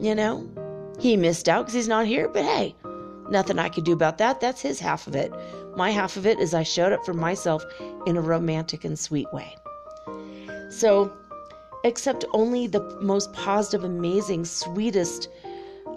You 0.00 0.14
know? 0.14 0.48
He 0.98 1.16
missed 1.16 1.48
out 1.48 1.62
because 1.62 1.74
he's 1.74 1.88
not 1.88 2.06
here, 2.06 2.28
but 2.28 2.44
hey, 2.44 2.74
nothing 3.30 3.58
I 3.58 3.68
could 3.68 3.84
do 3.84 3.92
about 3.92 4.18
that. 4.18 4.40
That's 4.40 4.60
his 4.60 4.80
half 4.80 5.06
of 5.06 5.14
it. 5.14 5.32
My 5.76 5.90
half 5.90 6.16
of 6.16 6.26
it 6.26 6.38
is 6.40 6.52
I 6.52 6.62
showed 6.62 6.92
up 6.92 7.04
for 7.06 7.14
myself 7.14 7.64
in 8.06 8.16
a 8.16 8.20
romantic 8.20 8.84
and 8.84 8.98
sweet 8.98 9.32
way. 9.32 9.56
So 10.68 11.12
accept 11.84 12.24
only 12.32 12.66
the 12.66 12.80
most 13.00 13.32
positive, 13.32 13.84
amazing, 13.84 14.44
sweetest 14.44 15.28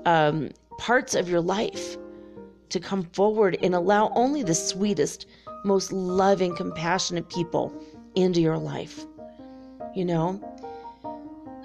um, 0.05 0.49
parts 0.77 1.15
of 1.15 1.29
your 1.29 1.41
life 1.41 1.97
to 2.69 2.79
come 2.79 3.03
forward 3.13 3.57
and 3.61 3.75
allow 3.75 4.11
only 4.15 4.43
the 4.43 4.55
sweetest, 4.55 5.27
most 5.63 5.91
loving, 5.91 6.55
compassionate 6.55 7.29
people 7.29 7.73
into 8.15 8.41
your 8.41 8.57
life. 8.57 9.05
You 9.95 10.05
know, 10.05 10.41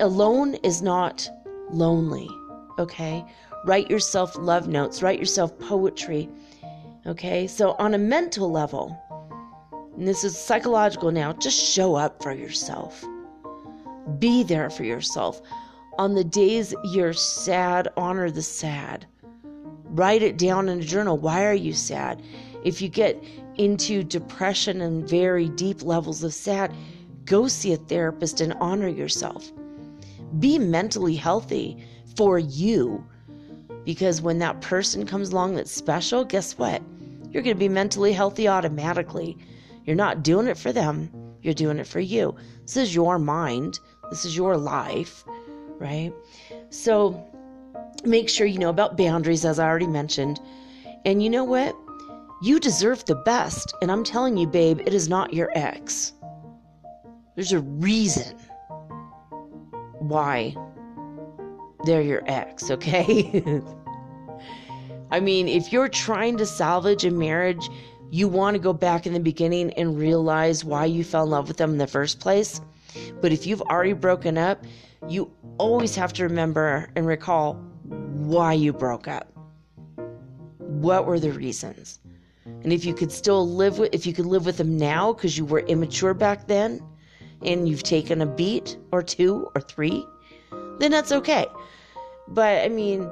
alone 0.01 0.55
is 0.57 0.83
not 0.83 1.29
lonely, 1.71 2.29
okay? 2.79 3.25
Write 3.65 3.91
yourself 3.91 4.37
love 4.37 4.69
notes, 4.69 5.03
write 5.03 5.19
yourself 5.19 5.59
poetry, 5.59 6.29
okay? 7.07 7.47
So, 7.47 7.73
on 7.79 7.95
a 7.95 7.99
mental 7.99 8.51
level, 8.51 8.97
and 9.97 10.07
this 10.07 10.25
is 10.25 10.39
psychological 10.39 11.11
now, 11.11 11.33
just 11.33 11.59
show 11.59 11.95
up 11.95 12.23
for 12.23 12.33
yourself. 12.33 13.05
Be 14.19 14.43
there 14.43 14.71
for 14.71 14.85
yourself. 14.85 15.43
On 15.99 16.15
the 16.15 16.25
days 16.25 16.75
you're 16.85 17.13
sad, 17.13 17.89
honor 17.97 18.31
the 18.31 18.43
sad. 18.43 19.07
Write 19.85 20.23
it 20.23 20.39
down 20.39 20.69
in 20.69 20.81
a 20.81 20.85
journal. 20.85 21.19
Why 21.19 21.45
are 21.45 21.55
you 21.55 21.73
sad? 21.73 22.23
If 22.65 22.81
you 22.81 22.89
get 22.89 23.23
into 23.57 24.05
depression 24.05 24.81
and 24.81 25.09
very 25.09 25.49
deep 25.49 25.83
levels 25.83 26.23
of 26.23 26.33
sad, 26.33 26.75
go 27.25 27.49
see 27.49 27.73
a 27.73 27.77
therapist 27.77 28.41
and 28.41 28.55
honor 28.61 28.89
yourself. 28.89 29.51
Be 30.39 30.59
mentally 30.59 31.17
healthy 31.17 31.77
for 32.17 32.39
you. 32.39 33.05
Because 33.85 34.21
when 34.21 34.39
that 34.39 34.61
person 34.61 35.07
comes 35.07 35.31
along 35.31 35.55
that's 35.55 35.71
special, 35.71 36.25
guess 36.25 36.59
what? 36.59 36.83
You're 37.31 37.43
going 37.43 37.57
to 37.57 37.61
be 37.61 37.69
mentally 37.69 38.13
healthy 38.13 38.49
automatically. 38.49 39.37
You're 39.85 39.97
not 39.97 40.23
doing 40.23 40.47
it 40.47 40.59
for 40.59 40.73
them, 40.73 41.11
you're 41.43 41.55
doing 41.55 41.79
it 41.79 41.87
for 41.87 42.01
you. 42.01 42.37
This 42.63 42.77
is 42.77 42.95
your 42.95 43.19
mind. 43.19 43.81
This 44.11 44.25
is 44.25 44.37
your 44.37 44.57
life, 44.57 45.25
right? 45.79 46.13
So 46.71 47.25
make 48.05 48.29
sure 48.29 48.47
you 48.47 48.59
know 48.59 48.71
about 48.71 48.97
boundaries, 48.97 49.45
as 49.45 49.59
I 49.59 49.67
already 49.67 49.87
mentioned. 49.87 50.41
And 51.05 51.23
you 51.23 51.31
know 51.31 51.45
what? 51.45 51.77
You 52.43 52.61
deserve 52.61 53.05
the 53.05 53.17
best. 53.17 53.75
And 53.83 53.91
I'm 53.91 54.05
telling 54.05 54.37
you, 54.37 54.47
babe, 54.47 54.81
it 54.87 54.95
is 54.95 55.09
not 55.09 55.35
your 55.35 55.51
ex. 55.55 56.13
There's 57.35 57.53
a 57.53 57.61
reason 57.61 58.37
why 59.99 60.57
they're 61.85 62.03
your 62.03 62.23
ex, 62.27 62.71
okay? 62.71 63.63
I 65.11 65.21
mean, 65.21 65.49
if 65.49 65.73
you're 65.73 65.89
trying 65.89 66.37
to 66.39 66.47
salvage 66.47 67.05
a 67.05 67.11
marriage, 67.11 67.69
you 68.11 68.29
want 68.29 68.55
to 68.55 68.59
go 68.59 68.73
back 68.73 69.07
in 69.07 69.13
the 69.13 69.21
beginning 69.21 69.73
and 69.75 69.99
realize 69.99 70.65
why 70.65 70.87
you 70.87 71.05
fell 71.05 71.25
in 71.25 71.31
love 71.31 71.49
with 71.49 71.57
them 71.57 71.73
in 71.73 71.79
the 71.79 71.87
first 71.87 72.21
place. 72.21 72.61
But 73.21 73.33
if 73.33 73.47
you've 73.47 73.63
already 73.63 73.93
broken 73.93 74.39
up, 74.39 74.65
you 75.09 75.31
always 75.59 75.95
have 75.97 76.13
to 76.15 76.25
remember 76.25 76.91
and 76.97 77.07
recall 77.07 77.55
why 77.85 78.53
you 78.53 78.73
broke 78.73 79.09
up. 79.09 79.33
What 80.59 81.07
were 81.07 81.19
the 81.19 81.33
reasons? 81.33 82.01
And 82.45 82.73
if 82.73 82.85
you 82.85 82.95
could 82.95 83.13
still 83.13 83.49
live 83.49 83.79
with 83.79 83.95
if 83.95 84.07
you 84.07 84.13
could 84.13 84.27
live 84.27 84.47
with 84.47 84.57
them 84.57 84.77
now 84.77 85.13
because 85.13 85.37
you 85.37 85.45
were 85.45 85.61
immature 85.61 86.15
back 86.15 86.47
then 86.49 86.83
and 87.43 87.69
you've 87.69 87.83
taken 87.83 88.21
a 88.21 88.27
beat 88.27 88.77
or 88.93 89.03
two 89.03 89.51
or 89.55 89.61
three, 89.61 90.05
then 90.79 90.91
that's 90.91 91.13
okay. 91.13 91.47
But 92.29 92.65
I 92.65 92.69
mean, 92.69 93.09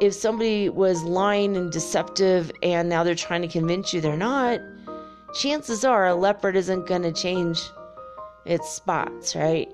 if 0.00 0.14
somebody 0.14 0.68
was 0.68 1.02
lying 1.02 1.56
and 1.56 1.70
deceptive 1.70 2.50
and 2.62 2.88
now 2.88 3.04
they're 3.04 3.14
trying 3.14 3.42
to 3.42 3.48
convince 3.48 3.92
you 3.92 4.00
they're 4.00 4.16
not, 4.16 4.60
chances 5.34 5.84
are 5.84 6.06
a 6.06 6.14
leopard 6.14 6.56
isn't 6.56 6.86
going 6.86 7.02
to 7.02 7.12
change 7.12 7.60
its 8.48 8.68
spots, 8.70 9.36
right? 9.36 9.70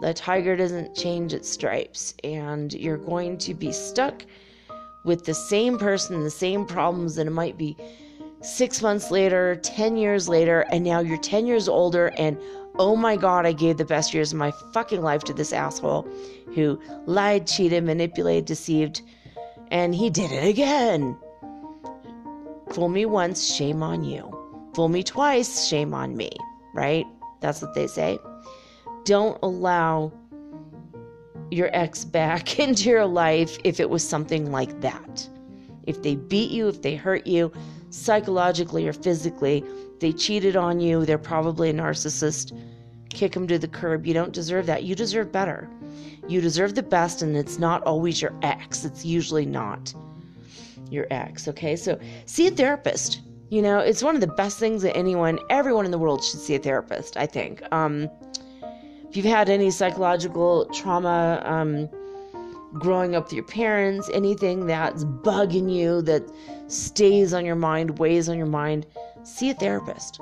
The 0.00 0.14
tiger 0.14 0.56
doesn't 0.56 0.94
change 0.94 1.32
its 1.34 1.48
stripes, 1.48 2.14
and 2.24 2.72
you're 2.72 2.96
going 2.96 3.38
to 3.38 3.54
be 3.54 3.70
stuck 3.70 4.24
with 5.04 5.24
the 5.24 5.34
same 5.34 5.78
person, 5.78 6.24
the 6.24 6.30
same 6.30 6.66
problems, 6.66 7.18
and 7.18 7.28
it 7.28 7.32
might 7.32 7.56
be 7.56 7.76
six 8.42 8.82
months 8.82 9.10
later, 9.10 9.56
10 9.56 9.96
years 9.96 10.28
later, 10.28 10.66
and 10.70 10.84
now 10.84 11.00
you're 11.00 11.18
10 11.18 11.46
years 11.46 11.68
older, 11.68 12.12
and 12.18 12.38
oh 12.78 12.96
my 12.96 13.16
god, 13.16 13.46
I 13.46 13.52
gave 13.52 13.76
the 13.76 13.84
best 13.84 14.12
years 14.12 14.32
of 14.32 14.38
my 14.38 14.52
fucking 14.72 15.02
life 15.02 15.24
to 15.24 15.34
this 15.34 15.52
asshole 15.52 16.08
who 16.54 16.80
lied, 17.06 17.46
cheated, 17.46 17.84
manipulated, 17.84 18.46
deceived, 18.46 19.02
and 19.70 19.94
he 19.94 20.10
did 20.10 20.32
it 20.32 20.46
again. 20.46 21.16
Fool 22.72 22.88
me 22.88 23.06
once, 23.06 23.54
shame 23.54 23.82
on 23.82 24.04
you. 24.04 24.30
Fool 24.74 24.88
me 24.88 25.02
twice, 25.02 25.66
shame 25.66 25.94
on 25.94 26.16
me, 26.16 26.30
right? 26.74 27.06
That's 27.40 27.62
what 27.62 27.74
they 27.74 27.86
say. 27.86 28.18
Don't 29.04 29.38
allow 29.42 30.12
your 31.50 31.70
ex 31.72 32.04
back 32.04 32.58
into 32.58 32.88
your 32.88 33.06
life 33.06 33.58
if 33.64 33.80
it 33.80 33.90
was 33.90 34.06
something 34.06 34.50
like 34.50 34.80
that. 34.80 35.28
If 35.86 36.02
they 36.02 36.16
beat 36.16 36.50
you, 36.50 36.68
if 36.68 36.82
they 36.82 36.96
hurt 36.96 37.26
you, 37.26 37.52
psychologically 37.90 38.88
or 38.88 38.92
physically, 38.92 39.64
they 40.00 40.12
cheated 40.12 40.56
on 40.56 40.80
you, 40.80 41.04
they're 41.04 41.18
probably 41.18 41.70
a 41.70 41.74
narcissist. 41.74 42.58
Kick 43.08 43.32
them 43.32 43.46
to 43.46 43.58
the 43.58 43.68
curb. 43.68 44.06
You 44.06 44.12
don't 44.12 44.32
deserve 44.32 44.66
that. 44.66 44.82
You 44.82 44.94
deserve 44.94 45.32
better. 45.32 45.70
You 46.28 46.40
deserve 46.40 46.74
the 46.74 46.82
best, 46.82 47.22
and 47.22 47.36
it's 47.36 47.58
not 47.58 47.82
always 47.84 48.20
your 48.20 48.34
ex. 48.42 48.84
It's 48.84 49.04
usually 49.04 49.46
not 49.46 49.94
your 50.90 51.06
ex. 51.10 51.48
Okay, 51.48 51.76
so 51.76 51.98
see 52.26 52.48
a 52.48 52.50
therapist. 52.50 53.20
You 53.48 53.62
know, 53.62 53.78
it's 53.78 54.02
one 54.02 54.16
of 54.16 54.20
the 54.20 54.26
best 54.26 54.58
things 54.58 54.82
that 54.82 54.96
anyone, 54.96 55.38
everyone 55.50 55.84
in 55.84 55.92
the 55.92 55.98
world 55.98 56.24
should 56.24 56.40
see 56.40 56.56
a 56.56 56.58
therapist, 56.58 57.16
I 57.16 57.26
think. 57.26 57.62
Um, 57.72 58.10
if 59.08 59.16
you've 59.16 59.26
had 59.26 59.48
any 59.48 59.70
psychological 59.70 60.66
trauma, 60.66 61.40
um, 61.44 61.88
growing 62.74 63.14
up 63.14 63.24
with 63.24 63.32
your 63.32 63.44
parents, 63.44 64.10
anything 64.12 64.66
that's 64.66 65.04
bugging 65.04 65.72
you, 65.72 66.02
that 66.02 66.22
stays 66.66 67.32
on 67.32 67.44
your 67.44 67.54
mind, 67.54 67.98
weighs 67.98 68.28
on 68.28 68.36
your 68.36 68.46
mind, 68.46 68.84
see 69.22 69.50
a 69.50 69.54
therapist. 69.54 70.20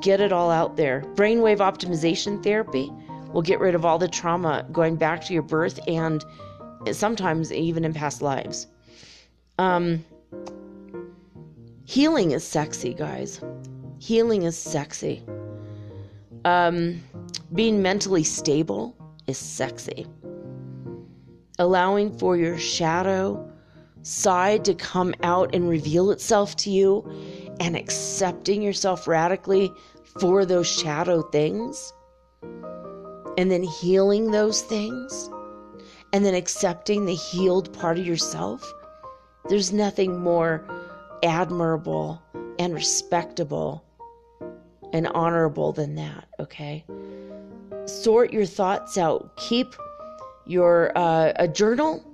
Get 0.00 0.20
it 0.20 0.32
all 0.32 0.50
out 0.50 0.76
there. 0.76 1.02
Brainwave 1.14 1.58
optimization 1.58 2.42
therapy 2.42 2.90
will 3.32 3.42
get 3.42 3.58
rid 3.58 3.74
of 3.74 3.84
all 3.84 3.98
the 3.98 4.08
trauma 4.08 4.64
going 4.70 4.94
back 4.94 5.24
to 5.24 5.32
your 5.32 5.42
birth 5.42 5.80
and 5.88 6.24
sometimes 6.92 7.52
even 7.52 7.84
in 7.84 7.92
past 7.92 8.22
lives. 8.22 8.68
Um, 9.58 10.04
Healing 11.92 12.30
is 12.30 12.42
sexy, 12.42 12.94
guys. 12.94 13.38
Healing 13.98 14.44
is 14.44 14.56
sexy. 14.56 15.22
Um, 16.46 17.02
being 17.52 17.82
mentally 17.82 18.24
stable 18.24 18.96
is 19.26 19.36
sexy. 19.36 20.06
Allowing 21.58 22.16
for 22.16 22.34
your 22.38 22.56
shadow 22.56 23.46
side 24.00 24.64
to 24.64 24.74
come 24.74 25.12
out 25.22 25.54
and 25.54 25.68
reveal 25.68 26.10
itself 26.10 26.56
to 26.64 26.70
you 26.70 27.04
and 27.60 27.76
accepting 27.76 28.62
yourself 28.62 29.06
radically 29.06 29.70
for 30.18 30.46
those 30.46 30.66
shadow 30.66 31.20
things 31.20 31.92
and 33.36 33.50
then 33.50 33.62
healing 33.62 34.30
those 34.30 34.62
things 34.62 35.28
and 36.14 36.24
then 36.24 36.34
accepting 36.34 37.04
the 37.04 37.14
healed 37.14 37.70
part 37.74 37.98
of 37.98 38.06
yourself, 38.06 38.64
there's 39.50 39.74
nothing 39.74 40.18
more 40.18 40.64
admirable 41.22 42.22
and 42.58 42.74
respectable 42.74 43.84
and 44.92 45.06
honorable 45.08 45.72
than 45.72 45.94
that, 45.94 46.28
okay? 46.38 46.84
Sort 47.86 48.32
your 48.32 48.46
thoughts 48.46 48.98
out. 48.98 49.36
Keep 49.36 49.74
your 50.46 50.96
uh, 50.96 51.32
a 51.36 51.48
journal. 51.48 52.04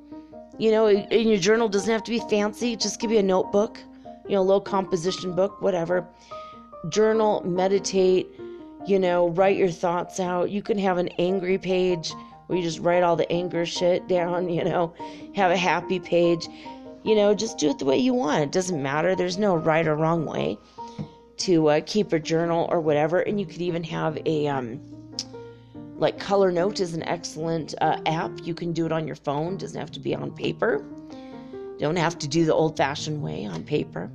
You 0.59 0.71
know, 0.71 0.89
in 0.89 1.29
your 1.29 1.39
journal 1.39 1.69
doesn't 1.69 1.91
have 1.91 2.03
to 2.05 2.11
be 2.11 2.21
fancy. 2.31 2.77
Just 2.77 3.01
give 3.01 3.11
you 3.11 3.19
a 3.19 3.23
notebook, 3.23 3.79
you 4.27 4.35
know, 4.35 4.43
low 4.43 4.61
composition 4.61 5.35
book, 5.35 5.61
whatever. 5.61 6.07
Journal, 6.89 7.43
meditate, 7.45 8.29
you 8.87 8.99
know, 8.99 9.29
write 9.31 9.57
your 9.57 9.71
thoughts 9.71 10.21
out. 10.21 10.51
You 10.51 10.63
can 10.63 10.79
have 10.79 10.99
an 10.99 11.09
angry 11.19 11.59
page 11.59 12.13
where 12.47 12.59
you 12.59 12.65
just 12.65 12.81
write 12.81 13.03
all 13.03 13.17
the 13.17 13.31
anger 13.31 13.67
shit 13.67 14.09
down, 14.09 14.49
you 14.57 14.65
know, 14.65 14.95
have 15.35 15.51
a 15.51 15.57
happy 15.57 16.01
page. 16.01 16.49
You 17.09 17.15
know, 17.15 17.33
just 17.33 17.57
do 17.57 17.71
it 17.71 17.79
the 17.79 17.87
way 17.87 17.97
you 17.97 18.13
want. 18.13 18.43
It 18.43 18.53
doesn't 18.53 18.83
matter. 18.83 19.17
There's 19.17 19.39
no 19.39 19.57
right 19.57 19.89
or 19.89 19.97
wrong 19.97 20.27
way 20.27 20.59
to 21.39 21.69
uh, 21.69 21.81
keep 21.87 22.13
a 22.13 22.19
journal 22.19 22.69
or 22.71 22.83
whatever. 22.83 23.21
And 23.21 23.41
you 23.41 23.47
could 23.47 23.63
even 23.63 23.83
have 23.85 24.19
a, 24.27 24.47
um, 24.47 24.79
like 25.97 26.19
Color 26.19 26.53
Note 26.53 26.81
is 26.81 26.93
an 26.93 27.03
excellent 27.05 27.75
uh, 27.81 27.99
app. 28.05 28.33
You 28.43 28.53
can 28.53 28.75
do 28.75 28.85
it 28.85 28.93
on 28.93 29.07
your 29.07 29.17
phone, 29.17 29.57
doesn't 29.57 29.81
have 29.81 29.91
to 29.93 30.01
be 30.01 30.15
on 30.15 30.33
paper. 30.33 30.85
Don't 31.79 31.97
have 31.97 32.19
to 32.19 32.29
do 32.29 32.45
the 32.45 32.53
old 32.53 32.77
fashioned 32.77 33.23
way 33.23 33.47
on 33.47 33.63
paper. 33.63 34.11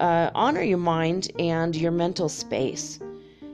Uh, 0.00 0.32
honor 0.34 0.62
your 0.62 0.78
mind 0.78 1.30
and 1.38 1.76
your 1.76 1.92
mental 1.92 2.28
space. 2.28 2.98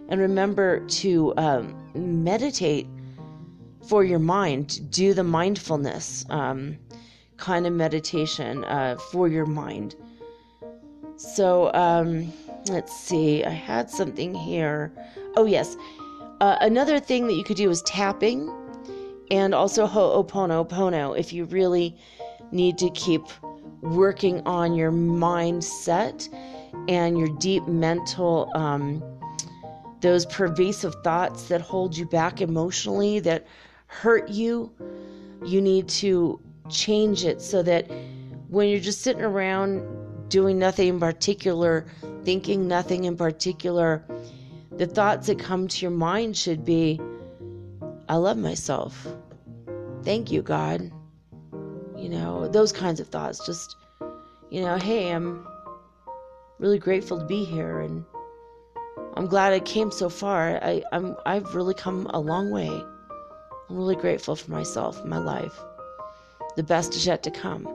And 0.08 0.18
remember 0.18 0.80
to 0.86 1.34
um, 1.36 1.76
meditate 1.94 2.86
for 3.86 4.02
your 4.02 4.18
mind. 4.18 4.90
Do 4.90 5.12
the 5.12 5.24
mindfulness 5.24 6.24
um, 6.30 6.78
kind 7.40 7.66
of 7.66 7.72
meditation 7.72 8.64
uh, 8.64 8.96
for 9.10 9.26
your 9.28 9.46
mind. 9.46 9.96
So, 11.16 11.72
um, 11.74 12.32
let's 12.68 12.96
see. 12.96 13.44
I 13.44 13.50
had 13.50 13.90
something 13.90 14.34
here. 14.34 14.92
Oh, 15.36 15.46
yes. 15.46 15.76
Uh, 16.40 16.56
another 16.60 17.00
thing 17.00 17.26
that 17.26 17.34
you 17.34 17.44
could 17.44 17.56
do 17.56 17.68
is 17.68 17.82
tapping 17.82 18.54
and 19.30 19.54
also 19.54 19.86
ho'oponopono 19.86 21.18
if 21.18 21.32
you 21.32 21.44
really 21.46 21.96
need 22.52 22.78
to 22.78 22.90
keep 22.90 23.22
working 23.82 24.40
on 24.46 24.74
your 24.74 24.90
mindset 24.90 26.28
and 26.88 27.18
your 27.18 27.28
deep 27.38 27.66
mental 27.66 28.50
um, 28.54 29.02
those 30.00 30.26
pervasive 30.26 30.94
thoughts 31.04 31.48
that 31.48 31.60
hold 31.60 31.96
you 31.96 32.06
back 32.06 32.40
emotionally, 32.40 33.20
that 33.20 33.46
hurt 33.86 34.28
you, 34.28 34.72
you 35.44 35.60
need 35.60 35.88
to 35.88 36.40
change 36.70 37.24
it 37.24 37.40
so 37.40 37.62
that 37.62 37.90
when 38.48 38.68
you're 38.68 38.80
just 38.80 39.02
sitting 39.02 39.22
around 39.22 39.82
doing 40.28 40.59
nothing 40.59 40.88
in 40.88 41.01
particular, 41.01 41.86
thinking 42.24 42.66
nothing 42.68 43.05
in 43.05 43.16
particular, 43.16 44.05
the 44.76 44.86
thoughts 44.86 45.26
that 45.26 45.38
come 45.38 45.68
to 45.68 45.82
your 45.82 45.90
mind 45.90 46.36
should 46.36 46.64
be 46.64 47.01
I 48.09 48.16
love 48.16 48.36
myself. 48.36 49.06
Thank 50.02 50.32
you, 50.32 50.42
God. 50.42 50.90
You 51.97 52.09
know, 52.09 52.48
those 52.48 52.72
kinds 52.72 52.98
of 52.98 53.06
thoughts. 53.06 53.47
Just, 53.47 53.76
you 54.51 54.62
know, 54.62 54.76
hey, 54.78 55.12
I'm 55.12 55.47
really 56.59 56.80
grateful 56.80 57.20
to 57.20 57.24
be 57.24 57.44
here 57.44 57.78
and 57.78 58.05
I'm 59.14 59.26
glad 59.26 59.52
I 59.52 59.60
came 59.60 59.92
so 59.92 60.09
far. 60.09 60.59
I, 60.62 60.82
I'm 60.90 61.16
I've 61.24 61.55
really 61.55 61.74
come 61.74 62.06
a 62.06 62.18
long 62.18 62.51
way. 62.51 62.68
I'm 62.68 63.76
really 63.76 63.94
grateful 63.94 64.34
for 64.34 64.51
myself, 64.51 65.05
my 65.05 65.18
life. 65.18 65.56
The 66.61 66.65
best 66.65 66.95
is 66.95 67.07
yet 67.07 67.23
to 67.23 67.31
come. 67.31 67.66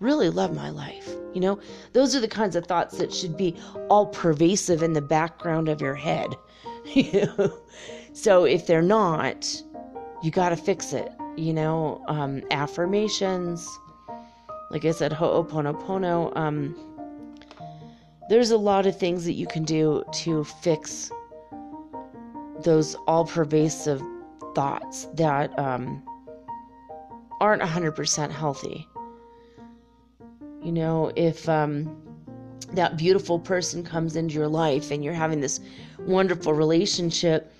Really 0.00 0.30
love 0.30 0.56
my 0.56 0.70
life. 0.70 1.06
You 1.34 1.40
know, 1.42 1.58
those 1.92 2.16
are 2.16 2.20
the 2.20 2.26
kinds 2.26 2.56
of 2.56 2.64
thoughts 2.64 2.96
that 2.96 3.12
should 3.12 3.36
be 3.36 3.54
all 3.90 4.06
pervasive 4.06 4.82
in 4.82 4.94
the 4.94 5.02
background 5.02 5.68
of 5.68 5.82
your 5.82 5.94
head. 5.94 6.34
so 8.14 8.44
if 8.46 8.66
they're 8.66 8.80
not, 8.80 9.62
you 10.22 10.30
got 10.30 10.48
to 10.48 10.56
fix 10.56 10.94
it. 10.94 11.12
You 11.36 11.52
know, 11.52 12.02
um, 12.08 12.40
affirmations. 12.50 13.68
Like 14.70 14.86
I 14.86 14.92
said, 14.92 15.12
ho'oponopono. 15.12 16.34
Um, 16.38 16.74
there's 18.30 18.50
a 18.50 18.56
lot 18.56 18.86
of 18.86 18.98
things 18.98 19.26
that 19.26 19.34
you 19.34 19.46
can 19.46 19.64
do 19.64 20.02
to 20.24 20.42
fix 20.42 21.10
those 22.64 22.94
all 23.06 23.26
pervasive 23.26 24.00
thoughts 24.54 25.06
that 25.12 25.56
um, 25.58 26.02
aren't 27.40 27.62
100% 27.62 28.30
healthy. 28.30 28.88
You 30.62 30.72
know, 30.72 31.12
if 31.16 31.48
um, 31.48 31.96
that 32.72 32.96
beautiful 32.96 33.38
person 33.38 33.84
comes 33.84 34.16
into 34.16 34.34
your 34.34 34.48
life 34.48 34.90
and 34.90 35.04
you're 35.04 35.14
having 35.14 35.40
this 35.40 35.60
wonderful 35.98 36.52
relationship, 36.52 37.52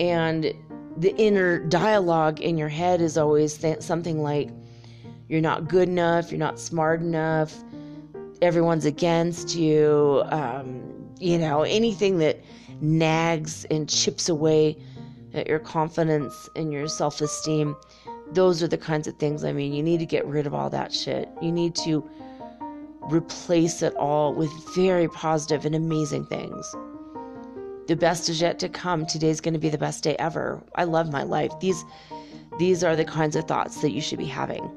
and 0.00 0.52
the 0.96 1.14
inner 1.16 1.58
dialogue 1.58 2.40
in 2.40 2.56
your 2.56 2.68
head 2.68 3.00
is 3.00 3.18
always 3.18 3.56
th- 3.58 3.82
something 3.82 4.22
like, 4.22 4.50
you're 5.28 5.40
not 5.40 5.68
good 5.68 5.88
enough, 5.88 6.30
you're 6.30 6.38
not 6.38 6.58
smart 6.58 7.00
enough, 7.00 7.54
everyone's 8.40 8.84
against 8.84 9.54
you, 9.54 10.22
um, 10.26 10.82
you 11.20 11.38
know, 11.38 11.62
anything 11.62 12.18
that 12.18 12.40
nags 12.80 13.64
and 13.70 13.88
chips 13.88 14.28
away 14.28 14.76
at 15.34 15.46
your 15.46 15.58
confidence 15.58 16.48
and 16.56 16.72
your 16.72 16.88
self 16.88 17.20
esteem. 17.20 17.76
Those 18.32 18.62
are 18.62 18.68
the 18.68 18.78
kinds 18.78 19.06
of 19.06 19.16
things. 19.16 19.44
I 19.44 19.52
mean, 19.52 19.72
you 19.72 19.82
need 19.82 19.98
to 20.00 20.06
get 20.06 20.26
rid 20.26 20.46
of 20.46 20.54
all 20.54 20.70
that 20.70 20.92
shit. 20.92 21.28
You 21.40 21.50
need 21.50 21.74
to 21.76 22.08
replace 23.10 23.82
it 23.82 23.94
all 23.96 24.34
with 24.34 24.50
very 24.74 25.08
positive 25.08 25.64
and 25.64 25.74
amazing 25.74 26.26
things. 26.26 26.74
The 27.86 27.96
best 27.96 28.28
is 28.28 28.40
yet 28.40 28.58
to 28.58 28.68
come. 28.68 29.06
Today's 29.06 29.40
going 29.40 29.54
to 29.54 29.60
be 29.60 29.70
the 29.70 29.78
best 29.78 30.04
day 30.04 30.14
ever. 30.18 30.62
I 30.74 30.84
love 30.84 31.10
my 31.10 31.22
life. 31.22 31.52
These 31.60 31.84
these 32.58 32.82
are 32.82 32.96
the 32.96 33.04
kinds 33.04 33.36
of 33.36 33.44
thoughts 33.44 33.80
that 33.82 33.92
you 33.92 34.00
should 34.00 34.18
be 34.18 34.26
having 34.26 34.68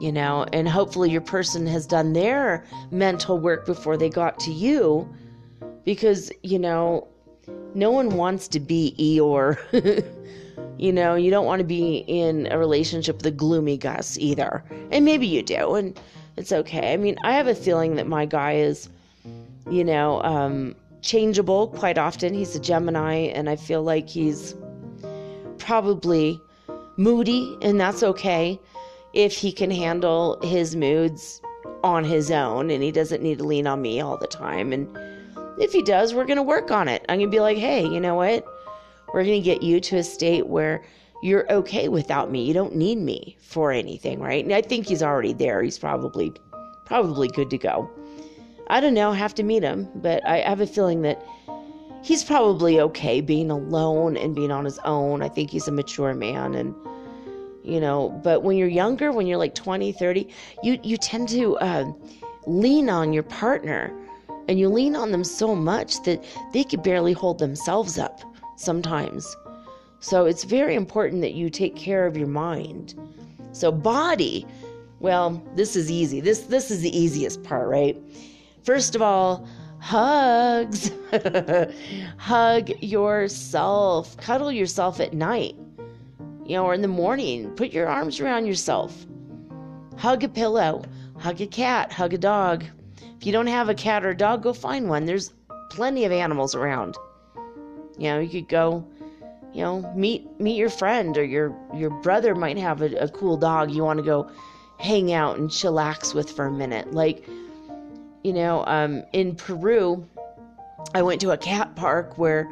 you 0.00 0.12
know, 0.12 0.46
and 0.52 0.68
hopefully 0.68 1.10
your 1.10 1.20
person 1.20 1.66
has 1.66 1.86
done 1.86 2.12
their 2.12 2.64
mental 2.90 3.38
work 3.38 3.66
before 3.66 3.96
they 3.96 4.08
got 4.08 4.38
to 4.40 4.52
you 4.52 5.08
because, 5.84 6.30
you 6.42 6.58
know, 6.58 7.08
no 7.74 7.90
one 7.90 8.10
wants 8.10 8.48
to 8.48 8.60
be 8.60 8.94
Eeyore. 8.98 9.58
you 10.78 10.92
know, 10.92 11.14
you 11.14 11.30
don't 11.30 11.46
want 11.46 11.60
to 11.60 11.64
be 11.64 12.04
in 12.06 12.48
a 12.50 12.58
relationship 12.58 13.16
with 13.16 13.26
a 13.26 13.30
gloomy 13.30 13.76
Gus 13.76 14.16
either. 14.18 14.64
And 14.90 15.04
maybe 15.04 15.26
you 15.26 15.42
do, 15.42 15.74
and 15.74 15.98
it's 16.36 16.52
okay. 16.52 16.92
I 16.92 16.96
mean, 16.96 17.16
I 17.24 17.32
have 17.32 17.46
a 17.46 17.54
feeling 17.54 17.96
that 17.96 18.06
my 18.06 18.26
guy 18.26 18.54
is, 18.54 18.88
you 19.70 19.84
know, 19.84 20.22
um, 20.22 20.74
changeable 21.02 21.68
quite 21.68 21.98
often. 21.98 22.34
He's 22.34 22.54
a 22.54 22.60
Gemini, 22.60 23.14
and 23.14 23.50
I 23.50 23.56
feel 23.56 23.82
like 23.82 24.08
he's 24.08 24.54
probably 25.58 26.40
moody, 26.96 27.56
and 27.62 27.80
that's 27.80 28.02
okay 28.02 28.60
if 29.14 29.32
he 29.32 29.52
can 29.52 29.70
handle 29.70 30.38
his 30.42 30.76
moods 30.76 31.40
on 31.82 32.04
his 32.04 32.30
own 32.30 32.70
and 32.70 32.82
he 32.82 32.90
doesn't 32.90 33.22
need 33.22 33.38
to 33.38 33.44
lean 33.44 33.66
on 33.66 33.80
me 33.80 34.00
all 34.00 34.16
the 34.16 34.26
time. 34.26 34.72
And 34.72 34.88
if 35.58 35.72
he 35.72 35.82
does, 35.82 36.14
we're 36.14 36.24
going 36.24 36.36
to 36.36 36.42
work 36.42 36.70
on 36.70 36.88
it. 36.88 37.04
I'm 37.08 37.18
going 37.18 37.30
to 37.30 37.34
be 37.34 37.40
like, 37.40 37.56
hey, 37.56 37.86
you 37.86 38.00
know 38.00 38.14
what? 38.14 38.46
We're 39.12 39.24
going 39.24 39.40
to 39.40 39.44
get 39.44 39.62
you 39.62 39.80
to 39.80 39.96
a 39.98 40.02
state 40.04 40.46
where 40.46 40.82
you're 41.22 41.50
okay 41.52 41.88
without 41.88 42.30
me. 42.30 42.44
You 42.44 42.54
don't 42.54 42.76
need 42.76 42.98
me 42.98 43.36
for 43.40 43.72
anything, 43.72 44.20
right? 44.20 44.44
And 44.44 44.54
I 44.54 44.62
think 44.62 44.86
he's 44.86 45.02
already 45.02 45.32
there. 45.32 45.62
He's 45.62 45.78
probably 45.78 46.32
probably 46.84 47.28
good 47.28 47.50
to 47.50 47.58
go. 47.58 47.90
I 48.68 48.80
don't 48.80 48.94
know, 48.94 49.12
have 49.12 49.34
to 49.36 49.42
meet 49.42 49.62
him, 49.62 49.88
but 49.96 50.26
I 50.26 50.38
have 50.38 50.60
a 50.60 50.66
feeling 50.66 51.02
that 51.02 51.22
he's 52.02 52.24
probably 52.24 52.80
okay 52.80 53.20
being 53.20 53.50
alone 53.50 54.16
and 54.16 54.34
being 54.34 54.50
on 54.50 54.64
his 54.64 54.78
own. 54.80 55.22
I 55.22 55.28
think 55.28 55.50
he's 55.50 55.68
a 55.68 55.72
mature 55.72 56.14
man 56.14 56.54
and 56.54 56.74
you 57.64 57.80
know 57.80 58.08
but 58.22 58.42
when 58.42 58.56
you're 58.56 58.68
younger 58.68 59.12
when 59.12 59.26
you're 59.26 59.36
like 59.36 59.54
20 59.54 59.92
30 59.92 60.28
you 60.62 60.78
you 60.82 60.96
tend 60.96 61.28
to 61.28 61.56
uh, 61.58 61.84
lean 62.46 62.88
on 62.88 63.12
your 63.12 63.24
partner 63.24 63.92
and 64.48 64.58
you 64.58 64.68
lean 64.68 64.96
on 64.96 65.10
them 65.12 65.24
so 65.24 65.54
much 65.54 66.02
that 66.04 66.24
they 66.52 66.64
could 66.64 66.82
barely 66.82 67.12
hold 67.12 67.38
themselves 67.38 67.98
up 67.98 68.22
sometimes. 68.58 69.36
So 70.00 70.26
it's 70.26 70.44
very 70.44 70.74
important 70.74 71.22
that 71.22 71.34
you 71.34 71.50
take 71.50 71.74
care 71.74 72.06
of 72.06 72.16
your 72.16 72.28
mind. 72.28 72.94
So 73.52 73.72
body 73.72 74.46
well 75.00 75.42
this 75.54 75.76
is 75.76 75.90
easy. 75.90 76.20
This 76.20 76.40
this 76.40 76.70
is 76.70 76.80
the 76.80 76.96
easiest 76.96 77.42
part 77.42 77.68
right? 77.68 77.96
First 78.62 78.94
of 78.94 79.02
all 79.02 79.46
hugs. 79.80 80.90
Hug 82.18 82.70
yourself. 82.82 84.16
Cuddle 84.16 84.52
yourself 84.52 85.00
at 85.00 85.14
night 85.14 85.56
you 86.48 86.54
know, 86.54 86.64
or 86.64 86.72
in 86.72 86.80
the 86.80 86.88
morning, 86.88 87.50
put 87.50 87.72
your 87.72 87.86
arms 87.86 88.20
around 88.20 88.46
yourself. 88.46 89.06
hug 89.98 90.24
a 90.24 90.28
pillow, 90.28 90.82
hug 91.18 91.40
a 91.42 91.46
cat, 91.46 91.92
hug 91.92 92.14
a 92.14 92.18
dog. 92.18 92.64
If 93.18 93.26
you 93.26 93.32
don't 93.32 93.48
have 93.48 93.68
a 93.68 93.74
cat 93.74 94.02
or 94.02 94.10
a 94.10 94.16
dog, 94.16 94.42
go 94.42 94.54
find 94.54 94.88
one. 94.88 95.04
There's 95.04 95.34
plenty 95.70 96.06
of 96.06 96.12
animals 96.12 96.54
around. 96.54 96.96
You 97.98 98.10
know, 98.10 98.18
you 98.20 98.28
could 98.28 98.48
go, 98.48 98.84
you 99.52 99.62
know, 99.62 99.92
meet 99.94 100.40
meet 100.40 100.56
your 100.56 100.70
friend 100.70 101.18
or 101.18 101.24
your 101.24 101.54
your 101.74 101.90
brother 101.90 102.34
might 102.34 102.58
have 102.58 102.80
a, 102.80 102.94
a 102.96 103.08
cool 103.08 103.36
dog 103.36 103.70
you 103.70 103.84
want 103.84 103.98
to 103.98 104.04
go 104.04 104.30
hang 104.78 105.12
out 105.12 105.38
and 105.38 105.50
chillax 105.50 106.14
with 106.14 106.30
for 106.30 106.46
a 106.46 106.52
minute. 106.52 106.92
Like, 106.92 107.26
you 108.22 108.32
know, 108.32 108.64
um, 108.66 109.02
in 109.12 109.34
Peru, 109.34 110.06
I 110.94 111.02
went 111.02 111.20
to 111.22 111.32
a 111.32 111.36
cat 111.36 111.74
park 111.74 112.16
where 112.16 112.48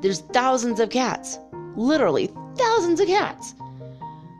there's 0.00 0.20
thousands 0.20 0.80
of 0.80 0.90
cats, 0.90 1.38
literally 1.76 2.30
thousands 2.56 3.00
of 3.00 3.06
cats. 3.06 3.54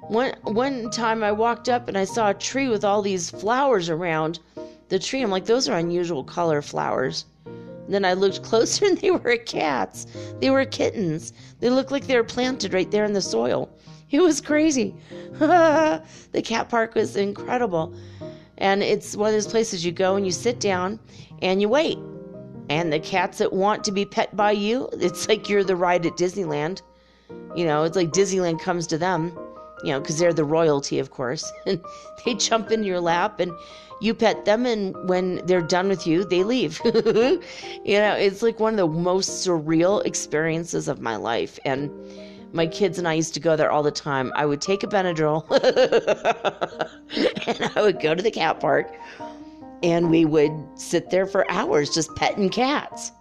One 0.08 0.34
one 0.42 0.90
time 0.90 1.22
I 1.22 1.32
walked 1.32 1.68
up 1.68 1.86
and 1.86 1.96
I 1.96 2.04
saw 2.04 2.30
a 2.30 2.34
tree 2.34 2.68
with 2.68 2.84
all 2.84 3.02
these 3.02 3.30
flowers 3.30 3.90
around 3.90 4.40
the 4.88 4.98
tree. 4.98 5.22
I'm 5.22 5.30
like, 5.30 5.44
those 5.44 5.68
are 5.68 5.76
unusual 5.76 6.24
color 6.24 6.62
flowers. 6.62 7.26
Then 7.90 8.04
I 8.04 8.14
looked 8.14 8.42
closer 8.42 8.86
and 8.86 8.96
they 9.00 9.10
were 9.10 9.36
cats. 9.36 10.06
They 10.40 10.50
were 10.50 10.64
kittens. 10.64 11.32
They 11.58 11.70
looked 11.70 11.90
like 11.90 12.06
they 12.06 12.16
were 12.16 12.24
planted 12.24 12.72
right 12.72 12.90
there 12.90 13.04
in 13.04 13.12
the 13.12 13.22
soil. 13.22 13.68
It 14.12 14.20
was 14.20 14.40
crazy. 14.40 14.92
the 15.38 16.42
cat 16.42 16.68
park 16.68 16.96
was 16.96 17.14
incredible. 17.14 17.94
And 18.58 18.82
it's 18.82 19.16
one 19.16 19.28
of 19.28 19.34
those 19.34 19.46
places 19.46 19.84
you 19.84 19.92
go 19.92 20.16
and 20.16 20.26
you 20.26 20.32
sit 20.32 20.58
down 20.58 20.98
and 21.42 21.60
you 21.60 21.68
wait. 21.68 21.96
And 22.68 22.92
the 22.92 22.98
cats 22.98 23.38
that 23.38 23.52
want 23.52 23.84
to 23.84 23.92
be 23.92 24.04
pet 24.04 24.34
by 24.34 24.50
you, 24.50 24.88
it's 24.94 25.28
like 25.28 25.48
you're 25.48 25.62
the 25.62 25.76
ride 25.76 26.06
at 26.06 26.14
Disneyland. 26.14 26.82
You 27.54 27.64
know, 27.64 27.84
it's 27.84 27.94
like 27.94 28.10
Disneyland 28.10 28.60
comes 28.60 28.88
to 28.88 28.98
them 28.98 29.32
you 29.84 29.92
know, 29.92 30.00
because 30.00 30.18
they're 30.18 30.32
the 30.32 30.44
royalty, 30.44 30.98
of 30.98 31.10
course. 31.10 31.50
And 31.66 31.80
they 32.24 32.34
jump 32.34 32.70
in 32.70 32.84
your 32.84 33.00
lap 33.00 33.40
and 33.40 33.52
you 34.00 34.14
pet 34.14 34.46
them, 34.46 34.64
and 34.64 34.96
when 35.08 35.44
they're 35.46 35.60
done 35.60 35.88
with 35.88 36.06
you, 36.06 36.24
they 36.24 36.42
leave. 36.42 36.80
you 36.84 37.40
know, 37.98 38.14
it's 38.14 38.42
like 38.42 38.58
one 38.58 38.78
of 38.78 38.78
the 38.78 38.88
most 38.88 39.46
surreal 39.46 40.04
experiences 40.06 40.88
of 40.88 41.00
my 41.00 41.16
life. 41.16 41.58
And 41.66 41.90
my 42.52 42.66
kids 42.66 42.98
and 42.98 43.06
I 43.06 43.12
used 43.12 43.34
to 43.34 43.40
go 43.40 43.56
there 43.56 43.70
all 43.70 43.82
the 43.82 43.90
time. 43.90 44.32
I 44.34 44.46
would 44.46 44.60
take 44.60 44.82
a 44.82 44.86
Benadryl 44.86 45.44
and 47.46 47.72
I 47.76 47.82
would 47.82 48.00
go 48.00 48.14
to 48.14 48.22
the 48.22 48.30
cat 48.30 48.58
park 48.58 48.92
and 49.82 50.10
we 50.10 50.24
would 50.24 50.52
sit 50.74 51.10
there 51.10 51.26
for 51.26 51.50
hours 51.50 51.90
just 51.90 52.14
petting 52.16 52.50
cats 52.50 53.12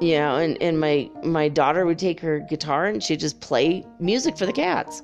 you 0.00 0.16
know 0.18 0.36
and, 0.36 0.60
and 0.60 0.80
my 0.80 1.10
my 1.22 1.48
daughter 1.48 1.86
would 1.86 1.98
take 1.98 2.20
her 2.20 2.40
guitar 2.40 2.86
and 2.86 3.02
she'd 3.02 3.20
just 3.20 3.40
play 3.40 3.84
music 4.00 4.36
for 4.36 4.46
the 4.46 4.52
cats. 4.52 5.02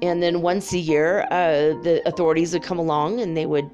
And 0.00 0.22
then 0.22 0.42
once 0.42 0.72
a 0.72 0.78
year 0.78 1.22
uh, 1.30 1.74
the 1.82 2.02
authorities 2.06 2.52
would 2.52 2.62
come 2.62 2.78
along 2.78 3.20
and 3.20 3.36
they 3.36 3.46
would 3.46 3.68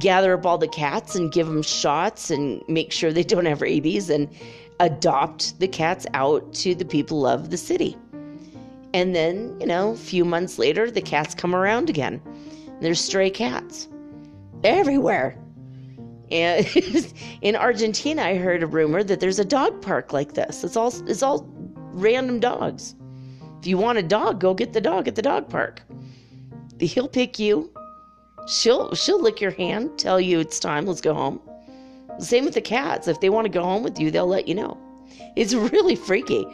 gather 0.00 0.34
up 0.34 0.44
all 0.44 0.58
the 0.58 0.68
cats 0.68 1.14
and 1.14 1.32
give 1.32 1.46
them 1.46 1.62
shots 1.62 2.30
and 2.30 2.62
make 2.68 2.92
sure 2.92 3.12
they 3.12 3.22
don't 3.22 3.46
have 3.46 3.62
rabies 3.62 4.10
and 4.10 4.28
adopt 4.80 5.58
the 5.60 5.68
cats 5.68 6.06
out 6.14 6.52
to 6.52 6.74
the 6.74 6.84
people 6.84 7.26
of 7.26 7.50
the 7.50 7.56
city. 7.56 7.96
And 8.92 9.14
then 9.14 9.56
you 9.60 9.66
know 9.66 9.92
a 9.92 9.96
few 9.96 10.24
months 10.24 10.58
later 10.58 10.90
the 10.90 11.02
cats 11.02 11.34
come 11.34 11.54
around 11.54 11.88
again. 11.88 12.20
There's 12.80 13.00
stray 13.00 13.30
cats 13.30 13.88
everywhere 14.64 15.38
and 16.30 16.66
in 17.42 17.56
Argentina, 17.56 18.22
I 18.22 18.36
heard 18.36 18.62
a 18.62 18.66
rumor 18.66 19.02
that 19.02 19.20
there's 19.20 19.38
a 19.38 19.44
dog 19.44 19.82
park 19.82 20.12
like 20.12 20.34
this. 20.34 20.64
It's 20.64 20.76
all 20.76 20.92
it's 21.08 21.22
all 21.22 21.46
random 21.92 22.40
dogs. 22.40 22.94
If 23.60 23.66
you 23.66 23.78
want 23.78 23.98
a 23.98 24.02
dog, 24.02 24.40
go 24.40 24.54
get 24.54 24.72
the 24.72 24.80
dog 24.80 25.08
at 25.08 25.14
the 25.14 25.22
dog 25.22 25.48
park. 25.48 25.82
He'll 26.78 27.08
pick 27.08 27.38
you. 27.38 27.72
She'll 28.46 28.94
she'll 28.94 29.20
lick 29.20 29.40
your 29.40 29.52
hand, 29.52 29.98
tell 29.98 30.20
you 30.20 30.40
it's 30.40 30.58
time. 30.58 30.86
Let's 30.86 31.00
go 31.00 31.14
home. 31.14 31.40
Same 32.18 32.44
with 32.44 32.54
the 32.54 32.60
cats. 32.60 33.08
If 33.08 33.20
they 33.20 33.30
want 33.30 33.46
to 33.46 33.48
go 33.48 33.62
home 33.62 33.82
with 33.82 33.98
you, 33.98 34.10
they'll 34.10 34.26
let 34.26 34.46
you 34.46 34.54
know. 34.54 34.78
It's 35.36 35.54
really 35.72 35.96
freaky. 35.96 36.46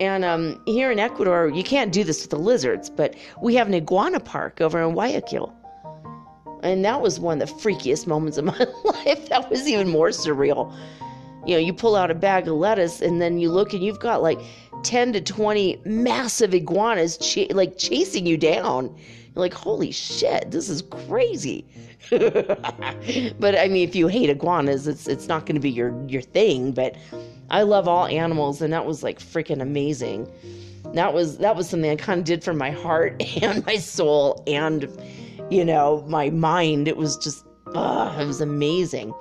And 0.00 0.24
um, 0.24 0.60
here 0.66 0.90
in 0.90 0.98
Ecuador, 0.98 1.48
you 1.48 1.62
can't 1.62 1.92
do 1.92 2.04
this 2.04 2.22
with 2.22 2.30
the 2.30 2.38
lizards, 2.38 2.90
but 2.90 3.14
we 3.40 3.54
have 3.54 3.68
an 3.68 3.74
iguana 3.74 4.18
park 4.18 4.60
over 4.60 4.82
in 4.82 4.92
Guayaquil. 4.92 5.54
And 6.64 6.84
that 6.84 7.00
was 7.00 7.20
one 7.20 7.40
of 7.40 7.48
the 7.48 7.54
freakiest 7.54 8.06
moments 8.06 8.38
of 8.38 8.44
my 8.46 8.66
life. 8.84 9.28
That 9.28 9.48
was 9.50 9.68
even 9.68 9.88
more 9.88 10.08
surreal. 10.08 10.74
You 11.46 11.54
know, 11.54 11.60
you 11.60 11.74
pull 11.74 11.94
out 11.94 12.10
a 12.10 12.14
bag 12.14 12.48
of 12.48 12.54
lettuce 12.54 13.02
and 13.02 13.20
then 13.20 13.38
you 13.38 13.50
look 13.50 13.74
and 13.74 13.82
you've 13.84 14.00
got 14.00 14.22
like 14.22 14.40
10 14.82 15.12
to 15.12 15.20
20 15.20 15.80
massive 15.84 16.54
iguanas 16.54 17.18
ch- 17.18 17.50
like 17.50 17.76
chasing 17.76 18.26
you 18.26 18.38
down. 18.38 18.86
You're 18.86 19.40
like, 19.42 19.52
holy 19.52 19.90
shit, 19.90 20.50
this 20.50 20.68
is 20.68 20.82
crazy. 20.82 21.66
but 22.10 23.58
I 23.58 23.68
mean, 23.68 23.88
if 23.88 23.94
you 23.94 24.08
hate 24.08 24.30
iguanas, 24.30 24.86
it's 24.86 25.06
it's 25.06 25.26
not 25.26 25.46
going 25.46 25.54
to 25.54 25.60
be 25.60 25.70
your 25.70 25.94
your 26.06 26.22
thing. 26.22 26.72
But 26.72 26.96
I 27.50 27.62
love 27.62 27.88
all 27.88 28.06
animals, 28.06 28.60
and 28.60 28.72
that 28.72 28.84
was 28.84 29.02
like 29.02 29.18
freaking 29.18 29.60
amazing. 29.60 30.30
That 30.92 31.14
was 31.14 31.38
that 31.38 31.56
was 31.56 31.68
something 31.68 31.90
I 31.90 31.96
kind 31.96 32.18
of 32.20 32.24
did 32.24 32.44
for 32.44 32.52
my 32.52 32.70
heart 32.70 33.22
and 33.42 33.64
my 33.66 33.76
soul 33.76 34.42
and 34.46 34.84
you 35.50 35.64
know, 35.64 36.04
my 36.08 36.30
mind. 36.30 36.88
It 36.88 36.96
was 36.96 37.16
just, 37.16 37.44
ugh, 37.74 38.20
it 38.20 38.26
was 38.26 38.40
amazing. 38.40 39.14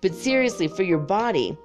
But 0.00 0.14
seriously, 0.14 0.68
for 0.68 0.82
your 0.82 0.98
body, 0.98 1.56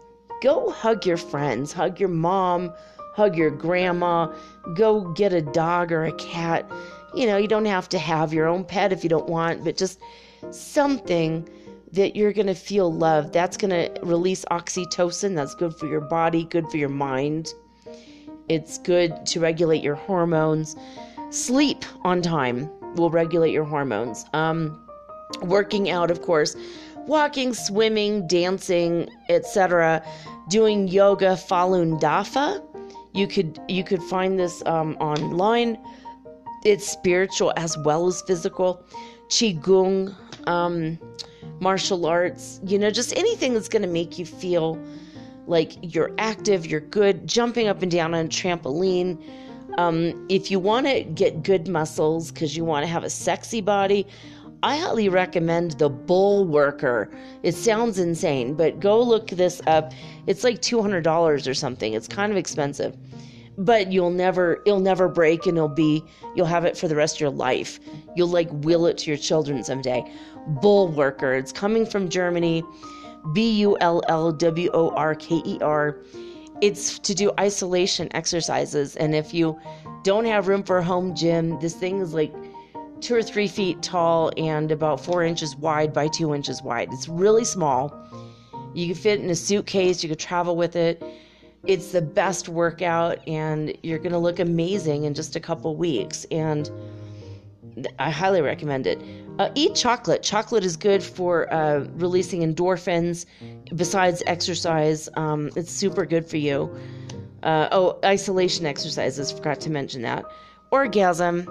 go 0.42 0.70
hug 0.70 1.06
your 1.06 1.18
friends, 1.18 1.72
hug 1.72 2.00
your 2.00 2.10
mom, 2.10 2.74
hug 3.14 3.38
your 3.38 3.52
grandma, 3.52 4.34
go 4.76 5.02
get 5.14 5.34
a 5.34 5.42
dog 5.42 5.92
or 5.92 6.06
a 6.06 6.12
cat. 6.14 6.70
You 7.14 7.28
know, 7.28 7.38
you 7.38 7.48
don't 7.48 7.66
have 7.66 7.88
to 7.90 8.00
have 8.00 8.34
your 8.34 8.48
own 8.48 8.66
pet 8.66 8.92
if 8.92 9.04
you 9.04 9.10
don't 9.10 9.30
want, 9.30 9.64
but 9.64 9.78
just 9.78 10.02
something 10.52 11.48
that 11.94 12.16
you're 12.16 12.34
going 12.34 12.48
to 12.48 12.56
feel 12.56 12.92
loved. 12.92 13.32
That's 13.32 13.56
going 13.56 13.72
to 13.72 14.02
release 14.02 14.44
oxytocin. 14.52 15.34
That's 15.34 15.56
good 15.56 15.74
for 15.76 15.88
your 15.88 16.02
body, 16.02 16.44
good 16.44 16.70
for 16.70 16.76
your 16.76 16.90
mind. 16.90 17.54
It's 18.50 18.78
good 18.78 19.26
to 19.28 19.40
regulate 19.40 19.82
your 19.82 19.96
hormones. 19.96 20.76
Sleep 21.30 21.86
on 22.04 22.22
time 22.22 22.70
will 22.96 23.10
regulate 23.10 23.52
your 23.52 23.64
hormones. 23.64 24.26
Um, 24.34 24.82
working 25.42 25.90
out, 25.90 26.12
of 26.12 26.22
course, 26.22 26.56
walking, 27.08 27.54
swimming, 27.54 28.28
dancing, 28.28 29.10
etc. 29.30 30.04
Doing 30.50 30.88
yoga, 30.88 31.34
Falun 31.34 32.00
Dafa. 32.00 32.64
You 33.14 33.28
could 33.28 33.60
you 33.68 33.84
could 33.84 34.04
find 34.04 34.40
this 34.40 34.64
um, 34.66 34.96
online. 34.98 35.78
It's 36.64 36.88
spiritual 36.88 37.54
as 37.56 37.78
well 37.80 38.08
as 38.08 38.22
physical. 38.24 38.84
Qigong, 39.30 40.16
um, 40.48 41.00
martial 41.60 42.06
arts. 42.06 42.60
You 42.66 42.78
know, 42.78 42.92
just 42.92 43.16
anything 43.16 43.54
that's 43.54 43.70
going 43.70 43.82
to 43.82 43.88
make 43.88 44.20
you 44.20 44.26
feel 44.26 44.80
like 45.48 45.74
you're 45.82 46.12
active, 46.18 46.66
you're 46.66 46.82
good. 46.82 47.28
Jumping 47.28 47.68
up 47.68 47.82
and 47.82 47.92
down 47.92 48.14
on 48.14 48.26
a 48.26 48.30
trampoline 48.30 49.22
um, 49.78 50.26
if 50.30 50.50
you 50.52 50.60
want 50.60 50.88
to 50.88 51.04
get 51.04 51.44
good 51.44 51.68
muscles 51.68 52.32
because 52.32 52.56
you 52.56 52.66
want 52.66 52.84
to 52.84 52.88
have 52.88 53.04
a 53.04 53.10
sexy 53.10 53.62
body, 53.62 54.08
I 54.64 54.78
highly 54.78 55.10
recommend 55.10 55.72
the 55.74 55.90
Bull 55.90 56.46
Worker. 56.46 57.12
It 57.44 57.54
sounds 57.54 58.00
insane, 58.00 58.56
but 58.56 58.80
go 58.80 59.02
look 59.02 59.28
this 59.28 59.62
up. 59.68 59.94
It's 60.28 60.44
like 60.44 60.62
$200 60.62 61.48
or 61.48 61.54
something. 61.54 61.94
It's 61.94 62.08
kind 62.08 62.32
of 62.32 62.38
expensive. 62.38 62.96
But 63.58 63.92
you'll 63.92 64.10
never 64.10 64.62
it'll 64.66 64.82
never 64.82 65.08
break 65.08 65.46
and 65.46 65.58
it'll 65.58 65.70
be 65.70 66.04
you'll 66.36 66.46
have 66.46 66.66
it 66.66 66.78
for 66.78 66.90
the 66.90 66.96
rest 66.96 67.16
of 67.16 67.22
your 67.22 67.30
life. 67.30 67.80
You'll 68.16 68.28
like 68.28 68.50
will 68.52 68.86
it 68.86 68.98
to 69.00 69.12
your 69.12 69.18
children 69.18 69.64
someday. 69.64 70.04
Bull 70.62 70.90
Worker. 70.90 71.34
It's 71.34 71.54
coming 71.54 71.86
from 71.86 72.10
Germany. 72.10 72.64
B 73.34 73.52
U 73.62 73.78
L 73.80 74.02
L 74.10 74.32
W 74.32 74.70
O 74.74 74.90
R 74.90 75.16
K 75.16 75.42
E 75.46 75.58
R 75.62 75.98
it's 76.66 76.98
to 76.98 77.14
do 77.14 77.32
isolation 77.40 78.08
exercises. 78.16 78.96
And 78.96 79.14
if 79.14 79.36
you 79.36 79.60
don't 80.02 80.26
have 80.26 80.48
room 80.48 80.64
for 80.64 80.80
a 80.80 80.84
home 80.84 81.14
gym, 81.14 81.60
this 81.60 81.76
thing 81.76 82.00
is 82.00 82.12
like 82.12 82.34
two 83.02 83.14
or 83.14 83.22
three 83.22 83.48
feet 83.48 83.84
tall 83.84 84.32
and 84.36 84.72
about 84.72 85.00
four 85.00 85.24
inches 85.24 85.56
wide 85.56 85.94
by 85.94 86.08
two 86.08 86.34
inches 86.34 86.64
wide. 86.64 86.90
It's 86.92 87.08
really 87.08 87.46
small. 87.46 87.94
You 88.74 88.88
can 88.88 88.96
fit 88.96 89.20
in 89.20 89.30
a 89.30 89.36
suitcase, 89.36 90.02
you 90.02 90.10
could 90.10 90.18
travel 90.18 90.56
with 90.56 90.76
it. 90.76 91.04
It's 91.68 91.92
the 91.92 92.02
best 92.02 92.50
workout, 92.50 93.20
and 93.28 93.78
you're 93.84 94.00
going 94.00 94.12
to 94.12 94.18
look 94.18 94.40
amazing 94.40 95.04
in 95.04 95.14
just 95.14 95.36
a 95.36 95.40
couple 95.40 95.76
weeks. 95.76 96.26
And 96.32 96.72
I 98.00 98.10
highly 98.10 98.42
recommend 98.42 98.88
it. 98.88 99.00
Uh, 99.38 99.50
eat 99.56 99.76
chocolate. 99.76 100.24
Chocolate 100.24 100.64
is 100.64 100.78
good 100.78 101.04
for 101.04 101.52
uh, 101.54 101.86
releasing 101.96 102.42
endorphins. 102.42 103.26
Besides 103.76 104.24
exercise, 104.28 105.10
um, 105.16 105.50
it's 105.56 105.72
super 105.72 106.06
good 106.06 106.26
for 106.26 106.38
you. 106.38 106.74
Uh, 107.44 107.68
oh, 107.72 108.00
isolation 108.06 108.66
exercises. 108.66 109.32
Forgot 109.32 109.60
to 109.62 109.70
mention 109.70 110.02
that. 110.04 110.26
Orgasm. 110.72 111.48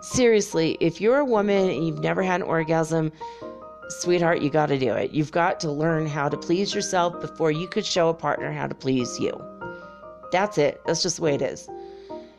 Seriously, 0.00 0.76
if 0.80 1.00
you're 1.00 1.18
a 1.18 1.24
woman 1.24 1.68
and 1.68 1.86
you've 1.86 2.00
never 2.00 2.22
had 2.22 2.40
an 2.40 2.46
orgasm, 2.46 3.12
sweetheart, 3.88 4.40
you 4.40 4.50
got 4.50 4.66
to 4.66 4.78
do 4.78 4.92
it. 4.92 5.10
You've 5.10 5.32
got 5.32 5.60
to 5.60 5.70
learn 5.70 6.06
how 6.06 6.28
to 6.28 6.36
please 6.36 6.74
yourself 6.74 7.20
before 7.20 7.50
you 7.50 7.68
could 7.68 7.84
show 7.84 8.08
a 8.08 8.14
partner 8.14 8.52
how 8.52 8.66
to 8.66 8.74
please 8.74 9.18
you. 9.20 9.38
That's 10.32 10.58
it. 10.58 10.80
That's 10.86 11.02
just 11.02 11.16
the 11.16 11.22
way 11.22 11.34
it 11.34 11.42
is. 11.42 11.68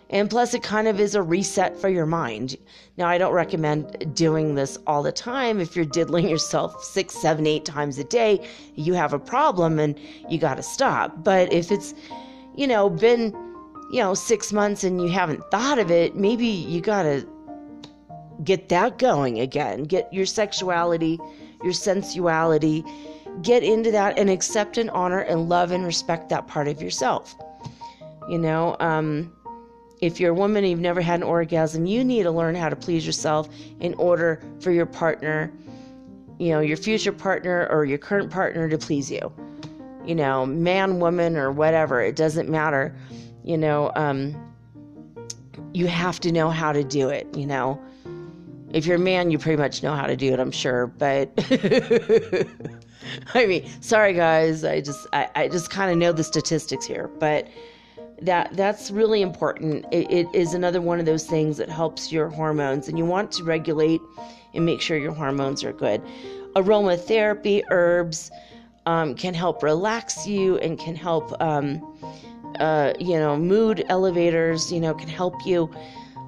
And 0.09 0.29
plus, 0.29 0.53
it 0.53 0.63
kind 0.63 0.87
of 0.87 0.99
is 0.99 1.15
a 1.15 1.21
reset 1.21 1.77
for 1.77 1.89
your 1.89 2.05
mind. 2.05 2.55
Now, 2.97 3.07
I 3.07 3.17
don't 3.17 3.33
recommend 3.33 4.15
doing 4.15 4.55
this 4.55 4.77
all 4.87 5.03
the 5.03 5.11
time. 5.11 5.59
If 5.59 5.75
you're 5.75 5.85
diddling 5.85 6.29
yourself 6.29 6.81
six, 6.83 7.13
seven, 7.15 7.45
eight 7.45 7.65
times 7.65 7.97
a 7.99 8.05
day, 8.05 8.47
you 8.75 8.93
have 8.93 9.13
a 9.13 9.19
problem 9.19 9.79
and 9.79 9.99
you 10.29 10.37
got 10.37 10.55
to 10.55 10.63
stop. 10.63 11.23
But 11.23 11.51
if 11.51 11.71
it's, 11.71 11.93
you 12.55 12.67
know, 12.67 12.89
been, 12.89 13.33
you 13.91 13.99
know, 13.99 14.13
six 14.13 14.53
months 14.53 14.83
and 14.83 15.01
you 15.01 15.09
haven't 15.09 15.43
thought 15.51 15.77
of 15.77 15.91
it, 15.91 16.15
maybe 16.15 16.47
you 16.47 16.79
got 16.79 17.03
to 17.03 17.27
get 18.43 18.69
that 18.69 18.97
going 18.97 19.39
again. 19.39 19.83
Get 19.83 20.11
your 20.13 20.25
sexuality, 20.25 21.19
your 21.63 21.73
sensuality, 21.73 22.83
get 23.41 23.63
into 23.63 23.91
that 23.91 24.17
and 24.17 24.29
accept 24.29 24.77
and 24.77 24.89
honor 24.91 25.19
and 25.19 25.49
love 25.49 25.71
and 25.71 25.85
respect 25.85 26.29
that 26.29 26.47
part 26.47 26.67
of 26.67 26.81
yourself. 26.81 27.35
You 28.29 28.37
know, 28.37 28.75
um, 28.79 29.33
if 29.99 30.19
you're 30.19 30.31
a 30.31 30.33
woman 30.33 30.63
and 30.63 30.71
you've 30.71 30.79
never 30.79 31.01
had 31.01 31.19
an 31.19 31.23
orgasm, 31.23 31.85
you 31.85 32.03
need 32.03 32.23
to 32.23 32.31
learn 32.31 32.55
how 32.55 32.69
to 32.69 32.75
please 32.75 33.05
yourself 33.05 33.49
in 33.79 33.93
order 33.95 34.41
for 34.59 34.71
your 34.71 34.85
partner, 34.85 35.51
you 36.39 36.51
know, 36.51 36.59
your 36.59 36.77
future 36.77 37.11
partner 37.11 37.67
or 37.71 37.85
your 37.85 37.97
current 37.97 38.29
partner 38.29 38.69
to 38.69 38.77
please 38.77 39.09
you. 39.09 39.31
You 40.05 40.15
know, 40.15 40.45
man, 40.45 40.99
woman, 40.99 41.35
or 41.35 41.51
whatever, 41.51 42.01
it 42.01 42.15
doesn't 42.15 42.47
matter. 42.47 42.95
You 43.43 43.57
know, 43.57 43.91
um, 43.95 44.35
you 45.73 45.87
have 45.87 46.19
to 46.21 46.31
know 46.31 46.49
how 46.49 46.71
to 46.71 46.83
do 46.83 47.09
it, 47.09 47.27
you 47.35 47.45
know. 47.45 47.81
If 48.71 48.85
you're 48.85 48.97
a 48.97 48.99
man, 48.99 49.31
you 49.31 49.39
pretty 49.39 49.57
much 49.57 49.81
know 49.81 49.95
how 49.95 50.07
to 50.07 50.15
do 50.15 50.33
it, 50.33 50.39
I'm 50.39 50.51
sure. 50.51 50.87
But 50.87 51.31
I 53.33 53.45
mean, 53.45 53.69
sorry 53.81 54.13
guys, 54.13 54.63
I 54.63 54.81
just 54.81 55.07
I, 55.13 55.29
I 55.35 55.47
just 55.47 55.69
kind 55.69 55.91
of 55.91 55.97
know 55.97 56.11
the 56.11 56.23
statistics 56.23 56.85
here, 56.85 57.09
but 57.19 57.47
that 58.21 58.49
that's 58.53 58.91
really 58.91 59.21
important. 59.21 59.85
It, 59.91 60.11
it 60.11 60.27
is 60.33 60.53
another 60.53 60.81
one 60.81 60.99
of 60.99 61.05
those 61.05 61.25
things 61.25 61.57
that 61.57 61.69
helps 61.69 62.11
your 62.11 62.29
hormones, 62.29 62.87
and 62.87 62.97
you 62.97 63.05
want 63.05 63.31
to 63.33 63.43
regulate 63.43 64.01
and 64.53 64.65
make 64.65 64.81
sure 64.81 64.97
your 64.97 65.13
hormones 65.13 65.63
are 65.63 65.73
good. 65.73 66.01
Aromatherapy, 66.55 67.61
herbs 67.69 68.31
um, 68.85 69.13
can 69.15 69.33
help 69.33 69.61
relax 69.61 70.25
you 70.25 70.57
and 70.59 70.79
can 70.79 70.95
help, 70.95 71.39
um, 71.41 71.81
uh, 72.59 72.93
you 72.99 73.19
know, 73.19 73.37
mood 73.37 73.85
elevators, 73.89 74.71
you 74.71 74.79
know, 74.79 74.93
can 74.93 75.09
help 75.09 75.35
you. 75.45 75.69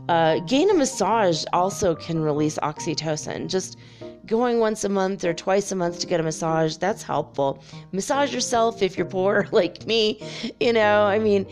Uh, 0.10 0.40
gain 0.40 0.70
a 0.72 0.74
massage 0.74 1.46
also 1.54 1.96
can 1.96 2.20
release 2.20 2.58
oxytocin. 2.60 3.48
Just 3.48 3.78
going 4.26 4.60
once 4.60 4.84
a 4.84 4.90
month 4.90 5.24
or 5.24 5.34
twice 5.34 5.72
a 5.72 5.76
month 5.76 6.00
to 6.00 6.08
get 6.08 6.20
a 6.20 6.24
massage, 6.24 6.78
that's 6.78 7.02
helpful. 7.04 7.64
Massage 7.92 8.34
yourself 8.34 8.82
if 8.82 8.98
you're 8.98 9.08
poor, 9.08 9.48
like 9.52 9.86
me, 9.88 10.22
you 10.60 10.74
know, 10.74 11.04
I 11.04 11.20
mean, 11.20 11.48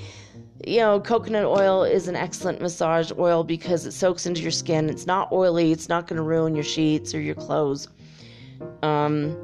you 0.65 0.79
know, 0.79 0.99
coconut 0.99 1.45
oil 1.45 1.83
is 1.83 2.07
an 2.07 2.15
excellent 2.15 2.61
massage 2.61 3.11
oil 3.17 3.43
because 3.43 3.85
it 3.85 3.91
soaks 3.91 4.25
into 4.25 4.41
your 4.41 4.51
skin. 4.51 4.89
It's 4.89 5.05
not 5.05 5.31
oily, 5.31 5.71
it's 5.71 5.89
not 5.89 6.07
going 6.07 6.17
to 6.17 6.23
ruin 6.23 6.55
your 6.55 6.63
sheets 6.63 7.13
or 7.13 7.21
your 7.21 7.35
clothes. 7.35 7.87
Um, 8.81 9.37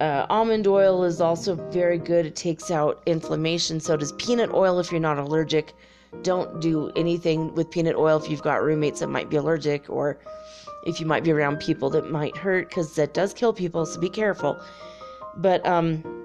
uh, 0.00 0.26
almond 0.28 0.66
oil 0.66 1.04
is 1.04 1.20
also 1.20 1.54
very 1.70 1.98
good. 1.98 2.26
It 2.26 2.36
takes 2.36 2.70
out 2.70 3.02
inflammation. 3.06 3.80
So 3.80 3.96
does 3.96 4.12
peanut 4.12 4.52
oil 4.52 4.78
if 4.80 4.90
you're 4.90 5.00
not 5.00 5.18
allergic. 5.18 5.74
Don't 6.22 6.60
do 6.60 6.90
anything 6.96 7.54
with 7.54 7.70
peanut 7.70 7.96
oil 7.96 8.18
if 8.18 8.30
you've 8.30 8.42
got 8.42 8.62
roommates 8.62 9.00
that 9.00 9.08
might 9.08 9.28
be 9.28 9.36
allergic 9.36 9.90
or 9.90 10.18
if 10.86 11.00
you 11.00 11.06
might 11.06 11.24
be 11.24 11.32
around 11.32 11.58
people 11.58 11.90
that 11.90 12.10
might 12.10 12.36
hurt 12.36 12.68
because 12.68 12.94
that 12.94 13.14
does 13.14 13.34
kill 13.34 13.52
people. 13.52 13.84
So 13.84 14.00
be 14.00 14.08
careful. 14.08 14.60
But 15.36 15.64
um, 15.66 16.23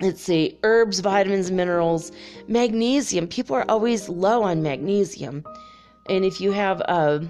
let's 0.00 0.20
see 0.20 0.58
herbs 0.62 1.00
vitamins 1.00 1.50
minerals 1.50 2.12
magnesium. 2.48 3.28
People 3.28 3.56
are 3.56 3.64
always 3.68 4.08
low 4.08 4.42
on 4.42 4.62
magnesium. 4.62 5.44
And 6.08 6.24
if 6.24 6.40
you 6.40 6.52
have 6.52 6.80
a 6.80 6.90
uh, 6.90 7.24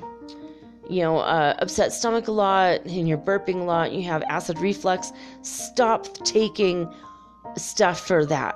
you 0.88 1.00
know 1.00 1.18
uh, 1.18 1.54
upset 1.58 1.92
stomach 1.92 2.28
a 2.28 2.32
lot 2.32 2.84
and 2.84 3.08
you're 3.08 3.18
burping 3.18 3.60
a 3.60 3.64
lot 3.64 3.92
you 3.92 4.02
have 4.02 4.22
acid 4.24 4.58
reflux 4.58 5.12
stop 5.40 6.12
taking 6.24 6.92
stuff 7.56 8.06
for 8.06 8.26
that 8.26 8.54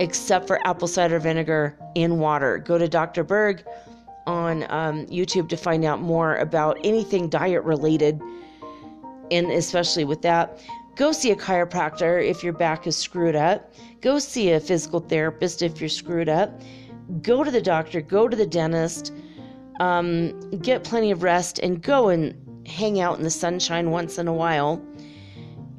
except 0.00 0.46
for 0.46 0.66
apple 0.66 0.88
cider 0.88 1.18
vinegar 1.18 1.76
in 1.94 2.18
water. 2.18 2.58
Go 2.58 2.78
to 2.78 2.88
dr 2.88 3.22
berg 3.24 3.64
on 4.26 4.64
um, 4.70 5.04
youtube 5.06 5.48
to 5.48 5.56
find 5.56 5.84
out 5.84 6.00
more 6.00 6.36
about 6.36 6.78
anything 6.84 7.28
diet 7.28 7.62
related 7.64 8.20
and 9.30 9.50
especially 9.50 10.04
with 10.04 10.22
that 10.22 10.58
Go 10.98 11.12
see 11.12 11.30
a 11.30 11.36
chiropractor 11.36 12.28
if 12.28 12.42
your 12.42 12.52
back 12.52 12.88
is 12.88 12.96
screwed 12.96 13.36
up. 13.36 13.72
Go 14.00 14.18
see 14.18 14.50
a 14.50 14.58
physical 14.58 14.98
therapist 14.98 15.62
if 15.62 15.80
you're 15.80 15.88
screwed 15.88 16.28
up. 16.28 16.60
Go 17.22 17.44
to 17.44 17.52
the 17.52 17.62
doctor, 17.62 18.00
go 18.00 18.26
to 18.26 18.36
the 18.36 18.44
dentist, 18.44 19.12
um, 19.78 20.40
get 20.60 20.82
plenty 20.82 21.12
of 21.12 21.22
rest, 21.22 21.60
and 21.60 21.80
go 21.80 22.08
and 22.08 22.34
hang 22.66 22.98
out 22.98 23.16
in 23.16 23.22
the 23.22 23.30
sunshine 23.30 23.92
once 23.92 24.18
in 24.18 24.26
a 24.26 24.32
while. 24.32 24.84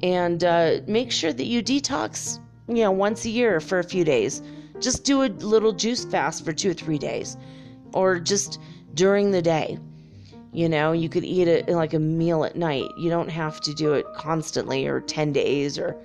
And 0.02 0.42
uh, 0.42 0.78
make 0.86 1.12
sure 1.12 1.34
that 1.34 1.44
you 1.44 1.62
detox, 1.62 2.40
you 2.66 2.76
know, 2.76 2.90
once 2.90 3.26
a 3.26 3.30
year 3.30 3.60
for 3.60 3.78
a 3.78 3.84
few 3.84 4.04
days. 4.04 4.40
Just 4.80 5.04
do 5.04 5.24
a 5.24 5.28
little 5.28 5.72
juice 5.72 6.06
fast 6.06 6.46
for 6.46 6.54
two 6.54 6.70
or 6.70 6.74
three 6.74 6.98
days, 6.98 7.36
or 7.92 8.18
just 8.18 8.58
during 8.94 9.32
the 9.32 9.42
day. 9.42 9.78
You 10.52 10.68
know, 10.68 10.90
you 10.92 11.08
could 11.08 11.24
eat 11.24 11.46
it 11.46 11.68
like 11.68 11.94
a 11.94 11.98
meal 11.98 12.44
at 12.44 12.56
night. 12.56 12.90
You 12.96 13.08
don't 13.08 13.28
have 13.28 13.60
to 13.60 13.72
do 13.72 13.92
it 13.92 14.04
constantly 14.14 14.86
or 14.86 15.00
10 15.00 15.32
days 15.32 15.78
or, 15.78 15.96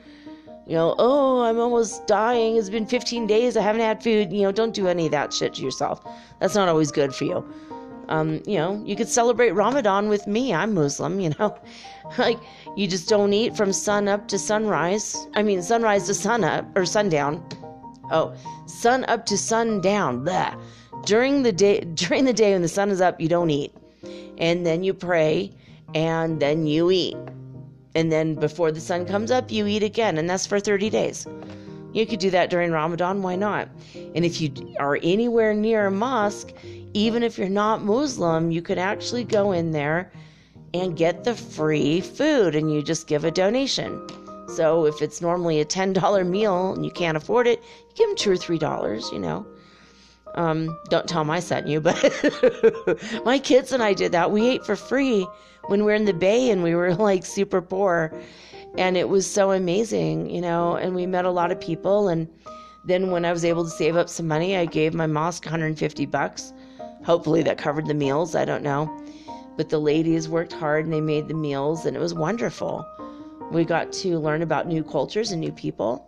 you 0.67 0.75
know, 0.75 0.93
oh, 0.99 1.41
I'm 1.41 1.59
almost 1.59 2.05
dying. 2.05 2.55
It's 2.55 2.69
been 2.69 2.85
15 2.85 3.25
days. 3.25 3.57
I 3.57 3.61
haven't 3.61 3.81
had 3.81 4.03
food. 4.03 4.31
You 4.31 4.43
know, 4.43 4.51
don't 4.51 4.73
do 4.73 4.87
any 4.87 5.05
of 5.05 5.11
that 5.11 5.33
shit 5.33 5.55
to 5.55 5.63
yourself. 5.63 6.07
That's 6.39 6.53
not 6.53 6.69
always 6.69 6.91
good 6.91 7.15
for 7.15 7.23
you. 7.23 7.53
Um, 8.07 8.43
you 8.45 8.57
know, 8.57 8.83
you 8.85 8.95
could 8.95 9.07
celebrate 9.07 9.51
Ramadan 9.51 10.09
with 10.09 10.27
me. 10.27 10.53
I'm 10.53 10.75
Muslim, 10.75 11.19
you 11.19 11.31
know. 11.39 11.57
like, 12.19 12.39
you 12.75 12.87
just 12.87 13.09
don't 13.09 13.33
eat 13.33 13.57
from 13.57 13.73
sun 13.73 14.07
up 14.07 14.27
to 14.27 14.37
sunrise. 14.37 15.27
I 15.33 15.41
mean, 15.41 15.63
sunrise 15.63 16.05
to 16.05 16.13
sun 16.13 16.43
up 16.43 16.67
or 16.77 16.85
sundown. 16.85 17.43
Oh, 18.11 18.35
sun 18.67 19.05
up 19.05 19.25
to 19.25 19.39
sundown. 19.39 20.23
Blah. 20.23 20.53
During 21.03 21.41
the 21.41 21.51
day, 21.51 21.79
during 21.95 22.25
the 22.25 22.33
day 22.33 22.53
when 22.53 22.61
the 22.61 22.67
sun 22.67 22.91
is 22.91 23.01
up, 23.01 23.19
you 23.19 23.27
don't 23.27 23.49
eat 23.49 23.73
and 24.37 24.65
then 24.65 24.83
you 24.83 24.93
pray, 24.93 25.51
and 25.93 26.39
then 26.39 26.65
you 26.67 26.91
eat. 26.91 27.17
And 27.95 28.11
then 28.11 28.35
before 28.35 28.71
the 28.71 28.81
sun 28.81 29.05
comes 29.05 29.31
up, 29.31 29.51
you 29.51 29.67
eat 29.67 29.83
again, 29.83 30.17
and 30.17 30.29
that's 30.29 30.45
for 30.45 30.59
30 30.59 30.89
days. 30.89 31.25
You 31.93 32.05
could 32.05 32.19
do 32.19 32.29
that 32.31 32.49
during 32.49 32.71
Ramadan, 32.71 33.21
why 33.21 33.37
not? 33.37 33.69
And 34.15 34.25
if 34.25 34.41
you 34.41 34.51
are 34.79 34.99
anywhere 35.01 35.53
near 35.53 35.85
a 35.85 35.91
mosque, 35.91 36.51
even 36.93 37.23
if 37.23 37.37
you're 37.37 37.47
not 37.47 37.83
Muslim, 37.83 38.51
you 38.51 38.61
could 38.61 38.77
actually 38.77 39.23
go 39.23 39.53
in 39.53 39.71
there 39.71 40.11
and 40.73 40.97
get 40.97 41.23
the 41.23 41.35
free 41.35 42.01
food 42.01 42.53
and 42.53 42.69
you 42.73 42.83
just 42.83 43.07
give 43.07 43.23
a 43.23 43.31
donation. 43.31 44.05
So 44.49 44.85
if 44.85 45.01
it's 45.01 45.21
normally 45.21 45.61
a 45.61 45.65
$10 45.65 46.27
meal 46.27 46.73
and 46.73 46.83
you 46.83 46.91
can't 46.91 47.15
afford 47.15 47.47
it, 47.47 47.63
you 47.63 47.95
give 47.95 48.09
them 48.09 48.17
2 48.17 48.31
or 48.31 48.35
$3, 48.35 49.11
you 49.13 49.19
know. 49.19 49.45
Um, 50.35 50.77
don't 50.89 51.07
tell 51.07 51.29
I 51.31 51.39
sent 51.39 51.67
you, 51.67 51.79
but 51.79 51.95
my 53.25 53.39
kids 53.39 53.71
and 53.71 53.81
I 53.81 53.93
did 53.93 54.11
that. 54.11 54.31
We 54.31 54.47
ate 54.47 54.65
for 54.65 54.75
free 54.75 55.25
when 55.67 55.79
we 55.79 55.85
were 55.85 55.93
in 55.93 56.05
the 56.05 56.13
Bay 56.13 56.49
and 56.49 56.61
we 56.61 56.75
were 56.75 56.93
like 57.09 57.25
super 57.25 57.61
poor. 57.61 58.13
And 58.77 58.97
it 58.97 59.07
was 59.07 59.29
so 59.29 59.51
amazing, 59.51 60.29
you 60.29 60.41
know, 60.41 60.75
and 60.75 60.93
we 60.93 61.05
met 61.05 61.23
a 61.23 61.31
lot 61.31 61.51
of 61.51 61.59
people. 61.59 62.09
And 62.09 62.27
then 62.83 63.09
when 63.11 63.23
I 63.23 63.31
was 63.31 63.45
able 63.45 63.63
to 63.63 63.69
save 63.69 63.95
up 63.95 64.09
some 64.09 64.27
money, 64.27 64.57
I 64.57 64.65
gave 64.65 64.93
my 64.93 65.07
mosque 65.07 65.45
150 65.45 66.05
bucks. 66.07 66.51
Hopefully 67.05 67.41
that 67.43 67.57
covered 67.57 67.87
the 67.87 67.93
meals. 67.93 68.35
I 68.35 68.43
don't 68.43 68.63
know. 68.63 68.93
But 69.55 69.69
the 69.69 69.79
ladies 69.79 70.27
worked 70.27 70.51
hard 70.51 70.83
and 70.83 70.93
they 70.93 70.99
made 70.99 71.29
the 71.29 71.33
meals, 71.33 71.85
and 71.85 71.95
it 71.95 71.99
was 71.99 72.13
wonderful. 72.13 72.85
We 73.51 73.63
got 73.63 73.93
to 73.93 74.19
learn 74.19 74.41
about 74.41 74.67
new 74.67 74.83
cultures 74.83 75.31
and 75.31 75.39
new 75.39 75.53
people 75.53 76.05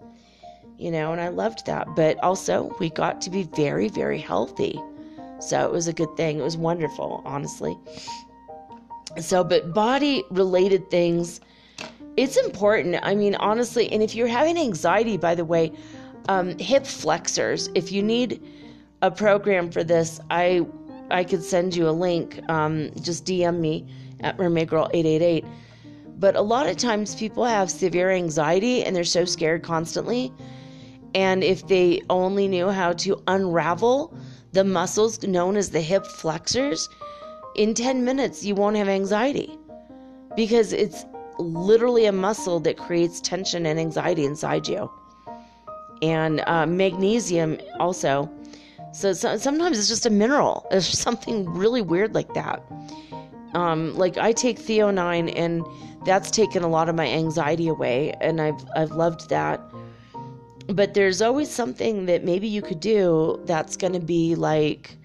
you 0.78 0.92
know, 0.92 1.12
and 1.12 1.22
I 1.22 1.30
loved 1.30 1.66
that. 1.66 1.88
But 1.96 2.22
also, 2.24 2.76
we 2.80 2.90
got 2.90 3.22
to 3.22 3.30
be 3.30 3.44
very, 3.44 3.90
very 3.90 4.20
healthy. 4.20 4.80
So 5.40 5.66
it 5.66 5.72
was 5.72 5.88
a 5.88 5.94
good 5.94 6.16
thing. 6.18 6.40
It 6.40 6.44
was 6.44 6.58
wonderful, 6.58 7.22
honestly. 7.26 7.78
So, 9.20 9.44
but 9.44 9.74
body 9.74 10.24
related 10.30 10.90
things, 10.90 11.42
it's 12.16 12.38
important. 12.38 12.98
I 13.04 13.16
mean, 13.16 13.36
honestly, 13.36 13.92
and 13.92 14.02
if 14.02 14.16
you're 14.16 14.28
having 14.28 14.58
anxiety, 14.58 15.18
by 15.18 15.36
the 15.36 15.46
way, 15.46 15.72
um, 16.30 16.58
hip 16.60 16.86
flexors, 16.86 17.70
if 17.76 17.92
you 17.92 18.04
need 18.04 18.42
a 19.02 19.12
program 19.12 19.72
for 19.72 19.84
this, 19.84 20.20
I 20.30 20.66
I 21.10 21.24
could 21.24 21.44
send 21.44 21.76
you 21.76 21.88
a 21.88 21.92
link. 21.92 22.42
Um, 22.50 22.92
just 23.02 23.26
DM 23.26 23.60
me 23.60 23.86
at 24.22 24.38
Mermaid 24.38 24.68
Girl 24.68 24.90
888. 24.94 25.46
But 26.20 26.36
a 26.36 26.42
lot 26.42 26.68
of 26.68 26.76
times 26.78 27.16
people 27.16 27.46
have 27.46 27.72
severe 27.72 28.10
anxiety 28.10 28.84
and 28.84 28.96
they're 28.96 29.04
so 29.04 29.24
scared 29.24 29.64
constantly 29.64 30.34
and 31.18 31.44
if 31.44 31.68
they 31.68 32.00
only 32.12 32.48
knew 32.48 32.70
how 32.70 32.94
to 32.94 33.20
unravel 33.26 34.16
the 34.52 34.64
muscles 34.64 35.24
known 35.24 35.58
as 35.58 35.72
the 35.72 35.82
hip 35.82 36.06
flexors, 36.06 36.88
in 37.56 37.74
10 37.74 38.06
minutes 38.06 38.46
you 38.46 38.54
won't 38.54 38.76
have 38.76 38.88
anxiety 38.88 39.58
because 40.36 40.74
it's 40.74 41.06
literally 41.40 42.06
a 42.06 42.12
muscle 42.12 42.60
that 42.60 42.78
creates 42.78 43.20
tension 43.20 43.66
and 43.66 43.80
anxiety 43.80 44.26
inside 44.26 44.68
you. 44.68 44.92
And 46.04 46.44
uh, 46.46 46.68
magnesium 46.68 47.58
also. 47.80 48.30
So, 48.94 49.12
so 49.14 49.38
sometimes 49.38 49.80
it's 49.80 49.88
just 49.88 50.06
a 50.06 50.12
mineral. 50.12 50.68
It's 50.72 51.00
something 51.00 51.50
really 51.50 51.82
weird 51.82 52.14
like 52.14 52.32
that. 52.36 52.62
Um, 53.56 53.96
like 53.98 54.20
I 54.20 54.34
take 54.34 54.60
Theanine, 54.60 55.34
and 55.36 55.66
that's 56.06 56.30
taken 56.30 56.62
a 56.62 56.68
lot 56.68 56.90
of 56.90 56.96
my 56.96 57.08
anxiety 57.08 57.68
away, 57.70 58.14
and 58.22 58.40
I've 58.40 58.64
I've 58.76 58.92
loved 58.92 59.30
that. 59.30 59.60
But 60.68 60.94
there's 60.94 61.22
always 61.22 61.50
something 61.50 62.06
that 62.08 62.24
maybe 62.24 62.48
you 62.48 62.62
could 62.62 62.80
do 62.80 63.42
that's 63.46 63.78
going 63.78 63.94
to 63.94 64.00
be 64.00 64.36
like 64.36 64.98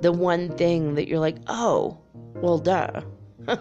the 0.00 0.12
one 0.12 0.56
thing 0.56 0.96
that 0.96 1.08
you're 1.08 1.20
like, 1.20 1.36
oh, 1.46 1.98
well, 2.34 2.58
duh. 2.58 3.02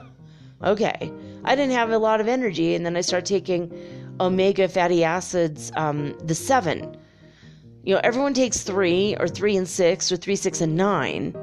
okay. 0.63 1.11
I 1.43 1.55
didn't 1.55 1.73
have 1.73 1.91
a 1.91 1.97
lot 1.97 2.21
of 2.21 2.27
energy, 2.27 2.75
and 2.75 2.85
then 2.85 2.97
I 2.97 3.01
start 3.01 3.25
taking 3.25 3.71
omega 4.19 4.67
fatty 4.67 5.03
acids, 5.03 5.71
um, 5.75 6.17
the 6.23 6.35
seven. 6.35 6.97
You 7.83 7.95
know, 7.95 8.01
everyone 8.03 8.33
takes 8.33 8.61
three, 8.61 9.15
or 9.19 9.27
three 9.27 9.55
and 9.55 9.67
six, 9.67 10.11
or 10.11 10.17
three, 10.17 10.35
six, 10.35 10.61
and 10.61 10.75
nine. 10.75 11.35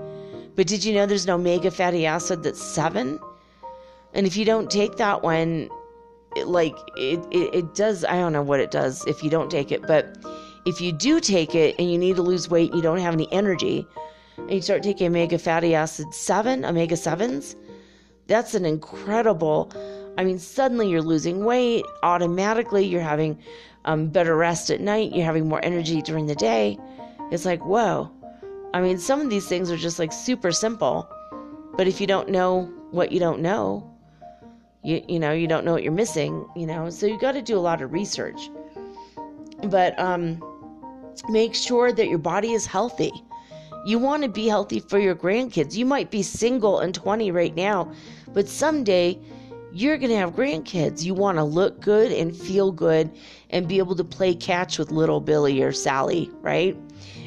But 0.55 0.67
did 0.67 0.85
you 0.85 0.95
know 0.95 1.07
there's 1.07 1.25
an 1.25 1.31
omega 1.31 1.71
fatty 1.71 2.07
acid 2.07 2.43
that's 2.43 2.63
seven? 2.63 3.19
And 4.13 4.27
if 4.27 4.37
you 4.37 4.45
don't 4.45 4.71
take 4.71 4.97
that 4.97 5.23
one, 5.23 5.69
like 6.47 6.77
it, 6.97 7.19
it, 7.31 7.55
it 7.55 7.75
does, 7.75 8.05
I 8.05 8.17
don't 8.17 8.33
know 8.33 8.43
what 8.43 8.61
it 8.61 8.71
does 8.71 9.05
if 9.07 9.23
you 9.23 9.31
don't 9.31 9.51
take 9.51 9.73
it, 9.73 9.83
but 9.83 10.17
if 10.67 10.81
you 10.81 10.93
do 10.93 11.19
take 11.21 11.55
it 11.55 11.75
and 11.79 11.91
you 11.91 11.99
need 11.99 12.17
to 12.17 12.23
lose 12.23 12.49
weight, 12.49 12.73
you 12.75 12.83
don't 12.83 12.99
have 12.99 13.15
any 13.15 13.31
energy, 13.33 13.87
and 14.37 14.51
you 14.53 14.63
start 14.63 14.83
taking 14.83 15.09
omega 15.09 15.39
fatty 15.39 15.75
acid 15.75 16.13
seven, 16.15 16.65
omega 16.65 16.97
sevens, 16.97 17.57
that's 18.27 18.55
an 18.55 18.65
incredible. 18.65 19.73
I 20.19 20.25
mean, 20.25 20.39
suddenly 20.39 20.89
you're 20.89 21.03
losing 21.03 21.45
weight. 21.45 21.85
Automatically, 22.03 22.85
you're 22.85 23.01
having 23.01 23.39
um, 23.85 24.09
better 24.09 24.37
rest 24.37 24.71
at 24.71 24.81
night. 24.81 25.15
You're 25.15 25.25
having 25.25 25.49
more 25.49 25.65
energy 25.65 26.03
during 26.03 26.27
the 26.27 26.35
day. 26.35 26.79
It's 27.31 27.45
like, 27.45 27.65
whoa. 27.65 28.11
I 28.75 28.81
mean, 28.81 28.99
some 28.99 29.21
of 29.21 29.31
these 29.31 29.49
things 29.49 29.71
are 29.71 29.77
just 29.77 29.99
like 29.99 30.13
super 30.13 30.53
simple. 30.53 31.09
But 31.77 31.87
if 31.87 32.01
you 32.01 32.07
don't 32.07 32.29
know 32.29 32.65
what 32.91 33.13
you 33.13 33.21
don't 33.21 33.41
know, 33.41 33.98
you, 34.83 35.03
you 35.09 35.19
know, 35.19 35.33
you 35.33 35.47
don't 35.47 35.65
know 35.65 35.73
what 35.73 35.83
you're 35.83 35.93
missing, 35.93 36.49
you 36.55 36.67
know, 36.67 36.91
so 36.91 37.07
you 37.07 37.19
got 37.19 37.33
to 37.33 37.43
do 37.43 37.57
a 37.57 37.61
lot 37.61 37.83
of 37.83 37.93
research. 37.93 38.51
But 39.65 39.99
um, 39.99 40.43
make 41.29 41.55
sure 41.55 41.93
that 41.93 42.09
your 42.09 42.19
body 42.19 42.53
is 42.53 42.67
healthy. 42.67 43.13
You 43.85 43.99
want 43.99 44.23
to 44.23 44.29
be 44.29 44.47
healthy 44.47 44.81
for 44.81 44.99
your 44.99 45.15
grandkids. 45.15 45.75
You 45.75 45.87
might 45.87 46.11
be 46.11 46.23
single 46.23 46.81
and 46.81 46.95
20 46.95 47.31
right 47.31 47.55
now, 47.55 47.93
but 48.33 48.49
someday 48.49 49.19
you're 49.73 49.99
going 49.99 50.11
to 50.11 50.17
have 50.17 50.35
grandkids. 50.35 51.05
You 51.05 51.15
want 51.15 51.39
to 51.39 51.45
look 51.45 51.81
good 51.81 52.13
and 52.13 52.37
feel 52.37 52.73
good 52.73 53.11
and 53.51 53.69
be 53.69 53.79
able 53.79 53.97
to 53.97 54.05
play 54.05 54.35
catch 54.35 54.79
with 54.79 54.91
little 54.91 55.21
Billy 55.21 55.63
or 55.63 55.73
Sally, 55.73 56.31
right? 56.41 56.77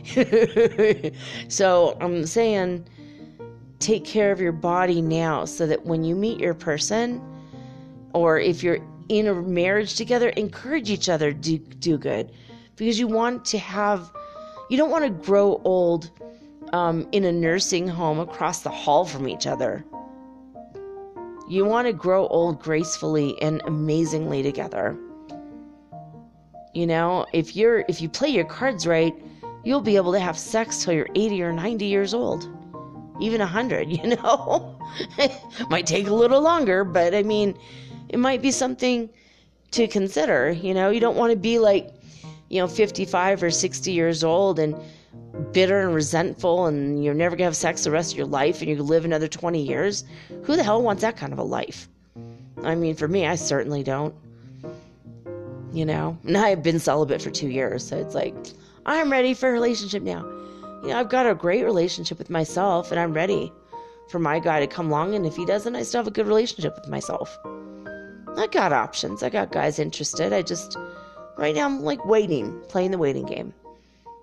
so 1.47 1.97
I'm 1.99 2.25
saying 2.25 2.87
take 3.79 4.05
care 4.05 4.31
of 4.31 4.39
your 4.39 4.51
body 4.51 5.01
now 5.01 5.45
so 5.45 5.65
that 5.67 5.85
when 5.85 6.03
you 6.03 6.15
meet 6.15 6.39
your 6.39 6.53
person 6.53 7.21
or 8.13 8.39
if 8.39 8.63
you're 8.63 8.79
in 9.09 9.27
a 9.27 9.33
marriage 9.33 9.95
together, 9.95 10.29
encourage 10.29 10.89
each 10.89 11.09
other 11.09 11.31
to 11.33 11.57
do 11.57 11.97
good 11.97 12.31
because 12.75 12.97
you 12.97 13.07
want 13.07 13.45
to 13.45 13.57
have, 13.57 14.11
you 14.69 14.77
don't 14.77 14.89
want 14.89 15.03
to 15.03 15.09
grow 15.09 15.61
old 15.63 16.09
um, 16.73 17.07
in 17.11 17.25
a 17.25 17.31
nursing 17.31 17.87
home 17.87 18.19
across 18.19 18.61
the 18.61 18.69
hall 18.69 19.05
from 19.05 19.27
each 19.27 19.47
other. 19.47 19.85
You 21.49 21.65
want 21.65 21.87
to 21.87 21.93
grow 21.93 22.27
old 22.27 22.61
gracefully 22.61 23.39
and 23.41 23.61
amazingly 23.65 24.41
together. 24.41 24.97
You 26.73 26.87
know, 26.87 27.25
if 27.33 27.55
you're 27.55 27.83
if 27.89 28.01
you 28.01 28.07
play 28.07 28.29
your 28.29 28.45
cards 28.45 28.87
right, 28.87 29.13
you'll 29.65 29.81
be 29.81 29.97
able 29.97 30.13
to 30.13 30.19
have 30.19 30.37
sex 30.37 30.83
till 30.83 30.93
you're 30.93 31.09
80 31.13 31.43
or 31.43 31.51
90 31.51 31.85
years 31.85 32.13
old. 32.13 32.49
Even 33.19 33.39
100, 33.39 33.89
you 33.91 34.15
know? 34.15 34.79
might 35.69 35.85
take 35.85 36.07
a 36.07 36.13
little 36.13 36.41
longer, 36.41 36.83
but 36.83 37.13
I 37.13 37.23
mean, 37.23 37.57
it 38.11 38.19
might 38.19 38.41
be 38.41 38.51
something 38.51 39.09
to 39.71 39.87
consider, 39.87 40.51
you 40.51 40.73
know? 40.73 40.89
You 40.89 40.99
don't 40.99 41.15
want 41.15 41.31
to 41.31 41.37
be 41.37 41.59
like, 41.59 41.89
you 42.49 42.59
know, 42.59 42.67
55 42.67 43.41
or 43.41 43.49
60 43.49 43.91
years 43.91 44.23
old 44.23 44.59
and 44.59 44.75
bitter 45.53 45.79
and 45.79 45.95
resentful 45.95 46.65
and 46.65 47.03
you're 47.03 47.13
never 47.13 47.35
going 47.35 47.45
to 47.45 47.45
have 47.45 47.55
sex 47.55 47.85
the 47.85 47.91
rest 47.91 48.11
of 48.11 48.17
your 48.17 48.27
life 48.27 48.61
and 48.61 48.69
you 48.69 48.83
live 48.83 49.05
another 49.05 49.29
20 49.29 49.61
years. 49.61 50.03
Who 50.43 50.57
the 50.57 50.63
hell 50.63 50.81
wants 50.81 51.01
that 51.01 51.15
kind 51.15 51.31
of 51.31 51.39
a 51.39 51.43
life? 51.43 51.87
I 52.63 52.75
mean, 52.75 52.95
for 52.95 53.07
me, 53.07 53.25
I 53.25 53.35
certainly 53.35 53.81
don't. 53.81 54.13
You 55.73 55.85
know, 55.85 56.17
and 56.25 56.37
I 56.37 56.49
have 56.49 56.61
been 56.61 56.79
celibate 56.79 57.21
for 57.21 57.29
two 57.29 57.47
years, 57.47 57.87
so 57.87 57.95
it's 57.95 58.13
like, 58.13 58.35
I'm 58.85 59.09
ready 59.09 59.33
for 59.33 59.47
a 59.47 59.53
relationship 59.53 60.03
now. 60.03 60.21
You 60.83 60.89
know, 60.89 60.99
I've 60.99 61.07
got 61.07 61.25
a 61.25 61.33
great 61.33 61.63
relationship 61.63 62.17
with 62.17 62.29
myself 62.29 62.91
and 62.91 62.99
I'm 62.99 63.13
ready 63.13 63.53
for 64.09 64.19
my 64.19 64.39
guy 64.39 64.59
to 64.59 64.67
come 64.67 64.87
along. 64.87 65.15
And 65.15 65.25
if 65.25 65.37
he 65.37 65.45
doesn't, 65.45 65.77
I 65.77 65.83
still 65.83 65.99
have 65.99 66.07
a 66.07 66.11
good 66.11 66.27
relationship 66.27 66.75
with 66.75 66.89
myself. 66.89 67.39
I 68.37 68.47
got 68.47 68.73
options. 68.73 69.23
I 69.23 69.29
got 69.29 69.51
guys 69.51 69.79
interested. 69.79 70.33
I 70.33 70.41
just, 70.41 70.77
right 71.37 71.55
now, 71.55 71.65
I'm 71.65 71.81
like 71.81 72.05
waiting, 72.05 72.59
playing 72.69 72.91
the 72.91 72.97
waiting 72.97 73.25
game 73.25 73.53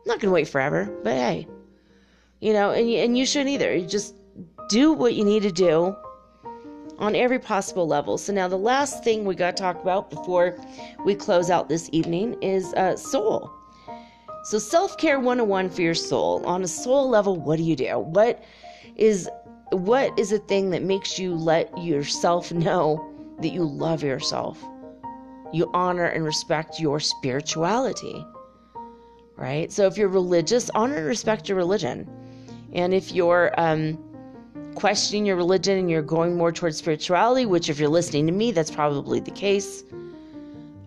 not 0.09 0.19
going 0.21 0.31
to 0.31 0.35
wait 0.35 0.49
forever, 0.49 0.91
but 1.05 1.13
hey, 1.13 1.47
you 2.41 2.53
know, 2.53 2.71
and 2.71 2.89
and 2.89 3.17
you 3.17 3.27
shouldn't 3.27 3.51
either. 3.51 3.77
You 3.77 3.87
just 3.87 4.15
do 4.69 4.93
what 4.93 5.15
you 5.15 5.25
need 5.25 5.43
to 5.43 5.53
do 5.53 5.95
on 6.99 7.15
every 7.15 7.39
possible 7.39 7.87
level. 7.87 8.19
So 8.19 8.33
now 8.33 8.49
the 8.49 8.57
last 8.57 9.05
thing 9.05 9.25
we 9.25 9.37
got 9.37 9.57
to 9.57 9.63
talk 9.63 9.81
about 9.81 10.11
before 10.11 10.59
we 11.05 11.15
close 11.15 11.51
out 11.51 11.69
this 11.69 11.89
evening 11.93 12.37
is 12.43 12.73
uh, 12.75 12.97
soul. 12.97 13.53
So 14.45 14.59
self-care 14.59 15.21
101 15.21 15.71
for 15.71 15.83
your 15.83 15.95
soul. 15.95 16.45
On 16.47 16.65
a 16.65 16.69
soul 16.69 17.09
level, 17.09 17.37
what 17.37 17.59
do 17.59 17.63
you 17.63 17.77
do? 17.77 17.99
What 17.99 18.43
is 18.97 19.29
what 19.71 20.19
is 20.19 20.33
a 20.33 20.39
thing 20.39 20.71
that 20.71 20.83
makes 20.83 21.19
you 21.19 21.35
let 21.35 21.77
yourself 21.79 22.51
know 22.67 23.15
that 23.41 23.49
you 23.49 23.65
love 23.65 24.03
yourself? 24.03 24.63
You 25.53 25.71
honor 25.73 26.07
and 26.07 26.25
respect 26.25 26.79
your 26.79 27.01
spirituality 27.01 28.25
right? 29.39 29.71
So 29.73 29.87
if 29.87 29.97
you're 29.97 30.09
religious, 30.09 30.69
honor 30.75 30.97
and 30.97 31.07
respect 31.07 31.49
your 31.49 31.57
religion. 31.57 32.07
And 32.75 32.93
if 32.93 33.13
you're 33.13 33.59
um, 33.59 33.97
questioning 34.75 35.25
your 35.25 35.37
religion 35.37 35.79
and 35.79 35.89
you're 35.89 36.03
going 36.03 36.37
more 36.37 36.53
towards 36.53 36.77
spirituality, 36.77 37.47
which 37.47 37.71
if 37.71 37.79
you're 37.79 37.89
listening 37.89 38.27
to 38.27 38.33
me, 38.33 38.51
that's 38.51 38.71
probably 38.71 39.21
the 39.21 39.31
case. 39.31 39.85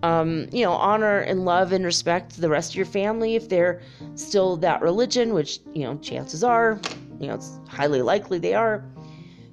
Um, 0.04 0.48
you 0.52 0.66
know, 0.66 0.74
honor 0.74 1.20
and 1.20 1.46
love 1.46 1.72
and 1.72 1.86
respect 1.86 2.42
the 2.42 2.50
rest 2.50 2.72
of 2.72 2.76
your 2.76 2.88
family 2.88 3.36
if 3.36 3.48
they're 3.48 3.82
still 4.16 4.58
that 4.58 4.82
religion, 4.82 5.34
which, 5.34 5.60
you 5.74 5.84
know, 5.84 5.96
chances 6.00 6.44
are, 6.44 6.80
you 7.20 7.28
know, 7.28 7.36
it's 7.36 7.58
highly 7.68 8.02
likely 8.02 8.38
they 8.38 8.54
are. 8.54 8.84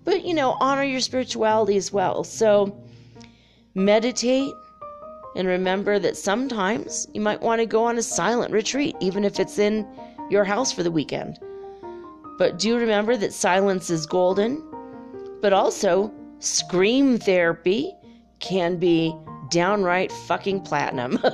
But, 0.05 0.25
you 0.25 0.35
know, 0.35 0.57
honor 0.59 0.85
your 0.85 1.01
spirituality 1.01 1.77
as 1.77 1.93
well. 1.93 2.25
So 2.25 2.83
meditate, 3.75 4.55
and 5.37 5.47
remember 5.47 5.99
that 5.99 6.17
sometimes 6.17 7.07
you 7.13 7.21
might 7.21 7.41
want 7.41 7.61
to 7.61 7.67
go 7.67 7.85
on 7.85 7.99
a 7.99 8.03
silent 8.03 8.53
retreat, 8.53 8.97
even 9.01 9.25
if 9.25 9.39
it's 9.39 9.59
in 9.59 9.87
your 10.31 10.45
house 10.45 10.73
for 10.73 10.83
the 10.83 10.91
weekend. 10.91 11.39
But 12.39 12.59
do 12.59 12.77
remember 12.79 13.17
that 13.17 13.33
silence 13.33 13.91
is 13.91 14.07
golden, 14.07 14.63
but 15.41 15.53
also 15.53 16.13
scream 16.39 17.19
therapy 17.19 17.93
can 18.41 18.77
be 18.77 19.15
downright 19.51 20.13
fucking 20.13 20.61
platinum. 20.61 21.19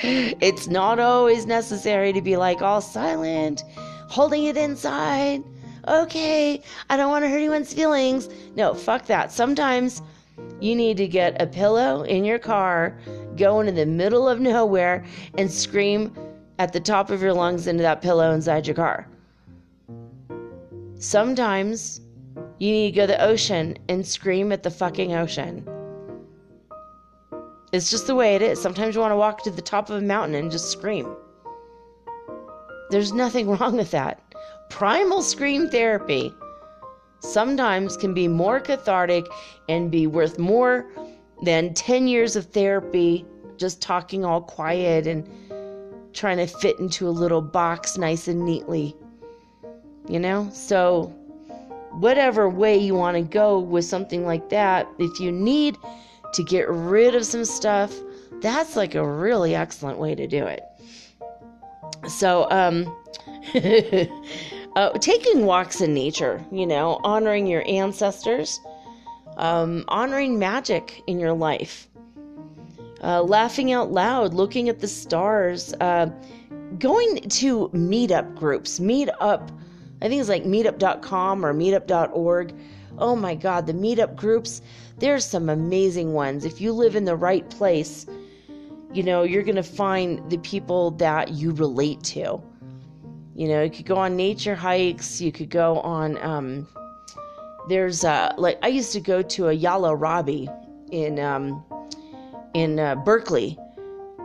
it's 0.00 0.68
not 0.68 0.98
always 0.98 1.46
necessary 1.46 2.12
to 2.12 2.22
be 2.22 2.36
like 2.36 2.62
all 2.62 2.80
silent, 2.80 3.62
holding 4.08 4.44
it 4.44 4.56
inside. 4.56 5.42
Okay, 5.86 6.62
I 6.88 6.96
don't 6.96 7.10
want 7.10 7.24
to 7.24 7.28
hurt 7.28 7.36
anyone's 7.36 7.74
feelings. 7.74 8.28
No, 8.56 8.72
fuck 8.72 9.04
that. 9.06 9.30
Sometimes 9.30 10.00
you 10.60 10.74
need 10.74 10.96
to 10.96 11.06
get 11.06 11.40
a 11.40 11.46
pillow 11.46 12.02
in 12.02 12.24
your 12.24 12.38
car, 12.38 12.98
go 13.36 13.60
into 13.60 13.72
the 13.72 13.86
middle 13.86 14.28
of 14.28 14.40
nowhere, 14.40 15.04
and 15.38 15.50
scream 15.50 16.14
at 16.58 16.72
the 16.72 16.80
top 16.80 17.10
of 17.10 17.22
your 17.22 17.32
lungs 17.32 17.66
into 17.66 17.82
that 17.82 18.00
pillow 18.00 18.32
inside 18.32 18.66
your 18.66 18.76
car. 18.76 19.06
Sometimes 20.96 22.00
you 22.58 22.70
need 22.70 22.92
to 22.92 22.96
go 22.96 23.02
to 23.02 23.12
the 23.12 23.22
ocean 23.22 23.76
and 23.88 24.06
scream 24.06 24.52
at 24.52 24.62
the 24.62 24.70
fucking 24.70 25.14
ocean. 25.14 25.68
It's 27.72 27.90
just 27.90 28.06
the 28.06 28.14
way 28.14 28.36
it 28.36 28.42
is. 28.42 28.62
Sometimes 28.62 28.94
you 28.94 29.00
want 29.00 29.10
to 29.12 29.16
walk 29.16 29.42
to 29.42 29.50
the 29.50 29.60
top 29.60 29.90
of 29.90 29.96
a 29.96 30.06
mountain 30.06 30.36
and 30.36 30.50
just 30.50 30.70
scream. 30.70 31.16
There's 32.90 33.12
nothing 33.12 33.50
wrong 33.58 33.76
with 33.76 33.90
that. 33.90 34.20
Primal 34.70 35.22
scream 35.22 35.68
therapy 35.68 36.32
sometimes 37.24 37.96
can 37.96 38.14
be 38.14 38.28
more 38.28 38.60
cathartic 38.60 39.26
and 39.68 39.90
be 39.90 40.06
worth 40.06 40.38
more 40.38 40.86
than 41.42 41.74
10 41.74 42.06
years 42.06 42.36
of 42.36 42.46
therapy 42.46 43.24
just 43.56 43.80
talking 43.80 44.24
all 44.24 44.40
quiet 44.40 45.06
and 45.06 45.28
trying 46.12 46.36
to 46.36 46.46
fit 46.46 46.78
into 46.78 47.08
a 47.08 47.10
little 47.10 47.42
box 47.42 47.98
nice 47.98 48.28
and 48.28 48.44
neatly. 48.44 48.96
You 50.08 50.20
know? 50.20 50.48
So, 50.52 51.06
whatever 51.92 52.48
way 52.48 52.76
you 52.76 52.94
want 52.94 53.16
to 53.16 53.22
go 53.22 53.58
with 53.58 53.84
something 53.84 54.24
like 54.26 54.48
that, 54.50 54.88
if 54.98 55.20
you 55.20 55.32
need 55.32 55.76
to 56.34 56.44
get 56.44 56.68
rid 56.68 57.14
of 57.14 57.24
some 57.24 57.44
stuff, 57.44 57.94
that's 58.40 58.76
like 58.76 58.94
a 58.94 59.06
really 59.06 59.54
excellent 59.54 59.98
way 59.98 60.14
to 60.14 60.26
do 60.26 60.44
it. 60.46 60.62
So, 62.08 62.50
um, 62.50 62.94
uh, 64.76 64.90
taking 64.98 65.46
walks 65.46 65.80
in 65.80 65.94
nature, 65.94 66.44
you 66.50 66.66
know, 66.66 67.00
honoring 67.04 67.46
your 67.46 67.62
ancestors, 67.68 68.60
um, 69.36 69.84
honoring 69.88 70.38
magic 70.38 71.02
in 71.06 71.18
your 71.20 71.32
life, 71.32 71.88
uh, 73.02 73.22
laughing 73.22 73.72
out 73.72 73.92
loud, 73.92 74.34
looking 74.34 74.68
at 74.68 74.80
the 74.80 74.88
stars, 74.88 75.74
uh, 75.80 76.06
going 76.78 77.20
to 77.28 77.68
meetup 77.68 78.34
groups, 78.34 78.78
meetup, 78.80 79.50
I 80.02 80.08
think 80.08 80.20
it's 80.20 80.28
like 80.28 80.44
meetup.com 80.44 81.46
or 81.46 81.54
meetup.org. 81.54 82.54
Oh 82.98 83.16
my 83.16 83.34
God, 83.34 83.66
the 83.66 83.72
meetup 83.72 84.16
groups, 84.16 84.60
there's 84.98 85.24
some 85.24 85.48
amazing 85.48 86.12
ones. 86.12 86.44
If 86.44 86.60
you 86.60 86.72
live 86.72 86.94
in 86.94 87.04
the 87.04 87.16
right 87.16 87.48
place, 87.50 88.06
you 88.92 89.02
know, 89.02 89.22
you're 89.22 89.42
going 89.42 89.56
to 89.56 89.62
find 89.62 90.30
the 90.30 90.38
people 90.38 90.92
that 90.92 91.32
you 91.32 91.52
relate 91.52 92.02
to. 92.04 92.40
You 93.34 93.48
know, 93.48 93.62
you 93.62 93.70
could 93.70 93.86
go 93.86 93.96
on 93.96 94.16
nature 94.16 94.54
hikes, 94.54 95.20
you 95.20 95.32
could 95.32 95.50
go 95.50 95.80
on, 95.80 96.18
um, 96.22 96.68
there's, 97.68 98.04
uh, 98.04 98.32
like, 98.36 98.58
I 98.62 98.68
used 98.68 98.92
to 98.92 99.00
go 99.00 99.22
to 99.22 99.48
a 99.48 99.56
Yala 99.56 99.98
Rabi 99.98 100.48
in, 100.92 101.18
um, 101.18 101.64
in 102.54 102.78
uh, 102.78 102.94
Berkeley 102.94 103.58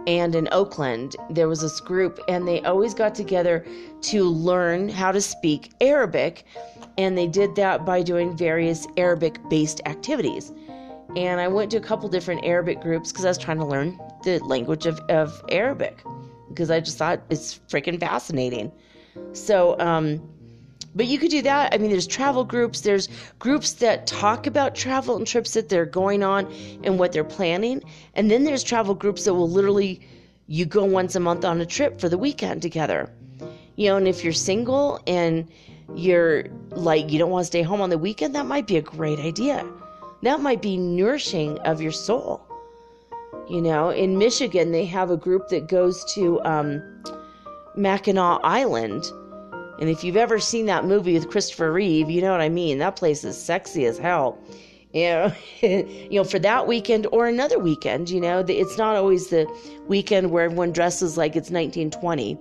and 0.08 0.34
in 0.34 0.48
Oakland, 0.52 1.16
there 1.30 1.48
was 1.48 1.62
this 1.62 1.80
group, 1.80 2.20
and 2.28 2.48
they 2.48 2.62
always 2.62 2.94
got 2.94 3.14
together 3.14 3.66
to 4.02 4.24
learn 4.24 4.90
how 4.90 5.12
to 5.12 5.22
speak 5.22 5.72
Arabic. 5.82 6.46
And 6.98 7.18
they 7.18 7.28
did 7.28 7.56
that 7.56 7.86
by 7.86 8.02
doing 8.02 8.36
various 8.36 8.88
Arabic 8.98 9.38
based 9.50 9.82
activities. 9.86 10.52
And 11.16 11.40
I 11.40 11.48
went 11.48 11.72
to 11.72 11.78
a 11.78 11.82
couple 11.82 12.10
different 12.10 12.44
Arabic 12.44 12.82
groups 12.82 13.12
because 13.12 13.26
I 13.26 13.28
was 13.30 13.38
trying 13.38 13.58
to 13.60 13.66
learn 13.66 14.00
the 14.24 14.40
language 14.40 14.86
of, 14.86 15.00
of 15.10 15.44
Arabic 15.50 16.04
because 16.50 16.72
I 16.72 16.80
just 16.80 16.98
thought 16.98 17.22
it's 17.30 17.60
freaking 17.70 18.00
fascinating. 18.00 18.72
So, 19.34 19.80
um, 19.80 20.22
but 20.96 21.06
you 21.06 21.20
could 21.20 21.32
do 21.32 21.42
that. 21.44 21.74
I 21.74 21.78
mean, 21.78 21.92
there's 21.92 22.08
travel 22.08 22.44
groups, 22.44 22.82
there's 22.82 23.10
groups 23.38 23.74
that 23.74 24.08
talk 24.08 24.48
about 24.48 24.76
travel 24.76 25.18
and 25.18 25.26
trips 25.26 25.54
that 25.54 25.70
they're 25.70 25.86
going 25.86 26.24
on 26.24 26.52
and 26.84 26.98
what 26.98 27.12
they're 27.12 27.24
planning. 27.24 27.84
And 28.16 28.30
then 28.30 28.44
there's 28.44 28.64
travel 28.64 28.96
groups 28.96 29.26
that 29.26 29.34
will 29.34 29.50
literally, 29.50 30.02
you 30.48 30.66
go 30.66 30.84
once 30.84 31.16
a 31.16 31.20
month 31.20 31.46
on 31.46 31.62
a 31.62 31.66
trip 31.66 32.02
for 32.02 32.10
the 32.10 32.18
weekend 32.18 32.62
together. 32.62 33.12
You 33.76 33.90
know, 33.90 33.98
and 33.98 34.08
if 34.08 34.24
you're 34.24 34.34
single 34.34 35.00
and 35.08 35.48
you're 35.96 36.46
like, 36.72 37.12
you 37.12 37.20
don't 37.20 37.30
want 37.30 37.44
to 37.44 37.48
stay 37.48 37.62
home 37.62 37.82
on 37.82 37.90
the 37.90 37.98
weekend, 37.98 38.36
that 38.36 38.46
might 38.46 38.68
be 38.68 38.78
a 38.78 38.82
great 38.82 39.20
idea. 39.20 39.66
That 40.24 40.42
might 40.42 40.62
be 40.62 40.76
nourishing 40.76 41.60
of 41.60 41.82
your 41.82 41.92
soul. 41.92 42.42
You 43.50 43.62
know, 43.62 43.90
in 43.90 44.18
Michigan, 44.18 44.72
they 44.72 44.86
have 44.86 45.12
a 45.12 45.18
group 45.18 45.50
that 45.50 45.68
goes 45.68 46.04
to 46.14 46.42
um, 46.44 47.04
Mackinac 47.76 48.42
Island 48.44 49.06
and 49.80 49.90
if 49.90 50.04
you've 50.04 50.18
ever 50.18 50.40
seen 50.40 50.66
that 50.66 50.84
movie 50.84 51.14
with 51.14 51.30
Christopher 51.30 51.72
Reeve, 51.72 52.10
you 52.10 52.22
know 52.22 52.32
what 52.32 52.42
I 52.42 52.50
mean. 52.50 52.80
That 52.80 52.98
place 52.98 53.24
is 53.24 53.42
sexy 53.42 53.86
as 53.86 53.98
hell. 53.98 54.38
You 54.92 55.04
know, 55.04 55.34
you 55.62 56.20
know, 56.20 56.26
for 56.26 56.38
that 56.40 56.68
weekend 56.68 57.08
or 57.14 57.28
another 57.28 57.58
weekend, 57.58 58.10
you 58.10 58.20
know, 58.20 58.44
it's 58.46 58.78
not 58.78 58.98
always 58.98 59.30
the 59.30 59.48
weekend 59.88 60.32
where 60.32 60.44
everyone 60.44 60.74
dresses 60.74 61.18
like 61.18 61.32
it's 61.32 61.50
1920, 61.50 62.34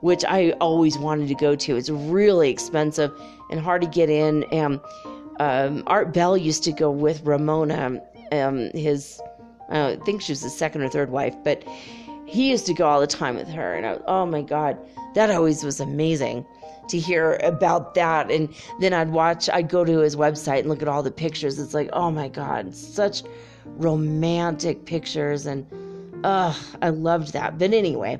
which 0.00 0.24
I 0.24 0.52
always 0.52 0.96
wanted 0.96 1.28
to 1.28 1.34
go 1.34 1.54
to. 1.54 1.76
It's 1.76 1.90
really 1.90 2.48
expensive 2.48 3.12
and 3.50 3.60
hard 3.60 3.82
to 3.82 3.88
get 3.88 4.08
in. 4.08 4.44
And 4.44 4.80
um, 5.40 5.82
Art 5.86 6.14
Bell 6.14 6.38
used 6.38 6.64
to 6.64 6.72
go 6.72 6.90
with 6.90 7.20
Ramona, 7.22 8.00
um, 8.32 8.70
his, 8.70 9.20
I 9.68 9.98
think 10.06 10.22
she 10.22 10.32
was 10.32 10.40
his 10.40 10.56
second 10.56 10.80
or 10.80 10.88
third 10.88 11.10
wife, 11.10 11.34
but 11.44 11.62
he 12.32 12.50
used 12.50 12.64
to 12.64 12.72
go 12.72 12.88
all 12.88 12.98
the 12.98 13.06
time 13.06 13.36
with 13.36 13.48
her. 13.50 13.74
And 13.74 13.86
I, 13.86 13.98
oh 14.06 14.24
my 14.24 14.40
God, 14.40 14.78
that 15.14 15.30
always 15.30 15.62
was 15.62 15.80
amazing 15.80 16.46
to 16.88 16.98
hear 16.98 17.38
about 17.42 17.94
that. 17.94 18.30
And 18.30 18.48
then 18.80 18.94
I'd 18.94 19.10
watch, 19.10 19.50
I'd 19.50 19.68
go 19.68 19.84
to 19.84 19.98
his 19.98 20.16
website 20.16 20.60
and 20.60 20.68
look 20.70 20.80
at 20.80 20.88
all 20.88 21.02
the 21.02 21.10
pictures. 21.10 21.58
It's 21.58 21.74
like, 21.74 21.90
oh 21.92 22.10
my 22.10 22.28
God, 22.28 22.74
such 22.74 23.22
romantic 23.66 24.86
pictures. 24.86 25.44
And 25.44 25.66
uh, 26.24 26.54
I 26.80 26.88
loved 26.88 27.34
that. 27.34 27.58
But 27.58 27.74
anyway, 27.74 28.18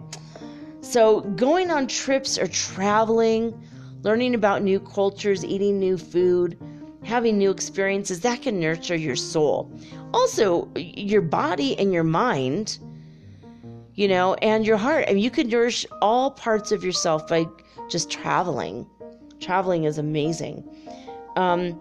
so 0.82 1.22
going 1.22 1.70
on 1.70 1.86
trips 1.86 2.38
or 2.38 2.46
traveling, 2.48 3.58
learning 4.02 4.34
about 4.34 4.62
new 4.62 4.78
cultures, 4.78 5.42
eating 5.42 5.80
new 5.80 5.96
food, 5.96 6.58
having 7.02 7.38
new 7.38 7.50
experiences, 7.50 8.20
that 8.20 8.42
can 8.42 8.60
nurture 8.60 8.94
your 8.94 9.16
soul. 9.16 9.72
Also, 10.12 10.68
your 10.76 11.22
body 11.22 11.78
and 11.78 11.94
your 11.94 12.04
mind 12.04 12.78
you 14.02 14.08
know, 14.08 14.34
and 14.42 14.66
your 14.66 14.76
heart. 14.76 15.04
I 15.06 15.12
mean, 15.12 15.22
you 15.22 15.30
can 15.30 15.48
nourish 15.48 15.86
all 16.02 16.32
parts 16.32 16.72
of 16.72 16.82
yourself 16.82 17.28
by 17.28 17.46
just 17.88 18.10
traveling. 18.10 18.84
Traveling 19.38 19.84
is 19.84 19.96
amazing. 19.96 20.64
Um, 21.36 21.80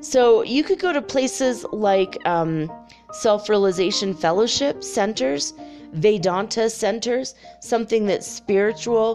so 0.00 0.44
you 0.44 0.62
could 0.62 0.78
go 0.78 0.92
to 0.92 1.02
places 1.02 1.66
like 1.72 2.16
um, 2.24 2.70
self 3.12 3.48
realization 3.48 4.14
fellowship 4.14 4.84
centers, 4.84 5.52
Vedanta 5.92 6.70
centers, 6.70 7.34
something 7.58 8.06
that's 8.06 8.28
spiritual, 8.28 9.10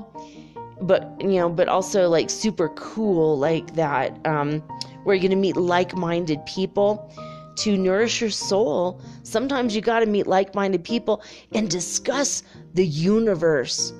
but 0.81 1.15
you 1.21 1.39
know, 1.39 1.47
but 1.47 1.69
also 1.69 2.09
like 2.09 2.29
super 2.29 2.67
cool, 2.75 3.39
like 3.39 3.75
that, 3.75 4.19
um, 4.27 4.59
where 5.05 5.15
you're 5.15 5.21
going 5.21 5.31
to 5.31 5.37
meet 5.37 5.55
like 5.55 5.95
minded 5.95 6.45
people 6.45 7.09
to 7.55 7.77
nourish 7.77 8.21
your 8.21 8.29
soul. 8.29 9.01
Sometimes 9.23 9.75
you 9.75 9.81
got 9.81 9.99
to 9.99 10.05
meet 10.05 10.27
like 10.27 10.55
minded 10.55 10.83
people 10.83 11.23
and 11.53 11.69
discuss 11.69 12.43
the 12.73 12.85
universe 12.85 13.93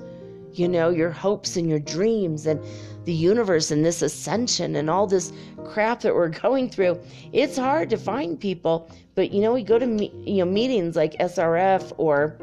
you 0.58 0.68
know, 0.68 0.88
your 0.88 1.10
hopes 1.10 1.56
and 1.56 1.68
your 1.68 1.78
dreams 1.78 2.46
and 2.46 2.60
the 3.04 3.12
universe 3.12 3.70
and 3.70 3.84
this 3.84 4.02
ascension 4.02 4.76
and 4.76 4.90
all 4.90 5.06
this 5.06 5.32
crap 5.64 6.00
that 6.00 6.14
we're 6.14 6.28
going 6.42 6.68
through. 6.68 6.98
It's 7.32 7.56
hard 7.56 7.90
to 7.90 7.96
find 7.96 8.38
people, 8.38 8.90
but 9.14 9.32
you 9.32 9.40
know, 9.40 9.52
we 9.52 9.62
go 9.62 9.78
to 9.78 9.86
me- 9.86 10.12
you 10.24 10.38
know 10.38 10.50
meetings 10.50 10.96
like 10.96 11.12
SRF 11.18 11.92
or 11.98 12.38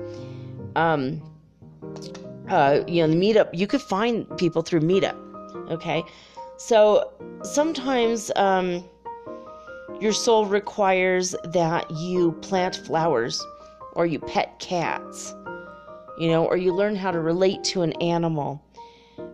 um 0.76 1.22
uh 2.50 2.84
you 2.88 3.06
know, 3.06 3.14
the 3.14 3.20
meetup, 3.20 3.50
you 3.54 3.68
could 3.68 3.82
find 3.82 4.28
people 4.38 4.62
through 4.62 4.82
meetup. 4.82 5.18
Okay? 5.72 6.04
So 6.58 7.12
sometimes 7.44 8.32
um 8.36 8.84
your 10.04 10.14
soul 10.14 10.46
requires 10.46 11.36
that 11.46 11.90
you 11.90 12.34
plant 12.42 12.76
flowers 12.76 13.44
or 13.94 14.06
you 14.06 14.20
pet 14.20 14.60
cats 14.60 15.34
you 16.18 16.30
know, 16.30 16.46
or 16.46 16.58
you 16.58 16.74
learn 16.74 16.96
how 16.96 17.12
to 17.12 17.20
relate 17.20 17.64
to 17.64 17.82
an 17.82 17.94
animal. 17.94 18.64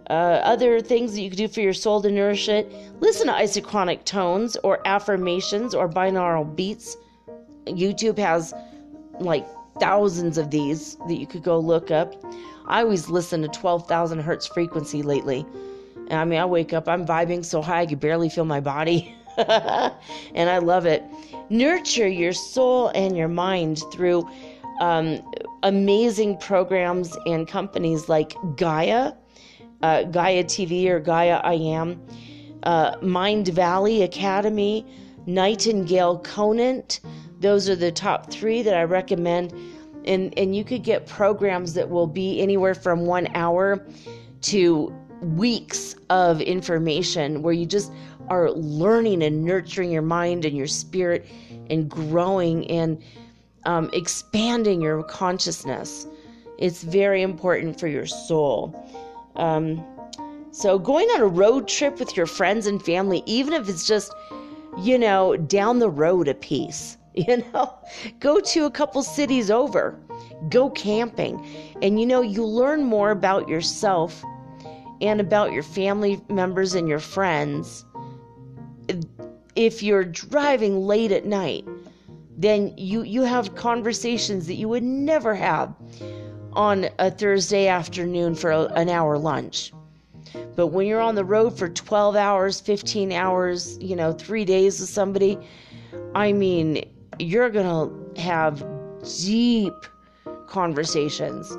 Uh, 0.10 0.41
other 0.44 0.82
things 0.82 1.14
that 1.14 1.22
you 1.22 1.30
can 1.30 1.38
do 1.38 1.48
for 1.48 1.62
your 1.62 1.74
soul 1.74 2.02
to 2.02 2.12
nourish 2.12 2.50
it 2.50 2.72
listen 3.00 3.28
to 3.28 3.34
isochronic 3.34 4.04
tones 4.06 4.58
or 4.64 4.86
affirmations 4.86 5.74
or 5.74 5.88
binaural 5.88 6.56
beats. 6.56 6.98
YouTube 7.66 8.18
has 8.18 8.54
like 9.20 9.48
thousands 9.80 10.38
of 10.38 10.50
these 10.50 10.96
that 11.08 11.16
you 11.16 11.28
could 11.28 11.44
go 11.44 11.60
look 11.60 11.91
up. 11.91 12.16
I 12.68 12.82
always 12.82 13.10
listen 13.10 13.41
to 13.44 13.48
12,000 13.48 14.20
hertz 14.20 14.48
frequency 14.48 15.04
lately. 15.04 15.46
I 16.12 16.26
mean, 16.26 16.40
I 16.40 16.46
wake 16.46 16.74
up, 16.74 16.88
I'm 16.90 17.06
vibing 17.06 17.46
so 17.46 17.62
high 17.62 17.82
I 17.82 17.86
can 17.86 18.00
barely 18.00 18.30
feel 18.30 18.46
my 18.46 18.60
body. 18.60 19.16
and 20.36 20.49
I 20.49 20.57
love 20.57 20.86
it. 20.86 21.03
Nurture 21.49 22.07
your 22.07 22.34
soul 22.34 22.90
and 22.90 23.16
your 23.16 23.30
mind 23.30 23.82
through 23.91 24.30
um, 24.82 25.22
amazing 25.64 26.38
programs 26.38 27.18
and 27.26 27.48
companies 27.48 28.10
like 28.10 28.34
Gaia, 28.57 29.14
uh, 29.82 30.03
Gaia 30.03 30.44
TV 30.44 30.88
or 30.88 30.99
Gaia 30.99 31.38
I 31.44 31.53
Am, 31.53 32.02
uh, 32.64 32.98
Mindvalley 32.98 34.03
Academy, 34.03 34.86
Nightingale 35.26 36.20
Conant. 36.20 36.99
Those 37.40 37.70
are 37.70 37.76
the 37.76 37.91
top 37.91 38.30
three 38.30 38.61
that 38.61 38.76
I 38.76 38.84
recommend. 38.84 39.53
And, 40.06 40.38
and 40.38 40.56
you 40.56 40.66
could 40.66 40.84
get 40.84 41.07
programs 41.07 41.74
that 41.76 41.90
will 41.90 42.07
be 42.07 42.41
anywhere 42.41 42.76
from 42.76 43.06
one 43.06 43.28
hour 43.36 43.86
to 44.41 44.94
weeks 45.22 45.95
of 46.10 46.41
information 46.41 47.41
where 47.41 47.53
you 47.53 47.66
just 47.66 47.91
are 48.30 48.52
learning 48.52 49.24
and 49.24 49.44
nurturing 49.44 49.92
your 49.92 50.02
mind 50.02 50.46
and 50.46 50.56
your 50.56 50.68
spirit 50.68 51.26
and 51.70 51.90
growing 51.90 52.70
and 52.70 53.02
um, 53.66 53.90
expanding 53.94 54.82
your 54.82 55.04
consciousness. 55.04 56.08
It's 56.58 56.84
very 56.84 57.22
important 57.22 57.80
for 57.80 57.88
your 57.88 58.06
soul. 58.06 58.76
Um, 59.36 59.84
so, 60.52 60.80
going 60.80 61.08
on 61.10 61.22
a 61.22 61.28
road 61.28 61.68
trip 61.68 62.00
with 62.00 62.18
your 62.18 62.26
friends 62.26 62.66
and 62.68 62.84
family, 62.84 63.24
even 63.26 63.54
if 63.54 63.70
it's 63.70 63.88
just, 63.88 64.14
you 64.80 64.98
know, 64.98 65.38
down 65.38 65.80
the 65.80 65.90
road 65.90 66.28
a 66.28 66.34
piece, 66.34 66.98
you 67.14 67.44
know, 67.54 67.74
go 68.20 68.40
to 68.40 68.66
a 68.66 68.72
couple 68.72 69.04
cities 69.04 69.50
over, 69.52 70.00
go 70.50 70.70
camping, 70.70 71.46
and 71.82 72.00
you 72.00 72.06
know, 72.06 72.22
you 72.22 72.46
learn 72.46 72.84
more 72.84 73.12
about 73.12 73.48
yourself 73.48 74.24
and 75.02 75.22
about 75.22 75.54
your 75.54 75.64
family 75.64 76.20
members 76.30 76.74
and 76.76 76.90
your 76.90 77.00
friends 77.00 77.86
if 79.60 79.84
you're 79.84 80.06
driving 80.06 80.88
late 80.88 81.11
at 81.11 81.26
night 81.26 81.68
then 82.38 82.73
you 82.77 83.02
you 83.02 83.23
have 83.23 83.53
conversations 83.56 84.48
that 84.48 84.53
you 84.53 84.69
would 84.69 84.84
never 84.84 85.36
have 85.36 85.76
on 86.53 86.88
a 86.99 87.11
Thursday 87.11 87.68
afternoon 87.68 88.34
for 88.34 88.52
a, 88.52 88.61
an 88.76 88.90
hour 88.90 89.18
lunch. 89.18 89.73
But 90.56 90.68
when 90.68 90.88
you're 90.88 91.02
on 91.02 91.15
the 91.15 91.26
road 91.26 91.57
for 91.57 91.68
12 91.68 92.15
hours, 92.15 92.61
15 92.61 93.11
hours, 93.11 93.77
you 93.81 93.95
know, 93.95 94.14
three 94.14 94.45
days 94.45 94.80
with 94.80 94.90
somebody, 94.90 95.38
I 96.15 96.31
mean, 96.31 96.86
you're 97.19 97.49
going 97.49 97.65
to 97.65 98.22
have 98.22 98.65
deep 99.26 99.73
conversations. 100.48 101.57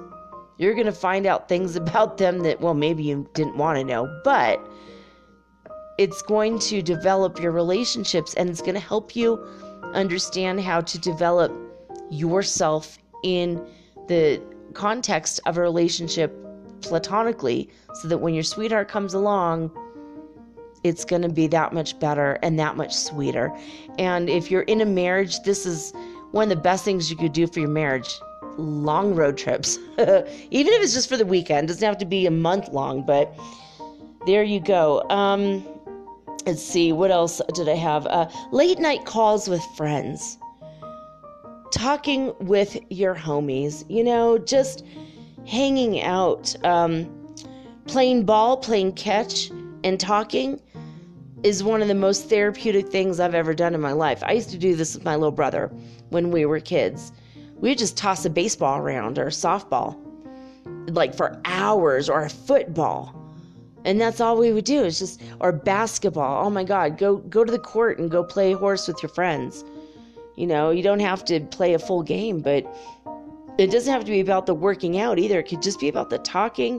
You're 0.56 0.74
going 0.74 0.86
to 0.86 0.92
find 0.92 1.26
out 1.26 1.48
things 1.48 1.76
about 1.84 2.16
them 2.16 2.40
that, 2.40 2.60
well, 2.60 2.74
maybe 2.74 3.02
you 3.02 3.28
didn't 3.34 3.56
want 3.58 3.78
to 3.78 3.84
know, 3.84 4.20
but 4.24 4.64
it's 6.00 6.22
going 6.22 6.58
to 6.58 6.80
develop 6.80 7.38
your 7.38 7.52
relationships 7.52 8.32
and 8.32 8.48
it's 8.48 8.62
going 8.62 8.72
to 8.72 8.80
help 8.80 9.14
you 9.14 9.36
understand 9.92 10.58
how 10.58 10.80
to 10.80 10.98
develop 10.98 11.52
yourself 12.10 12.98
in 13.22 13.62
the 14.08 14.40
context 14.72 15.40
of 15.44 15.58
a 15.58 15.60
relationship 15.60 16.34
platonically 16.80 17.68
so 17.96 18.08
that 18.08 18.16
when 18.16 18.32
your 18.32 18.42
sweetheart 18.42 18.88
comes 18.88 19.12
along, 19.12 19.70
it's 20.84 21.04
going 21.04 21.20
to 21.20 21.28
be 21.28 21.46
that 21.46 21.74
much 21.74 22.00
better 22.00 22.38
and 22.42 22.58
that 22.58 22.78
much 22.78 22.94
sweeter. 22.94 23.54
And 23.98 24.30
if 24.30 24.50
you're 24.50 24.62
in 24.62 24.80
a 24.80 24.86
marriage, 24.86 25.42
this 25.42 25.66
is 25.66 25.92
one 26.30 26.44
of 26.44 26.48
the 26.48 26.62
best 26.62 26.82
things 26.82 27.10
you 27.10 27.16
could 27.16 27.34
do 27.34 27.46
for 27.46 27.60
your 27.60 27.68
marriage. 27.68 28.18
Long 28.56 29.14
road 29.14 29.36
trips. 29.36 29.78
Even 29.98 30.72
if 30.72 30.82
it's 30.82 30.94
just 30.94 31.10
for 31.10 31.18
the 31.18 31.26
weekend, 31.26 31.64
it 31.64 31.74
doesn't 31.74 31.86
have 31.86 31.98
to 31.98 32.06
be 32.06 32.24
a 32.24 32.30
month 32.30 32.68
long, 32.68 33.04
but 33.04 33.38
there 34.26 34.42
you 34.42 34.60
go. 34.60 35.02
Um, 35.10 35.62
let's 36.46 36.62
see, 36.62 36.92
what 36.92 37.10
else 37.10 37.40
did 37.54 37.68
I 37.68 37.76
have? 37.76 38.06
Uh, 38.06 38.28
late 38.52 38.78
night 38.78 39.04
calls 39.04 39.48
with 39.48 39.62
friends. 39.76 40.38
Talking 41.72 42.32
with 42.40 42.76
your 42.90 43.14
homies, 43.14 43.84
you 43.88 44.02
know, 44.02 44.38
just 44.38 44.84
hanging 45.46 46.02
out, 46.02 46.54
um, 46.64 47.08
playing 47.86 48.24
ball, 48.24 48.56
playing 48.56 48.92
catch, 48.92 49.50
and 49.84 49.98
talking 49.98 50.60
is 51.42 51.64
one 51.64 51.80
of 51.80 51.88
the 51.88 51.94
most 51.94 52.28
therapeutic 52.28 52.88
things 52.88 53.18
I've 53.18 53.34
ever 53.34 53.54
done 53.54 53.74
in 53.74 53.80
my 53.80 53.92
life. 53.92 54.22
I 54.22 54.32
used 54.32 54.50
to 54.50 54.58
do 54.58 54.76
this 54.76 54.94
with 54.94 55.04
my 55.04 55.14
little 55.16 55.30
brother 55.30 55.72
when 56.10 56.30
we 56.30 56.44
were 56.44 56.60
kids. 56.60 57.12
We 57.56 57.70
would 57.70 57.78
just 57.78 57.96
toss 57.96 58.24
a 58.24 58.30
baseball 58.30 58.78
around 58.78 59.18
or 59.18 59.26
softball, 59.26 59.96
like 60.88 61.14
for 61.14 61.40
hours, 61.44 62.08
or 62.08 62.24
a 62.24 62.30
football. 62.30 63.14
And 63.84 64.00
that's 64.00 64.20
all 64.20 64.36
we 64.36 64.52
would 64.52 64.64
do 64.64 64.84
is 64.84 64.98
just 64.98 65.22
or 65.40 65.52
basketball. 65.52 66.44
Oh 66.44 66.50
my 66.50 66.64
god, 66.64 66.98
go 66.98 67.16
go 67.16 67.44
to 67.44 67.50
the 67.50 67.58
court 67.58 67.98
and 67.98 68.10
go 68.10 68.22
play 68.22 68.52
horse 68.52 68.86
with 68.86 69.02
your 69.02 69.10
friends. 69.10 69.64
You 70.36 70.46
know, 70.46 70.70
you 70.70 70.82
don't 70.82 71.00
have 71.00 71.24
to 71.26 71.40
play 71.40 71.74
a 71.74 71.78
full 71.78 72.02
game, 72.02 72.40
but 72.40 72.64
it 73.58 73.70
doesn't 73.70 73.92
have 73.92 74.04
to 74.04 74.10
be 74.10 74.20
about 74.20 74.46
the 74.46 74.54
working 74.54 74.98
out 74.98 75.18
either. 75.18 75.40
It 75.40 75.48
could 75.48 75.62
just 75.62 75.80
be 75.80 75.88
about 75.88 76.10
the 76.10 76.18
talking, 76.18 76.78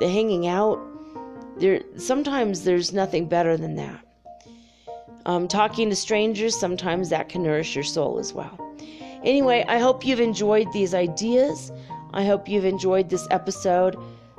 the 0.00 0.08
hanging 0.08 0.46
out. 0.46 0.80
There 1.58 1.82
sometimes 1.96 2.64
there's 2.64 2.92
nothing 2.92 3.28
better 3.28 3.56
than 3.56 3.76
that. 3.76 4.04
Um, 5.24 5.46
talking 5.46 5.88
to 5.88 5.96
strangers, 5.96 6.58
sometimes 6.58 7.10
that 7.10 7.28
can 7.28 7.42
nourish 7.42 7.74
your 7.74 7.84
soul 7.84 8.18
as 8.18 8.32
well. 8.32 8.58
Anyway, 9.24 9.64
I 9.68 9.78
hope 9.78 10.04
you've 10.04 10.20
enjoyed 10.20 10.72
these 10.72 10.94
ideas. 10.94 11.70
I 12.12 12.24
hope 12.24 12.48
you've 12.48 12.64
enjoyed 12.64 13.08
this 13.08 13.26
episode 13.30 13.96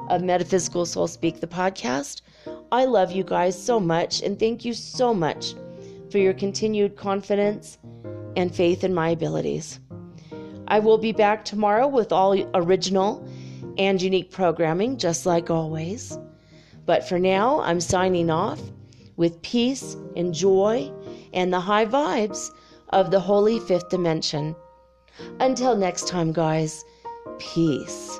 of 0.10 0.24
Metaphysical 0.24 0.86
Soul 0.86 1.08
Speak, 1.08 1.40
the 1.40 1.48
podcast. 1.48 2.22
I 2.72 2.86
love 2.86 3.12
you 3.12 3.24
guys 3.24 3.62
so 3.62 3.80
much, 3.80 4.22
and 4.22 4.40
thank 4.40 4.66
you 4.66 4.74
so 4.74 5.14
much 5.14 5.54
for 6.12 6.18
your 6.18 6.34
continued 6.34 6.96
confidence 6.96 7.78
and 8.36 8.54
faith 8.54 8.84
in 8.84 8.94
my 8.94 9.10
abilities. 9.10 9.80
I 10.68 10.80
will 10.80 10.98
be 10.98 11.12
back 11.12 11.46
tomorrow 11.46 11.88
with 11.88 12.12
all 12.12 12.36
original 12.54 13.28
and 13.78 14.02
unique 14.02 14.32
programming, 14.32 14.98
just 14.98 15.26
like 15.26 15.50
always. 15.50 16.18
But 16.86 17.08
for 17.08 17.20
now, 17.20 17.62
I'm 17.62 17.80
signing 17.80 18.30
off 18.30 18.62
with 19.16 19.42
peace 19.42 19.96
and 20.16 20.34
joy 20.34 20.92
and 21.34 21.52
the 21.52 21.60
high 21.60 21.86
vibes 21.86 22.50
of 22.90 23.12
the 23.12 23.20
holy 23.20 23.60
fifth 23.60 23.90
dimension. 23.90 24.56
Until 25.40 25.76
next 25.76 26.08
time, 26.08 26.32
guys, 26.32 26.84
peace. 27.40 28.20